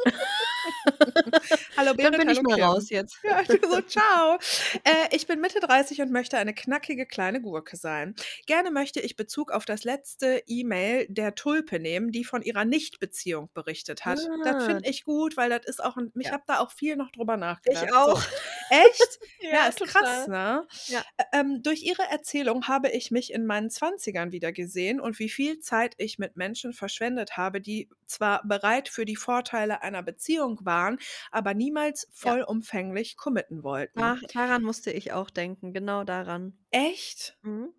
Hallo 1.77 1.95
Dann 1.95 1.95
Berit, 1.95 2.17
bin 2.17 2.29
ich 2.29 2.43
mal 2.43 2.61
raus 2.61 2.91
jetzt. 2.91 3.19
Ja, 3.25 3.43
du 3.43 3.59
so, 3.69 3.81
tschau. 3.83 4.39
Äh, 4.85 5.09
ich 5.15 5.27
bin 5.27 5.41
Mitte 5.41 5.61
30 5.61 6.01
und 6.03 6.13
möchte 6.13 6.39
eine 6.39 6.55
knackige 6.55 7.07
kleine 7.07 7.41
Gurke 7.41 7.77
sein. 7.77 8.15
Gerne 8.47 8.71
möchte 8.71 9.01
ich 9.01 9.17
Bezug 9.17 9.51
auf 9.53 9.65
das 9.65 9.85
letzte 9.85 10.43
E-Mail 10.47 11.07
der 11.09 11.35
Tulpe 11.35 11.81
nehmen, 11.81 12.13
die 12.13 12.25
von 12.25 12.43
ihrer 12.43 12.65
Nichtbeziehung 12.65 13.51
berichtet 13.55 14.05
hat. 14.05 14.31
Das 14.43 14.57
Ah. 14.57 14.65
finde 14.65 14.89
ich 14.89 15.05
gut, 15.05 15.37
weil 15.37 15.51
das 15.51 15.67
ist 15.67 15.83
auch 15.83 15.97
'n 15.97 16.13
ich 16.19 16.27
Ja. 16.27 16.33
habe 16.33 16.45
da 16.47 16.61
auch 16.61 16.71
viel 16.73 16.97
noch 16.97 17.11
drüber 17.11 17.37
nachgedacht. 17.37 17.85
Ich 17.85 17.93
auch. 17.93 18.21
So. 18.21 18.29
Echt? 18.69 19.19
Ja, 19.51 19.51
Ja, 19.51 19.67
ist 19.69 19.79
krass, 19.85 20.27
total. 20.27 20.29
ne? 20.29 20.67
Ja. 20.87 21.05
Ähm, 21.33 21.63
durch 21.63 21.83
ihre 21.83 22.03
Erzählung 22.11 22.69
habe 22.69 22.91
ich 22.91 23.11
mich 23.13 23.33
in 23.33 23.47
meinen 23.47 23.71
20ern 23.71 24.33
wiedergesehen 24.33 25.01
und 25.01 25.19
wie 25.21 25.29
viel 25.29 25.61
Zeit 25.61 25.95
ich 25.99 26.19
mit 26.19 26.37
Menschen 26.37 26.73
verschwendet 26.73 27.37
habe, 27.37 27.61
die 27.61 27.89
zwar 28.07 28.43
bereit 28.47 28.89
für 28.89 29.05
die 29.05 29.17
Vorteile 29.17 29.83
einer 29.83 30.03
Beziehung 30.03 30.56
waren, 30.65 30.99
aber 31.31 31.55
niemals 31.55 32.09
Ja. 32.23 32.33
vollumfänglich 32.35 33.17
committen 33.17 33.63
wollten. 33.63 34.01
Da 34.01 34.17
daran 34.33 34.63
musste 34.63 34.91
ich 34.93 35.13
auch 35.13 35.29
denken, 35.29 35.73
genau 35.75 36.03
daran. 36.05 36.57
Echt? 36.71 37.37
Mhm. 37.43 37.73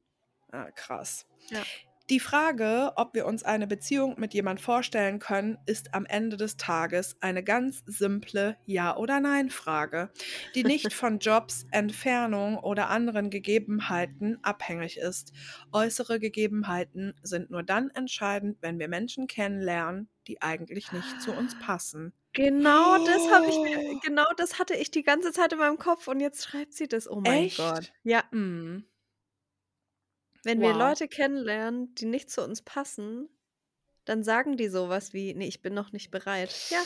Ah, 0.51 0.71
krass. 0.71 1.25
Ja. 1.49 1.67
Die 2.09 2.21
Frage, 2.21 2.93
ob 2.97 3.15
wir 3.15 3.25
uns 3.25 3.43
eine 3.43 3.67
Beziehung 3.67 4.19
mit 4.19 4.33
jemand 4.33 4.61
vorstellen 4.61 5.19
können, 5.19 5.57
ist 5.65 5.93
am 5.93 6.05
Ende 6.05 6.37
des 6.37 6.57
Tages 6.57 7.17
eine 7.21 7.43
ganz 7.43 7.83
simple 7.85 8.57
Ja 8.65 8.95
oder 8.97 9.19
Nein 9.19 9.49
Frage, 9.49 10.11
die 10.55 10.63
nicht 10.63 10.93
von 10.93 11.19
Jobs, 11.19 11.65
Entfernung 11.71 12.57
oder 12.59 12.89
anderen 12.89 13.29
Gegebenheiten 13.29 14.39
abhängig 14.43 14.97
ist. 14.97 15.33
Äußere 15.73 16.19
Gegebenheiten 16.19 17.13
sind 17.23 17.51
nur 17.51 17.63
dann 17.63 17.89
entscheidend, 17.89 18.57
wenn 18.61 18.79
wir 18.79 18.87
Menschen 18.87 19.27
kennenlernen, 19.27 20.09
die 20.27 20.41
eigentlich 20.41 20.91
nicht 20.93 21.19
zu 21.21 21.33
uns 21.35 21.55
passen. 21.55 22.13
Genau 22.37 22.99
das 23.03 23.31
habe 23.31 23.49
ich 23.49 23.59
mir 23.63 23.71
Oh. 23.75 23.99
genau 23.99 24.25
das 24.37 24.59
hatte 24.59 24.75
ich 24.75 24.91
die 24.91 25.01
ganze 25.01 25.31
Zeit 25.31 25.53
in 25.53 25.57
meinem 25.57 25.79
Kopf 25.79 26.07
und 26.07 26.19
jetzt 26.19 26.43
schreibt 26.45 26.73
sie 26.73 26.87
das. 26.87 27.09
Oh 27.09 27.19
mein 27.19 27.51
Gott. 27.51 27.85
Echt? 27.85 27.93
Ja. 28.03 28.23
Mhm. 28.31 28.87
Wenn 30.45 30.61
wir 30.61 30.73
Wow. 30.73 30.73
Leute 30.73 31.07
kennenlernen, 31.07 31.93
die 31.95 32.05
nicht 32.05 32.29
zu 32.29 32.43
uns 32.43 32.61
passen, 32.61 33.29
dann 34.05 34.23
sagen 34.23 34.57
die 34.57 34.69
so 34.69 34.89
was 34.89 35.13
wie: 35.13 35.33
„Ne, 35.35 35.47
ich 35.47 35.61
bin 35.61 35.73
noch 35.73 35.91
nicht 35.93 36.11
bereit.“ 36.11 36.61
Ja, 36.71 36.83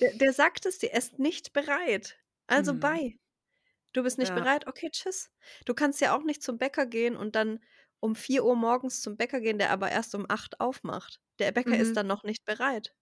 der 0.00 0.14
der 0.14 0.32
sagt 0.32 0.66
es 0.66 0.78
dir, 0.78 0.90
er 0.92 0.98
ist 0.98 1.18
nicht 1.18 1.52
bereit. 1.52 2.18
Also 2.46 2.74
Mhm. 2.74 2.78
bye. 2.78 3.18
Du 3.94 4.02
bist 4.04 4.18
nicht 4.18 4.34
Ja. 4.34 4.34
bereit? 4.34 4.66
Okay, 4.68 4.90
tschüss. 4.90 5.30
Du 5.66 5.74
kannst 5.74 6.00
ja 6.00 6.16
auch 6.16 6.24
nicht 6.24 6.42
zum 6.42 6.58
Bäcker 6.58 6.86
gehen 6.86 7.16
und 7.16 7.36
dann 7.36 7.60
um 8.00 8.16
4:00 8.16 8.56
morgens 8.56 9.02
zum 9.02 9.16
Bäcker 9.16 9.40
gehen, 9.40 9.58
der 9.58 9.70
aber 9.70 9.90
erst 9.90 10.14
um 10.14 10.26
8 10.28 10.60
aufmacht. 10.60 11.20
Der 11.40 11.52
Bäcker 11.52 11.78
ist 11.78 11.96
Mhm. 11.96 11.98
dann 11.98 12.06
noch 12.08 12.24
nicht 12.24 12.44
bereit. 12.46 12.94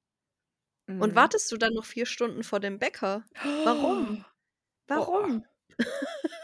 Und 0.99 1.15
Mhm. 1.15 1.15
wartest 1.15 1.51
du 1.53 1.57
dann 1.57 1.75
noch 1.75 1.85
4 1.85 2.07
Stunden 2.07 2.43
vor 2.45 2.61
dem 2.61 2.79
Bäcker? 2.79 3.25
Warum? 3.63 4.25
Warum? 4.89 5.45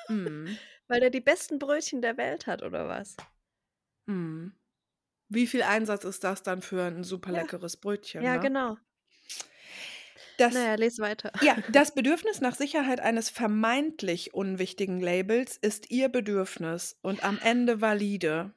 Mhm. 0.08 0.58
Weil 0.88 1.00
der 1.00 1.10
die 1.10 1.20
besten 1.20 1.58
Brötchen 1.58 2.02
der 2.02 2.16
Welt 2.16 2.46
hat 2.46 2.62
oder 2.62 2.88
was? 2.88 3.16
Mhm. 4.08 4.52
Wie 5.28 5.46
viel 5.48 5.62
Einsatz 5.62 6.04
ist 6.04 6.24
das 6.24 6.42
dann 6.44 6.62
für 6.62 6.82
'n 6.86 7.04
super 7.04 7.32
Ja. 7.32 7.32
leckeres 7.32 7.76
Brötchen, 7.78 8.30
Ja, 8.30 8.36
ne? 8.36 8.38
genau. 8.38 8.78
Das 10.38 10.54
Na 10.54 10.68
ja, 10.70 10.74
lese 10.76 11.02
weiter. 11.02 11.30
ja, 11.40 11.58
das 11.68 11.94
Bedürfnis 11.94 12.40
nach 12.40 12.54
Sicherheit 12.56 13.00
eines 13.00 13.30
vermeintlich 13.30 14.34
unwichtigen 14.34 15.00
Labels 15.00 15.56
ist 15.58 15.90
ihr 15.90 16.08
Bedürfnis 16.08 16.98
und 17.02 17.24
am 17.24 17.38
Ende 17.40 17.80
valide. 17.80 18.54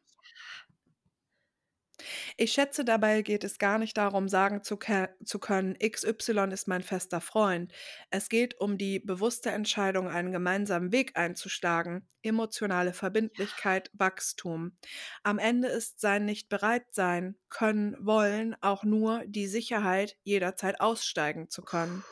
Ich 2.37 2.51
schätze, 2.53 2.85
dabei 2.85 3.21
geht 3.21 3.43
es 3.43 3.57
gar 3.59 3.77
nicht 3.77 3.97
darum, 3.97 4.27
sagen 4.29 4.63
zu 4.63 4.77
zu 5.23 5.39
können: 5.39 5.75
„XY 5.79 6.51
ist 6.51 6.67
mein 6.67 6.83
fester 6.83 7.21
Freund.“ 7.21 7.71
Es 8.09 8.29
geht 8.29 8.59
um 8.59 8.77
die 8.77 8.99
bewusste 8.99 9.51
Entscheidung, 9.51 10.07
einen 10.07 10.31
gemeinsamen 10.31 10.91
Weg 10.91 11.17
einzuschlagen, 11.17 12.07
emotionale 12.21 12.93
Verbindlichkeit, 12.93 13.91
Wachstum. 13.93 14.77
Am 15.23 15.37
Ende 15.39 15.67
ist 15.69 15.99
sein 16.01 16.25
Nicht-Bereit-Sein, 16.25 17.35
Können, 17.49 17.95
Wollen 18.05 18.55
auch 18.61 18.83
nur 18.83 19.23
die 19.27 19.47
Sicherheit, 19.47 20.17
jederzeit 20.23 20.79
aussteigen 20.81 21.49
zu 21.49 21.63
können. 21.63 22.05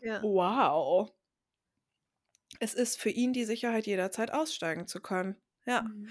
Ja. 0.00 0.30
Wow. 0.32 1.14
Es 2.58 2.74
ist 2.74 3.00
für 3.00 3.10
ihn 3.10 3.32
die 3.32 3.44
Sicherheit, 3.44 3.86
jederzeit 3.86 4.32
aussteigen 4.32 4.88
zu 4.88 5.00
können. 5.00 5.36
Ja. 5.66 5.82
Mhm. 5.82 6.08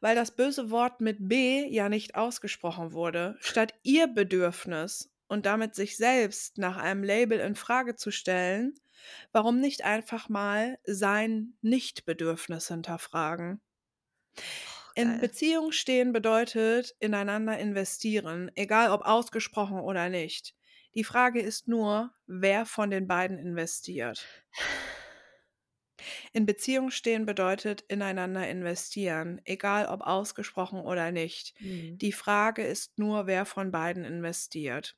Weil 0.00 0.16
das 0.16 0.32
böse 0.32 0.70
Wort 0.70 1.00
mit 1.00 1.28
B 1.28 1.66
ja 1.68 1.88
nicht 1.88 2.14
ausgesprochen 2.14 2.92
wurde. 2.92 3.36
Statt 3.40 3.74
ihr 3.82 4.06
Bedürfnis 4.08 5.10
und 5.28 5.46
damit 5.46 5.74
sich 5.74 5.96
selbst 5.96 6.58
nach 6.58 6.76
einem 6.76 7.04
Label 7.04 7.38
in 7.40 7.54
Frage 7.54 7.96
zu 7.96 8.10
stellen, 8.10 8.74
warum 9.32 9.60
nicht 9.60 9.84
einfach 9.84 10.28
mal 10.28 10.78
sein 10.84 11.54
Nichtbedürfnis 11.62 12.68
hinterfragen? 12.68 13.60
In 14.94 15.08
geil. 15.08 15.20
Beziehung 15.20 15.72
stehen 15.72 16.12
bedeutet 16.12 16.96
ineinander 17.00 17.58
investieren, 17.58 18.50
egal 18.56 18.90
ob 18.90 19.02
ausgesprochen 19.02 19.78
oder 19.78 20.08
nicht. 20.08 20.54
Die 20.94 21.04
Frage 21.04 21.40
ist 21.40 21.68
nur, 21.68 22.14
wer 22.26 22.64
von 22.66 22.90
den 22.90 23.06
beiden 23.06 23.38
investiert. 23.38 24.26
In 26.32 26.46
Beziehung 26.46 26.90
stehen 26.90 27.26
bedeutet 27.26 27.82
ineinander 27.82 28.48
investieren, 28.48 29.40
egal 29.44 29.86
ob 29.86 30.02
ausgesprochen 30.02 30.80
oder 30.80 31.10
nicht. 31.12 31.54
Mhm. 31.60 32.00
Die 32.00 32.12
Frage 32.12 32.62
ist 32.64 32.98
nur, 32.98 33.26
wer 33.26 33.44
von 33.46 33.70
beiden 33.70 34.04
investiert. 34.04 34.96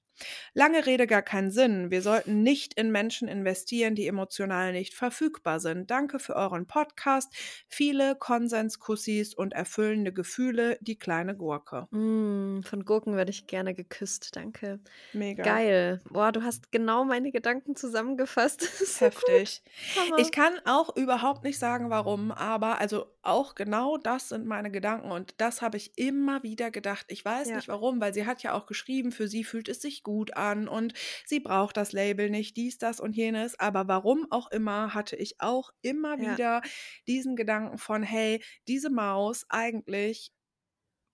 Lange 0.55 0.87
Rede, 0.87 1.07
gar 1.07 1.23
keinen 1.23 1.51
Sinn. 1.51 1.91
Wir 1.91 2.03
sollten 2.03 2.43
nicht 2.43 2.75
in 2.75 2.91
Menschen 2.91 3.29
investieren, 3.29 3.95
die 3.95 4.07
emotional 4.07 4.73
nicht 4.73 4.95
verfügbar 4.95 5.61
sind. 5.61 5.91
Danke 5.91 6.19
für 6.19 6.37
euren 6.37 6.67
Podcast. 6.67 7.33
Viele 7.69 8.17
Konsenskussis 8.17 9.35
und 9.35 9.53
erfüllende 9.53 10.13
Gefühle, 10.13 10.79
die 10.81 10.99
kleine 10.99 11.37
Gurke. 11.37 11.87
Mm, 11.91 12.63
von 12.63 12.85
Gurken 12.85 13.17
werde 13.17 13.31
ich 13.31 13.47
gerne 13.47 13.75
geküsst, 13.75 14.37
danke. 14.37 14.81
Mega. 15.13 15.43
Geil. 15.43 16.01
Boah, 16.11 16.33
du 16.33 16.43
hast 16.43 16.73
genau 16.73 17.05
meine 17.05 17.33
Gedanken 17.33 17.77
zusammengefasst. 17.77 18.63
Das 18.63 18.81
ist 18.81 18.99
so 18.99 19.07
Heftig. 19.07 19.63
Hammer. 19.97 20.19
Ich 20.19 20.33
kann 20.33 20.55
auch 20.65 20.97
überhaupt 20.97 21.45
nicht 21.45 21.59
sagen, 21.59 21.91
warum, 21.91 22.31
aber 22.33 22.81
also 22.81 23.07
auch 23.29 23.55
genau 23.55 23.97
das 23.99 24.29
sind 24.31 24.47
meine 24.47 24.71
Gedanken 24.71 25.11
und 25.13 25.35
das 25.39 25.63
habe 25.63 25.77
ich 25.77 25.93
immer 25.97 26.43
wieder 26.43 26.71
gedacht. 26.71 27.07
Ich 27.09 27.25
weiß 27.25 27.53
Ja. 27.53 27.55
nicht 27.55 27.69
warum, 27.69 28.01
weil 28.01 28.15
sie 28.15 28.27
hat 28.27 28.43
ja 28.43 28.55
auch 28.55 28.67
geschrieben, 28.67 29.13
für 29.13 29.29
sie 29.29 29.45
fühlt 29.45 29.69
es 29.69 29.81
sich 29.83 30.03
gut 30.03 30.37
an 30.37 30.69
und 30.69 30.95
sie 31.27 31.41
braucht 31.41 31.77
das 31.77 31.93
Label 31.93 32.31
nicht, 32.31 32.57
dies, 32.57 32.79
das 32.79 33.01
und 33.01 33.17
jenes. 33.17 33.59
Aber 33.61 33.89
warum 33.89 34.27
auch 34.31 34.51
immer, 34.51 34.95
hatte 34.95 35.17
ich 35.17 35.41
auch 35.41 35.71
immer 35.83 36.19
Ja. 36.19 36.39
wieder 36.39 36.63
diesen 37.07 37.37
Gedanken 37.37 37.79
von, 37.79 38.03
hey, 38.03 38.43
diese 38.69 38.91
Maus 38.91 39.45
eigentlich 39.49 40.33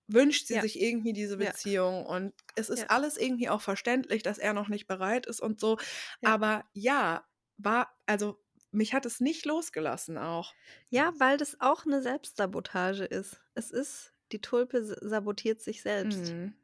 wünscht 0.09 0.47
sie 0.49 0.57
Ja. 0.57 0.61
sich 0.61 0.81
irgendwie 0.81 1.13
diese 1.15 1.39
Ja. 1.39 1.55
Beziehung 1.55 2.05
und 2.07 2.35
es 2.57 2.69
ist 2.69 2.83
Ja. 2.83 2.91
alles 2.91 3.17
irgendwie 3.17 3.49
auch 3.49 3.63
verständlich, 3.63 4.23
dass 4.23 4.39
er 4.39 4.53
noch 4.53 4.69
nicht 4.69 4.87
bereit 4.87 5.27
ist 5.27 5.41
und 5.41 5.59
so. 5.61 5.79
Ja. 6.23 6.35
Aber 6.35 6.65
ja, 6.75 7.25
war, 7.57 7.91
also 8.07 8.44
mich 8.75 8.93
hat 8.93 9.07
es 9.07 9.21
nicht 9.21 9.47
losgelassen 9.47 10.19
auch. 10.19 10.55
Ja, 10.91 11.13
weil 11.19 11.37
das 11.37 11.61
auch 11.61 11.87
eine 11.87 12.03
Selbstsabotage 12.03 13.05
ist. 13.05 13.41
Es 13.55 13.71
ist, 13.71 14.13
die 14.33 14.41
Tulpe 14.41 14.85
sabotiert 14.85 15.61
sich 15.61 15.83
selbst. 15.83 16.33
Mhm. 16.33 16.55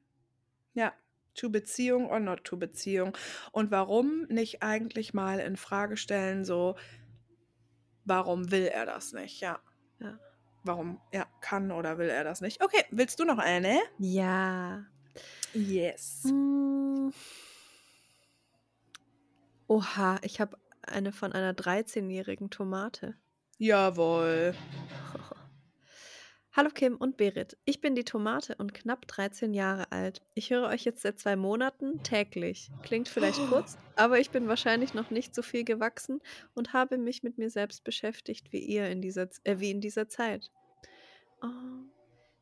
Ja, 0.74 0.92
to 1.34 1.50
Beziehung 1.50 2.10
or 2.10 2.20
not 2.20 2.44
to 2.44 2.56
Beziehung. 2.56 3.16
Und 3.52 3.70
warum 3.70 4.22
nicht 4.28 4.62
eigentlich 4.62 5.14
mal 5.14 5.38
in 5.38 5.56
Frage 5.56 5.96
stellen, 5.96 6.44
so, 6.44 6.76
warum 8.04 8.50
will 8.50 8.66
er 8.66 8.86
das 8.86 9.12
nicht? 9.12 9.40
Ja. 9.40 9.60
Ja. 10.00 10.18
Warum, 10.62 11.00
ja, 11.12 11.26
kann 11.40 11.72
oder 11.72 11.96
will 11.96 12.08
er 12.10 12.24
das 12.24 12.40
nicht? 12.40 12.62
Okay, 12.62 12.84
willst 12.90 13.18
du 13.18 13.24
noch 13.24 13.38
eine? 13.38 13.80
Ja. 13.98 14.84
Yes. 15.54 16.24
Mm. 16.24 17.10
Oha, 19.68 20.18
ich 20.22 20.40
habe 20.40 20.58
eine 20.90 21.12
von 21.12 21.32
einer 21.32 21.52
13-jährigen 21.52 22.50
Tomate. 22.50 23.14
Jawohl. 23.58 24.54
Hallo 26.52 26.70
Kim 26.70 26.96
und 26.96 27.16
Berit. 27.16 27.56
Ich 27.64 27.80
bin 27.80 27.94
die 27.94 28.04
Tomate 28.04 28.56
und 28.56 28.74
knapp 28.74 29.06
13 29.06 29.54
Jahre 29.54 29.92
alt. 29.92 30.20
Ich 30.34 30.50
höre 30.50 30.66
euch 30.68 30.84
jetzt 30.84 31.02
seit 31.02 31.18
zwei 31.18 31.36
Monaten 31.36 32.02
täglich. 32.02 32.70
Klingt 32.82 33.08
vielleicht 33.08 33.38
kurz, 33.48 33.78
aber 33.94 34.18
ich 34.18 34.30
bin 34.30 34.48
wahrscheinlich 34.48 34.92
noch 34.92 35.10
nicht 35.10 35.34
so 35.34 35.42
viel 35.42 35.64
gewachsen 35.64 36.20
und 36.54 36.72
habe 36.72 36.98
mich 36.98 37.22
mit 37.22 37.38
mir 37.38 37.50
selbst 37.50 37.84
beschäftigt 37.84 38.52
wie 38.52 38.58
ihr 38.58 38.88
in 38.88 39.00
dieser, 39.00 39.28
äh, 39.44 39.58
wie 39.58 39.70
in 39.70 39.80
dieser 39.80 40.08
Zeit. 40.08 40.50
Oh. 41.42 41.46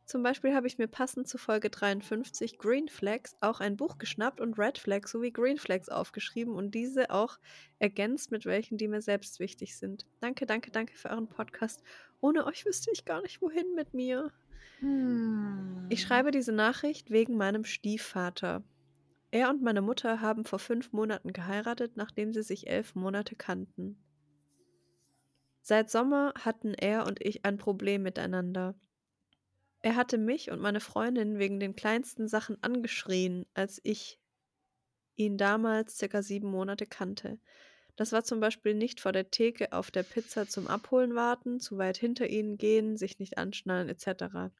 Zum 0.08 0.22
Beispiel 0.22 0.54
habe 0.54 0.66
ich 0.66 0.78
mir 0.78 0.86
passend 0.86 1.28
zu 1.28 1.36
Folge 1.36 1.68
53 1.68 2.56
Green 2.56 2.88
Flags 2.88 3.36
auch 3.42 3.60
ein 3.60 3.76
Buch 3.76 3.98
geschnappt 3.98 4.40
und 4.40 4.58
Red 4.58 4.78
Flags 4.78 5.10
sowie 5.10 5.30
Green 5.30 5.58
Flags 5.58 5.90
aufgeschrieben 5.90 6.54
und 6.54 6.74
diese 6.74 7.10
auch 7.10 7.38
ergänzt 7.78 8.30
mit 8.30 8.46
welchen, 8.46 8.78
die 8.78 8.88
mir 8.88 9.02
selbst 9.02 9.38
wichtig 9.38 9.76
sind. 9.76 10.06
Danke, 10.20 10.46
danke, 10.46 10.70
danke 10.70 10.96
für 10.96 11.10
euren 11.10 11.28
Podcast. 11.28 11.82
Ohne 12.22 12.46
euch 12.46 12.64
wüsste 12.64 12.90
ich 12.90 13.04
gar 13.04 13.20
nicht, 13.20 13.42
wohin 13.42 13.74
mit 13.74 13.92
mir. 13.92 14.32
Hm. 14.78 15.88
Ich 15.90 16.00
schreibe 16.00 16.30
diese 16.30 16.52
Nachricht 16.52 17.10
wegen 17.10 17.36
meinem 17.36 17.64
Stiefvater. 17.64 18.64
Er 19.30 19.50
und 19.50 19.60
meine 19.60 19.82
Mutter 19.82 20.22
haben 20.22 20.46
vor 20.46 20.58
fünf 20.58 20.90
Monaten 20.90 21.34
geheiratet, 21.34 21.98
nachdem 21.98 22.32
sie 22.32 22.42
sich 22.42 22.66
elf 22.66 22.94
Monate 22.94 23.36
kannten. 23.36 24.02
Seit 25.60 25.90
Sommer 25.90 26.32
hatten 26.40 26.72
er 26.72 27.06
und 27.06 27.22
ich 27.22 27.44
ein 27.44 27.58
Problem 27.58 28.02
miteinander. 28.02 28.74
Er 29.88 29.96
hatte 29.96 30.18
mich 30.18 30.50
und 30.50 30.60
meine 30.60 30.80
Freundin 30.80 31.38
wegen 31.38 31.58
den 31.60 31.74
kleinsten 31.74 32.28
Sachen 32.28 32.62
angeschrien, 32.62 33.46
als 33.54 33.80
ich 33.84 34.20
ihn 35.16 35.38
damals 35.38 35.96
circa 35.96 36.20
sieben 36.20 36.50
Monate 36.50 36.84
kannte. 36.84 37.38
Das 37.96 38.12
war 38.12 38.22
zum 38.22 38.38
Beispiel 38.38 38.74
nicht 38.74 39.00
vor 39.00 39.12
der 39.12 39.30
Theke 39.30 39.72
auf 39.72 39.90
der 39.90 40.02
Pizza 40.02 40.46
zum 40.46 40.66
Abholen 40.66 41.14
warten, 41.14 41.58
zu 41.58 41.78
weit 41.78 41.96
hinter 41.96 42.26
ihnen 42.26 42.58
gehen, 42.58 42.98
sich 42.98 43.18
nicht 43.18 43.38
anschnallen 43.38 43.88
etc. 43.88 44.52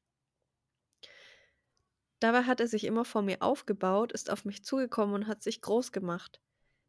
Dabei 2.20 2.44
hat 2.44 2.60
er 2.60 2.66
sich 2.66 2.84
immer 2.84 3.04
vor 3.04 3.20
mir 3.20 3.42
aufgebaut, 3.42 4.12
ist 4.12 4.30
auf 4.30 4.46
mich 4.46 4.64
zugekommen 4.64 5.14
und 5.14 5.26
hat 5.26 5.42
sich 5.42 5.60
groß 5.60 5.92
gemacht. 5.92 6.40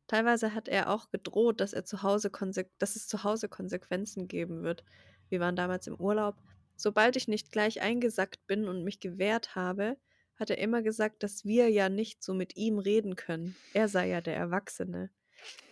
Teilweise 0.07 0.53
hat 0.55 0.69
er 0.69 0.89
auch 0.91 1.09
gedroht, 1.09 1.59
dass, 1.59 1.73
er 1.73 1.83
zu 1.83 2.03
Hause 2.03 2.31
dass 2.77 2.95
es 2.95 3.05
zu 3.05 3.25
Hause 3.25 3.49
Konsequenzen 3.49 4.29
geben 4.29 4.63
wird. 4.63 4.85
Wir 5.27 5.41
waren 5.41 5.57
damals 5.57 5.87
im 5.87 5.95
Urlaub. 5.95 6.37
Sobald 6.79 7.17
ich 7.17 7.27
nicht 7.27 7.51
gleich 7.51 7.81
eingesackt 7.81 8.47
bin 8.47 8.69
und 8.69 8.85
mich 8.85 9.01
gewehrt 9.01 9.53
habe, 9.53 9.97
hat 10.37 10.49
er 10.49 10.59
immer 10.59 10.81
gesagt, 10.81 11.23
dass 11.23 11.43
wir 11.43 11.67
ja 11.67 11.89
nicht 11.89 12.23
so 12.23 12.33
mit 12.33 12.55
ihm 12.55 12.79
reden 12.79 13.17
können. 13.17 13.57
Er 13.73 13.89
sei 13.89 14.07
ja 14.07 14.21
der 14.21 14.37
Erwachsene. 14.37 15.09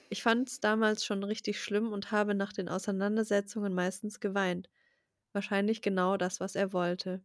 Ich 0.10 0.22
fand 0.22 0.50
es 0.50 0.60
damals 0.60 1.06
schon 1.06 1.24
richtig 1.24 1.62
schlimm 1.62 1.94
und 1.94 2.12
habe 2.12 2.36
nach 2.36 2.52
den 2.52 2.68
Auseinandersetzungen 2.68 3.74
meistens 3.74 4.20
geweint. 4.20 4.70
Wahrscheinlich 5.32 5.82
genau 5.82 6.18
das, 6.18 6.42
was 6.42 6.56
er 6.56 6.74
wollte. 6.74 7.24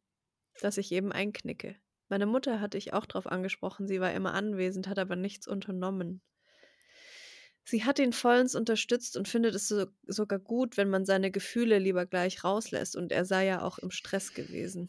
Dass 0.60 0.78
ich 0.78 0.92
eben 0.92 1.10
einknicke. 1.10 1.74
Meine 2.08 2.26
Mutter 2.26 2.60
hatte 2.60 2.78
ich 2.78 2.92
auch 2.92 3.06
darauf 3.06 3.26
angesprochen, 3.26 3.88
sie 3.88 4.00
war 4.00 4.12
immer 4.12 4.32
anwesend, 4.32 4.86
hat 4.86 5.00
aber 5.00 5.16
nichts 5.16 5.48
unternommen. 5.48 6.22
Sie 7.64 7.84
hat 7.84 7.98
ihn 7.98 8.12
vollends 8.12 8.54
unterstützt 8.54 9.16
und 9.16 9.28
findet 9.28 9.54
es 9.54 9.68
so, 9.68 9.86
sogar 10.06 10.38
gut, 10.38 10.76
wenn 10.76 10.90
man 10.90 11.04
seine 11.04 11.30
Gefühle 11.30 11.78
lieber 11.78 12.06
gleich 12.06 12.42
rauslässt 12.42 12.96
und 12.96 13.12
er 13.12 13.24
sei 13.24 13.46
ja 13.46 13.62
auch 13.62 13.78
im 13.78 13.90
Stress 13.90 14.34
gewesen. 14.34 14.88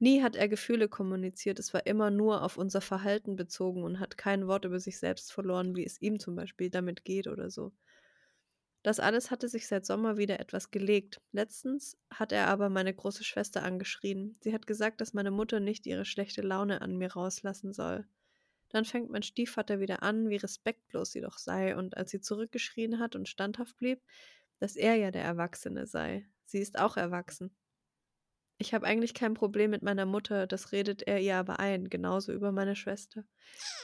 Nie 0.00 0.20
hat 0.20 0.34
er 0.34 0.48
Gefühle 0.48 0.88
kommuniziert, 0.88 1.60
es 1.60 1.72
war 1.72 1.86
immer 1.86 2.10
nur 2.10 2.42
auf 2.42 2.56
unser 2.56 2.80
Verhalten 2.80 3.36
bezogen 3.36 3.84
und 3.84 4.00
hat 4.00 4.18
kein 4.18 4.48
Wort 4.48 4.64
über 4.64 4.80
sich 4.80 4.98
selbst 4.98 5.32
verloren, 5.32 5.76
wie 5.76 5.84
es 5.84 6.02
ihm 6.02 6.18
zum 6.18 6.34
Beispiel 6.34 6.70
damit 6.70 7.04
geht 7.04 7.28
oder 7.28 7.50
so. 7.50 7.72
Das 8.82 8.98
alles 8.98 9.30
hatte 9.30 9.48
sich 9.48 9.68
seit 9.68 9.86
Sommer 9.86 10.16
wieder 10.16 10.40
etwas 10.40 10.72
gelegt. 10.72 11.20
Letztens 11.30 11.96
hat 12.10 12.32
er 12.32 12.48
aber 12.48 12.68
meine 12.68 12.92
große 12.92 13.22
Schwester 13.22 13.62
angeschrien. 13.62 14.36
Sie 14.40 14.52
hat 14.52 14.66
gesagt, 14.66 15.00
dass 15.00 15.14
meine 15.14 15.30
Mutter 15.30 15.60
nicht 15.60 15.86
ihre 15.86 16.04
schlechte 16.04 16.42
Laune 16.42 16.82
an 16.82 16.96
mir 16.96 17.12
rauslassen 17.12 17.72
soll. 17.72 18.04
Dann 18.72 18.84
fängt 18.86 19.10
mein 19.10 19.22
Stiefvater 19.22 19.80
wieder 19.80 20.02
an, 20.02 20.30
wie 20.30 20.36
respektlos 20.36 21.12
sie 21.12 21.20
doch 21.20 21.38
sei, 21.38 21.76
und 21.76 21.96
als 21.96 22.10
sie 22.10 22.20
zurückgeschrien 22.20 22.98
hat 22.98 23.14
und 23.14 23.28
standhaft 23.28 23.76
blieb, 23.76 24.02
dass 24.58 24.76
er 24.76 24.96
ja 24.96 25.10
der 25.10 25.24
Erwachsene 25.24 25.86
sei. 25.86 26.26
Sie 26.46 26.58
ist 26.58 26.78
auch 26.78 26.96
erwachsen. 26.96 27.54
Ich 28.58 28.72
habe 28.72 28.86
eigentlich 28.86 29.12
kein 29.12 29.34
Problem 29.34 29.70
mit 29.70 29.82
meiner 29.82 30.06
Mutter, 30.06 30.46
das 30.46 30.72
redet 30.72 31.02
er 31.02 31.20
ihr 31.20 31.36
aber 31.36 31.58
ein, 31.58 31.90
genauso 31.90 32.32
über 32.32 32.52
meine 32.52 32.76
Schwester. 32.76 33.24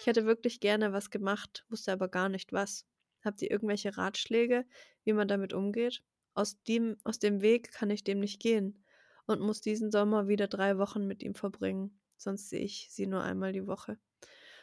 Ich 0.01 0.07
hätte 0.07 0.25
wirklich 0.25 0.61
gerne 0.61 0.93
was 0.93 1.11
gemacht, 1.11 1.65
wusste 1.69 1.93
aber 1.93 2.09
gar 2.09 2.29
nicht 2.29 2.53
was. 2.53 2.87
Habt 3.25 3.43
ihr 3.43 3.51
irgendwelche 3.51 3.97
Ratschläge, 3.97 4.65
wie 5.05 5.13
man 5.13 5.29
damit 5.29 5.53
umgeht? 5.53 6.03
Aus 6.33 6.63
dem, 6.63 6.97
aus 7.03 7.19
dem 7.19 7.41
Weg 7.43 7.73
kann 7.73 7.91
ich 7.91 8.05
dem 8.05 8.21
nicht 8.21 8.41
gehen 8.41 8.85
und 9.27 9.41
muss 9.41 9.61
diesen 9.61 9.91
Sommer 9.91 10.29
wieder 10.29 10.47
drei 10.47 10.79
Wochen 10.79 11.07
mit 11.07 11.23
ihm 11.23 11.35
verbringen. 11.35 11.99
Sonst 12.17 12.49
sehe 12.49 12.61
ich 12.61 12.89
sie 12.91 13.07
nur 13.07 13.23
einmal 13.23 13.53
die 13.53 13.67
Woche. 13.67 13.99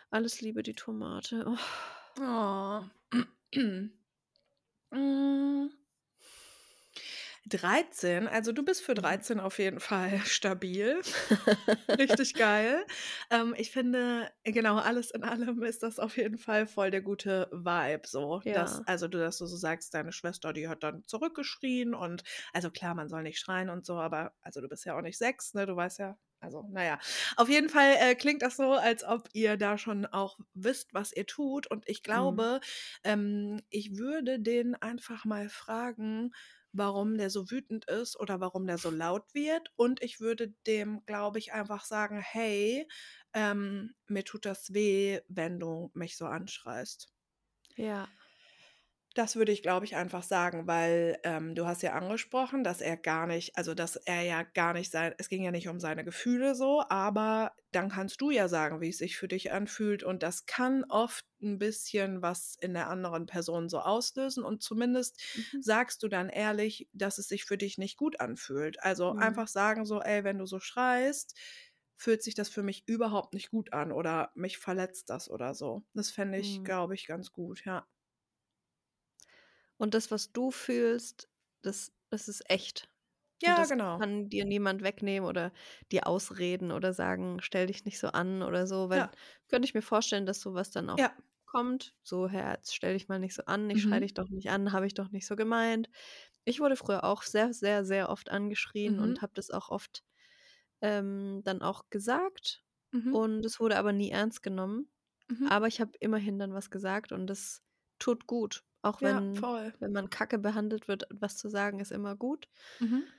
Alles 0.10 0.42
Liebe, 0.42 0.64
die 0.64 0.74
Tomate. 0.74 1.46
Oh. 1.48 1.58
Oh. 2.20 2.90
Mm. 4.92 5.70
13, 7.48 8.28
also 8.28 8.52
du 8.52 8.64
bist 8.64 8.82
für 8.84 8.94
13 8.96 9.40
auf 9.40 9.60
jeden 9.60 9.80
Fall 9.80 10.20
stabil. 10.26 11.02
Richtig 11.98 12.36
geil. 12.36 12.86
Ähm, 13.30 13.54
ich 13.58 13.72
finde, 13.72 14.30
genau, 14.44 14.78
alles 14.78 15.12
in 15.12 15.24
allem 15.24 15.64
ist 15.64 15.82
das 15.84 15.98
auf 16.00 16.18
jeden 16.18 16.38
Fall 16.38 16.68
voll 16.68 16.92
der 16.92 17.02
gute 17.02 17.48
Vibe. 17.54 18.02
So, 18.08 18.42
Ja. 18.44 18.54
dass, 18.54 18.86
also 18.88 19.08
du, 19.08 19.18
dass 19.18 19.38
du 19.38 19.46
so 19.46 19.56
sagst, 19.56 19.94
deine 19.94 20.12
Schwester, 20.12 20.52
die 20.54 20.68
hat 20.68 20.84
dann 20.84 21.04
zurückgeschrien 21.08 21.94
und 21.94 22.24
also 22.54 22.70
klar, 22.72 22.96
man 22.96 23.08
soll 23.08 23.24
nicht 23.24 23.40
schreien 23.40 23.70
und 23.70 23.86
so, 23.86 23.96
aber 23.98 24.34
also 24.42 24.60
du 24.62 24.68
bist 24.68 24.86
ja 24.86 24.98
auch 24.98 25.02
nicht 25.02 25.18
sechs, 25.18 25.54
ne? 25.54 25.66
Du 25.66 25.76
weißt 25.76 26.00
ja, 26.00 26.18
Also, 26.46 26.64
naja. 26.70 27.00
Auf 27.38 27.50
jeden 27.50 27.70
Fall 27.70 27.96
äh, 28.00 28.16
klingt 28.16 28.42
das 28.42 28.58
so, 28.58 28.74
als 28.74 29.04
ob 29.04 29.30
ihr 29.34 29.58
da 29.58 29.78
schon 29.78 30.06
auch 30.06 30.40
wisst, 30.54 30.94
was 30.94 31.12
ihr 31.14 31.26
tut. 31.26 31.68
Und 31.68 31.88
ich 31.90 32.04
Mhm. 32.14 32.46
glaube, 32.46 32.60
ähm, 33.04 33.62
ich 33.70 33.98
würde 33.98 34.40
den 34.40 34.76
einfach 34.76 35.26
mal 35.26 35.50
fragen, 35.50 36.32
warum 36.72 37.18
der 37.18 37.30
so 37.30 37.50
wütend 37.52 37.86
ist 37.86 38.20
oder 38.20 38.42
warum 38.42 38.68
der 38.68 38.78
so 38.78 38.90
laut 38.92 39.34
wird. 39.34 39.72
Und 39.76 40.04
ich 40.04 40.20
würde 40.20 40.50
dem, 40.68 41.06
glaube 41.06 41.40
ich, 41.40 41.54
einfach 41.54 41.86
sagen, 41.86 42.20
hey, 42.20 42.88
ähm, 43.34 43.96
mir 44.08 44.24
tut 44.26 44.46
das 44.46 44.74
weh, 44.74 45.22
wenn 45.28 45.60
du 45.60 45.90
mich 45.94 46.18
so 46.18 46.26
anschreist. 46.26 47.08
Ja. 47.78 48.08
Das 49.18 49.38
würde 49.38 49.54
ich, 49.54 49.62
glaube 49.64 49.86
ich, 49.86 49.96
einfach 49.96 50.24
sagen, 50.24 50.68
weil 50.68 51.18
ähm, 51.24 51.56
du 51.56 51.66
hast 51.66 51.82
ja 51.84 51.94
angesprochen, 51.94 52.66
dass 52.66 52.82
er 52.82 52.98
gar 52.98 53.28
nicht, 53.28 53.58
also 53.58 53.74
dass 53.74 53.96
er 53.96 54.24
ja 54.24 54.44
gar 54.44 54.74
nicht 54.74 54.92
sein, 54.92 55.16
es 55.18 55.30
ging 55.30 55.42
ja 55.42 55.52
nicht 55.52 55.70
um 55.70 55.80
seine 55.80 56.04
Gefühle 56.04 56.54
so, 56.54 56.84
aber 56.90 57.54
dann 57.72 57.88
kannst 57.90 58.20
du 58.20 58.30
ja 58.30 58.50
sagen, 58.50 58.82
wie 58.82 58.90
es 58.90 58.98
sich 58.98 59.16
für 59.16 59.30
dich 59.30 59.54
anfühlt 59.54 60.04
und 60.04 60.22
das 60.22 60.46
kann 60.48 60.84
oft 60.90 61.26
ein 61.42 61.58
bisschen 61.60 62.22
was 62.22 62.58
in 62.60 62.74
der 62.74 62.90
anderen 62.90 63.26
Person 63.26 63.70
so 63.70 63.80
auslösen 63.80 64.44
und 64.44 64.62
zumindest 64.62 65.24
Mhm. 65.34 65.62
sagst 65.62 66.04
du 66.04 66.10
dann 66.10 66.28
ehrlich, 66.28 66.90
dass 66.92 67.18
es 67.18 67.30
sich 67.30 67.46
für 67.46 67.58
dich 67.58 67.78
nicht 67.78 67.96
gut 67.98 68.20
anfühlt. 68.20 68.84
Also 68.84 69.14
Mhm. 69.14 69.16
einfach 69.16 69.48
sagen 69.48 69.86
so, 69.86 70.02
ey, 70.02 70.26
wenn 70.26 70.40
du 70.40 70.46
so 70.46 70.60
schreist, 70.60 71.38
fühlt 71.96 72.22
sich 72.22 72.36
das 72.36 72.50
für 72.50 72.64
mich 72.64 72.86
überhaupt 72.86 73.34
nicht 73.34 73.50
gut 73.50 73.72
an 73.72 73.94
oder 73.94 74.32
mich 74.36 74.58
verletzt 74.58 75.10
das 75.10 75.30
oder 75.30 75.54
so. 75.56 75.86
Das 75.94 76.12
fände 76.12 76.38
ich, 76.38 76.64
Mhm. 76.64 76.66
glaube 76.66 76.96
ich, 76.96 77.08
ganz 77.08 77.32
gut, 77.32 77.64
ja. 77.64 77.88
Und 79.78 79.94
das, 79.94 80.12
was 80.12 80.32
du 80.34 80.52
fühlst, 80.52 81.30
das, 81.64 81.94
das 82.10 82.28
ist 82.28 82.50
echt. 82.50 82.90
Ja, 83.42 83.66
das 83.66 83.70
genau. 83.70 84.02
kann 84.02 84.30
dir 84.30 84.46
niemand 84.46 84.84
wegnehmen 84.84 85.28
oder 85.30 85.54
dir 85.92 86.08
ausreden 86.08 86.72
oder 86.72 86.94
sagen, 86.94 87.42
stell 87.42 87.68
dich 87.68 87.86
nicht 87.86 88.00
so 88.00 88.10
an 88.10 88.44
oder 88.44 88.68
so, 88.68 88.90
weil 88.90 89.06
Ja. 89.06 89.16
könnte 89.50 89.68
ich 89.68 89.74
mir 89.74 89.82
vorstellen, 89.82 90.26
dass 90.26 90.42
sowas 90.42 90.72
dann 90.72 90.90
auch 90.90 91.00
Ja. 91.00 91.16
kommt. 91.46 91.96
So, 92.04 92.28
Herz, 92.30 92.74
stell 92.74 92.94
dich 92.94 93.08
mal 93.08 93.20
nicht 93.20 93.36
so 93.36 93.44
an, 93.46 93.70
ich 93.70 93.82
schreie 93.82 94.02
Mhm. 94.02 94.04
dich 94.04 94.14
doch 94.14 94.30
nicht 94.30 94.50
an, 94.50 94.72
habe 94.74 94.88
ich 94.88 94.94
doch 94.96 95.12
nicht 95.12 95.28
so 95.28 95.36
gemeint. 95.36 95.90
Ich 96.46 96.60
wurde 96.62 96.76
früher 96.78 97.04
auch 97.06 97.24
sehr, 97.24 97.54
sehr, 97.54 97.86
sehr 97.86 98.10
oft 98.10 98.32
angeschrien 98.32 99.00
Mhm. 99.00 99.00
und 99.00 99.22
habe 99.24 99.34
das 99.36 99.52
auch 99.52 99.70
oft 99.70 100.04
ähm, 100.82 101.42
dann 101.44 101.62
auch 101.62 101.90
gesagt. 101.90 102.64
Mhm. 102.94 103.16
Und 103.16 103.46
es 103.46 103.60
wurde 103.60 103.78
aber 103.78 103.94
nie 103.94 104.12
ernst 104.12 104.44
genommen. 104.44 104.90
Mhm. 105.30 105.50
Aber 105.50 105.68
ich 105.68 105.82
habe 105.82 105.92
immerhin 106.00 106.40
dann 106.40 106.54
was 106.54 106.70
gesagt 106.72 107.12
und 107.12 107.28
das 107.28 107.64
tut 108.00 108.28
gut. 108.28 108.64
Auch 108.86 109.02
Ja, 109.02 109.22
wenn, 109.22 109.32
voll. 109.34 109.74
wenn 109.80 109.92
man 109.94 110.10
kacke 110.10 110.38
behandelt 110.40 110.88
wird, 110.88 111.08
was 111.12 111.38
zu 111.38 111.50
sagen 111.50 111.80
ist 111.80 111.92
immer 111.92 112.16
gut. 112.16 112.48
Mhm. 112.80 113.16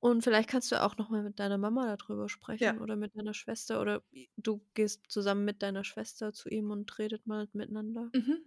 Und 0.00 0.22
vielleicht 0.24 0.48
kannst 0.48 0.72
du 0.72 0.82
auch 0.82 0.96
noch 0.96 1.10
mal 1.10 1.22
mit 1.22 1.38
deiner 1.38 1.58
Mama 1.58 1.94
darüber 1.96 2.28
Ja. 2.58 2.74
sprechen 2.74 2.78
oder 2.78 2.96
mit 2.96 3.14
deiner 3.16 3.34
Schwester 3.34 3.80
oder 3.82 4.02
du 4.36 4.66
gehst 4.74 5.02
zusammen 5.10 5.44
mit 5.44 5.62
deiner 5.62 5.84
Schwester 5.84 6.32
zu 6.32 6.48
ihm 6.48 6.70
und 6.70 6.98
redet 6.98 7.26
mal 7.26 7.48
miteinander. 7.52 8.10
Mhm. 8.14 8.44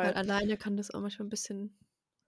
Weil 0.00 0.12
Total. 0.12 0.14
alleine 0.14 0.56
kann 0.58 0.76
das 0.76 0.90
auch 0.92 1.00
manchmal 1.00 1.26
ein 1.26 1.30
bisschen 1.30 1.78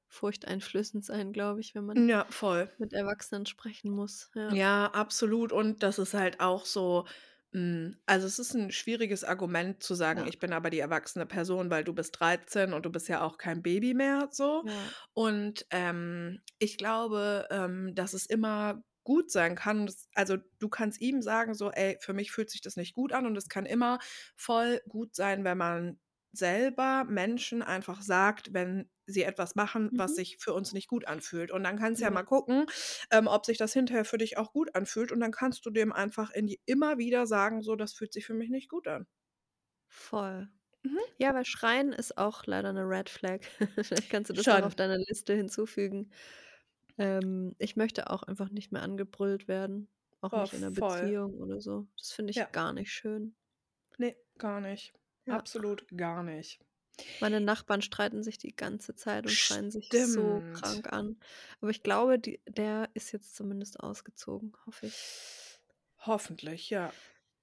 furchteinflößend 0.09 1.05
sein, 1.05 1.32
glaube 1.32 1.60
ich, 1.60 1.74
wenn 1.74 1.86
man 1.86 2.09
Ja, 2.09 2.26
voll. 2.30 2.68
mit 2.78 2.92
Erwachsenen 2.94 3.47
sprechen 3.47 3.90
muss. 3.92 4.30
Ja. 4.34 4.56
Ja, 4.56 4.86
absolut. 4.92 5.52
Und 5.52 5.82
das 5.82 5.98
ist 5.98 6.14
halt 6.14 6.40
auch 6.40 6.64
so, 6.66 7.06
also 7.52 8.27
es 8.27 8.39
ist 8.39 8.55
ein 8.55 8.70
schwieriges 8.70 9.24
Argument 9.24 9.82
zu 9.82 9.94
sagen, 9.94 10.20
Ja. 10.20 10.27
ich 10.27 10.39
bin 10.39 10.52
aber 10.52 10.70
die 10.70 10.78
erwachsene 10.78 11.27
Person, 11.27 11.70
weil 11.70 11.82
du 11.82 11.93
bist 11.93 12.20
13 12.20 12.72
und 12.72 12.86
du 12.86 12.90
bist 12.90 13.09
ja 13.09 13.22
auch 13.22 13.39
kein 13.39 13.62
Baby 13.62 13.94
mehr 13.94 14.28
so. 14.31 14.62
Ja. 14.66 14.72
Und 15.14 15.66
ähm, 15.70 16.40
ich 16.59 16.78
glaube, 16.78 17.48
ähm, 17.51 17.93
dass 17.94 18.14
es 18.14 18.27
immer 18.27 18.82
gut 19.02 19.31
sein 19.31 19.56
kann. 19.56 19.86
Das, 19.86 20.09
also 20.14 20.36
du 20.59 20.68
kannst 20.68 21.01
ihm 21.01 21.22
sagen, 21.22 21.55
so, 21.55 21.70
ey, 21.70 21.97
für 22.01 22.12
mich 22.12 22.31
fühlt 22.31 22.51
sich 22.51 22.60
das 22.60 22.77
nicht 22.77 22.94
gut 22.94 23.12
an 23.12 23.27
und 23.27 23.36
es 23.36 23.48
kann 23.48 23.66
immer 23.66 23.98
voll 24.36 24.81
gut 24.89 25.16
sein, 25.16 25.43
wenn 25.43 25.59
man 25.59 25.98
selber 26.32 27.05
Menschen 27.09 27.62
einfach 27.62 28.02
sagt, 28.02 28.52
wenn 28.52 28.89
sie 29.10 29.22
etwas 29.24 29.54
machen, 29.54 29.92
was 29.94 30.12
Mhm. 30.12 30.16
sich 30.16 30.38
für 30.38 30.52
uns 30.54 30.72
nicht 30.72 30.88
gut 30.88 31.06
anfühlt. 31.06 31.50
Und 31.52 31.64
dann 31.64 31.78
kannst 31.78 32.00
du 32.00 32.04
ja 32.04 32.10
Ja. 32.10 32.14
mal 32.14 32.24
gucken, 32.24 32.66
ähm, 33.10 33.26
ob 33.28 33.46
sich 33.46 33.58
das 33.58 33.72
hinterher 33.72 34.04
für 34.04 34.18
dich 34.18 34.38
auch 34.38 34.52
gut 34.52 34.74
anfühlt. 34.74 35.12
Und 35.12 35.20
dann 35.20 35.32
kannst 35.32 35.64
du 35.66 35.70
dem 35.70 35.92
einfach 35.92 36.30
in 36.32 36.46
die, 36.46 36.60
immer 36.66 36.98
wieder 36.98 37.26
sagen, 37.26 37.62
so, 37.62 37.76
das 37.76 37.92
fühlt 37.94 38.12
sich 38.12 38.26
für 38.26 38.34
mich 38.34 38.50
nicht 38.50 38.68
gut 38.68 38.88
an. 38.88 39.06
Voll. 39.88 40.48
Mhm. 40.82 40.98
Ja, 41.18 41.34
weil 41.34 41.44
Schreien 41.44 41.92
ist 41.92 42.16
auch 42.16 42.46
leider 42.46 42.70
eine 42.70 42.84
Red 42.88 43.10
Flag. 43.10 43.40
Vielleicht 43.84 44.10
kannst 44.10 44.30
du 44.30 44.34
das 44.34 44.48
auch 44.48 44.62
auf 44.62 44.74
deiner 44.74 44.98
Liste 44.98 45.34
hinzufügen. 45.34 46.10
Ähm, 46.98 47.54
ich 47.58 47.76
möchte 47.76 48.10
auch 48.10 48.22
einfach 48.24 48.50
nicht 48.50 48.72
mehr 48.72 48.82
angebrüllt 48.82 49.48
werden. 49.48 49.88
Auch 50.20 50.32
Oh, 50.32 50.36
nicht 50.36 50.54
in 50.54 50.64
einer 50.64 50.74
voll. 50.74 51.00
Beziehung 51.02 51.34
oder 51.34 51.60
so. 51.60 51.88
Das 51.98 52.12
finde 52.12 52.32
ich 52.32 52.36
Ja. 52.36 52.46
gar 52.52 52.72
nicht 52.72 52.92
schön. 52.92 53.36
Nee, 53.98 54.16
gar 54.38 54.60
nicht. 54.60 54.94
Ja. 55.26 55.34
Absolut 55.36 55.86
gar 55.96 56.22
nicht. 56.24 56.60
Meine 57.20 57.40
Nachbarn 57.40 57.82
streiten 57.82 58.22
sich 58.22 58.39
die 58.39 58.55
ganze 58.55 58.94
Zeit 58.94 59.24
und 59.27 59.32
schreien 59.32 59.70
sich 59.70 59.90
so 59.93 60.43
krank 60.55 60.93
an. 60.93 61.16
Aber 61.60 61.70
ich 61.70 61.82
glaube, 61.82 62.18
die, 62.18 62.40
der 62.48 62.89
ist 62.94 63.12
jetzt 63.12 63.36
zumindest 63.36 63.81
ausgezogen, 63.81 64.52
hoffe 64.66 64.86
ich. 64.86 64.94
Hoffentlich, 66.06 66.70
ja. 66.70 66.93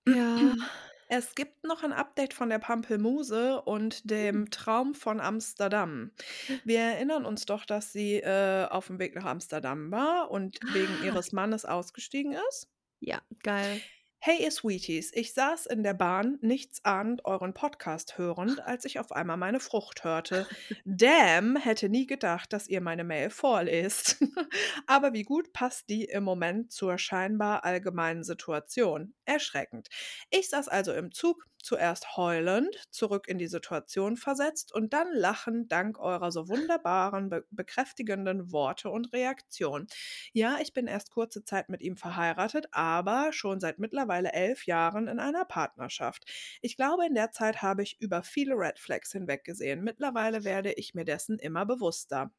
Ja. 0.08 0.38
Es 1.10 1.36
gibt 1.36 1.64
noch 1.64 1.84
ein 1.84 1.94
Update 1.94 2.34
von 2.34 2.50
der 2.50 2.60
Pampelmuse 2.60 3.62
und 3.62 4.12
dem 4.12 4.52
Traum 4.52 4.94
von 4.94 5.22
Amsterdam. 5.22 6.12
Wir 6.66 6.80
erinnern 6.82 7.26
uns 7.26 7.46
doch, 7.46 7.64
dass 7.64 7.94
sie 7.94 8.16
äh, 8.16 8.66
auf 8.70 8.88
dem 8.88 9.00
Weg 9.00 9.16
nach 9.16 9.24
Amsterdam 9.24 9.90
war 9.90 10.30
und 10.32 10.60
wegen 10.74 10.94
Ah. 11.02 11.06
ihres 11.06 11.32
Mannes 11.32 11.64
ausgestiegen 11.64 12.34
ist. 12.50 12.68
Ja, 13.00 13.22
geil. 13.42 13.80
Hey, 14.20 14.44
ihr 14.44 14.52
Sweeties, 14.52 15.12
ich 15.14 15.34
saß 15.34 15.68
in 15.68 15.84
der 15.84 15.94
Bahn, 15.94 16.38
nichts 16.42 16.84
ahnend, 16.84 17.24
euren 17.24 17.54
Podcast 17.54 18.18
hörend, 18.18 18.60
als 18.66 18.84
ich 18.84 19.00
auf 19.00 19.12
einmal 19.12 19.38
meine 19.38 19.60
Frucht 19.60 20.04
hörte. 20.04 20.48
Damn, 20.86 21.56
hätte 21.56 21.88
nie 21.88 22.08
gedacht, 22.08 22.52
dass 22.52 22.68
ihr 22.68 22.82
meine 22.82 23.04
Mail 23.04 23.30
vorlest. 23.30 24.18
Aber 24.88 25.14
wie 25.14 25.24
gut 25.24 25.54
passt 25.54 25.90
die 25.90 26.06
im 26.06 26.24
Moment 26.24 26.72
zur 26.72 26.98
scheinbar 26.98 27.64
allgemeinen 27.64 28.24
Situation? 28.24 29.14
Erschreckend. 29.24 29.88
Ich 30.30 30.50
saß 30.50 30.68
also 30.68 30.94
im 30.94 31.12
Zug, 31.12 31.46
zuerst 31.62 32.16
heulend, 32.16 32.88
zurück 32.92 33.28
in 33.28 33.38
die 33.38 33.48
Situation 33.48 34.16
versetzt 34.16 34.74
und 34.74 34.94
dann 34.94 35.12
lachend 35.12 35.72
dank 35.72 36.00
eurer 36.00 36.32
so 36.32 36.48
wunderbaren, 36.48 37.30
be 37.30 37.46
bekräftigenden 37.50 38.52
Worte 38.52 38.90
und 38.90 39.12
Reaktion. 39.12 39.88
Ja, 40.32 40.60
ich 40.62 40.74
bin 40.74 40.88
erst 40.88 41.12
kurze 41.12 41.44
Zeit 41.44 41.68
mit 41.68 41.82
ihm 41.82 41.98
verheiratet, 41.98 42.68
aber 42.72 43.34
schon 43.34 43.60
seit 43.60 43.80
mittlerweile 43.80 44.07
elf 44.10 44.66
Jahren 44.66 45.08
in 45.08 45.20
einer 45.20 45.46
Partnerschaft. 45.46 46.26
Ich 46.62 46.76
glaube, 46.76 47.06
in 47.06 47.16
der 47.16 47.32
Zeit 47.32 47.62
habe 47.62 47.84
ich 47.84 48.00
über 48.00 48.24
viele 48.24 48.56
Red 48.56 48.80
Flags 48.80 49.12
hinweggesehen. 49.12 49.84
Mittlerweile 49.84 50.44
werde 50.44 50.74
ich 50.74 50.94
mir 50.94 51.06
dessen 51.06 51.40
immer 51.40 51.66
bewusster. 51.66 52.32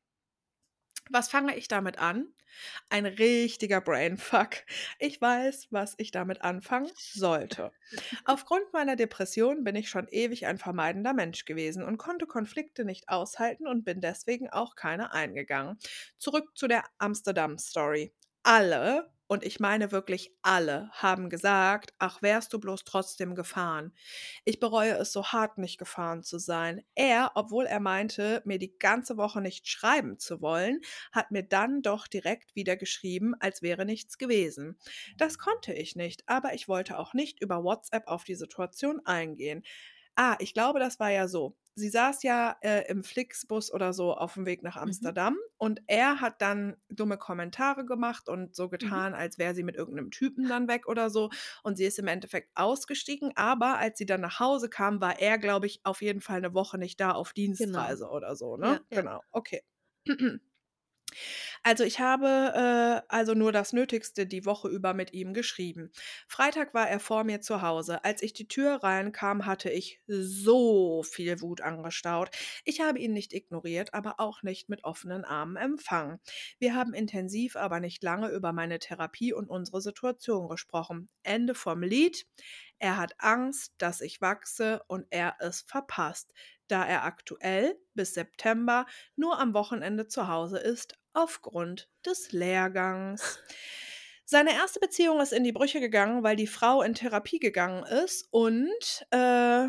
Was 1.10 1.28
fange 1.28 1.56
ich 1.56 1.68
damit 1.68 1.98
an? 1.98 2.34
Ein 2.88 3.06
richtiger 3.06 3.80
Brainfuck. 3.80 4.50
Ich 4.98 5.20
weiß, 5.20 5.68
was 5.70 5.94
ich 5.98 6.10
damit 6.10 6.42
anfangen 6.42 6.90
sollte. 6.96 7.72
Aufgrund 8.24 8.72
meiner 8.72 8.96
Depression 8.96 9.64
bin 9.64 9.76
ich 9.76 9.88
schon 9.88 10.08
ewig 10.08 10.46
ein 10.46 10.58
vermeidender 10.58 11.12
Mensch 11.12 11.44
gewesen 11.44 11.82
und 11.82 11.98
konnte 11.98 12.26
Konflikte 12.26 12.84
nicht 12.84 13.08
aushalten 13.08 13.66
und 13.66 13.84
bin 13.84 14.00
deswegen 14.00 14.48
auch 14.50 14.76
keine 14.76 15.12
eingegangen. 15.12 15.78
Zurück 16.18 16.56
zu 16.56 16.68
der 16.68 16.84
Amsterdam-Story. 16.98 18.12
Alle, 18.42 19.10
und 19.28 19.44
ich 19.44 19.60
meine 19.60 19.92
wirklich 19.92 20.34
alle, 20.42 20.90
haben 20.92 21.30
gesagt, 21.30 21.94
ach 21.98 22.22
wärst 22.22 22.52
du 22.52 22.58
bloß 22.58 22.84
trotzdem 22.84 23.34
gefahren. 23.36 23.92
Ich 24.44 24.58
bereue 24.58 24.94
es 24.94 25.12
so 25.12 25.26
hart, 25.26 25.58
nicht 25.58 25.78
gefahren 25.78 26.22
zu 26.22 26.38
sein. 26.38 26.82
Er, 26.94 27.32
obwohl 27.34 27.66
er 27.66 27.80
meinte, 27.80 28.42
mir 28.44 28.58
die 28.58 28.76
ganze 28.78 29.16
Woche 29.16 29.40
nicht 29.40 29.68
schreiben 29.68 30.18
zu 30.18 30.40
wollen, 30.40 30.80
hat 31.12 31.30
mir 31.30 31.42
dann 31.42 31.82
doch 31.82 32.06
direkt 32.08 32.54
wieder 32.56 32.76
geschrieben, 32.76 33.34
als 33.38 33.62
wäre 33.62 33.84
nichts 33.84 34.18
gewesen. 34.18 34.78
Das 35.16 35.38
konnte 35.38 35.72
ich 35.72 35.94
nicht, 35.96 36.22
aber 36.26 36.54
ich 36.54 36.68
wollte 36.68 36.98
auch 36.98 37.14
nicht 37.14 37.40
über 37.40 37.62
WhatsApp 37.64 38.08
auf 38.08 38.24
die 38.24 38.34
Situation 38.34 39.00
eingehen. 39.04 39.62
Ah, 40.16 40.36
ich 40.40 40.54
glaube, 40.54 40.80
das 40.80 40.98
war 41.00 41.10
ja 41.10 41.28
so. 41.28 41.56
Sie 41.78 41.88
saß 41.90 42.22
ja 42.24 42.56
äh, 42.62 42.86
im 42.88 43.04
Flixbus 43.04 43.72
oder 43.72 43.92
so 43.92 44.14
auf 44.14 44.34
dem 44.34 44.46
Weg 44.46 44.62
nach 44.62 44.76
Mhm. 44.84 45.12
Amsterdam 45.16 45.36
und 45.56 45.82
er 45.86 46.20
hat 46.20 46.42
dann 46.42 46.76
dumme 46.88 47.18
Kommentare 47.18 47.84
gemacht 47.86 48.28
und 48.28 48.54
so 48.56 48.68
Mhm. 48.80 49.00
getan, 49.08 49.14
als 49.14 49.38
wäre 49.38 49.54
sie 49.54 49.62
mit 49.62 49.76
irgendeinem 49.76 50.10
Typen 50.10 50.48
dann 50.48 50.68
weg 50.68 50.88
oder 50.88 51.10
so. 51.10 51.30
Und 51.62 51.76
sie 51.76 51.84
ist 51.84 51.98
im 51.98 52.06
Endeffekt 52.08 52.50
ausgestiegen, 52.56 53.32
aber 53.36 53.78
als 53.78 53.98
sie 53.98 54.06
dann 54.06 54.20
nach 54.20 54.40
Hause 54.40 54.68
kam, 54.68 55.00
war 55.00 55.18
er, 55.20 55.38
glaube 55.38 55.66
ich, 55.66 55.80
auf 55.84 56.02
jeden 56.02 56.20
Fall 56.20 56.38
eine 56.38 56.54
Woche 56.54 56.78
nicht 56.78 57.00
da 57.00 57.12
auf 57.12 57.32
Genau. 57.58 57.98
Dienstreise 57.98 58.08
oder 58.08 58.36
so, 58.36 58.56
ne? 58.56 58.78
Ja, 58.78 58.84
ja. 58.90 59.02
Genau, 59.02 59.22
okay. 59.30 59.62
Also 61.62 61.84
ich 61.84 62.00
habe 62.00 63.02
äh, 63.06 63.06
also 63.08 63.34
nur 63.34 63.52
das 63.52 63.72
Nötigste 63.72 64.26
die 64.26 64.44
Woche 64.44 64.68
über 64.68 64.94
mit 64.94 65.12
ihm 65.12 65.34
geschrieben. 65.34 65.90
Freitag 66.26 66.74
war 66.74 66.88
er 66.88 67.00
vor 67.00 67.24
mir 67.24 67.40
zu 67.40 67.62
Hause. 67.62 68.04
Als 68.04 68.22
ich 68.22 68.32
die 68.32 68.48
Tür 68.48 68.82
reinkam, 68.82 69.46
hatte 69.46 69.70
ich 69.70 70.00
so 70.06 71.02
viel 71.02 71.40
Wut 71.40 71.60
angestaut. 71.60 72.30
Ich 72.64 72.80
habe 72.80 72.98
ihn 72.98 73.12
nicht 73.12 73.32
ignoriert, 73.32 73.94
aber 73.94 74.20
auch 74.20 74.42
nicht 74.42 74.68
mit 74.68 74.84
offenen 74.84 75.24
Armen 75.24 75.56
empfangen. 75.56 76.20
Wir 76.58 76.74
haben 76.74 76.94
intensiv, 76.94 77.56
aber 77.56 77.80
nicht 77.80 78.02
lange 78.02 78.28
über 78.30 78.52
meine 78.52 78.78
Therapie 78.78 79.32
und 79.32 79.48
unsere 79.48 79.80
Situation 79.80 80.48
gesprochen. 80.48 81.08
Ende 81.22 81.54
vom 81.54 81.82
Lied. 81.82 82.26
Er 82.78 82.96
hat 82.96 83.14
Angst, 83.18 83.74
dass 83.78 84.00
ich 84.00 84.20
wachse 84.20 84.82
und 84.86 85.06
er 85.10 85.36
es 85.40 85.62
verpasst, 85.62 86.32
da 86.68 86.84
er 86.84 87.04
aktuell 87.04 87.76
bis 87.94 88.14
September 88.14 88.86
nur 89.16 89.38
am 89.40 89.54
Wochenende 89.54 90.06
zu 90.06 90.28
Hause 90.28 90.58
ist, 90.58 90.98
aufgrund 91.12 91.88
des 92.06 92.32
Lehrgangs. 92.32 93.40
Seine 94.24 94.52
erste 94.52 94.78
Beziehung 94.80 95.20
ist 95.20 95.32
in 95.32 95.42
die 95.44 95.52
Brüche 95.52 95.80
gegangen, 95.80 96.22
weil 96.22 96.36
die 96.36 96.46
Frau 96.46 96.82
in 96.82 96.94
Therapie 96.94 97.38
gegangen 97.38 97.84
ist 97.84 98.28
und, 98.30 99.06
äh, 99.10 99.68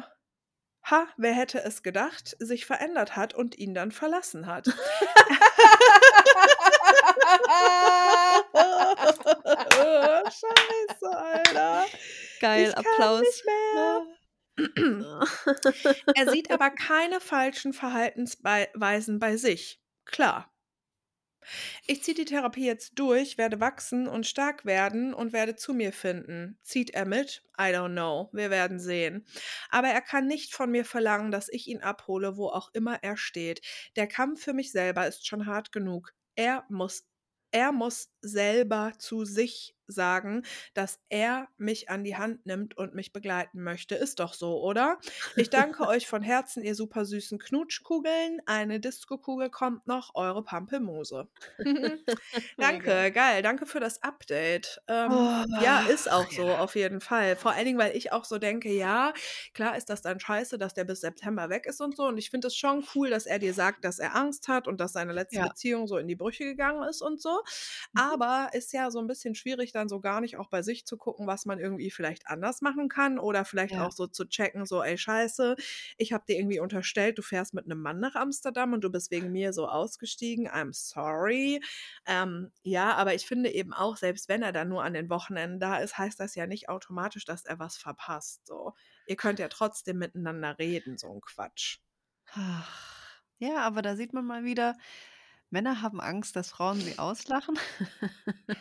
ha, 0.83 1.07
wer 1.17 1.33
hätte 1.33 1.63
es 1.63 1.81
gedacht, 1.81 2.35
sich 2.39 2.65
verändert 2.65 3.15
hat 3.15 3.33
und 3.33 3.57
ihn 3.57 3.73
dann 3.73 3.91
verlassen 3.91 4.45
hat. 4.47 4.67
Scheiße, 10.29 11.17
Alter. 11.17 11.85
Geil, 12.39 12.69
Ich 12.69 12.77
Applaus. 12.77 13.21
nicht 13.21 13.45
mehr. 13.45 14.18
Er 16.15 16.31
sieht 16.31 16.51
aber 16.51 16.69
keine 16.69 17.19
falschen 17.19 17.73
Verhaltensweisen 17.73 19.19
bei 19.19 19.37
sich. 19.37 19.81
Klar. 20.05 20.51
Ich 21.87 22.03
ziehe 22.03 22.15
die 22.15 22.25
Therapie 22.25 22.65
jetzt 22.65 22.99
durch, 22.99 23.37
werde 23.37 23.59
wachsen 23.59 24.07
und 24.07 24.27
stark 24.27 24.65
werden 24.65 25.13
und 25.13 25.33
werde 25.33 25.55
zu 25.55 25.73
mir 25.73 25.93
finden. 25.93 26.59
Zieht 26.63 26.91
er 26.91 27.05
mit? 27.05 27.43
I 27.57 27.71
don't 27.73 27.93
know. 27.93 28.29
Wir 28.33 28.49
werden 28.49 28.79
sehen. 28.79 29.25
Aber 29.69 29.87
er 29.87 30.01
kann 30.01 30.27
nicht 30.27 30.53
von 30.53 30.69
mir 30.69 30.85
verlangen, 30.85 31.31
dass 31.31 31.49
ich 31.49 31.67
ihn 31.67 31.81
abhole, 31.81 32.37
wo 32.37 32.49
auch 32.49 32.69
immer 32.73 33.01
er 33.03 33.17
steht. 33.17 33.61
Der 33.95 34.07
Kampf 34.07 34.43
für 34.43 34.53
mich 34.53 34.71
selber 34.71 35.07
ist 35.07 35.25
schon 35.25 35.45
hart 35.45 35.71
genug. 35.71 36.13
Er 36.35 36.65
muss 36.69 37.05
er 37.51 37.71
muss 37.71 38.11
selber 38.21 38.93
zu 38.97 39.25
sich 39.25 39.75
sagen, 39.91 40.43
dass 40.75 40.99
er 41.09 41.47
mich 41.57 41.89
an 41.89 42.03
die 42.03 42.15
Hand 42.15 42.45
nimmt 42.45 42.77
und 42.77 42.93
mich 42.93 43.11
begleiten 43.11 43.63
möchte. 43.63 43.95
Ist 43.95 44.19
doch 44.19 44.33
so, 44.35 44.61
oder? 44.61 44.99
Ich 45.35 45.49
danke 45.49 45.87
euch 45.87 46.07
von 46.07 46.21
Herzen, 46.21 46.63
ihr 46.63 46.75
super 46.75 47.05
süßen 47.05 47.39
Knutschkugeln. 47.39 48.39
Eine 48.45 48.79
Disco-Kugel 48.79 49.49
kommt 49.49 49.87
noch, 49.87 50.13
eure 50.15 50.43
Pampelmuse. 50.43 51.27
danke, 52.57 53.11
geil. 53.11 53.41
Danke 53.41 53.65
für 53.65 53.79
das 53.79 54.01
Update. 54.03 54.81
Ähm, 54.87 55.09
Oh, 55.11 55.43
ja, 55.63 55.81
ist 55.81 56.11
auch 56.11 56.29
so, 56.31 56.49
auf 56.49 56.75
jeden 56.75 57.01
Fall. 57.01 57.35
Vor 57.35 57.51
allen 57.51 57.65
Dingen, 57.65 57.79
weil 57.79 57.95
ich 57.95 58.11
auch 58.11 58.25
so 58.25 58.37
denke, 58.37 58.71
ja, 58.71 59.13
klar 59.53 59.75
ist 59.75 59.89
das 59.89 60.01
dann 60.01 60.19
scheiße, 60.19 60.57
dass 60.57 60.73
der 60.73 60.83
bis 60.83 61.01
September 61.01 61.49
weg 61.49 61.65
ist 61.65 61.81
und 61.81 61.95
so. 61.95 62.03
Und 62.07 62.17
ich 62.17 62.29
finde 62.29 62.47
es 62.47 62.55
schon 62.55 62.85
cool, 62.93 63.09
dass 63.09 63.25
er 63.25 63.39
dir 63.39 63.53
sagt, 63.53 63.83
dass 63.85 63.97
er 63.99 64.15
Angst 64.15 64.47
hat 64.47 64.67
und 64.67 64.79
dass 64.79 64.93
seine 64.93 65.13
letzte 65.13 65.29
Ja. 65.39 65.47
Beziehung 65.47 65.87
so 65.87 65.97
in 65.97 66.07
die 66.07 66.15
Brüche 66.15 66.43
gegangen 66.43 66.83
ist 66.87 67.01
und 67.01 67.21
so. 67.21 67.41
Mhm. 67.93 67.99
Aber 68.13 68.49
ist 68.53 68.73
ja 68.73 68.91
so 68.91 68.99
ein 68.99 69.07
bisschen 69.07 69.35
schwierig, 69.35 69.71
dann 69.71 69.89
so 69.89 69.99
gar 69.99 70.21
nicht 70.21 70.37
auch 70.37 70.49
bei 70.49 70.61
sich 70.61 70.85
zu 70.85 70.97
gucken, 70.97 71.27
was 71.27 71.45
man 71.45 71.59
irgendwie 71.59 71.91
vielleicht 71.91 72.27
anders 72.27 72.61
machen 72.61 72.89
kann 72.89 73.19
oder 73.19 73.45
vielleicht 73.45 73.77
Ja. 73.77 73.79
auch 73.79 73.91
so 73.91 74.07
zu 74.07 74.25
checken, 74.25 74.65
so, 74.65 74.81
ey, 74.83 74.97
scheiße, 74.97 75.55
ich 75.97 76.13
habe 76.13 76.23
dir 76.27 76.37
irgendwie 76.37 76.59
unterstellt, 76.59 77.17
du 77.17 77.21
fährst 77.21 77.53
mit 77.53 77.65
einem 77.65 77.81
Mann 77.81 77.99
nach 77.99 78.15
Amsterdam 78.15 78.73
und 78.73 78.83
du 78.83 78.89
bist 78.89 79.11
wegen 79.11 79.31
mir 79.31 79.53
so 79.53 79.67
ausgestiegen. 79.67 80.47
I'm 80.49 80.73
sorry. 80.73 81.61
Ähm, 82.05 82.51
ja, 82.63 82.93
aber 82.95 83.13
ich 83.15 83.25
finde 83.25 83.51
eben 83.51 83.73
auch, 83.73 83.97
selbst 83.97 84.29
wenn 84.29 84.41
er 84.43 84.51
dann 84.51 84.69
nur 84.69 84.83
an 84.83 84.93
den 84.93 85.09
Wochenenden 85.09 85.59
da 85.59 85.77
ist, 85.79 85.97
heißt 85.97 86.19
das 86.19 86.35
ja 86.35 86.47
nicht 86.47 86.69
automatisch, 86.69 87.25
dass 87.25 87.45
er 87.45 87.59
was 87.59 87.77
verpasst. 87.77 88.45
So. 88.47 88.73
Ihr 89.05 89.15
könnt 89.15 89.39
ja 89.39 89.47
trotzdem 89.49 89.97
miteinander 89.97 90.57
reden, 90.59 90.97
so 90.97 91.11
ein 91.13 91.21
Quatsch. 91.21 91.79
Ach, 92.31 93.21
Ja, 93.39 93.61
aber 93.65 93.81
da 93.81 93.95
sieht 93.95 94.13
man 94.13 94.25
mal 94.25 94.43
wieder, 94.43 94.75
Männer 95.51 95.81
haben 95.81 95.99
Angst, 95.99 96.35
dass 96.35 96.51
Frauen 96.51 96.79
sie 96.79 96.99
auslachen. 96.99 97.57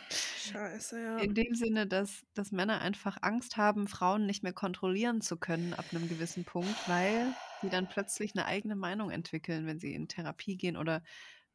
Scheiße, 0.09 1.01
ja. 1.03 1.17
In 1.19 1.35
dem 1.35 1.53
Sinne, 1.53 1.85
dass, 1.85 2.25
dass 2.33 2.51
Männer 2.51 2.81
einfach 2.81 3.17
Angst 3.21 3.57
haben, 3.57 3.87
Frauen 3.87 4.25
nicht 4.25 4.41
mehr 4.41 4.53
kontrollieren 4.53 5.21
zu 5.21 5.37
können 5.37 5.73
ab 5.73 5.85
einem 5.91 6.09
gewissen 6.09 6.45
Punkt, 6.45 6.75
weil 6.87 7.33
die 7.61 7.69
dann 7.69 7.87
plötzlich 7.87 8.33
eine 8.33 8.45
eigene 8.45 8.75
Meinung 8.75 9.11
entwickeln, 9.11 9.67
wenn 9.67 9.79
sie 9.79 9.93
in 9.93 10.07
Therapie 10.07 10.57
gehen 10.57 10.77
oder 10.77 11.03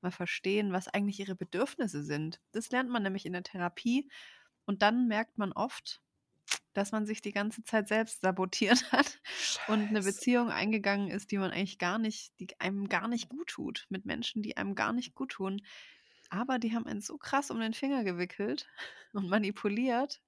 mal 0.02 0.12
verstehen, 0.12 0.72
was 0.72 0.86
eigentlich 0.86 1.18
ihre 1.18 1.34
Bedürfnisse 1.34 2.04
sind. 2.04 2.40
Das 2.52 2.70
lernt 2.70 2.90
man 2.90 3.02
nämlich 3.02 3.26
in 3.26 3.32
der 3.32 3.42
Therapie 3.42 4.08
und 4.66 4.82
dann 4.82 5.08
merkt 5.08 5.38
man 5.38 5.52
oft, 5.52 6.03
dass 6.74 6.92
man 6.92 7.06
sich 7.06 7.22
die 7.22 7.32
ganze 7.32 7.62
Zeit 7.62 7.88
selbst 7.88 8.20
sabotiert 8.20 8.84
hat 8.92 9.20
und 9.68 9.88
eine 9.88 10.02
Scheiße. 10.02 10.12
Beziehung 10.12 10.50
eingegangen 10.50 11.08
ist, 11.08 11.30
die 11.30 11.38
man 11.38 11.50
eigentlich 11.50 11.78
gar 11.78 11.98
nicht, 11.98 12.38
die 12.38 12.48
einem 12.60 12.88
gar 12.88 13.08
nicht 13.08 13.28
gut 13.28 13.48
tut, 13.48 13.86
mit 13.88 14.04
Menschen, 14.04 14.42
die 14.42 14.56
einem 14.56 14.74
gar 14.74 14.92
nicht 14.92 15.14
gut 15.14 15.32
tun. 15.32 15.62
Aber 16.30 16.58
die 16.58 16.74
haben 16.74 16.86
einen 16.86 17.00
so 17.00 17.16
krass 17.16 17.50
um 17.50 17.60
den 17.60 17.74
Finger 17.74 18.04
gewickelt 18.04 18.66
und 19.12 19.28
manipuliert, 19.28 20.20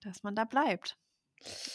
dass 0.00 0.22
man 0.22 0.34
da 0.34 0.44
bleibt. 0.44 0.96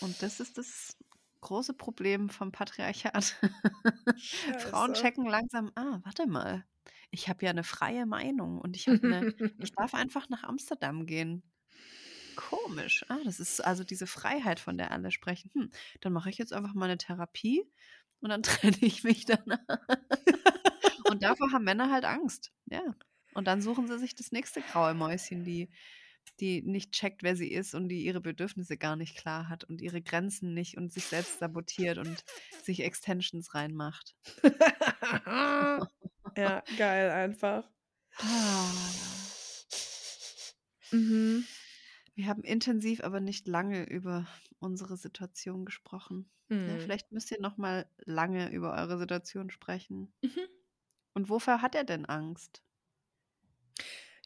Und 0.01 0.21
das 0.21 0.39
ist 0.39 0.57
das 0.57 0.97
große 1.41 1.73
Problem 1.73 2.29
vom 2.29 2.51
Patriarchat. 2.51 3.37
Frauen 4.57 4.95
Scheiße. 4.95 5.01
checken 5.01 5.25
langsam, 5.25 5.71
ah, 5.75 5.99
warte 6.03 6.25
mal, 6.25 6.65
ich 7.11 7.29
habe 7.29 7.45
ja 7.45 7.51
eine 7.51 7.63
freie 7.63 8.05
Meinung 8.05 8.59
und 8.59 8.75
ich 8.75 8.87
eine, 8.87 9.27
ich 9.59 9.71
darf 9.73 9.93
einfach 9.93 10.29
nach 10.29 10.43
Amsterdam 10.43 11.05
gehen. 11.05 11.43
Komisch. 12.35 13.05
Ah, 13.09 13.19
das 13.23 13.39
ist 13.39 13.61
also 13.61 13.83
diese 13.83 14.07
Freiheit, 14.07 14.59
von 14.59 14.77
der 14.77 14.91
alle 14.91 15.11
sprechen. 15.11 15.51
Hm, 15.53 15.69
dann 16.01 16.13
mache 16.13 16.29
ich 16.29 16.37
jetzt 16.37 16.53
einfach 16.53 16.73
mal 16.73 16.85
eine 16.85 16.97
Therapie 16.97 17.63
und 18.19 18.29
dann 18.29 18.43
trenne 18.43 18.77
ich 18.81 19.03
mich 19.03 19.25
danach. 19.25 19.59
und 21.09 21.23
davor 21.23 21.51
haben 21.51 21.63
Männer 21.63 21.91
halt 21.91 22.05
Angst. 22.05 22.51
Ja. 22.65 22.81
Und 23.33 23.47
dann 23.47 23.61
suchen 23.61 23.87
sie 23.87 23.99
sich 23.99 24.15
das 24.15 24.31
nächste 24.31 24.61
graue 24.61 24.93
Mäuschen, 24.93 25.43
die, 25.43 25.69
die 26.39 26.61
nicht 26.61 26.91
checkt, 26.91 27.23
wer 27.23 27.35
sie 27.35 27.51
ist 27.51 27.73
und 27.73 27.89
die 27.89 28.03
ihre 28.03 28.21
Bedürfnisse 28.21 28.77
gar 28.77 28.95
nicht 28.95 29.17
klar 29.17 29.49
hat 29.49 29.63
und 29.63 29.81
ihre 29.81 30.01
Grenzen 30.01 30.53
nicht 30.53 30.77
und 30.77 30.93
sich 30.93 31.05
selbst 31.05 31.39
sabotiert 31.39 31.97
und 31.97 32.23
sich 32.63 32.83
Extensions 32.83 33.55
reinmacht. 33.55 34.15
ja, 36.37 36.63
geil 36.77 37.09
einfach. 37.11 37.67
Ah. 38.17 38.71
Mhm. 40.91 41.45
Wir 42.15 42.25
haben 42.27 42.43
intensiv, 42.43 43.03
aber 43.03 43.19
nicht 43.19 43.47
lange 43.47 43.83
über 43.87 44.27
unsere 44.59 44.97
Situation 44.97 45.63
gesprochen. 45.65 46.31
Ja, 46.65 46.77
Mhm. 46.77 46.79
vielleicht 46.79 47.11
müsst 47.11 47.29
ihr 47.31 47.39
noch 47.41 47.57
mal 47.57 47.87
lange 48.05 48.51
über 48.51 48.73
eure 48.73 48.97
Situation 48.97 49.49
sprechen. 49.51 50.11
Mhm. 50.23 50.47
Und 51.15 51.27
wovor 51.27 51.63
hat 51.63 51.73
er 51.73 51.85
denn 51.85 52.05
Angst? 52.05 52.63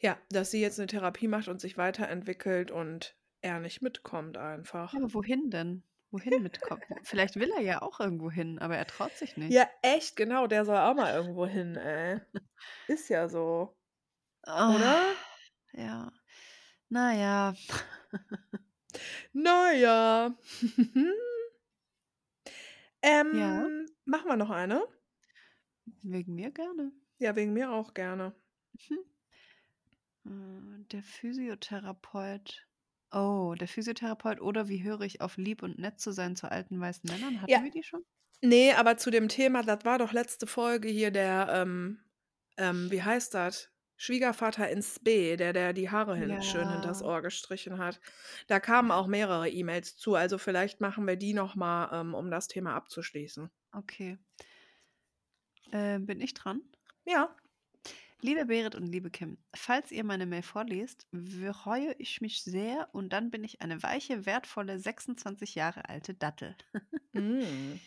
Ja, 0.00 0.18
dass 0.30 0.50
sie 0.50 0.60
jetzt 0.60 0.78
eine 0.80 0.86
Therapie 0.88 1.28
macht 1.28 1.46
und 1.48 1.60
sich 1.60 1.76
weiterentwickelt 1.78 2.70
und 2.72 3.16
er 3.40 3.60
nicht 3.60 3.80
mitkommt 3.82 4.36
einfach. 4.36 4.92
Ja, 4.92 5.00
aber 5.00 5.14
wohin 5.14 5.48
denn? 5.50 5.82
Wohin 6.10 6.42
mitkommen? 6.42 6.82
Vielleicht 7.02 7.36
will 7.36 7.50
er 7.56 7.62
ja 7.62 7.80
auch 7.82 8.00
irgendwo 8.00 8.30
hin, 8.30 8.58
aber 8.58 8.76
er 8.76 8.86
traut 8.86 9.16
sich 9.16 9.36
nicht. 9.38 9.62
Ja, 9.62 9.68
echt, 9.82 10.16
genau, 10.16 10.46
der 10.46 10.64
soll 10.64 10.76
auch 10.76 10.94
mal 10.94 11.14
irgendwo 11.14 11.46
hin, 11.46 11.76
ey. 11.76 12.20
Ist 12.86 13.08
ja 13.08 13.28
so, 13.28 13.76
Ah, 14.46 14.66
oder? 14.66 15.18
ja. 15.72 16.10
Naja. 16.90 17.54
Na 19.32 19.72
ja. 19.72 20.34
Ja, 23.30 23.66
Ähm, 23.66 23.86
machen 24.04 24.28
wir 24.28 24.36
noch 24.36 24.50
eine? 24.50 24.86
wegen 26.02 26.34
mir 26.34 26.50
gerne. 26.50 26.92
Ja, 27.18 27.34
wegen 27.36 27.52
mir 27.52 27.70
auch 27.72 27.94
gerne. 27.94 28.34
Mhm. 28.90 28.98
Äh, 30.24 30.84
Der 30.92 31.02
Physiotherapeut. 31.02 32.66
Oh, 33.10 33.54
der 33.58 33.68
Physiotherapeut 33.68 34.40
oder 34.40 34.68
wie 34.68 34.82
höre 34.82 35.00
ich 35.02 35.20
auf 35.22 35.36
lieb 35.38 35.62
und 35.62 35.78
nett 35.78 35.98
zu 36.00 36.12
sein 36.12 36.36
zu 36.36 36.50
alten 36.50 36.78
weißen 36.80 37.10
Männern? 37.10 37.40
Ja. 37.46 37.58
Hatten 37.58 37.64
wir 37.64 37.70
die 37.70 37.82
schon? 37.82 38.04
Ne, 38.42 38.74
aber 38.74 38.96
zu 38.98 39.10
dem 39.10 39.28
Thema, 39.28 39.62
das 39.62 39.84
war 39.84 39.98
doch 39.98 40.12
letzte 40.12 40.46
Folge 40.46 40.88
hier 40.88 41.10
der, 41.10 41.48
ähm, 41.50 42.00
ähm, 42.56 42.90
wie 42.90 43.02
heißt 43.02 43.34
das? 43.34 43.70
Schwiegervater 43.98 44.70
ins 44.70 44.98
B, 45.00 45.36
der, 45.36 45.52
der 45.52 45.74
die 45.74 45.90
Haare 45.90 46.16
hin, 46.16 46.40
schön 46.40 46.70
hinters 46.70 47.02
Ja. 47.02 47.02
Ohr 47.02 47.20
gestrichen 47.22 47.78
hat. 47.78 48.00
Da 48.46 48.60
kamen 48.60 48.90
auch 48.90 49.06
mehrere 49.08 49.50
E-Mails 49.50 49.96
zu, 49.98 50.14
also 50.14 50.38
vielleicht 50.38 50.80
machen 50.80 51.06
wir 51.06 51.16
die 51.16 51.34
nochmal, 51.34 51.90
ähm, 51.92 52.14
um 52.14 52.30
das 52.30 52.48
Thema 52.48 52.74
abzuschließen. 52.76 53.50
Okay. 53.74 54.18
Äh, 55.70 55.98
bin 55.98 56.20
ich 56.20 56.34
dran? 56.34 56.62
Ja. 57.04 57.34
Liebe 58.20 58.46
Berit 58.46 58.74
und 58.74 58.86
liebe 58.86 59.10
Kim, 59.10 59.38
falls 59.54 59.92
ihr 59.92 60.04
meine 60.04 60.26
Mail 60.26 60.42
vorlest, 60.42 61.06
freue 61.52 61.92
ich 61.98 62.20
mich 62.20 62.42
sehr 62.42 62.88
und 62.92 63.12
dann 63.12 63.30
bin 63.30 63.44
ich 63.44 63.60
eine 63.62 63.82
weiche, 63.82 64.26
wertvolle, 64.26 64.78
26 64.78 65.54
Jahre 65.54 65.88
alte 65.88 66.14
Dattel. 66.14 66.56
Mm. 67.14 67.80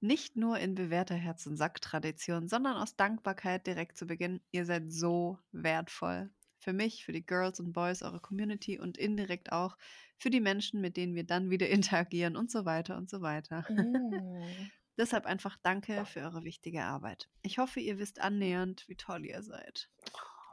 Nicht 0.00 0.36
nur 0.36 0.58
in 0.58 0.74
bewährter 0.74 1.14
Herz- 1.14 1.46
und 1.46 1.56
Sack-Tradition, 1.56 2.48
sondern 2.48 2.76
aus 2.76 2.96
Dankbarkeit 2.96 3.66
direkt 3.66 3.96
zu 3.98 4.06
Beginn. 4.06 4.40
Ihr 4.50 4.64
seid 4.64 4.90
so 4.90 5.38
wertvoll. 5.52 6.30
Für 6.58 6.72
mich, 6.72 7.04
für 7.04 7.12
die 7.12 7.24
Girls 7.24 7.60
und 7.60 7.72
Boys 7.72 8.02
eurer 8.02 8.20
Community 8.20 8.78
und 8.78 8.98
indirekt 8.98 9.52
auch 9.52 9.76
für 10.18 10.30
die 10.30 10.40
Menschen, 10.40 10.80
mit 10.80 10.96
denen 10.96 11.14
wir 11.14 11.24
dann 11.24 11.50
wieder 11.50 11.68
interagieren 11.70 12.36
und 12.36 12.50
so 12.50 12.64
weiter 12.64 12.96
und 12.96 13.08
so 13.10 13.20
weiter. 13.20 13.64
Mm. 13.70 14.42
Deshalb 14.98 15.24
einfach 15.24 15.56
danke 15.62 16.04
für 16.04 16.20
eure 16.20 16.44
wichtige 16.44 16.82
Arbeit. 16.82 17.28
Ich 17.42 17.56
hoffe, 17.58 17.80
ihr 17.80 17.98
wisst 17.98 18.20
annähernd, 18.20 18.84
wie 18.88 18.96
toll 18.96 19.24
ihr 19.24 19.42
seid. 19.42 19.88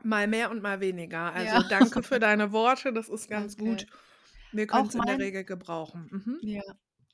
Mal 0.04 0.28
mehr 0.28 0.52
und 0.52 0.62
mal 0.62 0.80
weniger. 0.80 1.34
Also 1.34 1.56
Ja. 1.58 1.64
danke 1.64 2.04
für 2.04 2.20
deine 2.20 2.52
Worte, 2.54 2.94
das 2.94 3.10
ist 3.10 3.30
ganz 3.30 3.58
Danke. 3.58 3.72
gut. 3.72 3.88
Wir 4.54 4.68
können 4.68 4.88
es 4.88 4.96
in 4.96 5.02
der 5.02 5.20
Regel 5.20 5.44
gebrauchen. 5.44 6.08
Mhm. 6.12 6.40
Ja. 6.42 6.62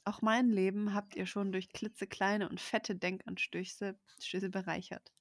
Auch 0.05 0.21
mein 0.21 0.49
Leben 0.49 0.93
habt 0.93 1.15
ihr 1.15 1.25
schon 1.25 1.51
durch 1.51 1.69
klitzekleine 1.69 2.49
und 2.49 2.59
fette 2.59 2.95
Denkanstöße 2.95 3.97
Stöße 4.19 4.49
bereichert. 4.49 5.11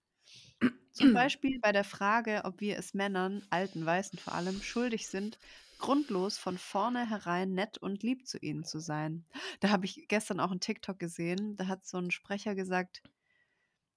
Zum 0.93 1.13
Beispiel 1.15 1.59
bei 1.61 1.73
der 1.73 1.85
Frage, 1.85 2.43
ob 2.45 2.61
wir 2.61 2.77
es 2.79 2.95
Männern, 2.95 3.47
alten 3.51 3.85
Weißen 3.85 4.19
vor 4.19 4.35
allem, 4.35 4.61
schuldig 4.63 5.09
sind, 5.09 5.39
grundlos 5.79 6.39
von 6.39 6.59
vornherein 6.59 7.53
nett 7.55 7.79
und 7.79 8.03
lieb 8.03 8.27
zu 8.27 8.39
ihnen 8.39 8.65
zu 8.65 8.79
sein. 8.79 9.25
Da 9.61 9.71
habe 9.71 9.85
ich 9.85 10.07
gestern 10.09 10.41
auch 10.41 10.51
einen 10.51 10.61
TikTok 10.61 10.99
gesehen, 10.99 11.57
da 11.57 11.67
hat 11.67 11.87
so 11.87 11.99
ein 11.99 12.11
Sprecher 12.11 12.55
gesagt, 12.55 13.03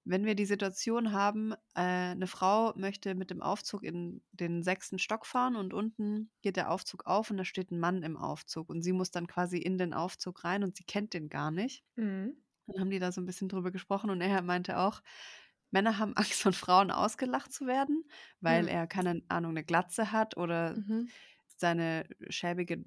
wenn 0.06 0.26
wir 0.26 0.36
die 0.36 0.46
Situation 0.46 1.12
haben, 1.14 1.54
äh, 1.76 1.82
eine 1.82 2.28
Frau 2.28 2.74
möchte 2.78 3.16
mit 3.16 3.32
dem 3.32 3.42
Aufzug 3.42 3.84
in 3.84 4.24
den 4.32 4.64
sechsten 4.64 5.00
Stock 5.00 5.26
fahren 5.26 5.56
und 5.56 5.74
unten 5.74 6.32
geht 6.42 6.58
der 6.58 6.72
Aufzug 6.72 7.06
auf 7.08 7.32
und 7.32 7.38
da 7.38 7.46
steht 7.46 7.72
ein 7.72 7.80
Mann 7.80 8.04
im 8.04 8.18
Aufzug 8.18 8.70
und 8.70 8.82
sie 8.84 8.94
muss 8.94 9.12
dann 9.12 9.28
quasi 9.28 9.58
in 9.58 9.78
den 9.78 9.94
Aufzug 9.94 10.44
rein 10.44 10.64
und 10.64 10.78
sie 10.78 10.84
kennt 10.86 11.14
den 11.14 11.30
gar 11.30 11.52
nicht. 11.52 11.84
Mhm. 11.98 12.36
Dann 12.68 12.80
haben 12.82 12.90
die 12.90 13.00
da 13.00 13.12
so 13.12 13.22
ein 13.22 13.26
bisschen 13.26 13.50
drüber 13.50 13.72
gesprochen 13.72 14.10
und 14.10 14.22
er 14.22 14.42
meinte 14.42 14.80
auch, 14.80 15.02
Männer 15.72 15.98
haben 16.00 16.14
Angst 16.18 16.42
von 16.42 16.54
Frauen 16.54 16.92
ausgelacht 16.92 17.52
zu 17.54 17.68
werden, 17.68 18.06
weil 18.42 18.68
Ja. 18.68 18.70
er, 18.70 18.88
keine 18.88 19.22
Ahnung, 19.30 19.52
eine 19.52 19.64
Glatze 19.64 20.12
hat 20.12 20.38
oder 20.38 20.78
Mhm. 20.78 21.10
seine 21.58 22.08
schäbige, 22.30 22.84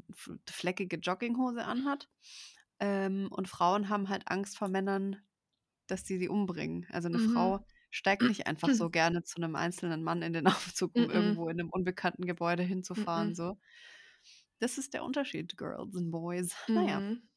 fleckige 0.49 0.97
Jogginghose 0.99 1.65
anhat. 1.65 2.09
Ähm, 2.81 3.29
und 3.33 3.49
Frauen 3.49 3.89
haben 3.89 4.09
halt 4.09 4.29
Angst 4.29 4.59
vor 4.59 4.69
Männern, 4.69 5.17
dass 5.91 6.05
die 6.05 6.19
sie 6.19 6.29
umbringen. 6.29 6.87
Also 6.91 7.09
eine 7.09 7.19
Mhm. 7.19 7.21
Frau 7.21 7.65
steigt 7.91 8.29
nicht 8.29 8.47
einfach 8.47 8.73
so 8.75 8.91
gerne 8.91 9.23
zu 9.25 9.37
einem 9.39 9.57
einzelnen 9.57 10.03
Mann 10.05 10.23
in 10.23 10.33
den 10.33 10.47
Aufzug, 10.77 10.97
um 10.97 11.11
Mhm. 11.11 11.11
irgendwo 11.11 11.49
in 11.49 11.61
einem 11.61 11.71
unbekannten 11.71 12.27
Gebäude 12.27 12.63
hinzufahren. 12.63 13.35
Mhm. 13.35 13.35
So. 13.35 13.59
Das 14.61 14.79
ist 14.79 14.95
der 14.95 15.03
Unterschied, 15.05 15.57
Girls 15.57 15.97
and 15.97 16.11
Boys. 16.13 16.55
Naja. 16.75 17.03
Mhm. 17.03 17.29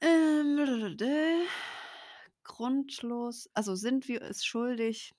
Ähm, 0.00 1.46
grundlos, 2.44 3.48
also 3.54 3.74
sind 3.74 4.08
wir 4.08 4.22
es 4.22 4.44
schuldig, 4.44 5.12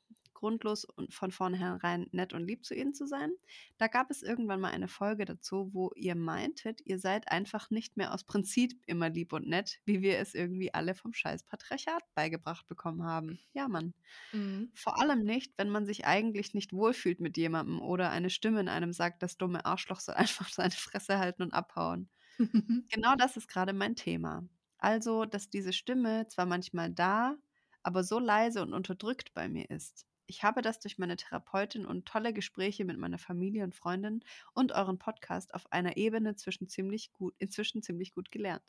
grundlos 0.44 0.84
und 0.84 1.14
von 1.14 1.32
vornherein 1.32 2.08
nett 2.12 2.34
und 2.34 2.46
lieb 2.46 2.66
zu 2.66 2.76
ihnen 2.76 2.94
zu 2.94 3.08
sein? 3.08 3.32
Da 3.78 3.88
gab 3.88 4.12
es 4.12 4.24
irgendwann 4.24 4.60
mal 4.60 4.72
eine 4.72 4.90
Folge 4.90 5.24
dazu, 5.24 5.70
wo 5.72 5.92
ihr 5.96 6.16
meintet, 6.16 6.82
ihr 6.86 7.00
seid 7.00 7.32
einfach 7.32 7.70
nicht 7.70 7.96
mehr 7.96 8.14
aus 8.14 8.26
Prinzip 8.26 8.74
immer 8.86 9.10
lieb 9.10 9.32
und 9.32 9.48
nett, 9.48 9.80
wie 9.86 10.02
wir 10.02 10.20
es 10.20 10.34
irgendwie 10.34 10.74
alle 10.74 10.96
vom 10.96 11.14
scheiß 11.14 11.44
Patriarchat 11.44 12.04
beigebracht 12.14 12.68
bekommen 12.68 13.04
haben. 13.04 13.40
Ja, 13.54 13.70
Mann. 13.70 13.94
Mhm. 14.34 14.70
Vor 14.74 15.00
allem 15.00 15.24
nicht, 15.24 15.54
wenn 15.56 15.70
man 15.70 15.86
sich 15.86 16.06
eigentlich 16.06 16.54
nicht 16.54 16.74
wohlfühlt 16.74 17.22
mit 17.22 17.38
jemandem 17.38 17.82
oder 17.82 18.10
eine 18.10 18.30
Stimme 18.30 18.60
in 18.60 18.68
einem 18.68 18.92
sagt, 18.92 19.24
das 19.24 19.38
dumme 19.38 19.66
Arschloch 19.66 20.02
soll 20.02 20.16
einfach 20.16 20.50
seine 20.50 20.72
Fresse 20.72 21.20
halten 21.20 21.44
und 21.44 21.54
abhauen. 21.54 22.10
Genau 22.90 23.16
das 23.16 23.38
ist 23.38 23.48
gerade 23.48 23.72
mein 23.72 23.96
Thema. 23.96 24.44
Also, 24.78 25.24
dass 25.24 25.50
diese 25.50 25.72
Stimme 25.72 26.28
zwar 26.28 26.46
manchmal 26.46 26.92
da, 26.92 27.38
aber 27.84 28.04
so 28.04 28.20
leise 28.20 28.62
und 28.62 28.74
unterdrückt 28.74 29.34
bei 29.34 29.48
mir 29.48 29.70
ist. 29.70 30.06
Ich 30.26 30.44
habe 30.44 30.62
das 30.62 30.80
durch 30.80 30.98
meine 30.98 31.18
Therapeutin 31.18 31.86
und 31.86 32.06
tolle 32.06 32.34
Gespräche 32.34 32.86
mit 32.86 32.98
meiner 32.98 33.18
Familie 33.18 33.64
und 33.64 33.76
Freundin 33.76 34.24
und 34.54 34.72
euren 34.72 34.98
Podcast 34.98 35.54
auf 35.54 35.72
einer 35.72 35.98
Ebene 35.98 36.36
zwischen 36.36 36.68
ziemlich 36.70 37.12
gut, 37.12 37.36
inzwischen 37.40 37.84
ziemlich 37.84 38.14
gut 38.14 38.32
gelernt. 38.32 38.64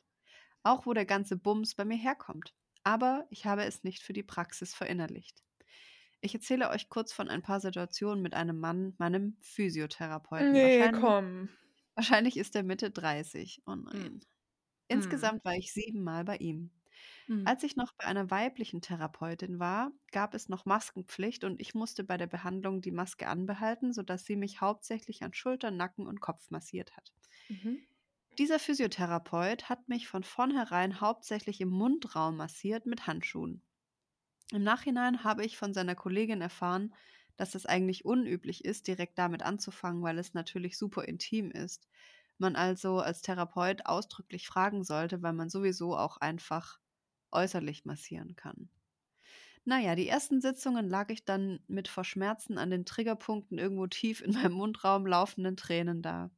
Auch 0.63 0.85
wo 0.85 0.93
der 0.93 1.05
ganze 1.05 1.37
Bums 1.37 1.75
bei 1.75 1.85
mir 1.85 1.97
herkommt. 1.97 2.53
Aber 2.83 3.25
ich 3.29 3.45
habe 3.45 3.63
es 3.63 3.83
nicht 3.83 4.03
für 4.03 4.13
die 4.13 4.23
Praxis 4.23 4.75
verinnerlicht. 4.75 5.41
Ich 6.21 6.33
erzähle 6.33 6.69
euch 6.69 6.89
kurz 6.89 7.13
von 7.13 7.29
ein 7.29 7.41
paar 7.41 7.59
Situationen 7.59 8.21
mit 8.21 8.33
einem 8.33 8.59
Mann, 8.59 8.93
meinem 8.97 9.37
Physiotherapeuten. 9.41 10.51
Nee, 10.51 10.79
Wahrscheinlich- 10.79 11.01
komm. 11.01 11.49
Wahrscheinlich 11.95 12.37
ist 12.37 12.55
er 12.55 12.63
Mitte 12.63 12.91
30. 12.91 13.61
Oh 13.65 13.75
nein. 13.75 14.19
Insgesamt 14.87 15.45
war 15.45 15.53
ich 15.53 15.71
siebenmal 15.71 16.25
bei 16.25 16.37
ihm. 16.37 16.71
Mhm. 17.27 17.45
Als 17.45 17.63
ich 17.63 17.75
noch 17.77 17.93
bei 17.93 18.05
einer 18.05 18.29
weiblichen 18.31 18.81
Therapeutin 18.81 19.59
war, 19.59 19.91
gab 20.11 20.33
es 20.33 20.49
noch 20.49 20.65
Maskenpflicht 20.65 21.43
und 21.45 21.61
ich 21.61 21.75
musste 21.75 22.03
bei 22.03 22.17
der 22.17 22.27
Behandlung 22.27 22.81
die 22.81 22.91
Maske 22.91 23.27
anbehalten, 23.27 23.93
sodass 23.93 24.25
sie 24.25 24.35
mich 24.35 24.61
hauptsächlich 24.61 25.23
an 25.23 25.33
Schultern, 25.33 25.77
Nacken 25.77 26.07
und 26.07 26.21
Kopf 26.21 26.49
massiert 26.51 26.97
hat. 26.97 27.13
Mhm. 27.49 27.85
Dieser 28.37 28.59
Physiotherapeut 28.59 29.67
hat 29.67 29.87
mich 29.89 30.07
von 30.07 30.23
vornherein 30.23 31.01
hauptsächlich 31.01 31.59
im 31.59 31.69
Mundraum 31.69 32.37
massiert 32.37 32.85
mit 32.85 33.07
Handschuhen. 33.07 33.63
Im 34.51 34.63
Nachhinein 34.63 35.23
habe 35.23 35.45
ich 35.45 35.57
von 35.57 35.73
seiner 35.73 35.95
Kollegin 35.95 36.41
erfahren, 36.41 36.95
dass 37.37 37.55
es 37.55 37.65
eigentlich 37.65 38.05
unüblich 38.05 38.65
ist, 38.65 38.87
direkt 38.87 39.19
damit 39.19 39.43
anzufangen, 39.43 40.03
weil 40.03 40.19
es 40.19 40.33
natürlich 40.33 40.77
super 40.77 41.05
intim 41.05 41.51
ist. 41.51 41.87
Man 42.37 42.55
also 42.55 42.99
als 42.99 43.21
Therapeut 43.21 43.85
ausdrücklich 43.87 44.47
fragen 44.47 44.83
sollte, 44.83 45.21
weil 45.23 45.33
man 45.33 45.49
sowieso 45.49 45.97
auch 45.97 46.17
einfach 46.17 46.79
äußerlich 47.31 47.85
massieren 47.85 48.35
kann. 48.35 48.69
Naja, 49.65 49.95
die 49.95 50.07
ersten 50.07 50.41
Sitzungen 50.41 50.87
lag 50.89 51.09
ich 51.09 51.25
dann 51.25 51.59
mit 51.67 51.87
vor 51.87 52.03
Schmerzen 52.03 52.57
an 52.57 52.69
den 52.69 52.85
Triggerpunkten 52.85 53.57
irgendwo 53.57 53.87
tief 53.87 54.21
in 54.21 54.31
meinem 54.33 54.53
Mundraum 54.53 55.05
laufenden 55.05 55.57
Tränen 55.57 56.01
da. 56.01 56.31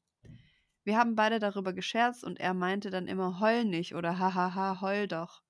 Wir 0.86 0.98
haben 0.98 1.16
beide 1.16 1.40
darüber 1.40 1.74
gescherzt 1.74 2.24
und 2.24 2.40
er 2.40 2.54
meinte 2.56 2.90
dann 2.92 3.08
immer, 3.08 3.40
heul 3.40 3.66
nicht 3.66 3.96
oder 3.96 4.20
hahaha, 4.20 4.82
heul 4.82 5.08
doch. 5.08 5.44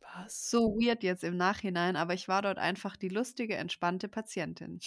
Was? 0.00 0.34
So 0.50 0.74
weird 0.76 1.02
jetzt 1.04 1.22
im 1.22 1.36
Nachhinein, 1.36 1.94
aber 1.94 2.12
ich 2.14 2.26
war 2.28 2.42
dort 2.42 2.58
einfach 2.58 2.96
die 2.96 3.08
lustige, 3.08 3.56
entspannte 3.56 4.08
Patientin. 4.08 4.80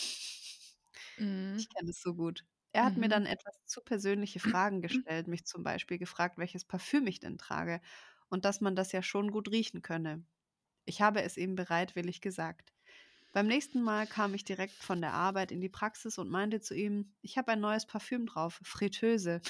Mhm. 1.17 1.65
Ich 1.65 1.69
kenne 1.69 1.89
es 1.91 2.01
so 2.01 2.15
gut. 2.15 2.45
Er 2.73 2.83
hat 2.85 2.97
mir 2.97 3.07
Mhm. 3.07 3.09
dann 3.09 3.25
etwas 3.25 3.55
zu 3.65 3.81
persönliche 3.81 4.39
Fragen 4.39 4.81
gestellt, 4.81 5.27
mich 5.27 5.45
zum 5.45 5.63
Beispiel 5.63 5.97
gefragt, 5.99 6.37
welches 6.37 6.65
Parfüm 6.65 7.07
ich 7.07 7.19
denn 7.19 7.37
trage 7.37 7.81
und 8.31 8.45
dass 8.45 8.61
man 8.61 8.75
das 8.75 8.93
ja 8.93 9.03
schon 9.03 9.29
gut 9.29 9.51
riechen 9.51 9.81
könne. 9.81 10.23
Ich 10.85 11.01
habe 11.01 11.21
es 11.21 11.37
ihm 11.37 11.55
bereitwillig 11.55 12.21
gesagt. 12.21 12.73
Beim 13.33 13.45
nächsten 13.45 13.81
Mal 13.81 14.07
kam 14.07 14.33
ich 14.33 14.43
direkt 14.43 14.73
von 14.73 14.99
der 15.01 15.13
Arbeit 15.13 15.51
in 15.51 15.61
die 15.61 15.69
Praxis 15.69 16.17
und 16.17 16.29
meinte 16.29 16.59
zu 16.61 16.73
ihm, 16.73 17.13
ich 17.21 17.37
habe 17.37 17.51
ein 17.51 17.59
neues 17.59 17.85
Parfüm 17.85 18.25
drauf, 18.25 18.59
Fritteuse. 18.63 19.41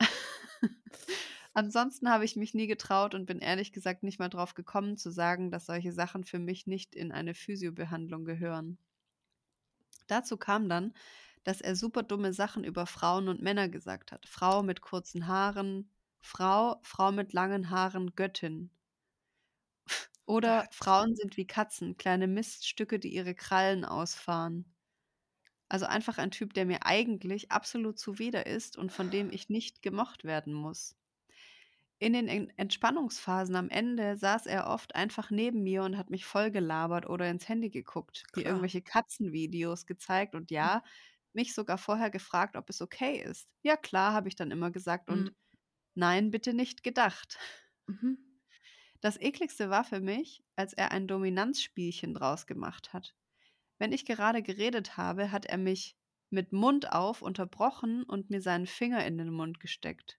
Ansonsten 1.54 2.10
habe 2.10 2.26
ich 2.26 2.36
mich 2.36 2.52
nie 2.54 2.66
getraut 2.66 3.14
und 3.14 3.26
bin 3.26 3.38
ehrlich 3.40 3.72
gesagt 3.72 4.02
nicht 4.02 4.18
mal 4.18 4.28
drauf 4.28 4.54
gekommen 4.54 4.98
zu 4.98 5.10
sagen, 5.10 5.50
dass 5.50 5.66
solche 5.66 5.92
Sachen 5.92 6.24
für 6.24 6.38
mich 6.38 6.66
nicht 6.66 6.94
in 6.94 7.10
eine 7.10 7.34
Physiobehandlung 7.34 8.24
gehören. 8.24 8.78
Dazu 10.06 10.36
kam 10.36 10.68
dann, 10.68 10.92
dass 11.44 11.60
er 11.62 11.74
super 11.74 12.02
dumme 12.02 12.32
Sachen 12.32 12.64
über 12.64 12.86
Frauen 12.86 13.28
und 13.28 13.40
Männer 13.40 13.68
gesagt 13.68 14.12
hat. 14.12 14.26
Frau 14.26 14.62
mit 14.62 14.82
kurzen 14.82 15.26
Haaren, 15.26 15.90
Frau, 16.26 16.78
Frau 16.82 17.10
mit 17.10 17.32
langen 17.32 17.70
Haaren, 17.70 18.14
Göttin. 18.16 18.70
Oder. 20.26 20.68
Frauen 20.72 21.16
sind 21.16 21.36
wie 21.36 21.46
Katzen, 21.46 21.96
kleine 21.96 22.26
Miststücke, 22.28 22.98
die 22.98 23.12
ihre 23.14 23.34
Krallen 23.34 23.84
ausfahren. 23.84 24.74
Also 25.68 25.86
einfach 25.86 26.18
ein 26.18 26.32
Typ, 26.32 26.54
der 26.54 26.66
mir 26.66 26.84
eigentlich 26.86 27.52
absolut 27.52 27.98
zuwider 28.00 28.46
ist 28.46 28.76
und 28.76 28.92
von 28.92 29.10
dem 29.10 29.30
ich 29.30 29.48
nicht 29.48 29.82
gemocht 29.82 30.24
werden 30.24 30.52
muss. 30.54 30.96
In 31.98 32.12
den 32.14 32.28
En- 32.28 32.50
Entspannungsphasen 32.58 33.54
am 33.56 33.68
Ende 33.70 34.16
saß 34.16 34.46
er 34.46 34.66
oft 34.68 34.94
einfach 34.94 35.30
neben 35.30 35.62
mir 35.62 35.82
und 35.82 35.96
hat 35.98 36.08
mich 36.10 36.24
voll 36.26 36.50
gelabert 36.50 37.06
oder 37.08 37.28
ins 37.30 37.48
Handy 37.48 37.68
geguckt, 37.70 38.28
mir 38.34 38.44
Klar. 38.44 38.46
irgendwelche 38.46 38.82
Katzenvideos 38.82 39.86
gezeigt 39.86 40.34
und 40.34 40.50
ja, 40.50 40.82
mich 41.32 41.54
sogar 41.54 41.78
vorher 41.78 42.10
gefragt, 42.10 42.56
ob 42.56 42.68
es 42.70 42.80
okay 42.82 43.18
ist. 43.22 43.48
Ja, 43.62 43.76
klar, 43.76 44.12
habe 44.14 44.28
ich 44.28 44.36
dann 44.36 44.50
immer 44.50 44.70
gesagt 44.70 45.10
und 45.10 45.30
Mhm. 45.30 45.34
Nein, 45.96 46.30
bitte 46.30 46.54
nicht 46.54 46.82
gedacht. 46.84 47.38
Mhm. 47.88 48.16
Das 49.00 49.16
ekligste 49.18 49.70
war 49.70 49.84
für 49.84 50.00
mich, 50.00 50.44
als 50.54 50.74
er 50.74 50.90
ein 50.92 51.08
Dominanzspielchen 51.08 52.12
draus 52.12 52.46
gemacht 52.46 52.92
hat. 52.92 53.14
Wenn 53.78 53.92
ich 53.92 54.06
gerade 54.06 54.42
geredet 54.42 54.96
habe, 54.98 55.32
hat 55.32 55.46
er 55.46 55.58
mich 55.58 55.96
mit 56.30 56.52
Mund 56.52 56.92
auf 56.92 57.22
unterbrochen 57.22 58.04
und 58.04 58.30
mir 58.30 58.42
seinen 58.42 58.66
Finger 58.66 59.06
in 59.06 59.18
den 59.18 59.30
Mund 59.30 59.60
gesteckt. 59.60 60.18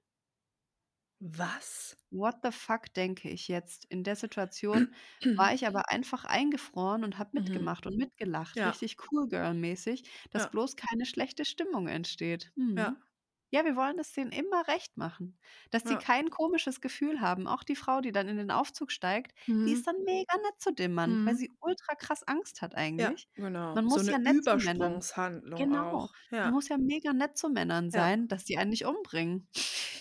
Was? 1.22 1.98
What 2.12 2.38
the 2.44 2.52
fuck, 2.52 2.94
denke 2.94 3.30
ich 3.30 3.48
jetzt. 3.48 3.86
In 3.86 4.04
der 4.04 4.16
Situation 4.16 4.94
war 5.36 5.54
ich 5.54 5.66
aber 5.66 5.90
einfach 5.90 6.26
eingefroren 6.26 7.04
und 7.04 7.18
habe 7.18 7.32
Mhm. 7.34 7.68
mitgemacht 7.74 7.88
und 7.88 7.98
mitgelacht. 7.98 8.60
Ja. 8.60 8.64
Richtig 8.64 8.98
cool 9.12 9.28
girl-mäßig, 9.28 10.04
dass 10.30 10.46
Ja. 10.46 10.52
bloß 10.52 10.76
keine 10.76 11.06
schlechte 11.06 11.44
Stimmung 11.46 11.88
entsteht. 11.88 12.52
Mhm. 12.56 12.78
Ja. 12.78 13.07
Ja, 13.54 13.64
wir 13.64 13.76
wollen 13.78 13.98
es 14.00 14.12
denen 14.12 14.32
immer 14.32 14.68
recht 14.68 14.98
machen, 14.98 15.40
dass 15.72 15.86
die 15.86 15.96
Ja. 15.96 16.00
kein 16.00 16.30
komisches 16.30 16.82
Gefühl 16.82 17.22
haben. 17.22 17.48
Auch 17.48 17.64
die 17.64 17.76
Frau, 17.78 18.02
die 18.02 18.12
dann 18.12 18.28
in 18.28 18.36
den 18.38 18.52
Aufzug 18.52 18.92
steigt, 18.92 19.34
die 19.66 19.72
Mhm. 19.72 19.74
ist 19.74 19.88
dann 19.88 19.96
mega 20.06 20.36
nett 20.38 20.60
zu 20.60 20.72
dem 20.74 20.94
Mann, 20.94 21.22
weil 21.24 21.36
Mhm. 21.36 21.38
sie 21.38 21.56
ultra 21.62 21.96
krass 21.96 22.24
Angst 22.24 22.62
hat 22.62 22.76
Ja, 22.98 23.14
eigentlich. 23.14 23.30
genau. 23.36 23.82
Man 23.82 23.86
So 23.86 24.00
muss 24.00 24.02
eine 24.02 24.12
ja 24.12 24.18
nett 24.18 24.44
zu 24.44 24.58
Männern 24.58 25.00
Übersprungshandlung 25.00 25.72
genau. 25.72 25.94
auch. 25.94 26.12
Man 26.42 26.52
Ja. 26.52 26.54
muss 26.54 26.68
ja 26.70 26.78
mega 26.78 27.14
nett 27.14 27.38
zu 27.38 27.50
Männern 27.50 27.90
Ja. 27.94 28.12
sein, 28.12 28.28
dass 28.28 28.44
die 28.46 28.58
einen 28.58 28.72
nicht 28.72 28.86
umbringen. 28.86 29.50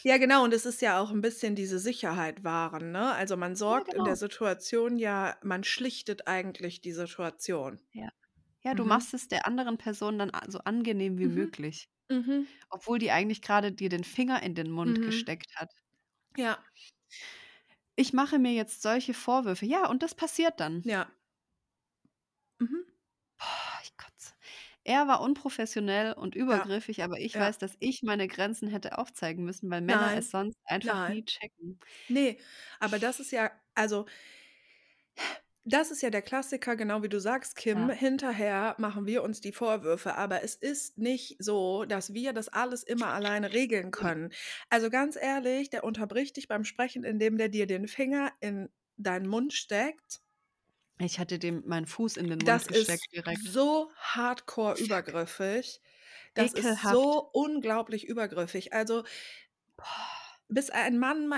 Ja, 0.05 0.19
genau, 0.19 0.45
und 0.45 0.55
es 0.55 0.67
ist 0.67 0.81
ja 0.83 1.01
auch 1.01 1.11
ein 1.11 1.21
bisschen 1.21 1.55
diese 1.57 1.79
Sicherheit 1.79 2.45
wahren, 2.45 2.93
ne? 2.93 3.13
Also, 3.15 3.37
man 3.37 3.57
Ja, 3.69 3.81
sorgt 3.81 3.93
in 3.93 4.05
der 4.05 4.15
genau. 4.15 4.17
Situation 4.17 4.99
ja 4.99 5.37
man 5.43 5.65
schlichtet 5.65 6.27
eigentlich 6.29 6.81
die 6.81 6.93
Situation. 6.93 7.81
Ja. 7.95 8.11
Ja, 8.67 8.75
du 8.75 8.85
Mhm. 8.85 8.87
machst 8.87 9.15
es 9.15 9.29
der 9.29 9.47
anderen 9.47 9.79
Person 9.79 10.19
dann 10.19 10.31
a 10.35 10.51
so 10.51 10.59
angenehm 10.61 11.19
wie 11.19 11.27
Mhm. 11.27 11.29
möglich, 11.29 11.89
Mhm. 12.11 12.49
obwohl 12.71 12.99
die 13.01 13.13
eigentlich 13.13 13.43
grade 13.43 13.73
dir 13.73 13.89
den 13.91 14.05
Finger 14.05 14.43
in 14.43 14.55
den 14.57 14.71
Mund 14.71 15.03
Mhm. 15.03 15.03
gesteckt 15.03 15.57
hat. 15.57 15.71
Ja. 16.37 16.65
Ich 17.99 18.13
mache 18.15 18.39
mir 18.39 18.53
jetzt 18.53 18.81
solche 18.81 19.13
Vorwürfe. 19.15 19.67
Ja, 19.67 19.89
und 19.91 20.03
das 20.03 20.15
passiert 20.15 20.61
dann. 20.61 20.85
Ja. 20.85 21.11
Mhm. 22.61 22.87
Boah, 23.39 23.81
ich 23.83 23.97
kotze. 23.97 24.33
Er 24.85 25.09
war 25.09 25.21
unprofessionell 25.21 26.13
und 26.15 26.35
Ja. 26.49 26.67
übergriffig, 26.75 27.03
aber 27.03 27.19
ich 27.21 27.37
Ja. 27.37 27.39
weiß, 27.39 27.59
dass 27.59 27.77
ich 27.81 28.03
meine 28.03 28.29
Grenzen 28.29 28.69
hätte 28.69 28.99
aufzeigen 28.99 29.45
müssen, 29.45 29.71
weil 29.71 29.83
Männer 29.83 30.15
Nein. 30.15 30.17
es 30.17 30.31
sonst 30.31 30.57
einfach 30.65 31.01
nie 31.07 31.23
Nein. 31.23 31.27
checken. 31.27 31.81
Ne, 32.09 32.39
aber 32.81 32.99
das 33.01 33.21
ist 33.21 33.33
ja 33.33 33.53
also 33.75 34.07
das 35.69 35.91
ist 35.91 36.01
ja 36.03 36.11
der 36.11 36.23
Klassiker, 36.23 36.77
genau 36.77 37.03
wie 37.03 37.09
du 37.09 37.21
sagst, 37.21 37.57
Kim. 37.57 37.89
Ja. 37.89 37.91
Hinterher 37.91 38.77
machen 38.79 39.07
wir 39.07 39.23
uns 39.25 39.41
die 39.41 39.53
Vorwürfe, 39.53 40.15
aber 40.15 40.43
es 40.45 40.55
ist 40.55 40.97
nicht 40.99 41.37
so, 41.43 41.85
dass 41.85 42.15
wir 42.15 42.33
das 42.33 42.49
alles 42.49 42.83
immer 42.85 43.09
alleine 43.09 43.53
regeln 43.53 43.91
Ne. 44.01 44.11
können. 44.11 44.33
Also, 44.71 44.91
ganz 44.91 45.17
ehrlich, 45.17 45.69
der 45.71 45.85
unterbricht 45.85 46.37
dich 46.37 46.49
beim 46.49 46.65
Sprechen, 46.65 47.05
indem 47.05 47.37
der 47.39 47.49
dir 47.49 47.67
den 47.67 47.89
Finger 47.89 48.33
in 48.41 48.71
deinen 48.97 49.27
Mund 49.29 49.53
steckt. 49.53 50.21
Ich 50.99 51.19
hatte 51.19 51.39
dem 51.39 51.63
meinen 51.67 51.87
Fuß 51.87 52.17
in 52.17 52.29
den 52.29 52.43
Mund 52.45 52.49
Das 52.49 52.67
gesteckt 52.67 53.05
ist 53.05 53.13
direkt. 53.13 53.43
so 53.43 53.91
hardcore 53.97 54.79
übergriffig. 54.79 55.81
Das 56.35 56.53
ist 56.53 56.57
Ekelhaft. 56.59 56.95
so 56.95 57.31
unglaublich 57.33 58.07
übergriffig. 58.07 58.73
Also 58.73 59.05
bis 60.49 60.71
ein 60.71 60.99
Mann 60.99 61.33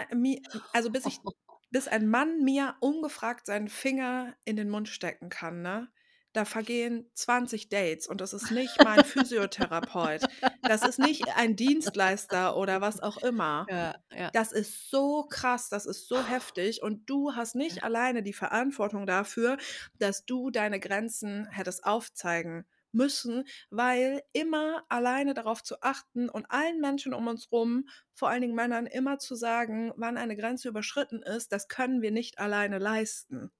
also, 0.73 0.91
bis 0.91 1.07
ich 1.07 1.21
bis 1.71 1.89
ein 1.89 2.09
Mann 2.09 2.43
mir 2.45 2.77
ungefragt 2.81 3.47
seinen 3.47 3.69
Finger 3.69 4.37
in 4.45 4.57
den 4.57 4.71
Mund 4.71 4.89
stecken 4.89 5.29
kann, 5.29 5.63
ne, 5.63 5.89
da 6.33 6.45
vergehen 6.45 7.11
20 7.15 7.69
Dates 7.69 8.07
und 8.07 8.21
das 8.21 8.33
ist 8.33 8.51
nicht 8.51 8.81
mein 8.83 9.05
Physiotherapeut. 9.05 10.27
Das 10.67 10.85
ist 10.85 10.99
nicht 10.99 11.37
ein 11.37 11.57
Dienstleister 11.57 12.57
oder 12.57 12.81
was 12.81 13.01
auch 13.01 13.19
immer. 13.19 13.71
Ja, 13.71 13.95
ja. 14.11 14.33
Das 14.33 14.53
ist 14.53 14.91
so 14.91 15.25
krass, 15.29 15.69
das 15.71 15.87
ist 15.87 16.07
so 16.09 16.25
heftig 16.27 16.83
und 16.83 17.09
du 17.09 17.35
hast 17.35 17.55
nicht 17.55 17.83
Ja. 17.83 17.83
alleine 17.83 18.23
die 18.23 18.35
Verantwortung 18.35 19.07
dafür, 19.07 19.57
dass 19.99 20.27
du 20.27 20.51
deine 20.51 20.81
Grenzen 20.81 21.47
hättest 21.51 21.85
aufzeigen 21.85 22.67
müssen, 22.93 23.45
weil 23.71 24.23
immer 24.33 24.85
alleine 24.89 25.35
darauf 25.35 25.63
zu 25.63 25.81
achten 25.83 26.29
und 26.29 26.51
allen 26.51 26.81
Menschen 26.81 27.15
um 27.15 27.27
uns 27.27 27.51
rum, 27.53 27.89
vor 28.15 28.29
allen 28.31 28.43
Dingen 28.43 28.55
Männern, 28.55 28.87
immer 28.87 29.19
zu 29.19 29.35
sagen, 29.35 29.93
wann 29.97 30.17
eine 30.17 30.37
Grenze 30.37 30.69
überschritten 30.69 31.23
ist, 31.23 31.53
das 31.53 31.69
können 31.69 32.03
wir 32.03 32.11
nicht 32.11 32.39
alleine 32.39 32.79
leisten. 32.79 33.51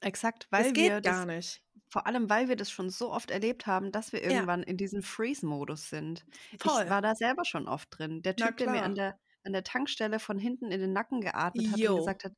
Exakt, 0.00 0.46
Das 0.56 0.72
weil 0.72 0.72
geht 0.72 0.94
wir 0.94 1.00
gar 1.02 1.26
das 1.26 1.26
nicht. 1.26 1.64
vor 1.90 2.06
allem, 2.06 2.30
weil 2.30 2.48
wir 2.48 2.56
das 2.56 2.70
schon 2.70 2.90
so 2.90 3.12
oft 3.12 3.30
erlebt 3.30 3.66
haben, 3.66 3.92
dass 3.92 4.12
wir 4.12 4.22
Ja. 4.28 4.44
irgendwann 4.44 4.62
in 4.64 4.76
diesem 4.78 5.02
Freeze-Modus 5.02 5.90
sind. 5.90 6.26
Ich 6.62 6.80
Voll. 6.80 6.90
war 6.90 7.02
da 7.02 7.14
selber 7.16 7.44
schon 7.44 7.68
oft 7.68 7.88
drin. 7.98 8.22
Der 8.22 8.36
Typ, 8.36 8.56
der 8.58 8.68
mir 8.68 8.84
an 8.84 8.96
der 8.96 9.16
an 9.44 9.52
der 9.54 9.64
Tankstelle 9.64 10.20
von 10.20 10.38
hinten 10.38 10.70
in 10.72 10.80
den 10.80 10.92
Nacken 10.94 11.20
geatmet 11.22 11.70
hat 11.72 11.84
und 11.84 11.94
Jo. 11.94 11.96
gesagt 11.96 12.24
hat: 12.24 12.32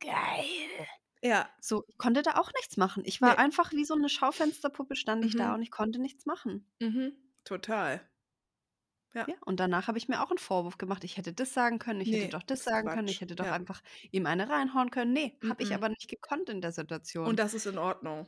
„Geil.“ 0.00 0.86
Ja. 1.24 1.50
So, 1.62 1.84
ich 1.88 1.98
konnte 1.98 2.22
da 2.22 2.36
auch 2.38 2.50
nichts 2.54 2.76
machen. 2.78 3.02
Ich 3.04 3.20
war 3.20 3.36
Ne. 3.36 3.36
einfach 3.36 3.72
wie 3.72 3.84
so 3.84 3.94
'ne 3.94 4.08
Schaufensterpuppe 4.08 4.96
stand 4.96 5.24
ich 5.26 5.36
da 5.36 5.52
Mhm. 5.52 5.54
und 5.54 5.62
ich 5.62 5.70
konnte 5.70 6.00
nichts 6.00 6.24
machen. 6.24 6.66
Mhm. 6.80 7.16
Total. 7.44 8.00
Ja. 9.14 9.28
Ja, 9.28 9.34
und 9.44 9.60
danach 9.60 9.86
habe 9.88 9.98
ich 9.98 10.08
mir 10.08 10.22
auch 10.22 10.30
'n 10.30 10.38
Vorwurf 10.38 10.78
gemacht. 10.78 11.04
Ich 11.04 11.16
hätte 11.18 11.32
das 11.34 11.52
sagen 11.52 11.78
können, 11.78 12.00
ich 12.00 12.12
hätte 12.12 12.28
Ne, 12.28 12.30
doch 12.30 12.42
das 12.46 12.60
ist 12.60 12.64
sagen 12.64 12.88
können, 12.88 13.08
ich 13.08 13.20
Quatsch. 13.20 13.20
hätte 13.20 13.34
doch 13.36 13.50
Ja. 13.50 13.50
einfach 13.50 13.82
ihm 14.12 14.24
eine 14.26 14.48
reinhauen 14.48 14.90
können. 14.90 15.12
Ne, 15.12 15.36
habe 15.44 15.62
ich 15.62 15.74
Mm-mm. 15.74 15.74
aber 15.74 15.88
nicht 15.90 16.08
gekonnt 16.08 16.48
in 16.48 16.60
der 16.62 16.72
Situation. 16.72 17.36
Und 17.36 17.38
das 17.38 17.54
ist 17.54 17.66
in 17.66 17.78
Ordnung. 17.78 18.26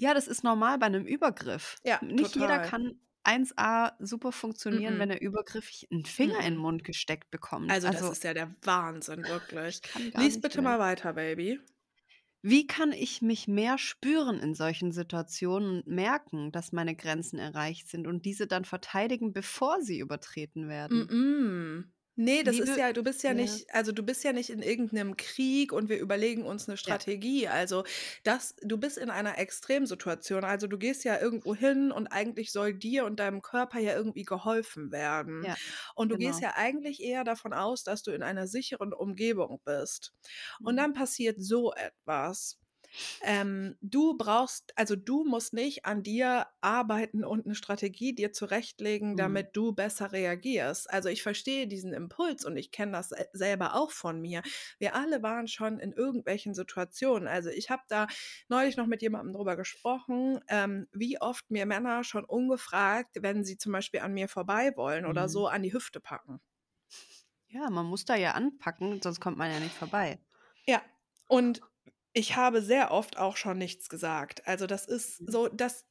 Ja, 0.00 0.12
das 0.12 0.28
ist 0.28 0.44
normal 0.44 0.78
bei 0.78 0.88
'nem 0.90 1.06
Übergriff. 1.06 1.78
Ja, 1.84 2.00
Nicht 2.00 2.36
jeder 2.36 2.58
total. 2.58 2.60
kann 2.60 3.00
1A 3.22 3.96
super 3.98 4.30
funktionieren, 4.30 4.98
wenn 4.98 5.08
Mm-mm. 5.08 5.10
er 5.10 5.22
übergriffig 5.22 5.88
'n 5.90 6.04
Finger 6.04 6.40
in 6.40 6.54
'n 6.54 6.56
Mm-mm. 6.58 6.58
Mund 6.58 6.84
gesteckt 6.84 7.30
bekommt. 7.30 7.78
Also, 7.78 7.88
das 7.90 8.08
Also 8.08 8.10
ist 8.10 8.22
ja 8.24 8.32
der 8.32 8.54
Wahnsinn, 8.62 9.26
wirklich. 9.26 9.80
ich 9.82 9.84
kann 9.84 10.10
gar 10.10 10.28
Lies 10.28 10.38
nicht 10.38 10.54
bitte 10.54 10.60
mehr. 10.60 10.62
mal 10.62 10.78
weiter, 10.78 11.12
Baby. 11.12 11.60
Wie 12.48 12.66
kann 12.66 12.92
ich 12.92 13.20
mich 13.20 13.46
mehr 13.48 13.76
spüren 13.76 14.38
in 14.38 14.54
solchen 14.54 14.90
Situationen 14.92 15.78
und 15.82 15.86
merken, 15.86 16.50
dass 16.52 16.72
meine 16.72 16.94
Grenzen 16.96 17.38
erreicht 17.38 17.88
sind 17.88 18.06
und 18.06 18.24
diese 18.24 18.46
dann 18.46 18.64
verteidigen, 18.64 19.32
bevor 19.34 19.82
sie 19.82 19.98
übertreten 19.98 20.66
werden? 20.68 21.12
Mm-mm. 21.12 21.90
Ne, 22.18 22.44
das 22.44 22.58
Wie 22.58 22.60
ist 22.60 22.76
ja 22.78 22.94
du 22.94 23.02
bist 23.02 23.22
ja 23.24 23.34
ja. 23.34 23.34
nicht 23.34 23.74
also, 23.74 23.92
du 23.92 24.02
bist 24.02 24.24
ja 24.24 24.32
nicht 24.32 24.48
in 24.48 24.62
irgend 24.62 24.90
'nem 24.94 25.18
Krieg 25.18 25.70
und 25.70 25.90
wir 25.90 25.98
überlegen 25.98 26.44
uns 26.46 26.66
'ne 26.66 26.78
Ja. 26.84 26.96
Strategie. 26.96 27.46
Also, 27.46 27.84
das 28.24 28.54
du 28.62 28.78
bist 28.78 28.96
in 28.96 29.10
einer 29.10 29.36
Extremsituation. 29.36 30.42
Also, 30.42 30.66
du 30.66 30.78
gehst 30.78 31.04
ja 31.04 31.20
irgendwo 31.20 31.54
hin 31.54 31.92
und 31.92 32.06
eigentlich 32.06 32.52
soll 32.52 32.72
dir 32.72 33.04
und 33.04 33.20
deinem 33.20 33.42
Körper 33.42 33.80
ja 33.80 33.94
irgendwie 33.94 34.22
geholfen 34.22 34.90
werden. 34.92 35.46
Ja, 35.46 35.56
Und 35.94 36.08
du 36.08 36.16
gehst 36.16 36.40
genau. 36.40 36.40
ja 36.40 36.54
eigentlich 36.56 37.02
eher 37.02 37.22
davon 37.22 37.52
aus, 37.52 37.82
dass 37.84 38.02
du 38.02 38.12
in 38.12 38.22
einer 38.22 38.46
sicheren 38.46 38.94
Umgebung 38.94 39.60
bist. 39.66 40.14
Und 40.62 40.78
Mhm. 40.78 40.78
dann 40.78 40.94
passiert 40.94 41.36
so 41.42 41.74
etwas. 41.74 42.56
Ähm, 43.22 43.76
du 43.80 44.16
brauchst 44.16 44.72
also, 44.76 44.96
du 44.96 45.24
musst 45.24 45.52
nicht 45.52 45.84
an 45.86 46.02
dir 46.02 46.46
arbeiten 46.60 47.24
und 47.24 47.46
'ne 47.46 47.54
Strategie 47.54 48.14
dir 48.14 48.32
zurechtlegen, 48.32 49.16
Mhm. 49.16 49.16
damit 49.16 49.50
du 49.56 49.72
besser 49.72 50.12
reagierst. 50.12 50.90
Also, 50.90 51.08
ich 51.08 51.22
verstehe 51.22 51.66
diesen 51.66 51.92
Impuls 51.94 52.44
und 52.44 52.56
ich 52.56 52.70
kenne 52.72 52.92
das 52.92 53.08
se 53.10 53.28
selber 53.32 53.74
auch 53.74 53.90
von 53.90 54.20
mir. 54.20 54.42
Wir 54.78 54.94
alle 54.94 55.22
waren 55.22 55.48
schon 55.48 55.78
in 55.80 55.92
irgendwelchen 55.92 56.54
Situationen. 56.54 57.28
Also, 57.28 57.50
ich 57.50 57.70
habe 57.70 57.82
da 57.88 58.06
neulich 58.48 58.76
noch 58.76 58.86
mit 58.86 59.02
jemandem 59.02 59.34
drüber 59.34 59.56
gesprochen, 59.56 60.40
ähm, 60.48 60.86
wie 60.92 61.20
oft 61.20 61.50
mir 61.50 61.66
Männer 61.66 62.04
schon 62.04 62.24
ungefragt, 62.24 63.16
wenn 63.20 63.44
sie 63.44 63.58
zum 63.58 63.72
Beispiel 63.72 64.00
an 64.00 64.12
mir 64.14 64.28
vorbei 64.28 64.72
wollen 64.76 65.06
oder 65.06 65.28
Mhm. 65.28 65.28
so, 65.28 65.46
an 65.48 65.62
die 65.62 65.72
Hüfte 65.72 66.00
packen. 66.00 66.40
Ja, 67.48 67.70
man 67.70 67.86
muss 67.86 68.04
da 68.04 68.14
ja 68.16 68.32
anpacken, 68.32 69.00
sonst 69.02 69.18
kommt 69.20 69.36
man 69.38 69.50
ja 69.50 69.58
nicht 69.60 69.74
vorbei. 69.76 70.20
Ja, 70.66 70.82
und 71.28 71.62
ich 72.16 72.36
habe 72.36 72.62
sehr 72.62 72.90
oft 72.92 73.18
auch 73.18 73.36
schon 73.36 73.58
nichts 73.58 73.88
gesagt. 73.90 74.46
Also, 74.46 74.66
das 74.66 74.86
ist 74.86 75.20
Mhm. 75.20 75.28
so, 75.30 75.48
das 75.48 75.84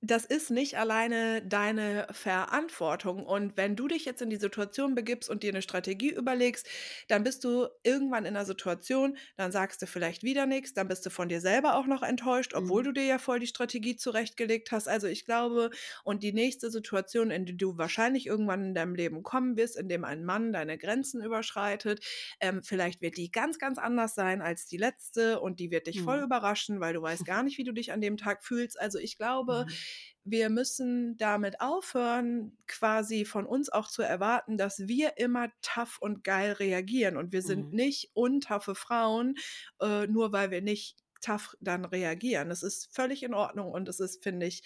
das 0.00 0.24
ist 0.24 0.50
nicht 0.50 0.78
alleine 0.78 1.42
deine 1.44 2.06
Verantwortung. 2.12 3.26
Und 3.26 3.56
wenn 3.56 3.74
du 3.74 3.88
dich 3.88 4.04
jetzt 4.04 4.22
in 4.22 4.30
die 4.30 4.36
Situation 4.36 4.94
begibst 4.94 5.28
und 5.28 5.42
dir 5.42 5.52
'ne 5.52 5.60
Strategie 5.60 6.10
überlegst, 6.12 6.68
dann 7.08 7.24
bist 7.24 7.42
du 7.42 7.66
irgendwann 7.82 8.24
in 8.24 8.34
'ner 8.34 8.44
Situation, 8.44 9.16
dann 9.36 9.50
sagst 9.50 9.82
du 9.82 9.86
vielleicht 9.86 10.22
wieder 10.22 10.46
nix, 10.46 10.72
dann 10.72 10.86
bist 10.86 11.04
du 11.04 11.10
von 11.10 11.28
dir 11.28 11.40
selber 11.40 11.74
auch 11.76 11.86
noch 11.86 12.02
enttäuscht, 12.02 12.54
obwohl 12.54 12.82
Mhm. 12.82 12.84
du 12.84 12.92
dir 12.92 13.04
ja 13.06 13.18
voll 13.18 13.40
die 13.40 13.48
Strategie 13.48 13.96
zurechtgelegt 13.96 14.70
hast. 14.70 14.88
Also, 14.88 15.08
ich 15.08 15.24
glaube 15.24 15.70
und 16.04 16.22
die 16.22 16.32
nächste 16.32 16.70
Situation, 16.70 17.30
in 17.32 17.44
die 17.44 17.56
du 17.56 17.76
wahrscheinlich 17.76 18.26
irgendwann 18.26 18.66
in 18.66 18.74
deinem 18.74 18.94
Leben 18.94 19.24
kommen 19.24 19.56
wirst, 19.56 19.76
in 19.76 19.88
dem 19.88 20.04
ein 20.04 20.24
Mann 20.24 20.52
deine 20.52 20.78
Grenzen 20.78 21.22
überschreitet, 21.24 22.04
ähm, 22.40 22.62
vielleicht 22.62 23.00
wird 23.02 23.16
die 23.16 23.30
ganz, 23.32 23.58
ganz 23.58 23.78
anders 23.78 24.14
sein 24.14 24.42
als 24.42 24.66
die 24.66 24.76
letzte 24.76 25.40
und 25.40 25.58
die 25.58 25.70
wird 25.72 25.88
dich 25.88 26.00
voll 26.02 26.20
Mhm. 26.20 26.24
überraschen, 26.24 26.78
weil 26.80 26.94
du 26.94 27.02
weißt 27.02 27.24
gar 27.24 27.42
nicht, 27.42 27.58
wie 27.58 27.64
du 27.64 27.72
dich 27.72 27.90
an 27.92 28.00
dem 28.00 28.16
Tag 28.16 28.44
fühlst. 28.44 28.78
Also, 28.80 28.98
ich 28.98 29.16
glaube, 29.16 29.66
Mhm. 29.66 29.87
Wir 30.24 30.50
müssen 30.50 31.16
damit 31.16 31.60
aufhören, 31.60 32.58
quasi 32.66 33.24
von 33.24 33.46
uns 33.46 33.70
auch 33.70 33.88
zu 33.88 34.02
erwarten, 34.02 34.58
dass 34.58 34.86
wir 34.86 35.16
immer 35.18 35.48
tough 35.62 35.98
und 36.00 36.22
geil 36.24 36.52
reagieren. 36.52 37.16
Und 37.16 37.32
wir 37.32 37.42
sind 37.42 37.70
Mhm. 37.70 37.72
nicht 37.72 38.10
untoughe 38.14 38.74
Frauen, 38.74 39.36
äh, 39.80 40.06
nur 40.06 40.32
weil 40.32 40.50
wir 40.50 40.60
nicht 40.62 40.98
tough 41.22 41.56
dann 41.60 41.84
reagieren. 41.84 42.48
Das 42.50 42.62
ist 42.62 42.94
völlig 42.94 43.22
in 43.22 43.34
Ordnung 43.34 43.72
und 43.72 43.88
es 43.88 44.00
ist, 44.00 44.22
finde 44.22 44.46
ich 44.46 44.62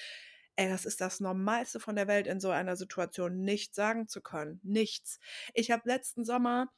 ey, 0.56 0.68
das 0.68 0.84
ist 0.84 1.00
das 1.00 1.20
Normalste 1.20 1.80
von 1.80 1.96
der 1.96 2.08
Welt, 2.08 2.26
in 2.26 2.38
so 2.40 2.50
einer 2.50 2.76
Situation 2.76 3.40
nichts 3.40 3.74
sagen 3.76 4.06
zu 4.08 4.20
können. 4.20 4.60
Nichts. 4.62 5.18
Ich 5.54 5.70
habe 5.70 5.82
letzten 5.88 6.24
Sommer 6.24 6.68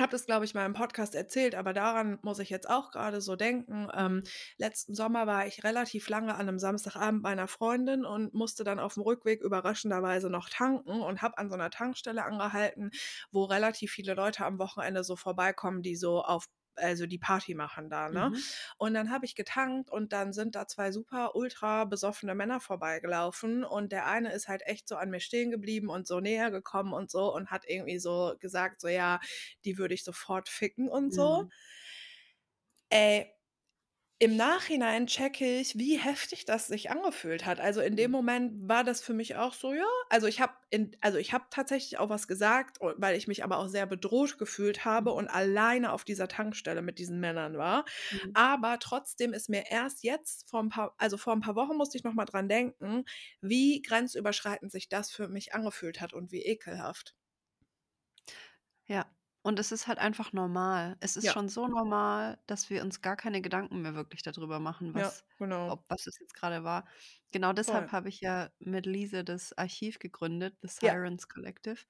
habe 0.00 0.12
das, 0.12 0.26
glaube 0.26 0.44
ich, 0.44 0.54
mal 0.54 0.64
im 0.66 0.74
Podcast 0.74 1.14
erzählt, 1.14 1.54
aber 1.54 1.72
daran 1.72 2.18
muss 2.22 2.38
ich 2.38 2.50
jetzt 2.50 2.68
auch 2.70 2.90
grade 2.92 3.20
so 3.20 3.36
denken. 3.36 3.88
Ähm, 3.94 4.22
letzten 4.56 4.94
Sommer 4.94 5.26
war 5.26 5.46
ich 5.46 5.64
relativ 5.64 6.08
lange 6.08 6.34
an 6.36 6.46
'nem 6.46 6.58
Samstagabend 6.58 7.22
bei 7.22 7.34
'ner 7.34 7.48
Freundin 7.48 8.04
und 8.04 8.32
musste 8.34 8.64
dann 8.64 8.78
aufm 8.78 9.00
Rückweg 9.02 9.40
überraschenderweise 9.42 10.30
noch 10.30 10.48
tanken 10.48 11.00
und 11.00 11.22
habe 11.22 11.38
an 11.38 11.50
so 11.50 11.56
'ner 11.56 11.70
Tankstelle 11.70 12.24
angehalten, 12.24 12.90
wo 13.32 13.44
relativ 13.44 13.90
viele 13.92 14.14
Leute 14.14 14.44
am 14.46 14.58
Wochenende 14.58 15.02
so 15.04 15.16
vorbeikommen, 15.16 15.82
die 15.82 15.96
so 15.96 16.22
auf 16.22 16.46
also 16.78 17.06
die 17.06 17.18
Party 17.18 17.54
machen 17.54 17.90
da, 17.90 18.08
ne? 18.08 18.30
Mhm. 18.30 18.36
Und 18.76 18.94
dann 18.94 19.10
habe 19.10 19.24
ich 19.24 19.34
getankt 19.34 19.90
und 19.90 20.12
dann 20.12 20.32
sind 20.32 20.54
da 20.54 20.66
zwei 20.66 20.92
super 20.92 21.34
ultra 21.34 21.84
besoffene 21.84 22.34
Männer 22.34 22.60
vorbeigelaufen 22.60 23.64
und 23.64 23.92
der 23.92 24.06
eine 24.06 24.32
ist 24.32 24.48
halt 24.48 24.62
echt 24.66 24.88
so 24.88 24.96
an 24.96 25.10
mir 25.10 25.20
stehen 25.20 25.50
geblieben 25.50 25.88
und 25.88 26.06
so 26.06 26.20
näher 26.20 26.50
gekommen 26.50 26.92
und 26.92 27.10
so 27.10 27.34
und 27.34 27.50
hat 27.50 27.64
irgendwie 27.66 27.98
so 27.98 28.34
gesagt, 28.40 28.80
so 28.80 28.88
ja, 28.88 29.20
die 29.64 29.78
würde 29.78 29.94
ich 29.94 30.04
sofort 30.04 30.48
ficken 30.48 30.88
und 30.88 31.12
so. 31.12 31.44
Mhm. 31.44 31.52
Ey, 32.90 33.37
im 34.20 34.36
Nachhinein 34.36 35.06
checke 35.06 35.60
ich, 35.60 35.78
wie 35.78 35.96
heftig 35.96 36.44
das 36.44 36.66
sich 36.66 36.90
angefühlt 36.90 37.46
hat. 37.46 37.60
Also 37.60 37.80
in 37.80 37.94
dem 37.94 38.10
Mhm. 38.10 38.12
Moment 38.12 38.68
war 38.68 38.82
das 38.82 39.00
für 39.00 39.12
mich 39.14 39.36
auch 39.36 39.54
so, 39.54 39.72
ja. 39.72 39.84
Also 40.10 40.26
ich 40.26 40.40
habe 40.40 40.54
also 41.00 41.18
ich 41.18 41.32
habe 41.32 41.44
tatsächlich 41.50 41.98
auch 41.98 42.08
was 42.08 42.26
gesagt, 42.26 42.80
o- 42.80 42.94
weil 42.96 43.16
ich 43.16 43.28
mich 43.28 43.44
aber 43.44 43.58
auch 43.58 43.68
sehr 43.68 43.86
bedroht 43.86 44.36
gefühlt 44.38 44.84
habe 44.84 45.12
Mhm. 45.12 45.12
und 45.12 45.28
alleine 45.28 45.92
auf 45.92 46.04
dieser 46.04 46.26
Tankstelle 46.26 46.82
mit 46.82 46.98
diesen 46.98 47.20
Männern 47.20 47.58
war. 47.58 47.84
Mhm. 48.10 48.34
Aber 48.34 48.78
trotzdem 48.80 49.32
ist 49.32 49.48
mir 49.48 49.70
erst 49.70 50.02
jetzt 50.02 50.48
vor 50.50 50.60
ein 50.62 50.68
paar, 50.70 50.94
also 50.98 51.16
vor 51.16 51.32
ein 51.32 51.40
paar 51.40 51.54
Wochen 51.56 51.76
musste 51.76 51.96
ich 51.96 52.04
noch 52.04 52.14
mal 52.14 52.24
dran 52.24 52.48
denken, 52.48 53.04
wie 53.40 53.82
grenzüberschreitend 53.82 54.72
sich 54.72 54.88
das 54.88 55.12
für 55.12 55.28
mich 55.28 55.54
angefühlt 55.54 56.00
hat 56.00 56.12
und 56.12 56.32
wie 56.32 56.42
ekelhaft. 56.44 57.14
Ja, 58.86 59.14
und 59.48 59.58
es 59.58 59.72
ist 59.72 59.86
halt 59.88 59.98
einfach 59.98 60.32
normal. 60.32 60.96
Es 61.00 61.16
ist 61.16 61.26
Ja, 61.26 61.32
schon 61.32 61.48
so 61.48 61.66
normal, 61.68 62.40
dass 62.46 62.70
wir 62.70 62.82
uns 62.82 63.02
gar 63.02 63.16
keine 63.16 63.42
Gedanken 63.42 63.82
mehr 63.82 63.94
wirklich 63.94 64.22
darüber 64.22 64.60
machen, 64.60 64.94
ja, 64.94 64.94
was 64.94 65.24
genau. 65.38 65.70
ob 65.70 65.84
was 65.90 66.06
es 66.06 66.18
jetzt 66.20 66.34
gerade 66.34 66.64
war. 66.64 66.86
Genau 67.32 67.52
deshalb 67.52 67.92
habe 67.92 68.08
ich 68.08 68.20
ja 68.20 68.50
mit 68.58 68.86
Lise 68.86 69.24
das 69.24 69.52
Archiv 69.58 69.98
gegründet, 69.98 70.56
The 70.62 70.68
Ja, 70.80 70.94
Sirens 70.94 71.28
Collective. 71.28 71.84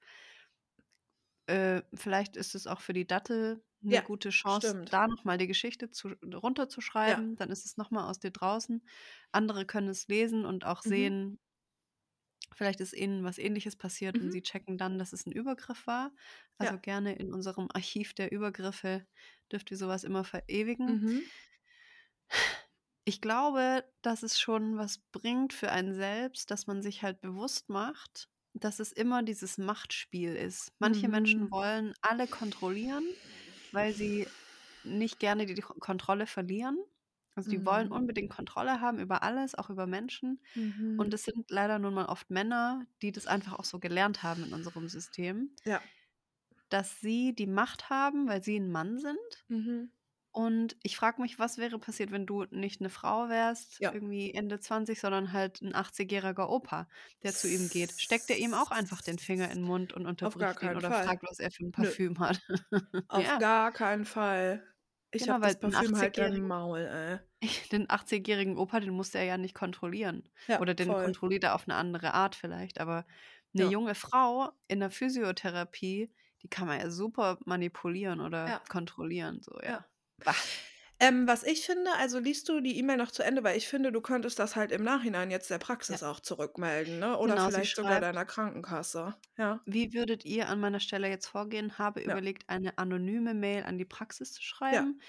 Äh, 1.47 1.81
vielleicht 1.93 2.35
ist 2.37 2.55
es 2.55 2.67
auch 2.67 2.81
für 2.81 2.93
die 2.93 3.07
Dattel 3.07 3.63
eine 3.83 3.97
ja, 3.97 4.03
gute 4.03 4.29
Chance, 4.29 4.75
stimmt. 4.75 4.89
da 4.89 5.07
noch 5.07 5.23
mal 5.23 5.37
die 5.37 5.47
Geschichte 5.47 5.89
zu 5.89 6.09
Ja. 7.03 7.29
runterzuschreiben. 7.29 7.35
Dann 7.35 7.49
ist 7.49 7.65
es 7.65 7.77
noch 7.77 7.91
mal 7.91 8.09
aus 8.09 8.19
dir 8.19 8.31
draußen. 8.31 8.85
Andere 9.31 9.65
können 9.65 9.89
es 9.89 10.07
lesen 10.07 10.45
und 10.45 10.65
auch 10.65 10.81
Mhm. 10.85 11.09
sehen 11.09 11.39
Vielleicht 12.59 12.81
ist 12.81 12.93
ihnen 12.93 13.23
was 13.25 13.39
Ähnliches 13.39 13.77
passiert 13.77 14.19
und 14.21 14.29
Mhm. 14.29 14.33
sie 14.33 14.43
checken 14.43 14.77
dann, 14.77 14.99
dass 14.99 15.13
es 15.13 15.25
ein 15.27 15.31
Übergriff 15.33 15.87
war. 15.87 16.13
Also 16.59 16.77
Ja. 16.77 16.79
gerne 16.79 17.15
in 17.17 17.33
unserem 17.33 17.69
Archiv 17.73 18.13
der 18.15 18.31
Übergriffe 18.33 19.07
dürft 19.51 19.71
ihr 19.71 19.77
sowas 19.77 20.03
immer 20.05 20.25
verewigen. 20.25 21.01
Mhm. 21.01 21.29
Ich 23.05 23.21
glaube, 23.21 23.85
dass 24.01 24.23
es 24.23 24.39
schon 24.39 24.77
was 24.77 24.99
bringt 25.11 25.53
für 25.53 25.71
einen 25.71 25.93
selbst, 25.93 26.51
dass 26.51 26.67
man 26.67 26.81
sich 26.81 27.01
halt 27.03 27.21
bewusst 27.21 27.69
macht, 27.69 28.29
dass 28.53 28.79
es 28.79 28.91
immer 28.91 29.23
dieses 29.23 29.57
Machtspiel 29.57 30.35
ist. 30.35 30.73
Manche 30.79 31.07
Menschen 31.09 31.41
Mhm. 31.41 31.51
wollen 31.51 31.93
alle 32.01 32.27
kontrollieren, 32.27 33.15
weil 33.71 33.93
sie 33.93 34.29
nicht 34.83 35.19
gerne 35.19 35.45
die 35.45 35.61
Ko 35.61 35.73
Kontrolle 35.75 36.27
verlieren. 36.27 36.77
Also, 37.39 37.49
die 37.49 37.65
wollen 37.65 37.89
Mhm. 37.89 37.91
unbedingt 37.91 38.31
Kontrolle 38.31 38.81
haben 38.81 38.99
über 38.99 39.23
alles, 39.23 39.55
auch 39.55 39.69
über 39.69 39.87
Menschen. 39.87 40.41
Und 40.97 41.13
Mhm. 41.13 41.15
es 41.15 41.23
sind 41.23 41.49
leider 41.51 41.79
nun 41.79 41.93
mal 41.95 42.07
oft 42.07 42.29
Männer, 42.31 42.85
die 43.01 43.11
das 43.11 43.27
einfach 43.27 43.53
auch 43.59 43.65
so 43.65 43.79
gelernt 43.79 44.23
haben 44.23 44.43
in 44.43 44.53
unserem 44.53 44.87
System, 44.89 45.57
Ja. 45.65 45.89
dass 46.69 46.99
sie 46.99 47.33
die 47.35 47.45
Macht 47.47 47.89
haben, 47.91 48.27
weil 48.27 48.41
sie 48.43 48.57
ein 48.59 48.71
Mann 48.71 48.97
sind. 48.97 49.45
Mhm. 49.49 49.89
Und 50.31 50.77
ich 50.83 50.95
frage 50.97 51.21
mich, 51.21 51.39
was 51.39 51.57
wäre 51.57 51.79
passiert, 51.79 52.11
wenn 52.11 52.27
du 52.27 52.45
nicht 52.51 52.81
eine 52.81 52.89
Frau 52.91 53.29
wärst, 53.29 53.79
Ja. 53.79 53.93
irgendwie 53.93 54.31
Ende 54.33 54.59
20, 54.59 54.99
sondern 55.01 55.33
halt 55.33 55.61
ein 55.61 55.73
80-jähriger 55.75 56.49
Opa, 56.49 56.87
der 57.23 57.35
zu 57.35 57.49
ihm 57.49 57.69
geht. 57.69 57.99
Steckt 57.99 58.29
er 58.29 58.37
ihm 58.37 58.53
auch 58.53 58.71
einfach 58.71 59.01
den 59.01 59.17
Finger 59.19 59.45
in 59.51 59.59
den 59.59 59.65
Mund 59.67 59.91
und 59.93 60.05
unterbricht 60.05 60.61
ihn 60.61 60.75
oder 60.75 60.91
Fall. 60.91 60.93
fragt, 60.93 61.23
was 61.29 61.39
er 61.39 61.51
für 61.51 61.65
ein 61.65 61.71
Nö, 61.77 61.95
Parfüm 61.95 62.19
hat? 62.19 62.41
auf 63.07 63.25
Ja, 63.25 63.37
gar 63.37 63.71
keinen 63.73 64.05
Fall. 64.05 64.68
Ich 65.13 65.27
genau, 65.27 65.39
habe 65.41 65.41
das 65.41 65.59
Parfüm 65.59 65.97
halt 65.97 66.17
im 66.17 66.33
80-jährigen 66.33 66.47
Maul, 66.47 66.79
ey. 66.85 67.19
den 67.71 67.87
80-jährigen 67.89 68.57
Opa, 68.57 68.79
den 68.79 68.93
musste 68.93 69.17
er 69.19 69.25
ja 69.25 69.37
nicht 69.37 69.55
kontrollieren. 69.55 70.29
Ja, 70.47 70.59
Oder 70.59 70.73
den 70.73 70.95
voll. 70.95 70.95
kontrolliert 70.95 71.43
er 71.43 71.55
auf 71.55 71.67
eine 71.67 71.75
andere 71.77 72.13
Art 72.13 72.35
vielleicht. 72.35 72.79
Aber 72.79 73.05
eine 73.53 73.63
Ja. 73.63 73.69
junge 73.69 73.95
Frau 73.95 74.51
in 74.67 74.79
der 74.79 74.89
Physiotherapie, 74.91 76.13
die 76.43 76.47
kann 76.49 76.67
man 76.67 76.79
ja 76.79 76.89
super 76.91 77.39
manipulieren 77.45 78.21
oder 78.21 78.51
Ja. 78.51 78.61
kontrollieren. 78.69 79.41
So, 79.41 79.59
ja. 79.63 79.69
Ja. 79.69 79.85
Bah. 80.25 80.35
Ähm, 81.01 81.27
was 81.27 81.43
ich 81.43 81.65
finde, 81.65 81.91
also 81.97 82.19
liest 82.19 82.47
du 82.49 82.59
die 82.61 82.77
E-Mail 82.77 82.97
noch 82.97 83.11
zu 83.11 83.23
Ende, 83.23 83.43
weil 83.43 83.57
ich 83.57 83.67
finde, 83.67 83.91
du 83.91 84.01
könntest 84.01 84.37
das 84.39 84.55
halt 84.55 84.71
im 84.71 84.83
Nachhinein 84.83 85.31
jetzt 85.31 85.49
der 85.49 85.57
Ja, 85.89 85.97
Praxis 85.97 86.03
auch 86.03 86.19
zurückmelden, 86.19 86.99
ne? 86.99 87.17
Oder 87.17 87.37
genau, 87.37 87.49
sie 87.51 87.63
vielleicht 87.63 87.75
sogar 87.75 87.99
schreibt, 87.99 88.01
deiner 88.01 88.25
Krankenkasse. 88.25 89.15
Ja. 89.37 89.65
wie 89.65 89.93
würdet 89.93 90.25
ihr 90.25 90.49
an 90.49 90.59
meiner 90.59 90.79
Stelle 90.79 91.07
jetzt 91.09 91.27
vorgehen? 91.27 91.77
Habe 91.77 92.01
Ja. 92.05 92.19
überlegt, 92.21 92.49
eine 92.49 92.77
anonyme 92.77 93.33
Mail 93.33 93.63
an 93.63 93.77
die 93.77 93.85
Praxis 93.85 94.33
zu 94.33 94.41
Ja. 94.71 94.83
schreiben. 94.83 95.01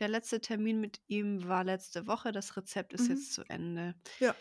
Der 0.00 0.08
letzte 0.08 0.40
Termin 0.40 0.80
mit 0.80 1.00
ihm 1.08 1.48
war 1.48 1.64
letzte 1.64 2.06
Woche. 2.06 2.32
Das 2.32 2.56
Rezept 2.56 2.92
ist 2.94 3.08
Mhm. 3.08 3.08
jetzt 3.08 3.32
zu 3.32 3.44
Ende. 3.44 3.94
Ja. 4.20 4.36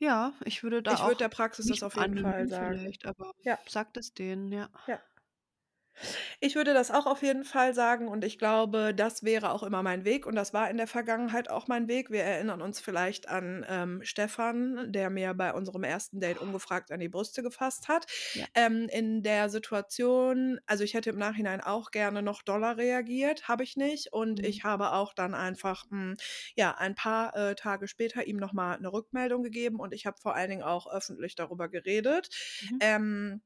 Ja, 0.00 0.34
ich 0.44 0.62
würde 0.62 0.82
da 0.82 0.98
Ich 0.98 1.04
würde 1.04 1.16
auch 1.16 1.18
der 1.18 1.28
Praxis 1.28 1.68
das 1.68 1.82
nicht 1.82 1.84
auf 1.84 1.94
jeden 1.96 2.16
Fall 2.18 2.46
anonym 2.46 2.48
sagen. 2.48 2.78
vielleicht, 2.78 3.06
aber 3.06 3.32
Ja. 3.42 3.58
sagt 3.66 3.96
es 3.96 4.14
denen, 4.14 4.52
ja. 4.52 4.70
Ja. 4.86 5.00
Ich 6.40 6.54
würde 6.54 6.74
das 6.74 6.90
auch 6.90 7.06
auf 7.06 7.22
jeden 7.22 7.44
Fall 7.44 7.74
sagen 7.74 8.08
und 8.08 8.24
ich 8.24 8.38
glaube, 8.38 8.94
das 8.94 9.22
wäre 9.22 9.50
auch 9.50 9.62
immer 9.62 9.82
mein 9.82 10.04
Weg 10.04 10.26
und 10.26 10.34
das 10.34 10.52
war 10.52 10.70
in 10.70 10.76
der 10.76 10.86
Vergangenheit 10.86 11.50
auch 11.50 11.68
mein 11.68 11.88
Weg. 11.88 12.10
Wir 12.10 12.22
erinnern 12.22 12.62
uns 12.62 12.80
vielleicht 12.80 13.28
an 13.28 13.64
ähm, 13.68 14.00
Stefan, 14.04 14.92
der 14.92 15.10
mir 15.10 15.34
bei 15.34 15.52
unserem 15.52 15.84
ersten 15.84 16.20
Date 16.20 16.38
ungefragt 16.38 16.90
an 16.92 17.00
die 17.00 17.08
Brüste 17.08 17.42
gefasst 17.42 17.88
hat. 17.88 18.06
Ja. 18.34 18.46
Ähm, 18.54 18.88
in 18.90 19.22
der 19.22 19.48
Situation, 19.48 20.60
also 20.66 20.84
ich 20.84 20.94
hätte 20.94 21.10
im 21.10 21.18
Nachhinein 21.18 21.60
auch 21.60 21.90
gerne 21.90 22.22
noch 22.22 22.42
doller 22.42 22.76
reagiert, 22.76 23.48
habe 23.48 23.64
ich 23.64 23.76
nicht 23.76 24.12
und 24.12 24.40
Mhm. 24.40 24.44
ich 24.44 24.64
habe 24.64 24.92
auch 24.92 25.14
dann 25.14 25.34
einfach 25.34 25.84
mh, 25.90 26.14
ja 26.56 26.74
ein 26.76 26.94
paar 26.94 27.34
äh, 27.36 27.54
Tage 27.54 27.88
später 27.88 28.26
ihm 28.26 28.36
nochmal 28.36 28.76
eine 28.76 28.92
Rückmeldung 28.92 29.42
gegeben 29.42 29.78
und 29.80 29.92
ich 29.94 30.06
habe 30.06 30.16
vor 30.20 30.34
allen 30.34 30.50
Dingen 30.50 30.62
auch 30.62 30.86
öffentlich 30.90 31.34
darüber 31.34 31.68
geredet. 31.68 32.28
Mhm. 32.60 32.78
Ähm, 32.80 33.42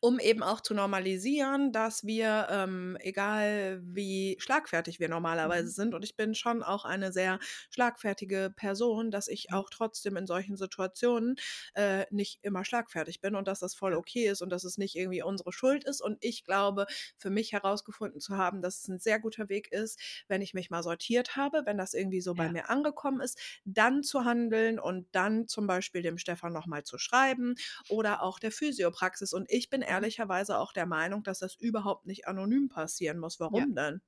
um 0.00 0.18
eben 0.18 0.42
auch 0.42 0.60
zu 0.60 0.74
normalisieren, 0.74 1.72
dass 1.72 2.04
wir, 2.04 2.46
ähm, 2.50 2.96
egal 3.00 3.80
wie 3.84 4.36
schlagfertig 4.40 4.98
wir 5.00 5.08
normalerweise 5.08 5.68
Mhm. 5.68 5.70
sind, 5.70 5.94
und 5.94 6.02
ich 6.04 6.16
bin 6.16 6.34
schon 6.34 6.62
auch 6.62 6.84
eine 6.84 7.12
sehr 7.12 7.38
schlagfertige 7.70 8.52
Person, 8.54 9.10
dass 9.10 9.28
ich 9.28 9.52
auch 9.52 9.68
trotzdem 9.70 10.16
in 10.16 10.26
solchen 10.26 10.56
Situationen 10.56 11.36
äh, 11.74 12.06
nicht 12.10 12.38
immer 12.42 12.64
schlagfertig 12.64 13.20
bin 13.20 13.34
und 13.34 13.48
dass 13.48 13.60
das 13.60 13.74
voll 13.74 13.94
okay 13.94 14.26
ist 14.28 14.42
und 14.42 14.50
dass 14.50 14.64
es 14.64 14.78
nicht 14.78 14.94
irgendwie 14.96 15.22
unsere 15.22 15.52
Schuld 15.52 15.84
ist. 15.84 16.00
Und 16.00 16.18
ich 16.20 16.44
glaube, 16.44 16.86
für 17.18 17.30
mich 17.30 17.52
herausgefunden 17.52 18.20
zu 18.20 18.36
haben, 18.36 18.62
dass 18.62 18.80
es 18.80 18.88
ein 18.88 18.98
sehr 18.98 19.20
guter 19.20 19.48
Weg 19.48 19.70
ist, 19.72 20.00
wenn 20.28 20.42
ich 20.42 20.54
mich 20.54 20.70
mal 20.70 20.82
sortiert 20.82 21.36
habe, 21.36 21.62
wenn 21.66 21.78
das 21.78 21.94
irgendwie 21.94 22.20
so 22.20 22.34
bei 22.34 22.48
Ja. 22.48 22.50
mir 22.50 22.70
angekommen 22.70 23.20
ist, 23.20 23.38
dann 23.64 24.02
zu 24.02 24.24
handeln 24.24 24.78
und 24.78 25.08
dann 25.12 25.48
zum 25.48 25.66
Beispiel 25.66 26.02
dem 26.02 26.18
Stefan 26.18 26.52
nochmal 26.52 26.84
zu 26.84 26.98
schreiben 26.98 27.54
oder 27.88 28.22
auch 28.22 28.38
der 28.38 28.52
Physiopraxis. 28.52 29.32
Und 29.32 29.50
ich 29.50 29.70
bin 29.74 29.82
Mhm. 29.88 30.04
ehrlicherweise 30.04 30.58
auch 30.58 30.72
der 30.72 30.86
Meinung, 30.86 31.22
dass 31.24 31.40
das 31.40 31.56
überhaupt 31.56 32.06
nicht 32.06 32.28
anonym 32.28 32.68
passieren 32.68 33.18
muss. 33.18 33.40
Ja. 33.48 33.64
Warum 33.64 33.74
denn? 33.74 34.00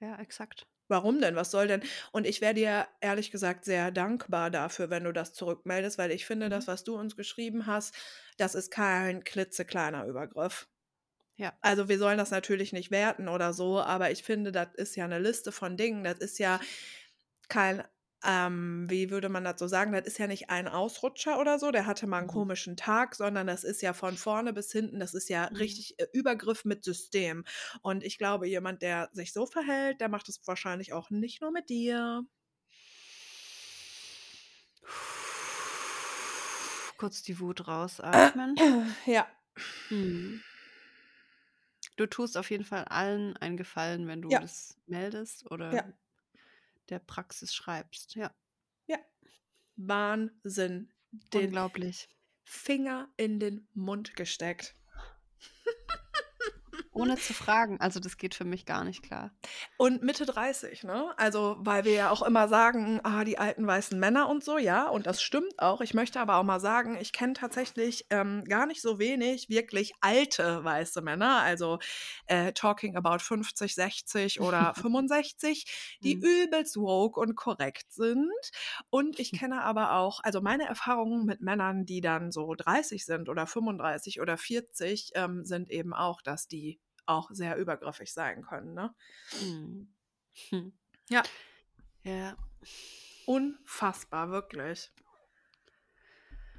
Ja, 0.00 0.18
exakt. 0.20 0.66
Warum 0.88 1.20
denn? 1.20 1.36
Was 1.36 1.50
soll 1.50 1.68
denn? 1.68 1.82
Und 2.12 2.26
ich 2.26 2.40
wäre 2.40 2.54
dir 2.54 2.86
ehrlich 3.00 3.30
gesagt 3.30 3.64
sehr 3.64 3.90
dankbar 3.90 4.50
dafür, 4.50 4.90
wenn 4.90 5.04
du 5.04 5.12
das 5.12 5.32
zurückmeldest, 5.32 5.96
weil 5.96 6.10
ich 6.10 6.26
finde, 6.26 6.48
das, 6.50 6.66
Mhm. 6.66 6.68
was 6.68 6.84
du 6.84 6.96
uns 6.96 7.16
geschrieben 7.16 7.66
hast, 7.66 7.94
das 8.36 8.54
ist 8.54 8.70
kein 8.70 9.24
klitzekleiner 9.24 10.04
Übergriff. 10.06 10.68
Ja. 11.36 11.58
Also 11.62 11.88
wir 11.88 11.98
sollen 11.98 12.18
das 12.18 12.30
natürlich 12.30 12.72
nicht 12.72 12.90
werten 12.90 13.28
oder 13.28 13.52
so, 13.54 13.80
aber 13.80 14.10
ich 14.10 14.22
finde, 14.24 14.52
das 14.52 14.68
ist 14.74 14.96
ja 14.96 15.04
eine 15.06 15.18
Liste 15.20 15.52
von 15.52 15.76
Dingen. 15.76 16.04
Das 16.04 16.18
ist 16.18 16.38
ja 16.38 16.60
kein, 17.48 17.84
ähm, 18.24 18.86
wie 18.88 19.10
würde 19.10 19.28
man 19.28 19.44
das 19.44 19.58
so 19.58 19.66
sagen, 19.68 19.92
das 19.92 20.06
ist 20.06 20.18
ja 20.18 20.26
nicht 20.26 20.50
ein 20.50 20.68
Ausrutscher 20.68 21.38
oder 21.40 21.58
so, 21.58 21.70
der 21.70 21.86
hatte 21.86 22.06
mal 22.06 22.18
einen 22.18 22.26
Mhm. 22.26 22.42
komischen 22.42 22.76
Tag, 22.76 23.14
sondern 23.14 23.46
das 23.46 23.64
ist 23.64 23.82
ja 23.82 23.92
von 23.94 24.16
vorne 24.16 24.52
bis 24.52 24.72
hinten, 24.72 25.00
das 25.00 25.14
ist 25.14 25.28
ja 25.28 25.44
Mhm. 25.50 25.58
richtig 25.58 25.98
äh, 25.98 26.06
Übergriff 26.12 26.64
mit 26.64 26.84
System. 26.84 27.44
Und 27.82 28.04
ich 28.04 28.18
glaube, 28.18 28.46
jemand, 28.48 28.82
der 28.82 29.10
sich 29.12 29.32
so 29.32 29.46
verhält, 29.46 30.00
der 30.00 30.08
macht 30.08 30.28
es 30.28 30.40
wahrscheinlich 30.46 30.92
auch 30.92 31.10
nicht 31.10 31.40
nur 31.42 31.50
mit 31.52 31.68
dir. 31.70 32.24
Kurz 36.96 37.22
die 37.22 37.38
Wut 37.40 37.66
rausatmen. 37.68 38.62
Ja. 39.06 39.26
Mhm. 39.90 40.42
Du 41.98 42.06
tust 42.06 42.36
auf 42.38 42.50
jeden 42.50 42.64
Fall 42.64 42.84
allen 42.84 43.36
einen 43.36 43.56
Gefallen, 43.56 44.06
wenn 44.06 44.22
du 44.22 44.34
Ja. 44.34 44.38
das 44.38 44.78
meldest 44.86 45.50
oder 45.50 45.70
Ja. 45.70 45.92
Der 46.88 46.98
Praxis 46.98 47.54
schreibst. 47.54 48.14
Ja, 48.14 48.34
Ja. 48.86 48.98
Wahnsinn. 49.76 50.92
Den 51.32 51.46
unglaublich. 51.46 52.08
Finger 52.44 53.12
in 53.16 53.38
den 53.38 53.68
Mund 53.74 54.16
gesteckt. 54.16 54.74
Ohne 56.92 57.18
zu 57.18 57.32
fragen. 57.34 57.80
Also 57.80 58.00
das 58.00 58.16
geht 58.18 58.34
für 58.34 58.44
mich 58.44 58.66
gar 58.66 58.84
nicht 58.84 59.02
klar. 59.02 59.32
Und 59.78 60.02
Mitte 60.02 60.26
30, 60.26 60.84
ne? 60.84 61.12
Also, 61.16 61.56
weil 61.60 61.84
wir 61.84 61.92
ja 61.94 62.10
auch 62.10 62.22
immer 62.22 62.48
sagen, 62.48 63.00
ah, 63.02 63.24
die 63.24 63.38
alten 63.38 63.66
weißen 63.66 63.98
Männer 63.98 64.28
und 64.28 64.44
so, 64.44 64.58
ja, 64.58 64.88
und 64.88 65.06
das 65.06 65.22
stimmt 65.22 65.58
auch. 65.58 65.80
Ich 65.80 65.94
möchte 65.94 66.20
aber 66.20 66.36
auch 66.36 66.42
mal 66.44 66.60
sagen, 66.60 66.96
ich 67.00 67.12
kenne 67.12 67.32
tatsächlich 67.32 68.06
ähm, 68.10 68.44
gar 68.44 68.66
nicht 68.66 68.82
so 68.82 68.98
wenig 68.98 69.48
wirklich 69.48 69.92
alte 70.00 70.62
weiße 70.62 71.00
Männer, 71.02 71.40
also 71.40 71.78
äh, 72.26 72.52
talking 72.52 72.96
about 72.96 73.18
50, 73.24 73.74
60 73.74 74.40
oder 74.40 74.74
65, 74.76 75.98
die 76.04 76.14
Hm. 76.14 76.20
übelst 76.20 76.76
woke 76.76 77.18
und 77.18 77.34
korrekt 77.34 77.90
sind. 77.92 78.30
Und 78.90 79.18
ich 79.18 79.32
kenne 79.32 79.62
aber 79.62 79.94
auch, 79.94 80.20
also 80.22 80.40
meine 80.40 80.66
Erfahrungen 80.66 81.24
mit 81.24 81.40
Männern, 81.40 81.86
die 81.86 82.00
dann 82.00 82.30
so 82.32 82.54
30 82.54 83.04
sind 83.04 83.28
oder 83.28 83.46
35 83.46 84.20
oder 84.20 84.36
40, 84.38 85.12
ähm, 85.14 85.44
sind 85.44 85.70
eben 85.70 85.92
auch, 85.94 86.22
dass 86.22 86.46
die 86.48 86.78
auch 87.06 87.30
sehr 87.32 87.56
übergriffig 87.56 88.12
sein 88.12 88.42
können, 88.42 88.74
ne? 88.74 88.94
Hm. 89.40 89.94
Hm. 90.50 90.72
Ja. 91.08 91.22
Ja. 92.04 92.36
Unfassbar, 93.26 94.30
wirklich. 94.30 94.90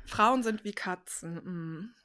Frauen 0.06 0.44
sind 0.44 0.64
wie 0.64 0.74
Katzen. 0.74 1.36
Mm. 1.36 1.95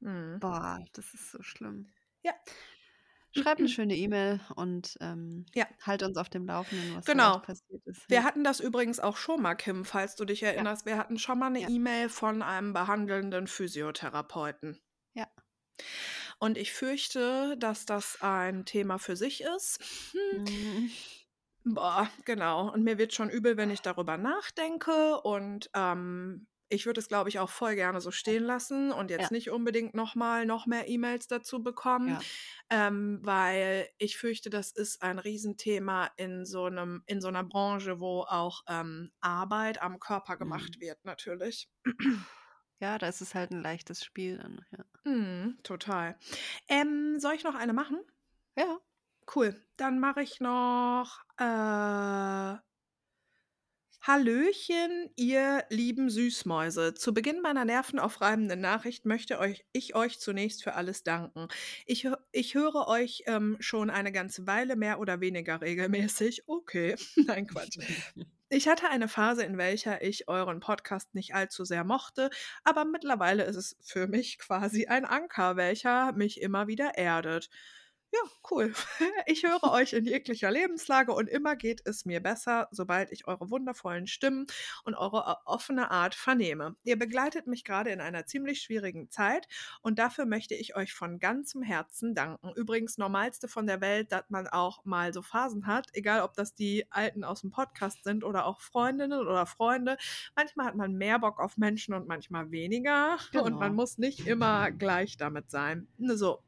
Mm. 0.00 0.38
Boah, 0.40 0.78
das 0.92 1.12
ist 1.14 1.30
so 1.32 1.42
schlimm. 1.42 1.92
Ja. 2.22 2.32
Schreib 3.36 3.58
eine 3.58 3.68
schöne 3.68 3.94
E-Mail 3.96 4.40
und 4.54 4.96
ähm, 5.00 5.44
Ja. 5.54 5.66
halt 5.82 6.02
uns 6.02 6.16
auf 6.16 6.30
dem 6.30 6.46
Laufenden, 6.46 6.96
was 6.96 7.04
Genau. 7.04 7.38
passiert 7.40 7.84
ist. 7.86 8.08
Wir 8.08 8.18
Ja. 8.18 8.24
hatten 8.24 8.44
das 8.44 8.60
übrigens 8.60 8.98
auch 8.98 9.16
schon 9.18 9.42
mal, 9.42 9.54
Kim, 9.54 9.84
falls 9.84 10.16
du 10.16 10.24
dich 10.24 10.42
erinnerst. 10.42 10.86
Wir 10.86 10.96
hatten 10.96 11.18
schon 11.18 11.38
mal 11.38 11.46
eine 11.48 11.60
Ja. 11.62 11.68
E-Mail 11.68 12.08
von 12.08 12.40
einem 12.42 12.72
behandelnden 12.72 13.46
Physiotherapeuten. 13.46 14.80
Ja. 15.12 15.26
Und 16.38 16.58
ich 16.58 16.72
fürchte, 16.72 17.56
dass 17.58 17.86
das 17.86 18.20
ein 18.20 18.64
Thema 18.64 18.98
für 18.98 19.16
sich 19.16 19.42
ist. 19.42 19.80
Hm. 20.12 20.20
Mhm. 20.32 20.96
Boah, 21.64 22.08
genau. 22.24 22.72
Und 22.72 22.84
mir 22.84 22.96
wird 22.98 23.12
schon 23.12 23.28
übel, 23.30 23.56
wenn 23.56 23.70
ich 23.70 23.82
darüber 23.82 24.16
nachdenke. 24.16 25.20
Und 25.22 25.68
ähm, 25.74 26.46
ich 26.68 26.86
würde 26.86 27.00
es, 27.00 27.08
glaube 27.08 27.28
ich, 27.28 27.38
auch 27.40 27.50
voll 27.50 27.74
gerne 27.74 28.00
so 28.00 28.10
stehen 28.12 28.44
lassen 28.44 28.92
und 28.92 29.10
jetzt 29.10 29.30
Ja. 29.30 29.30
nicht 29.32 29.50
unbedingt 29.50 29.94
nochmal 29.94 30.46
noch 30.46 30.66
mehr 30.66 30.88
E-Mails 30.88 31.26
dazu 31.26 31.62
bekommen. 31.64 32.08
Ja. 32.10 32.20
Ähm, 32.70 33.18
weil 33.22 33.88
ich 33.98 34.16
fürchte, 34.16 34.48
das 34.50 34.70
ist 34.72 35.02
ein 35.02 35.18
Riesenthema 35.18 36.10
in 36.16 36.44
so 36.44 36.64
einem, 36.66 37.02
in 37.06 37.20
so 37.20 37.28
einer 37.28 37.44
Branche, 37.44 37.98
wo 38.00 38.20
auch 38.22 38.62
ähm, 38.68 39.10
Arbeit 39.20 39.82
am 39.82 39.98
Körper 39.98 40.36
gemacht 40.36 40.76
Mhm. 40.76 40.80
wird, 40.80 41.04
natürlich. 41.04 41.68
Ja, 42.80 42.98
da 42.98 43.08
ist 43.08 43.20
es 43.20 43.34
halt 43.34 43.50
ein 43.50 43.62
leichtes 43.62 44.04
Spiel 44.04 44.38
dann. 44.38 44.64
Ja. 44.70 45.10
Mhm, 45.10 45.58
total. 45.62 46.16
Ähm, 46.68 47.18
soll 47.18 47.34
ich 47.34 47.44
noch 47.44 47.54
eine 47.54 47.72
machen? 47.72 48.00
ja. 48.56 48.78
Cool. 49.34 49.60
Dann 49.76 49.98
mache 49.98 50.22
ich 50.22 50.40
noch 50.40 51.24
äh, 51.38 52.54
Hallöchen, 54.06 55.10
ihr 55.16 55.64
lieben 55.68 56.10
Süßmäuse. 56.10 56.94
Zu 56.94 57.12
Beginn 57.12 57.40
meiner 57.40 57.64
nervenaufreibenden 57.64 58.60
Nachricht 58.60 59.04
möchte 59.04 59.40
euch, 59.40 59.64
ich 59.72 59.96
euch 59.96 60.20
zunächst 60.20 60.62
für 60.62 60.74
alles 60.74 61.02
danken. 61.02 61.48
Ich, 61.86 62.08
ich 62.30 62.54
höre 62.54 62.86
euch 62.86 63.24
ähm, 63.26 63.56
schon 63.58 63.90
eine 63.90 64.12
ganze 64.12 64.46
Weile 64.46 64.76
mehr 64.76 65.00
oder 65.00 65.20
weniger 65.20 65.60
regelmäßig. 65.60 66.44
Okay, 66.46 66.94
nein, 67.16 67.48
Quatsch. 67.48 67.78
Ich 68.48 68.68
hatte 68.68 68.88
eine 68.90 69.08
Phase, 69.08 69.42
in 69.42 69.58
welcher 69.58 70.00
ich 70.02 70.28
euren 70.28 70.60
Podcast 70.60 71.16
nicht 71.16 71.34
allzu 71.34 71.64
sehr 71.64 71.82
mochte, 71.82 72.30
aber 72.62 72.84
mittlerweile 72.84 73.42
ist 73.42 73.56
es 73.56 73.76
für 73.82 74.06
mich 74.06 74.38
quasi 74.38 74.86
ein 74.86 75.04
Anker, 75.04 75.56
welcher 75.56 76.12
mich 76.12 76.40
immer 76.40 76.68
wieder 76.68 76.96
erdet. 76.96 77.50
Ja, 78.24 78.30
cool. 78.50 78.72
Ich 79.26 79.42
höre 79.42 79.62
euch 79.72 79.92
in 79.92 80.04
jeglicher 80.04 80.50
Lebenslage 80.50 81.12
und 81.12 81.28
immer 81.28 81.56
geht 81.56 81.82
es 81.84 82.04
mir 82.04 82.20
besser, 82.22 82.68
sobald 82.70 83.10
ich 83.10 83.26
eure 83.26 83.50
wundervollen 83.50 84.06
Stimmen 84.06 84.46
und 84.84 84.94
eure 84.94 85.18
o- 85.26 85.36
offene 85.52 85.90
Art 85.90 86.14
vernehme. 86.14 86.76
Ihr 86.84 86.96
begleitet 86.98 87.46
mich 87.48 87.64
gerade 87.64 87.90
in 87.90 88.00
einer 88.00 88.24
ziemlich 88.24 88.62
schwierigen 88.62 89.10
Zeit 89.10 89.48
und 89.82 89.98
dafür 89.98 90.24
möchte 90.26 90.54
ich 90.54 90.76
euch 90.76 90.94
von 90.94 91.18
ganzem 91.18 91.62
Herzen 91.62 92.14
danken. 92.14 92.52
Übrigens, 92.54 92.96
normalste 92.98 93.48
von 93.48 93.66
der 93.66 93.80
Welt, 93.80 94.12
dass 94.12 94.24
man 94.30 94.46
auch 94.46 94.84
mal 94.84 95.12
so 95.12 95.22
Phasen 95.22 95.66
hat, 95.66 95.88
egal 95.92 96.22
ob 96.22 96.34
das 96.34 96.54
die 96.54 96.86
Alten 96.90 97.24
aus 97.24 97.40
dem 97.40 97.50
Podcast 97.50 98.04
sind 98.04 98.22
oder 98.24 98.46
auch 98.46 98.60
Freundinnen 98.60 99.20
oder 99.26 99.44
Freunde. 99.46 99.96
Manchmal 100.36 100.66
hat 100.66 100.76
man 100.76 100.92
mehr 100.94 101.18
Bock 101.18 101.40
auf 101.40 101.56
Menschen 101.56 101.92
und 101.94 102.06
manchmal 102.06 102.50
weniger 102.52 103.18
und 103.32 103.44
Genau. 103.44 103.58
man 103.58 103.74
muss 103.74 103.98
nicht 103.98 104.26
immer 104.26 104.70
gleich 104.70 105.16
damit 105.16 105.50
sein. 105.50 105.88
So, 105.98 106.42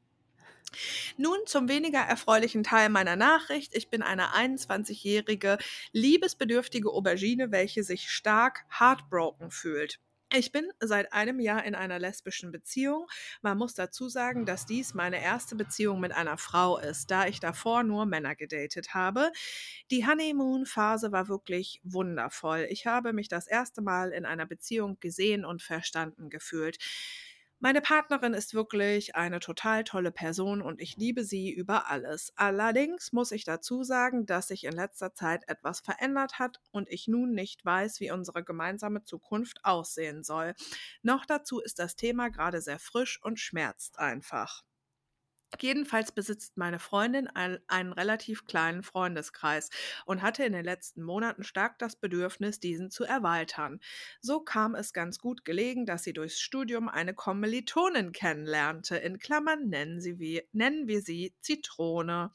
nun 1.17 1.39
zum 1.47 1.69
weniger 1.69 2.01
erfreulichen 2.01 2.63
Teil 2.63 2.89
meiner 2.89 3.17
Nachricht. 3.17 3.75
Ich 3.75 3.89
bin 3.91 4.03
eine 4.03 4.35
21-jährige, 4.35 5.59
liebesbedürftige 5.93 6.91
Aubergine, 6.91 7.51
welche 7.51 7.83
sich 7.83 8.11
stark 8.11 8.65
heartbroken 8.79 9.51
fühlt. 9.51 10.01
Ich 10.35 10.53
bin 10.53 10.71
seit 10.79 11.15
einem 11.15 11.41
Jahr 11.41 11.65
in 11.65 11.75
einer 11.75 11.99
lesbischen 11.99 12.53
Beziehung. 12.53 13.07
Man 13.41 13.57
muss 13.57 13.73
dazu 13.73 14.11
sagen, 14.11 14.45
dass 14.45 14.67
dies 14.67 14.93
meine 14.93 15.23
erste 15.23 15.57
Beziehung 15.57 16.01
mit 16.01 16.13
einer 16.13 16.37
Frau 16.37 16.77
ist, 16.77 17.11
da 17.11 17.27
ich 17.27 17.41
davor 17.41 17.83
nur 17.83 18.05
Männer 18.05 18.35
gedatet 18.35 18.93
habe. 18.93 19.33
Die 19.91 20.07
Honeymoon-Phase 20.07 21.13
war 21.13 21.29
wirklich 21.29 21.81
wundervoll. 21.83 22.67
Ich 22.69 22.87
habe 22.87 23.15
mich 23.15 23.29
das 23.29 23.47
erste 23.47 23.81
Mal 23.81 24.11
in 24.11 24.27
einer 24.27 24.45
Beziehung 24.45 25.01
gesehen 25.01 25.47
und 25.47 25.63
verstanden 25.63 26.29
gefühlt. 26.29 26.77
Meine 27.61 27.81
Partnerin 27.81 28.35
ist 28.35 28.55
wirklich 28.55 29.17
eine 29.17 29.41
total 29.41 29.83
tolle 29.83 30.13
Person 30.13 30.63
und 30.63 30.81
ich 30.81 30.97
liebe 30.97 31.25
sie 31.25 31.51
über 31.51 31.91
alles. 31.91 32.33
Allerdings 32.37 33.13
muss 33.13 33.33
ich 33.33 33.43
dazu 33.43 33.83
sagen, 33.83 34.27
dass 34.27 34.47
sich 34.47 34.63
in 34.63 34.75
letzter 34.75 35.13
Zeit 35.13 35.43
etwas 35.49 35.81
verändert 35.81 36.39
hat 36.39 36.61
und 36.71 36.89
ich 36.89 37.09
nun 37.09 37.33
nicht 37.33 37.65
weiß, 37.65 37.99
wie 37.99 38.13
unsere 38.13 38.45
gemeinsame 38.45 39.03
Zukunft 39.03 39.65
aussehen 39.65 40.23
soll. 40.23 40.55
Noch 41.03 41.27
dazu 41.27 41.59
ist 41.59 41.81
das 41.81 41.97
Thema 41.97 42.29
gerade 42.29 42.61
sehr 42.61 42.79
frisch 42.79 43.21
und 43.25 43.41
schmerzt 43.41 43.99
einfach. 43.99 44.63
Jedenfalls 45.61 46.13
besitzt 46.13 46.57
meine 46.57 46.79
Freundin 46.79 47.27
ein, 47.27 47.59
einen 47.69 47.93
relativ 47.93 48.45
kleinen 48.45 48.83
Freundeskreis 48.83 49.71
und 50.05 50.23
hatte 50.23 50.45
in 50.45 50.53
den 50.53 50.65
letzten 50.65 51.03
Monaten 51.03 51.43
stark 51.43 51.79
das 51.79 51.97
Bedürfnis, 51.97 52.61
diesen 52.61 52.91
zu 52.91 53.05
erweitern. 53.05 53.81
So 54.21 54.41
kam 54.41 54.75
es 54.75 54.93
ganz 54.93 55.19
gut 55.19 55.45
gelegen, 55.47 55.87
dass 55.87 56.05
sie 56.05 56.13
durchs 56.13 56.39
Studium 56.39 56.89
eine 56.89 57.15
Kommilitonin 57.15 58.13
kennenlernte. 58.13 58.97
In 58.99 59.19
Klammern 59.19 59.69
nennen, 59.69 60.01
sie 60.01 60.19
wie, 60.19 60.43
nennen 60.53 60.87
wir 60.87 61.01
sie 61.01 61.35
Zitrone, 61.41 62.31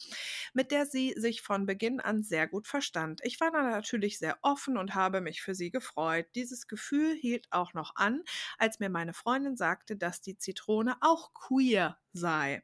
mit 0.54 0.72
der 0.72 0.88
sie 0.88 1.14
sich 1.16 1.44
von 1.44 1.68
Beginn 1.68 2.00
an 2.00 2.24
sehr 2.24 2.48
gut 2.48 2.68
verstand. 2.68 3.22
Ich 3.24 3.40
war 3.40 3.52
dann 3.52 3.70
natürlich 3.70 4.18
sehr 4.18 4.38
offen 4.42 4.76
und 4.76 4.96
habe 4.96 5.22
mich 5.22 5.42
für 5.44 5.54
sie 5.54 5.70
gefreut. 5.70 6.26
Dieses 6.36 6.68
Gefühl 6.68 7.14
hielt 7.14 7.48
auch 7.52 7.74
noch 7.74 7.96
an, 7.96 8.24
als 8.58 8.80
mir 8.80 8.90
meine 8.90 9.14
Freundin 9.14 9.56
sagte, 9.56 9.96
dass 9.96 10.20
die 10.20 10.38
Zitrone 10.38 10.98
auch 11.00 11.34
queer 11.34 11.98
sei. 12.14 12.64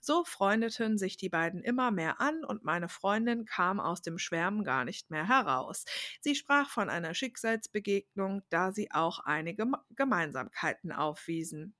So 0.00 0.24
freundeten 0.24 0.98
sich 0.98 1.16
die 1.16 1.28
beiden 1.28 1.62
immer 1.62 1.90
mehr 1.90 2.20
an 2.20 2.44
und 2.44 2.64
meine 2.64 2.88
Freundin 2.88 3.44
kam 3.44 3.80
aus 3.80 4.02
dem 4.02 4.18
Schwärmen 4.18 4.64
gar 4.64 4.84
nicht 4.84 5.10
mehr 5.10 5.28
heraus. 5.28 5.84
Sie 6.20 6.34
sprach 6.34 6.68
von 6.70 6.90
einer 6.90 7.14
Schicksalsbegegnung, 7.14 8.42
da 8.50 8.72
sie 8.72 8.90
auch 8.90 9.20
einige 9.20 9.66
Gemeinsamkeiten 9.94 10.92
aufwiesen. 10.92 11.74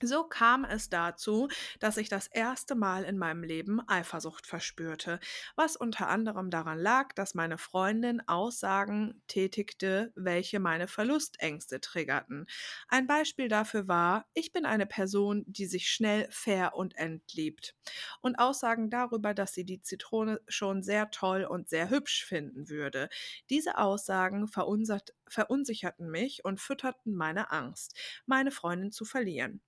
So 0.00 0.22
kam 0.22 0.64
es 0.64 0.88
dazu, 0.90 1.48
dass 1.80 1.96
ich 1.96 2.08
das 2.08 2.28
erste 2.28 2.76
Mal 2.76 3.02
in 3.02 3.18
meinem 3.18 3.42
Leben 3.42 3.80
Eifersucht 3.88 4.46
verspürte, 4.46 5.18
was 5.56 5.74
unter 5.74 6.06
anderem 6.08 6.50
daran 6.50 6.78
lag, 6.78 7.12
dass 7.14 7.34
meine 7.34 7.58
Freundin 7.58 8.22
Aussagen 8.28 9.22
tätigte, 9.26 10.12
welche 10.14 10.60
meine 10.60 10.86
Verlustängste 10.86 11.80
triggerten. 11.80 12.46
Ein 12.86 13.08
Beispiel 13.08 13.48
dafür 13.48 13.88
war, 13.88 14.26
ich 14.34 14.52
bin 14.52 14.66
eine 14.66 14.86
Person, 14.86 15.42
die 15.48 15.66
sich 15.66 15.90
schnell 15.90 16.28
fair 16.30 16.76
und 16.76 16.94
entliebt. 16.96 17.74
Und 18.20 18.36
Aussagen 18.38 18.90
darüber, 18.90 19.34
dass 19.34 19.52
sie 19.52 19.64
die 19.64 19.82
Zitrone 19.82 20.40
schon 20.46 20.84
sehr 20.84 21.10
toll 21.10 21.42
und 21.44 21.68
sehr 21.68 21.90
hübsch 21.90 22.24
finden 22.24 22.68
würde. 22.68 23.08
Diese 23.50 23.78
Aussagen 23.78 24.46
verunsicherten 24.46 26.08
mich 26.08 26.44
und 26.44 26.60
fütterten 26.60 27.16
meine 27.16 27.50
Angst, 27.50 27.96
meine 28.26 28.52
Freundin 28.52 28.92
zu 28.92 29.04
verlieren 29.04 29.60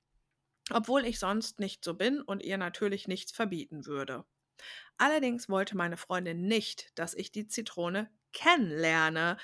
obwohl 0.74 1.04
ich 1.06 1.18
sonst 1.18 1.60
nicht 1.60 1.84
so 1.84 1.94
bin 1.94 2.20
und 2.22 2.42
ihr 2.42 2.58
natürlich 2.58 3.08
nichts 3.08 3.32
verbieten 3.32 3.86
würde. 3.86 4.24
Allerdings 4.98 5.48
wollte 5.48 5.76
meine 5.76 5.96
Freundin 5.96 6.42
nicht, 6.46 6.90
dass 6.98 7.14
ich 7.14 7.32
die 7.32 7.46
Zitrone 7.48 8.10
kennenlerne. 8.32 9.38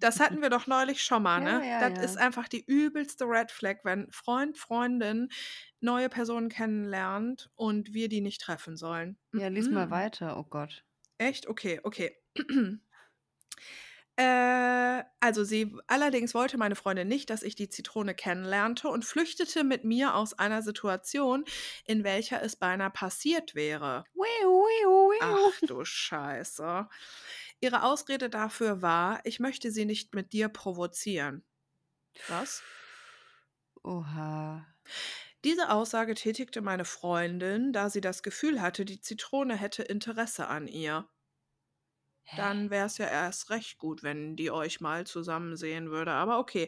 Das 0.00 0.20
hatten 0.20 0.40
wir 0.42 0.50
doch 0.50 0.66
neulich 0.66 1.02
schon 1.02 1.22
mal, 1.22 1.40
ne? 1.40 1.62
Ja, 1.62 1.62
ja, 1.62 1.88
das 1.88 1.92
ja. 1.94 2.02
ist 2.04 2.18
einfach 2.18 2.48
die 2.48 2.64
übelste 2.66 3.24
Red 3.26 3.50
Flag, 3.50 3.78
wenn 3.84 4.10
Freund, 4.10 4.58
Freundin 4.58 5.28
neue 5.80 6.08
Personen 6.08 6.48
kennenlernt 6.48 7.50
und 7.54 7.92
wir 7.94 8.08
die 8.08 8.20
nicht 8.20 8.40
treffen 8.40 8.76
sollen. 8.76 9.18
Ja, 9.34 9.48
lies 9.48 9.70
mal 9.70 9.90
Mhm. 9.90 9.90
weiter. 9.90 10.38
Oh 10.38 10.44
Gott. 10.44 10.84
Echt? 11.18 11.46
Okay, 11.48 11.80
okay. 11.84 12.16
Äh, 14.16 15.04
also 15.20 15.44
sie 15.44 15.74
allerdings 15.86 16.34
wollte 16.34 16.58
meine 16.58 16.76
Freundin 16.76 17.08
nicht, 17.08 17.30
dass 17.30 17.42
ich 17.42 17.54
die 17.54 17.68
Zitrone 17.70 18.14
kennenlernte 18.14 18.88
und 18.88 19.04
flüchtete 19.04 19.64
mit 19.64 19.84
mir 19.84 20.14
aus 20.14 20.34
einer 20.38 20.62
Situation, 20.62 21.44
in 21.84 22.04
welcher 22.04 22.42
es 22.42 22.56
beinahe 22.56 22.90
passiert 22.90 23.54
wäre. 23.54 24.04
Ach 25.20 25.60
du 25.66 25.84
Scheiße. 25.84 26.88
Ihre 27.60 27.82
Ausrede 27.84 28.28
dafür 28.28 28.82
war, 28.82 29.20
ich 29.24 29.40
möchte 29.40 29.70
sie 29.70 29.84
nicht 29.84 30.14
mit 30.14 30.32
dir 30.32 30.48
provozieren. 30.48 31.44
Was? 32.28 32.64
Oha. 33.82 34.66
Diese 35.44 35.70
Aussage 35.70 36.14
tätigte 36.14 36.60
meine 36.60 36.84
Freundin, 36.84 37.72
da 37.72 37.90
sie 37.90 38.00
das 38.00 38.22
Gefühl 38.22 38.60
hatte, 38.60 38.84
die 38.84 39.00
Zitrone 39.00 39.56
hätte 39.56 39.82
Interesse 39.82 40.48
an 40.48 40.68
ihr. 40.68 41.08
Dann 42.34 42.70
wäre 42.70 42.86
es 42.86 42.96
ja 42.96 43.06
erst 43.08 43.50
recht 43.50 43.76
gut, 43.76 44.02
wenn 44.02 44.36
die 44.36 44.50
euch 44.50 44.80
mal 44.80 45.06
zusammen 45.06 45.54
sehen 45.54 45.90
würde. 45.90 46.12
Aber 46.12 46.38
okay, 46.38 46.66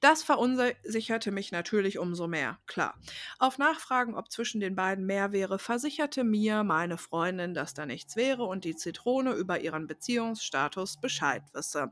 das 0.00 0.22
verunsicherte 0.22 1.30
mich 1.30 1.52
natürlich 1.52 1.98
umso 1.98 2.28
mehr, 2.28 2.58
klar. 2.66 3.00
Auf 3.38 3.56
Nachfragen, 3.56 4.14
ob 4.14 4.30
zwischen 4.30 4.60
den 4.60 4.76
beiden 4.76 5.06
mehr 5.06 5.32
wäre, 5.32 5.58
versicherte 5.58 6.22
mir 6.22 6.64
meine 6.64 6.98
Freundin, 6.98 7.54
dass 7.54 7.72
da 7.72 7.86
nichts 7.86 8.14
wäre 8.16 8.44
und 8.44 8.64
die 8.64 8.76
Zitrone 8.76 9.32
über 9.32 9.58
ihren 9.60 9.86
Beziehungsstatus 9.86 11.00
Bescheid 11.00 11.42
wisse. 11.54 11.90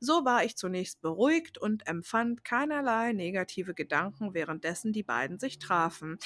So 0.00 0.24
war 0.24 0.44
ich 0.44 0.56
zunächst 0.56 1.00
beruhigt 1.00 1.58
und 1.58 1.86
empfand 1.86 2.44
keinerlei 2.44 3.12
negative 3.12 3.74
Gedanken, 3.74 4.34
währenddessen 4.34 4.92
die 4.92 5.04
beiden 5.04 5.38
sich 5.38 5.60
trafen. 5.60 6.18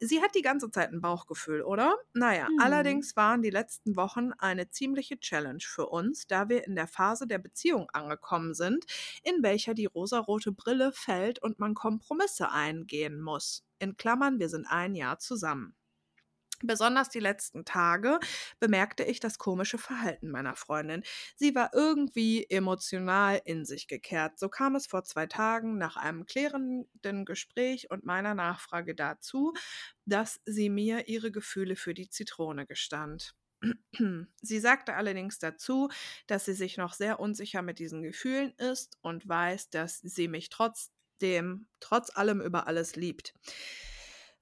Sie 0.00 0.20
hat 0.22 0.34
die 0.34 0.42
ganze 0.42 0.70
Zeit 0.70 0.90
ein 0.92 1.00
Bauchgefühl, 1.02 1.62
oder? 1.62 1.96
Naja, 2.14 2.48
Mhm. 2.48 2.58
allerdings 2.58 3.14
waren 3.16 3.42
die 3.42 3.50
letzten 3.50 3.96
Wochen 3.96 4.32
eine 4.32 4.70
ziemliche 4.70 5.18
Challenge 5.18 5.62
für 5.62 5.86
uns, 5.88 6.26
da 6.26 6.48
wir 6.48 6.66
in 6.66 6.74
der 6.76 6.86
Phase 6.86 7.26
der 7.26 7.38
Beziehung 7.38 7.88
angekommen 7.90 8.54
sind, 8.54 8.84
in 9.22 9.42
welcher 9.42 9.74
die 9.74 9.86
rosarote 9.86 10.52
Brille 10.52 10.92
fällt 10.92 11.38
und 11.42 11.58
man 11.58 11.74
Kompromisse 11.74 12.50
eingehen 12.50 13.20
muss. 13.20 13.64
In 13.78 13.96
Klammern, 13.96 14.38
wir 14.38 14.48
sind 14.50 14.66
ein 14.66 14.94
Jahr 14.94 15.18
zusammen. 15.18 15.74
Besonders 16.62 17.10
die 17.10 17.20
letzten 17.20 17.64
Tage 17.64 18.18
bemerkte 18.60 19.04
ich 19.04 19.20
das 19.20 19.38
komische 19.38 19.78
Verhalten 19.78 20.30
meiner 20.30 20.56
Freundin. 20.56 21.02
Sie 21.36 21.54
war 21.54 21.70
irgendwie 21.74 22.46
emotional 22.48 23.40
in 23.44 23.64
sich 23.64 23.88
gekehrt. 23.88 24.38
So 24.38 24.48
kam 24.48 24.74
es 24.74 24.86
vor 24.86 25.04
zwei 25.04 25.26
Tagen 25.26 25.76
nach 25.76 25.96
einem 25.96 26.24
klärenden 26.24 27.24
Gespräch 27.24 27.90
und 27.90 28.04
meiner 28.04 28.34
Nachfrage 28.34 28.94
dazu, 28.94 29.52
dass 30.06 30.40
sie 30.46 30.70
mir 30.70 31.08
ihre 31.08 31.30
Gefühle 31.30 31.76
für 31.76 31.92
die 31.92 32.08
Zitrone 32.08 32.66
gestand. 32.66 33.34
Sie 34.42 34.60
sagte 34.60 34.94
allerdings 34.94 35.38
dazu, 35.38 35.88
dass 36.26 36.44
sie 36.44 36.52
sich 36.52 36.76
noch 36.76 36.92
sehr 36.92 37.20
unsicher 37.20 37.62
mit 37.62 37.78
diesen 37.78 38.02
Gefühlen 38.02 38.52
ist 38.58 38.98
und 39.02 39.28
weiß, 39.28 39.70
dass 39.70 39.98
sie 39.98 40.28
mich 40.28 40.50
trotzdem, 40.50 41.66
trotz 41.80 42.14
allem 42.14 42.40
über 42.40 42.66
alles 42.66 42.96
liebt. 42.96 43.34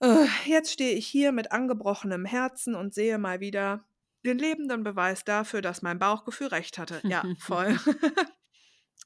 Äh, 0.04 0.26
Jetzt 0.44 0.72
stehe 0.72 0.94
ich 0.94 1.06
hier 1.06 1.32
mit 1.32 1.50
angebrochenem 1.52 2.24
Herzen 2.26 2.74
und 2.74 2.94
sehe 2.94 3.18
mal 3.18 3.40
wieder 3.40 3.86
den 4.24 4.38
lebenden 4.38 4.82
Beweis 4.84 5.24
dafür, 5.24 5.62
dass 5.62 5.82
mein 5.82 5.98
Bauchgefühl 5.98 6.48
recht 6.48 6.78
hatte. 6.78 7.00
Ja, 7.04 7.26
voll. 7.38 7.78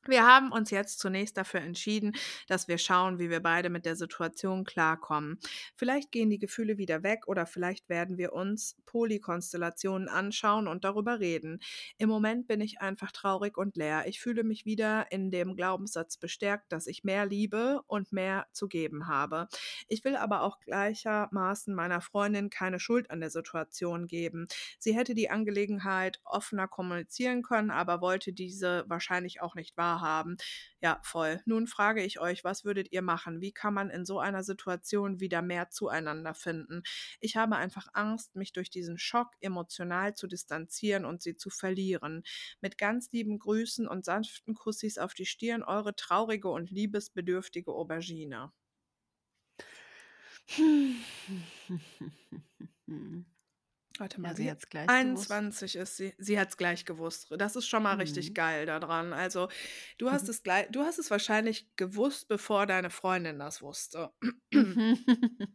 Wir 0.07 0.25
haben 0.27 0.53
uns 0.53 0.71
jetzt 0.71 1.01
zunächst 1.01 1.37
dafür 1.37 1.61
entschieden, 1.61 2.15
dass 2.47 2.67
wir 2.67 2.79
schauen, 2.79 3.19
wie 3.19 3.29
wir 3.29 3.41
beide 3.41 3.69
mit 3.69 3.85
der 3.85 3.97
Situation 3.97 4.65
klarkommen. 4.65 5.39
Vielleicht 5.77 6.13
gehen 6.13 6.31
die 6.31 6.39
Gefühle 6.39 6.79
wieder 6.79 7.03
weg 7.03 7.27
oder 7.27 7.47
vielleicht 7.47 7.89
werden 7.89 8.17
wir 8.17 8.33
uns 8.33 8.77
Polykonstellationen 8.87 10.09
anschauen 10.09 10.67
und 10.67 10.85
darüber 10.85 11.21
reden. 11.21 11.61
Im 11.99 12.09
Moment 12.09 12.47
bin 12.47 12.61
ich 12.63 12.81
einfach 12.81 13.13
traurig 13.13 13.59
und 13.59 13.77
leer. 13.77 14.05
Ich 14.07 14.21
fühle 14.21 14.45
mich 14.45 14.65
wieder 14.65 15.13
in 15.13 15.31
dem 15.31 15.57
Glaubenssatz 15.57 16.17
bestärkt, 16.17 16.73
dass 16.73 16.87
ich 16.87 17.05
mehr 17.05 17.27
liebe 17.27 17.83
und 17.87 18.13
mehr 18.13 18.47
zu 18.53 18.67
geben 18.67 19.09
habe. 19.09 19.49
Ich 19.89 20.05
will 20.05 20.17
aber 20.17 20.43
auch 20.43 20.59
gleichermaßen 20.61 21.75
meiner 21.75 22.01
Freundin 22.01 22.49
keine 22.49 22.81
Schuld 22.81 23.11
an 23.11 23.21
der 23.21 23.31
Situation 23.31 24.07
geben. 24.07 24.47
Sie 24.79 24.97
hätte 24.97 25.15
die 25.15 25.29
Angelegenheit 25.29 26.21
offener 26.25 26.69
kommunizieren 26.69 27.43
können, 27.43 27.71
aber 27.71 28.01
wollte 28.01 28.33
diese 28.33 28.85
wahrscheinlich 28.89 29.43
auch 29.43 29.55
nicht 29.55 29.77
wahrhaben. 29.89 30.37
Ja, 30.81 31.01
voll. 31.03 31.41
Nun 31.47 31.67
frage 31.67 32.05
ich 32.05 32.21
euch, 32.21 32.45
was 32.45 32.65
würdet 32.65 32.93
ihr 32.93 33.03
machen? 33.03 33.41
Wie 33.41 33.53
kann 33.53 33.75
man 33.75 33.91
in 33.91 34.05
so 34.05 34.21
einer 34.21 34.45
Situation 34.45 35.21
wieder 35.21 35.43
mehr 35.43 35.71
zueinander 35.71 36.35
finden? 36.35 36.83
Ich 37.21 37.37
habe 37.37 37.57
einfach 37.57 37.89
Angst, 37.95 38.37
mich 38.37 38.53
durch 38.53 38.71
diesen 38.71 38.99
Schock 38.99 39.29
emotional 39.41 40.15
zu 40.15 40.27
distanzieren 40.27 41.05
und 41.05 41.23
sie 41.23 41.37
zu 41.37 41.51
verlieren. 41.51 42.23
Mit 42.61 42.79
ganz 42.79 43.11
lieben 43.13 43.39
Grüßen 43.39 43.89
und 43.89 44.05
sanften 44.05 44.55
Kussis 44.55 44.99
auf 44.99 45.15
die 45.15 45.27
Stirn, 45.27 45.63
eure 45.63 45.97
traurige 45.97 46.49
und 46.49 46.71
liebesbedürftige 46.71 47.73
Aubergine. 47.73 48.53
Warte 53.99 54.21
mal, 54.21 54.29
Ja, 54.29 54.35
sie 54.37 54.45
wie 54.45 54.51
hat's 54.51 54.69
gleich 54.69 54.87
gewusst. 54.87 55.31
21 55.31 55.77
ist 55.77 55.97
sie. 55.97 56.15
Sie 56.19 56.39
hat 56.39 56.49
es 56.51 56.57
gleich 56.57 56.85
gewusst. 56.85 57.29
Das 57.37 57.57
ist 57.57 57.67
schon 57.67 57.83
mal 57.83 57.97
richtig 57.97 58.31
Mhm. 58.31 58.35
geil 58.35 58.67
daran. 58.67 59.13
Also, 59.13 59.49
du 59.99 60.11
hast 60.11 60.29
es 60.29 60.43
gleich, 60.43 60.69
du 60.71 60.83
hast 60.83 60.99
es 60.99 61.11
wahrscheinlich 61.11 61.67
gewusst, 61.77 62.29
bevor 62.29 62.67
deine 62.67 62.91
Freundin 62.91 63.39
das 63.39 63.61
wusste. 63.63 64.11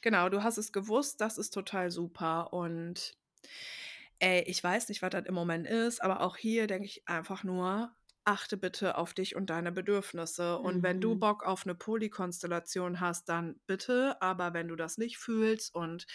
Genau, 0.00 0.28
du 0.28 0.42
hast 0.42 0.58
es 0.58 0.72
gewusst, 0.72 1.20
das 1.20 1.38
ist 1.38 1.50
total 1.54 1.90
super. 1.92 2.52
Und 2.52 3.14
ey, 4.18 4.42
ich 4.46 4.62
weiß 4.62 4.88
nicht, 4.88 5.02
was 5.02 5.10
das 5.10 5.26
im 5.26 5.34
Moment 5.34 5.66
ist, 5.66 6.02
aber 6.02 6.20
auch 6.20 6.36
hier 6.36 6.66
denke 6.66 6.86
ich 6.86 7.06
einfach 7.08 7.44
nur, 7.44 7.92
achte 8.24 8.56
bitte 8.56 8.96
auf 8.98 9.14
dich 9.14 9.34
und 9.36 9.50
deine 9.50 9.72
Bedürfnisse. 9.72 10.58
Und 10.58 10.82
wenn 10.82 11.00
du 11.00 11.14
Mhm. 11.14 11.20
Bock 11.20 11.44
auf 11.44 11.64
eine 11.66 11.74
Polykonstellation 11.74 13.00
hast, 13.00 13.28
dann 13.28 13.60
bitte. 13.66 14.20
Aber 14.20 14.54
wenn 14.54 14.68
du 14.68 14.76
das 14.76 14.98
nicht 14.98 15.18
fühlst 15.18 15.74
und 15.74 16.06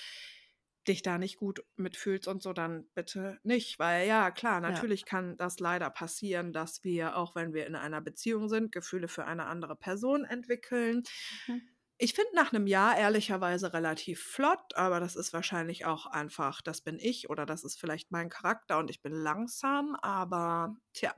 dich 0.88 1.02
da 1.02 1.18
nicht 1.18 1.38
gut 1.38 1.64
mitfühlst 1.76 2.28
und 2.28 2.42
so, 2.44 2.54
dann 2.54 2.88
bitte 2.94 3.40
nicht. 3.44 3.80
Weil 3.80 4.08
ja, 4.08 4.32
klar, 4.32 4.62
Ja. 4.66 4.70
natürlich 4.72 5.06
kann 5.06 5.38
das 5.38 5.60
leider 5.60 5.90
passieren, 5.90 6.54
dass 6.54 6.84
wir, 6.84 7.18
auch 7.18 7.36
wenn 7.36 7.54
wir 7.54 7.66
in 7.68 7.76
einer 7.76 8.02
Beziehung 8.02 8.50
sind, 8.50 8.72
Gefühle 8.72 9.08
für 9.08 9.26
eine 9.26 9.46
andere 9.46 9.76
Person 9.76 10.26
entwickeln. 10.26 11.04
Mhm. 11.48 11.62
Ich 12.00 12.14
finde 12.14 12.36
nach 12.36 12.54
einem 12.54 12.68
Jahr 12.68 12.98
ehrlicherweise 12.98 13.74
relativ 13.74 14.22
flott, 14.24 14.76
aber 14.76 15.00
das 15.00 15.16
ist 15.16 15.34
wahrscheinlich 15.34 15.86
auch 15.86 16.06
einfach, 16.06 16.62
das 16.62 16.82
bin 16.82 17.00
ich 17.00 17.30
oder 17.30 17.46
das 17.46 17.64
ist 17.64 17.80
vielleicht 17.80 18.12
mein 18.12 18.30
Charakter 18.30 18.78
und 18.80 18.90
ich 18.92 19.02
bin 19.02 19.14
langsam, 19.14 19.96
aber 20.02 20.76
tja, 20.94 21.16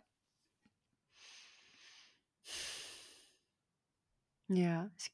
Ja, 4.48 4.90
ich 4.98 5.12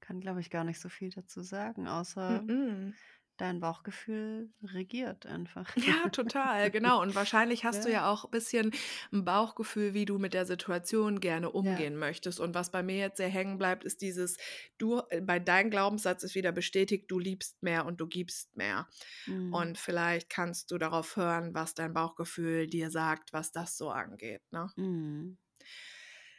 kann, 0.00 0.20
glaube 0.20 0.40
ich, 0.40 0.50
gar 0.50 0.64
nicht 0.64 0.80
so 0.80 0.88
viel 0.88 1.10
dazu 1.10 1.42
sagen, 1.42 1.86
außer 1.86 2.46
mm-mm. 2.48 2.94
Dein 3.40 3.60
Bauchgefühl 3.60 4.50
regiert 4.62 5.26
einfach. 5.26 5.74
Ja, 6.04 6.08
total, 6.10 6.70
genau. 6.70 7.00
Und 7.00 7.14
wahrscheinlich 7.14 7.64
hast 7.64 7.84
du 7.84 7.88
Ja. 7.88 7.94
ja 8.06 8.10
auch 8.10 8.24
ein 8.24 8.30
bisschen 8.30 8.72
ein 9.12 9.24
Bauchgefühl, 9.24 9.94
wie 9.94 10.04
du 10.04 10.18
mit 10.18 10.34
der 10.34 10.46
Situation 10.46 11.20
gerne 11.20 11.46
Ja. 11.46 11.52
umgehen 11.52 11.96
möchtest. 11.96 12.40
Und 12.40 12.54
was 12.54 12.70
bei 12.70 12.82
mir 12.82 12.96
jetzt 12.98 13.16
sehr 13.16 13.28
hängen 13.28 13.58
bleibt, 13.58 13.84
ist 13.84 14.02
dieses, 14.02 14.36
du, 14.78 15.00
äh, 15.10 15.20
bei 15.20 15.38
deinem 15.38 15.70
Glaubenssatz 15.70 16.22
ist 16.22 16.34
wieder 16.34 16.52
bestätigt, 16.52 17.10
du 17.10 17.18
liebst 17.18 17.62
mehr 17.62 17.86
und 17.86 18.00
du 18.00 18.06
gibst 18.06 18.56
mehr. 18.56 18.88
Mhm. 19.26 19.52
Und 19.54 19.78
vielleicht 19.78 20.30
kannst 20.30 20.70
du 20.70 20.78
darauf 20.78 21.16
hören, 21.16 21.54
was 21.54 21.74
dein 21.74 21.92
Bauchgefühl 21.94 22.66
dir 22.66 22.90
sagt, 22.90 23.32
was 23.32 23.52
das 23.52 23.76
so 23.76 23.90
angeht. 23.90 24.42
Ne? 24.50 24.70
Mhm. 24.76 25.38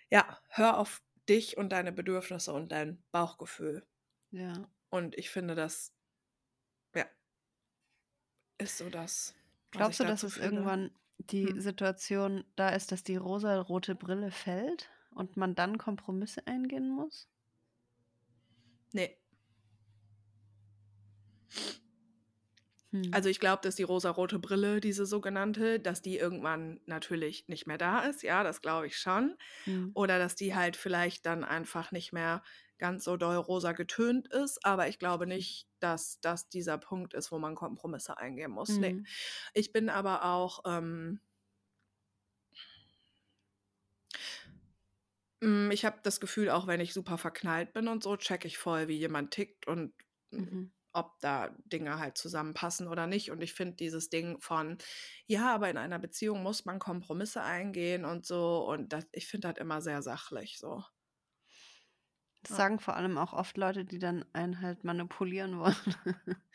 Ja, 0.10 0.40
hör 0.50 0.78
auf 0.78 1.02
dich 1.30 1.58
und 1.58 1.70
deine 1.70 1.92
Bedürfnisse 1.92 2.52
und 2.54 2.72
dein 2.72 3.04
Bauchgefühl. 3.12 3.86
Ja. 4.32 4.54
Und 4.90 5.18
ich 5.18 5.30
finde, 5.30 5.56
das 5.56 5.94
ja, 5.94 6.01
ist 8.62 8.78
so 8.78 8.90
das, 8.90 9.34
Glaubst 9.72 10.00
du, 10.00 10.06
dass 10.06 10.24
es 10.24 10.38
fühle. 10.38 10.38
irgendwann 10.38 10.92
die 11.18 11.48
Hm. 11.48 11.60
Situation 11.60 12.46
da 12.56 12.70
ist, 12.70 12.92
dass 12.94 13.04
die 13.04 13.18
rosa-rote 13.18 13.96
Brille 13.96 14.32
fällt 14.32 14.90
und 15.14 15.36
man 15.38 15.56
dann 15.56 15.78
Kompromisse 15.78 16.48
eingehen 16.48 16.90
muss? 16.90 17.28
Nee. 18.94 19.18
Hm. 22.92 23.12
Also 23.14 23.30
ich 23.30 23.40
glaube, 23.40 23.62
dass 23.64 23.76
die 23.76 23.84
rosarote 23.84 24.40
Brille, 24.40 24.80
diese 24.80 25.06
sogenannte, 25.06 25.80
dass 25.80 26.02
die 26.02 26.18
irgendwann 26.18 26.80
natürlich 26.86 27.48
nicht 27.48 27.68
mehr 27.68 27.78
da 27.78 28.02
ist. 28.02 28.24
Ja, 28.24 28.44
das 28.44 28.62
glaube 28.62 28.88
ich 28.88 28.98
schon. 28.98 29.36
Hm. 29.66 29.92
Oder 29.94 30.20
dass 30.20 30.36
die 30.36 30.56
halt 30.56 30.78
vielleicht 30.78 31.26
dann 31.26 31.44
einfach 31.44 31.92
nicht 31.92 32.14
mehr 32.14 32.44
ganz 32.82 33.06
so 33.06 33.18
doll 33.18 33.38
rosa 33.38 33.74
getönt 33.74 34.28
ist. 34.30 34.66
Aber 34.66 34.90
ich 34.90 35.00
glaube 35.00 35.28
nicht, 35.28 35.70
dass 35.80 36.20
das 36.22 36.50
dieser 36.50 36.78
Punkt 36.80 37.14
ist, 37.16 37.32
wo 37.32 37.40
man 37.40 37.56
Kompromisse 37.56 38.18
eingehen 38.18 38.52
muss. 38.52 38.78
Nee. 38.78 38.98
Hm. 38.98 39.06
Ich 39.54 39.72
bin 39.74 39.90
aber 39.90 40.26
auch. 40.26 40.62
Ähm, 40.66 41.22
mm, 45.42 45.72
ich 45.72 45.86
habe 45.86 46.00
das 46.04 46.20
Gefühl, 46.20 46.50
auch 46.50 46.68
wenn 46.68 46.80
ich 46.82 46.94
super 46.94 47.18
verknallt 47.18 47.74
bin 47.74 47.88
und 47.88 48.04
so, 48.04 48.18
check 48.18 48.46
ich 48.46 48.58
voll, 48.58 48.88
wie 48.88 48.98
jemand 48.98 49.32
tickt 49.32 49.68
und 49.68 49.94
Mhm. 50.32 50.72
ob 50.94 51.20
da 51.22 51.50
Dinge 51.66 52.00
halt 52.00 52.18
zusammenpassen 52.18 52.88
oder 52.88 53.08
nicht. 53.08 53.32
Und 53.32 53.42
ich 53.42 53.54
finde 53.54 53.76
dieses 53.78 54.10
Ding 54.10 54.40
von, 54.42 54.78
ja, 55.28 55.54
aber 55.56 55.70
in 55.70 55.78
einer 55.78 56.00
Beziehung 56.00 56.44
muss 56.44 56.66
man 56.66 56.80
Kompromisse 56.80 57.42
eingehen 57.44 58.06
und 58.06 58.26
so. 58.26 58.66
Und 58.68 58.92
das, 58.94 59.06
ich 59.14 59.28
finde 59.28 59.50
das 59.50 59.58
immer 59.62 59.82
sehr 59.82 60.02
sachlich 60.02 60.58
so. 60.60 60.84
Das 62.44 62.56
sagen 62.56 62.80
vor 62.80 62.96
allem 62.96 63.18
auch 63.18 63.34
oft 63.34 63.58
Leute, 63.58 63.86
die 63.86 64.00
dann 64.00 64.26
einen 64.34 64.62
halt 64.62 64.84
manipulieren 64.84 65.60
wollen. 65.60 65.76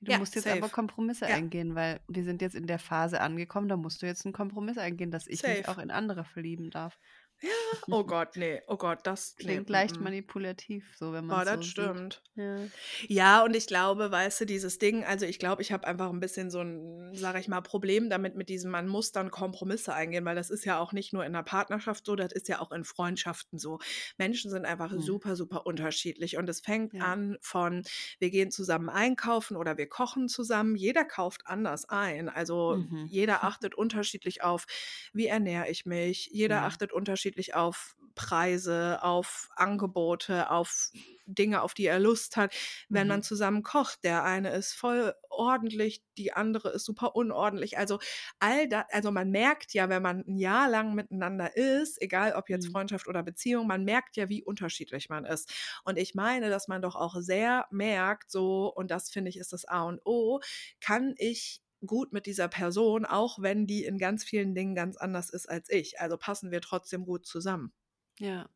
Du 0.00 0.12
Ja, 0.12 0.18
musst 0.18 0.34
jetzt 0.36 0.50
safe. 0.50 0.50
aber 0.50 0.68
Kompromisse 0.68 1.26
Ja. 1.26 1.30
eingehen, 1.30 1.74
weil 1.74 2.00
wir 2.06 2.22
sind 2.22 2.42
jetzt 2.42 2.54
in 2.54 2.66
der 2.66 2.78
Phase 2.78 3.20
angekommen, 3.20 3.68
da 3.68 3.76
musst 3.78 4.02
du 4.02 4.06
jetzt 4.06 4.26
einen 4.26 4.34
Kompromiss 4.34 4.76
eingehen, 4.78 5.10
dass 5.10 5.26
ich 5.26 5.46
mich 5.46 5.66
Safe. 5.66 5.68
auch 5.68 5.78
in 5.78 5.90
andere 5.90 6.24
verlieben 6.24 6.70
darf. 6.70 6.98
Oh 7.90 8.04
Gott, 8.04 8.36
nee, 8.36 8.62
oh 8.68 8.76
Gott, 8.76 9.06
das 9.06 9.36
nee, 9.40 9.60
Klingt 9.60 9.68
leicht 9.70 10.00
mm, 10.00 10.04
mm. 10.04 10.10
manipulativ, 10.10 10.96
so 10.96 11.12
wenn 11.12 11.26
Oh, 11.28 11.34
man 11.34 11.44
das 11.44 11.66
so 11.66 11.66
sieht. 11.66 11.96
stimmt. 11.96 12.22
Ja. 12.34 12.70
Ja, 13.08 13.42
und 13.44 13.56
ich 13.56 13.66
glaube, 13.66 14.12
weißt 14.12 14.42
du, 14.42 14.44
dieses 14.46 14.78
Ding, 14.78 15.02
also 15.04 15.26
ich 15.26 15.40
glaube, 15.40 15.60
ich 15.62 15.72
habe 15.72 15.86
einfach 15.86 16.10
ein 16.10 16.20
bisschen 16.20 16.50
so 16.50 16.60
ein, 16.60 17.16
sage 17.16 17.40
ich 17.40 17.48
mal, 17.48 17.62
Problem 17.62 18.10
damit 18.10 18.36
mit 18.36 18.48
diesem, 18.48 18.70
man 18.70 18.86
muss 18.86 19.10
dann 19.10 19.32
Kompromisse 19.32 19.92
eingehen, 19.92 20.24
weil 20.24 20.36
das 20.36 20.50
ist 20.50 20.64
ja 20.64 20.78
auch 20.78 20.92
nicht 20.92 21.12
nur 21.12 21.24
in 21.24 21.34
einer 21.34 21.42
Partnerschaft 21.42 22.06
so, 22.06 22.14
das 22.14 22.32
ist 22.32 22.46
ja 22.48 22.60
auch 22.60 22.70
in 22.70 22.84
Freundschaften 22.84 23.58
so. 23.58 23.80
Menschen 24.18 24.52
sind 24.52 24.66
einfach 24.66 24.92
Mhm. 24.92 24.98
super, 24.98 25.34
super 25.34 25.66
unterschiedlich 25.66 26.36
und 26.36 26.48
es 26.48 26.60
fängt 26.60 26.92
Ja. 26.92 27.00
an 27.00 27.38
von, 27.40 27.82
wir 28.20 28.30
gehen 28.30 28.52
zusammen 28.52 28.88
einkaufen 28.88 29.56
oder 29.56 29.76
wir 29.78 29.88
kochen 29.88 30.28
zusammen. 30.28 30.76
Jeder 30.76 31.04
kauft 31.04 31.42
anders 31.46 31.88
ein. 31.88 32.28
Also 32.28 32.78
Mhm. 32.78 33.06
jeder 33.08 33.42
achtet 33.44 33.74
unterschiedlich 33.74 34.44
auf, 34.44 34.66
wie 35.12 35.26
ernähre 35.26 35.68
ich 35.70 35.86
mich. 35.86 36.28
Jeder 36.32 36.62
Mhm. 36.62 36.64
achtet 36.64 36.92
unterschiedlich 36.92 37.25
auf 37.54 37.96
Preise, 38.14 39.02
auf 39.02 39.48
Angebote, 39.56 40.50
auf 40.50 40.90
Dinge, 41.26 41.62
auf 41.62 41.74
die 41.74 41.86
er 41.86 41.98
Lust 41.98 42.36
hat. 42.36 42.54
Wenn 42.88 43.08
man 43.08 43.22
Mhm. 43.22 43.22
zusammen 43.22 43.62
kocht, 43.62 44.04
der 44.04 44.24
eine 44.24 44.50
ist 44.50 44.72
voll 44.72 45.14
ordentlich, 45.28 46.02
die 46.16 46.32
andere 46.32 46.70
ist 46.70 46.84
super 46.84 47.14
unordentlich. 47.16 47.76
Also 47.78 47.98
all 48.38 48.68
das, 48.68 48.84
also 48.90 49.10
man 49.10 49.30
merkt 49.30 49.74
ja, 49.74 49.88
wenn 49.88 50.02
man 50.02 50.24
ein 50.26 50.36
Jahr 50.38 50.68
lang 50.68 50.94
miteinander 50.94 51.56
ist, 51.56 52.00
egal 52.00 52.32
ob 52.34 52.48
jetzt 52.48 52.66
Mhm. 52.66 52.68
Freundschaft 52.68 53.08
oder 53.08 53.22
Beziehung, 53.22 53.66
man 53.66 53.84
merkt 53.84 54.16
ja, 54.16 54.28
wie 54.28 54.42
unterschiedlich 54.44 55.08
man 55.08 55.24
ist. 55.24 55.52
Und 55.84 55.98
ich 55.98 56.14
meine, 56.14 56.48
dass 56.50 56.68
man 56.68 56.82
doch 56.82 56.94
auch 56.96 57.16
sehr 57.18 57.66
merkt, 57.70 58.30
so, 58.30 58.72
und 58.74 58.90
das 58.90 59.10
finde 59.10 59.28
ich 59.30 59.36
ist 59.38 59.52
das 59.52 59.64
A 59.66 59.82
und 59.82 60.00
O, 60.04 60.40
kann 60.80 61.14
ich 61.18 61.60
gut 61.84 62.12
mit 62.12 62.26
dieser 62.26 62.48
Person, 62.48 63.04
auch 63.04 63.40
wenn 63.42 63.66
die 63.66 63.84
in 63.84 63.98
ganz 63.98 64.24
vielen 64.24 64.54
Dingen 64.54 64.74
ganz 64.74 64.96
anders 64.96 65.30
ist 65.30 65.48
als 65.48 65.68
ich. 65.70 66.00
Also 66.00 66.16
passen 66.16 66.50
wir 66.50 66.60
trotzdem 66.60 67.04
gut 67.04 67.26
zusammen. 67.26 67.72
Ja. 68.18 68.48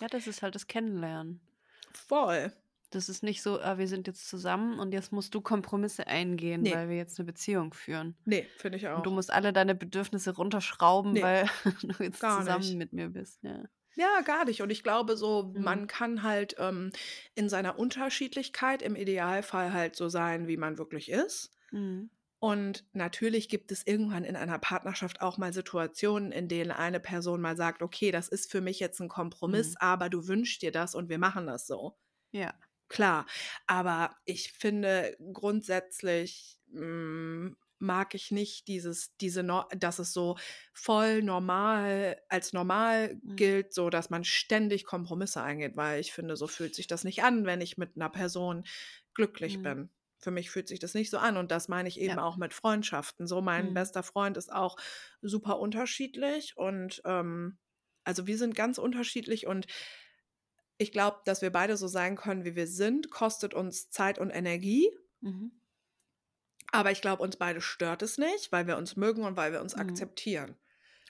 Ja, 0.00 0.08
das 0.08 0.26
ist 0.26 0.42
halt 0.42 0.54
das 0.54 0.66
Kennenlernen. 0.66 1.40
Voll. 1.92 2.52
Das 2.90 3.08
ist 3.08 3.22
nicht 3.22 3.40
so, 3.42 3.58
ah, 3.60 3.78
wir 3.78 3.88
sind 3.88 4.06
jetzt 4.06 4.28
zusammen 4.28 4.78
und 4.78 4.92
jetzt 4.92 5.12
musst 5.12 5.34
du 5.34 5.40
Kompromisse 5.40 6.06
eingehen, 6.06 6.60
Nee. 6.60 6.74
weil 6.74 6.90
wir 6.90 6.96
jetzt 6.96 7.18
eine 7.18 7.24
Beziehung 7.26 7.72
führen. 7.72 8.16
Nee, 8.26 8.46
finde 8.58 8.76
ich 8.76 8.86
auch. 8.88 8.98
Und 8.98 9.06
du 9.06 9.10
musst 9.10 9.30
alle 9.30 9.54
deine 9.54 9.74
Bedürfnisse 9.74 10.34
runterschrauben, 10.34 11.12
Nee, 11.12 11.22
weil 11.22 11.46
du 11.82 12.02
jetzt 12.04 12.20
gar 12.20 12.40
zusammen 12.40 12.64
nicht. 12.64 12.76
mit 12.76 12.92
mir 12.92 13.08
bist. 13.08 13.42
Ja. 13.42 13.64
Ja, 13.94 14.20
gar 14.22 14.44
nicht. 14.46 14.60
Und 14.62 14.70
ich 14.70 14.82
glaube, 14.82 15.16
so, 15.16 15.52
Mhm. 15.54 15.62
man 15.62 15.86
kann 15.86 16.22
halt 16.22 16.54
ähm, 16.58 16.92
in 17.34 17.48
seiner 17.48 17.78
Unterschiedlichkeit 17.78 18.82
im 18.82 18.94
Idealfall 18.96 19.72
halt 19.72 19.96
so 19.96 20.08
sein, 20.08 20.46
wie 20.46 20.56
man 20.58 20.76
wirklich 20.78 21.10
ist. 21.10 21.50
Mhm. 21.70 22.10
Und 22.42 22.84
natürlich 22.92 23.48
gibt 23.48 23.70
es 23.70 23.86
irgendwann 23.86 24.24
in 24.24 24.34
einer 24.36 24.58
Partnerschaft 24.58 25.20
auch 25.20 25.38
mal 25.38 25.52
Situationen, 25.52 26.32
in 26.32 26.48
denen 26.48 26.72
eine 26.72 26.98
Person 26.98 27.40
mal 27.40 27.56
sagt, 27.56 27.82
okay, 27.82 28.10
das 28.10 28.28
ist 28.28 28.50
für 28.50 28.60
mich 28.60 28.80
jetzt 28.80 29.00
ein 29.00 29.08
Kompromiss, 29.08 29.74
Mhm. 29.74 29.76
aber 29.76 30.08
du 30.10 30.26
wünschst 30.26 30.60
dir 30.62 30.72
das 30.72 30.94
und 30.96 31.08
wir 31.08 31.18
machen 31.18 31.46
das 31.46 31.66
so. 31.68 31.98
Ja. 32.32 32.58
Klar, 32.88 33.26
aber 33.66 34.16
ich 34.26 34.52
finde 34.52 35.16
grundsätzlich 35.32 36.58
mm, 36.68 37.50
mag 37.78 38.14
ich 38.14 38.30
nicht 38.30 38.68
dieses, 38.68 39.16
diese, 39.16 39.42
Nor- 39.42 39.68
dass 39.76 39.98
es 39.98 40.12
so 40.12 40.36
voll 40.74 41.22
normal, 41.22 42.20
als 42.28 42.52
normal 42.52 43.20
Mhm. 43.22 43.36
gilt, 43.36 43.72
so 43.74 43.88
dass 43.90 44.10
man 44.10 44.24
ständig 44.24 44.84
Kompromisse 44.84 45.42
eingeht, 45.42 45.76
weil 45.76 46.00
ich 46.00 46.12
finde, 46.12 46.36
so 46.36 46.46
fühlt 46.48 46.74
sich 46.74 46.86
das 46.86 47.04
nicht 47.04 47.22
an, 47.24 47.46
wenn 47.46 47.60
ich 47.62 47.78
mit 47.78 47.96
einer 47.96 48.10
Person 48.10 48.64
glücklich 49.14 49.62
Mhm. 49.62 49.62
bin. 49.62 49.90
Für 50.22 50.30
mich 50.30 50.50
fühlt 50.50 50.68
sich 50.68 50.78
das 50.78 50.94
nicht 50.94 51.10
so 51.10 51.18
an 51.18 51.36
und 51.36 51.50
das 51.50 51.68
meine 51.68 51.88
ich 51.88 52.00
eben 52.00 52.18
Ja. 52.18 52.20
auch 52.20 52.36
mit 52.36 52.54
Freundschaften. 52.54 53.26
So, 53.26 53.40
mein 53.42 53.72
Mhm. 53.72 53.74
bester 53.74 54.02
Freund 54.02 54.36
ist 54.36 54.52
auch 54.52 54.76
super 55.20 55.58
unterschiedlich 55.58 56.56
und 56.56 57.02
ähm, 57.04 57.58
also 58.04 58.26
wir 58.26 58.38
sind 58.38 58.54
ganz 58.54 58.78
unterschiedlich 58.78 59.46
und 59.46 59.66
ich 60.78 60.92
glaube, 60.92 61.20
dass 61.24 61.40
wir 61.42 61.50
beide 61.50 61.76
so 61.78 61.86
sein 61.88 62.14
können, 62.16 62.44
wie 62.44 62.56
wir 62.56 62.66
sind, 62.66 63.10
kostet 63.10 63.54
uns 63.54 63.88
Zeit 63.90 64.18
und 64.18 64.30
Energie. 64.30 64.90
Mhm. 65.22 65.48
Aber 66.72 66.90
ich 66.90 67.00
glaube, 67.00 67.22
uns 67.22 67.36
beide 67.36 67.60
stört 67.60 68.02
es 68.02 68.18
nicht, 68.18 68.50
weil 68.50 68.66
wir 68.66 68.76
uns 68.76 68.96
mögen 68.96 69.22
und 69.24 69.36
weil 69.36 69.52
wir 69.52 69.60
uns 69.60 69.74
Mhm. 69.74 69.76
akzeptieren. 69.76 70.56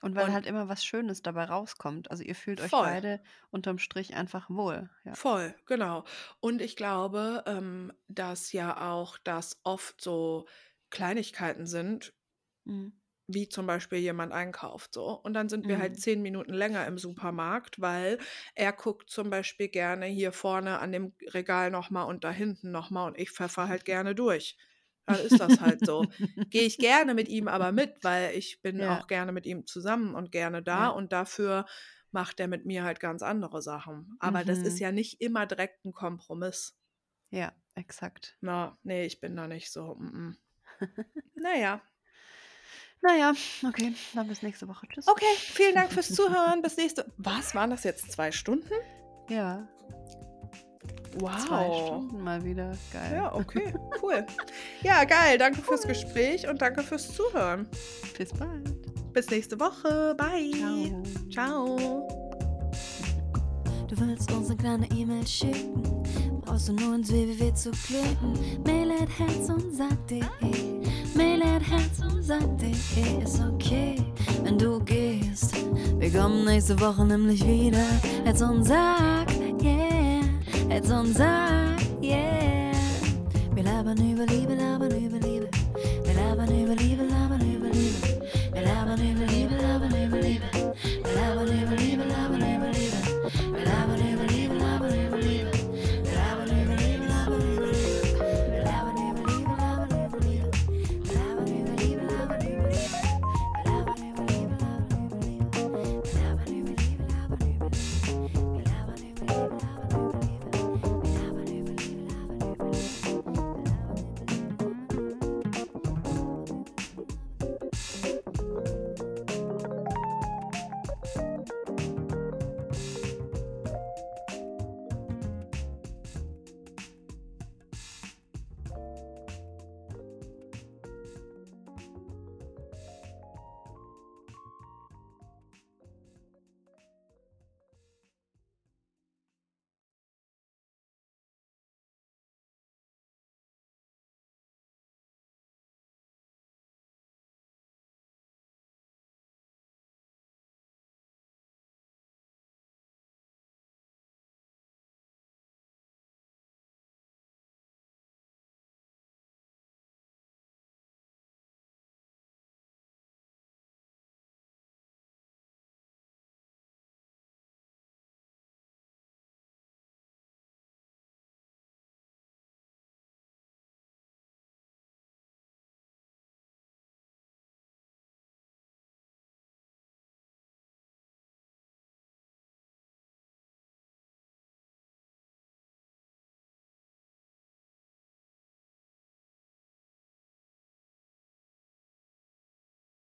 Und 0.02 0.14
weil 0.16 0.30
Und 0.30 0.34
halt 0.34 0.46
immer 0.46 0.68
was 0.68 0.84
Schönes 0.84 1.22
dabei 1.22 1.44
rauskommt. 1.44 2.10
Also 2.10 2.22
ihr 2.24 2.34
fühlt 2.34 2.60
euch 2.60 2.76
voll, 2.76 2.78
beide 2.78 3.22
unterm 3.50 3.78
Strich 3.78 4.14
einfach 4.14 4.50
wohl. 4.50 4.90
Ja. 5.04 5.16
voll, 5.16 5.54
genau. 5.66 6.04
Und 6.40 6.60
ich 6.62 6.76
glaube, 6.76 7.42
ähm, 7.46 7.92
dass 8.08 8.52
ja 8.52 8.90
auch 8.92 9.18
das 9.18 9.60
oft 9.64 10.00
so 10.00 10.46
Kleinigkeiten 10.90 11.66
sind, 11.66 12.14
Mhm. 12.66 12.92
wie 13.28 13.48
zum 13.48 13.66
Beispiel 13.66 13.98
jemand 13.98 14.32
einkauft 14.32 14.94
so. 14.94 15.06
Und 15.20 15.34
dann 15.34 15.48
sind 15.48 15.68
wir 15.68 15.78
halt 15.78 15.96
Mhm. 15.96 15.98
zehn 15.98 16.20
Minuten 16.22 16.52
länger 16.52 16.86
im 16.86 16.98
Supermarkt, 16.98 17.80
weil 17.80 18.18
er 18.54 18.72
guckt 18.72 19.10
zum 19.10 19.30
Beispiel 19.30 19.68
gerne 19.68 20.06
hier 20.06 20.32
vorne 20.32 20.80
an 20.80 20.92
dem 20.92 21.14
Regal 21.28 21.70
nochmal 21.70 22.06
und 22.08 22.24
da 22.24 22.30
hinten 22.30 22.70
nochmal 22.72 23.06
und 23.08 23.18
ich 23.18 23.30
pfeffer 23.30 23.68
halt 23.68 23.84
gerne 23.84 24.14
durch. 24.14 24.56
Dann 25.06 25.18
ist 25.18 25.40
das 25.40 25.60
halt 25.60 25.84
so. 25.84 26.04
Gehe 26.50 26.62
ich 26.62 26.78
gerne 26.78 27.14
mit 27.14 27.28
ihm 27.28 27.48
aber 27.48 27.72
mit, 27.72 28.02
weil 28.02 28.34
ich 28.36 28.62
bin 28.62 28.78
Ja, 28.78 28.98
auch 28.98 29.06
gerne 29.08 29.32
mit 29.32 29.46
ihm 29.46 29.66
zusammen 29.66 30.14
und 30.14 30.30
gerne 30.32 30.62
da 30.62 30.84
ja. 30.84 30.88
und 30.88 31.12
dafür 31.12 31.66
macht 32.12 32.38
er 32.40 32.46
mit 32.48 32.66
mir 32.66 32.84
halt 32.84 33.00
ganz 33.00 33.22
andere 33.22 33.62
Sachen. 33.62 34.16
Aber 34.20 34.44
das 34.44 34.58
ist 34.58 34.74
Mhm. 34.74 34.80
ja 34.80 34.92
nicht 34.92 35.20
immer 35.20 35.46
direkt 35.46 35.84
ein 35.84 35.92
Kompromiss. 35.92 36.76
Ja, 37.30 37.52
exakt. 37.74 38.36
Na, 38.42 38.76
nee, 38.82 39.06
ich 39.06 39.20
bin 39.20 39.34
da 39.34 39.48
nicht 39.48 39.72
so. 39.72 39.94
Mm 39.96 40.36
-mm. 40.80 40.86
Naja. 41.34 41.80
Naja, 43.04 43.32
okay, 43.66 43.94
dann 44.14 44.28
bis 44.28 44.42
nächste 44.42 44.68
Woche. 44.68 44.86
Tschüss. 44.86 45.08
Okay, 45.08 45.24
vielen 45.36 45.74
Dank 45.74 45.90
fürs 45.92 46.14
Zuhören. 46.14 46.62
Bis 46.62 46.76
nächste. 46.76 47.12
Was 47.16 47.52
waren 47.52 47.70
das 47.70 47.82
jetzt? 47.82 48.12
Zwei 48.12 48.30
Stunden? 48.30 48.70
Ja, 49.28 49.68
zwei 51.18 51.66
Wow. 51.68 51.86
Stunden 51.86 52.22
mal 52.24 52.44
wieder. 52.44 52.72
Geil. 52.93 53.12
Ja, 53.14 53.34
okay, 53.34 53.72
cool. 54.02 54.24
Ja, 54.82 55.05
geil. 55.05 55.39
Danke 55.39 55.62
fürs 55.62 55.82
Gespräch 55.86 56.48
und 56.48 56.60
danke 56.62 56.82
fürs 56.82 57.12
Zuhören. 57.14 57.66
Bis 58.16 58.32
bald. 58.32 59.12
Bis 59.12 59.28
nächste 59.30 59.59
Woche. 59.60 60.14
Bye. 60.16 60.52
Ciao. 61.30 61.76
Ciao. 61.76 62.09
Du 63.89 64.01
willst 64.01 64.32
uns 64.32 64.48
eine 64.48 64.56
kleine 64.56 64.86
E-Mail 64.93 65.26
schicken, 65.26 65.82
brauchst 66.40 66.66
du 66.68 66.72
nur 66.72 66.94
ins 66.94 67.12
www 67.12 67.52
zu 67.52 67.70
klicken. 67.72 68.32
Mail 68.64 68.90
at 68.93 69.09
herz 69.18 69.51
und 69.51 69.74
sag.de, 69.74 70.22
Mail 71.14 71.43
at 71.43 71.62
herz 71.62 72.01
und 72.01 72.22
sag.de 72.22 73.22
ist 73.22 73.39
okay, 73.40 73.97
wenn 74.44 74.56
du 74.56 74.82
gehst. 74.82 75.52
Wir 75.98 76.10
kommen 76.10 76.47
nächste 76.47 76.80
Woche 76.80 77.05
nämlich 77.05 77.47
wieder. 77.47 77.84
Herz 78.24 78.40
und 78.40 78.64
sag, 78.64 79.26
It's 80.74 80.90
on 80.90 81.12
time, 81.12 81.76
yeah. 82.00 82.74
Vi 83.54 83.62
labbar 83.62 83.94
nu 83.94 84.14
vår 84.14 84.26
livet, 84.26 84.58
labbar 84.58 84.88
nu 84.88 85.08
vår 85.08 85.20
livet. 85.28 85.56
Vi 86.06 86.14
labbar 86.14 86.46
nu 86.46 86.66
vår 86.66 86.76
livet, 86.76 87.10
labbar 87.10 87.38
nu 87.38 87.58
vår 87.58 87.74
livet. 87.74 88.04
Vi 88.54 88.60
labbar 88.60 88.96
nu 88.96 89.14
vår 89.14 89.26
livet, 89.26 89.62
labbar 89.62 89.88
nu 89.88 90.08
vår 90.10 90.22
livet. 90.22 90.54
Vi 91.04 91.14
labbar 91.14 91.44
nu 91.44 91.66
vår 91.70 91.76
livet, 91.76 92.06
labbar 92.08 92.41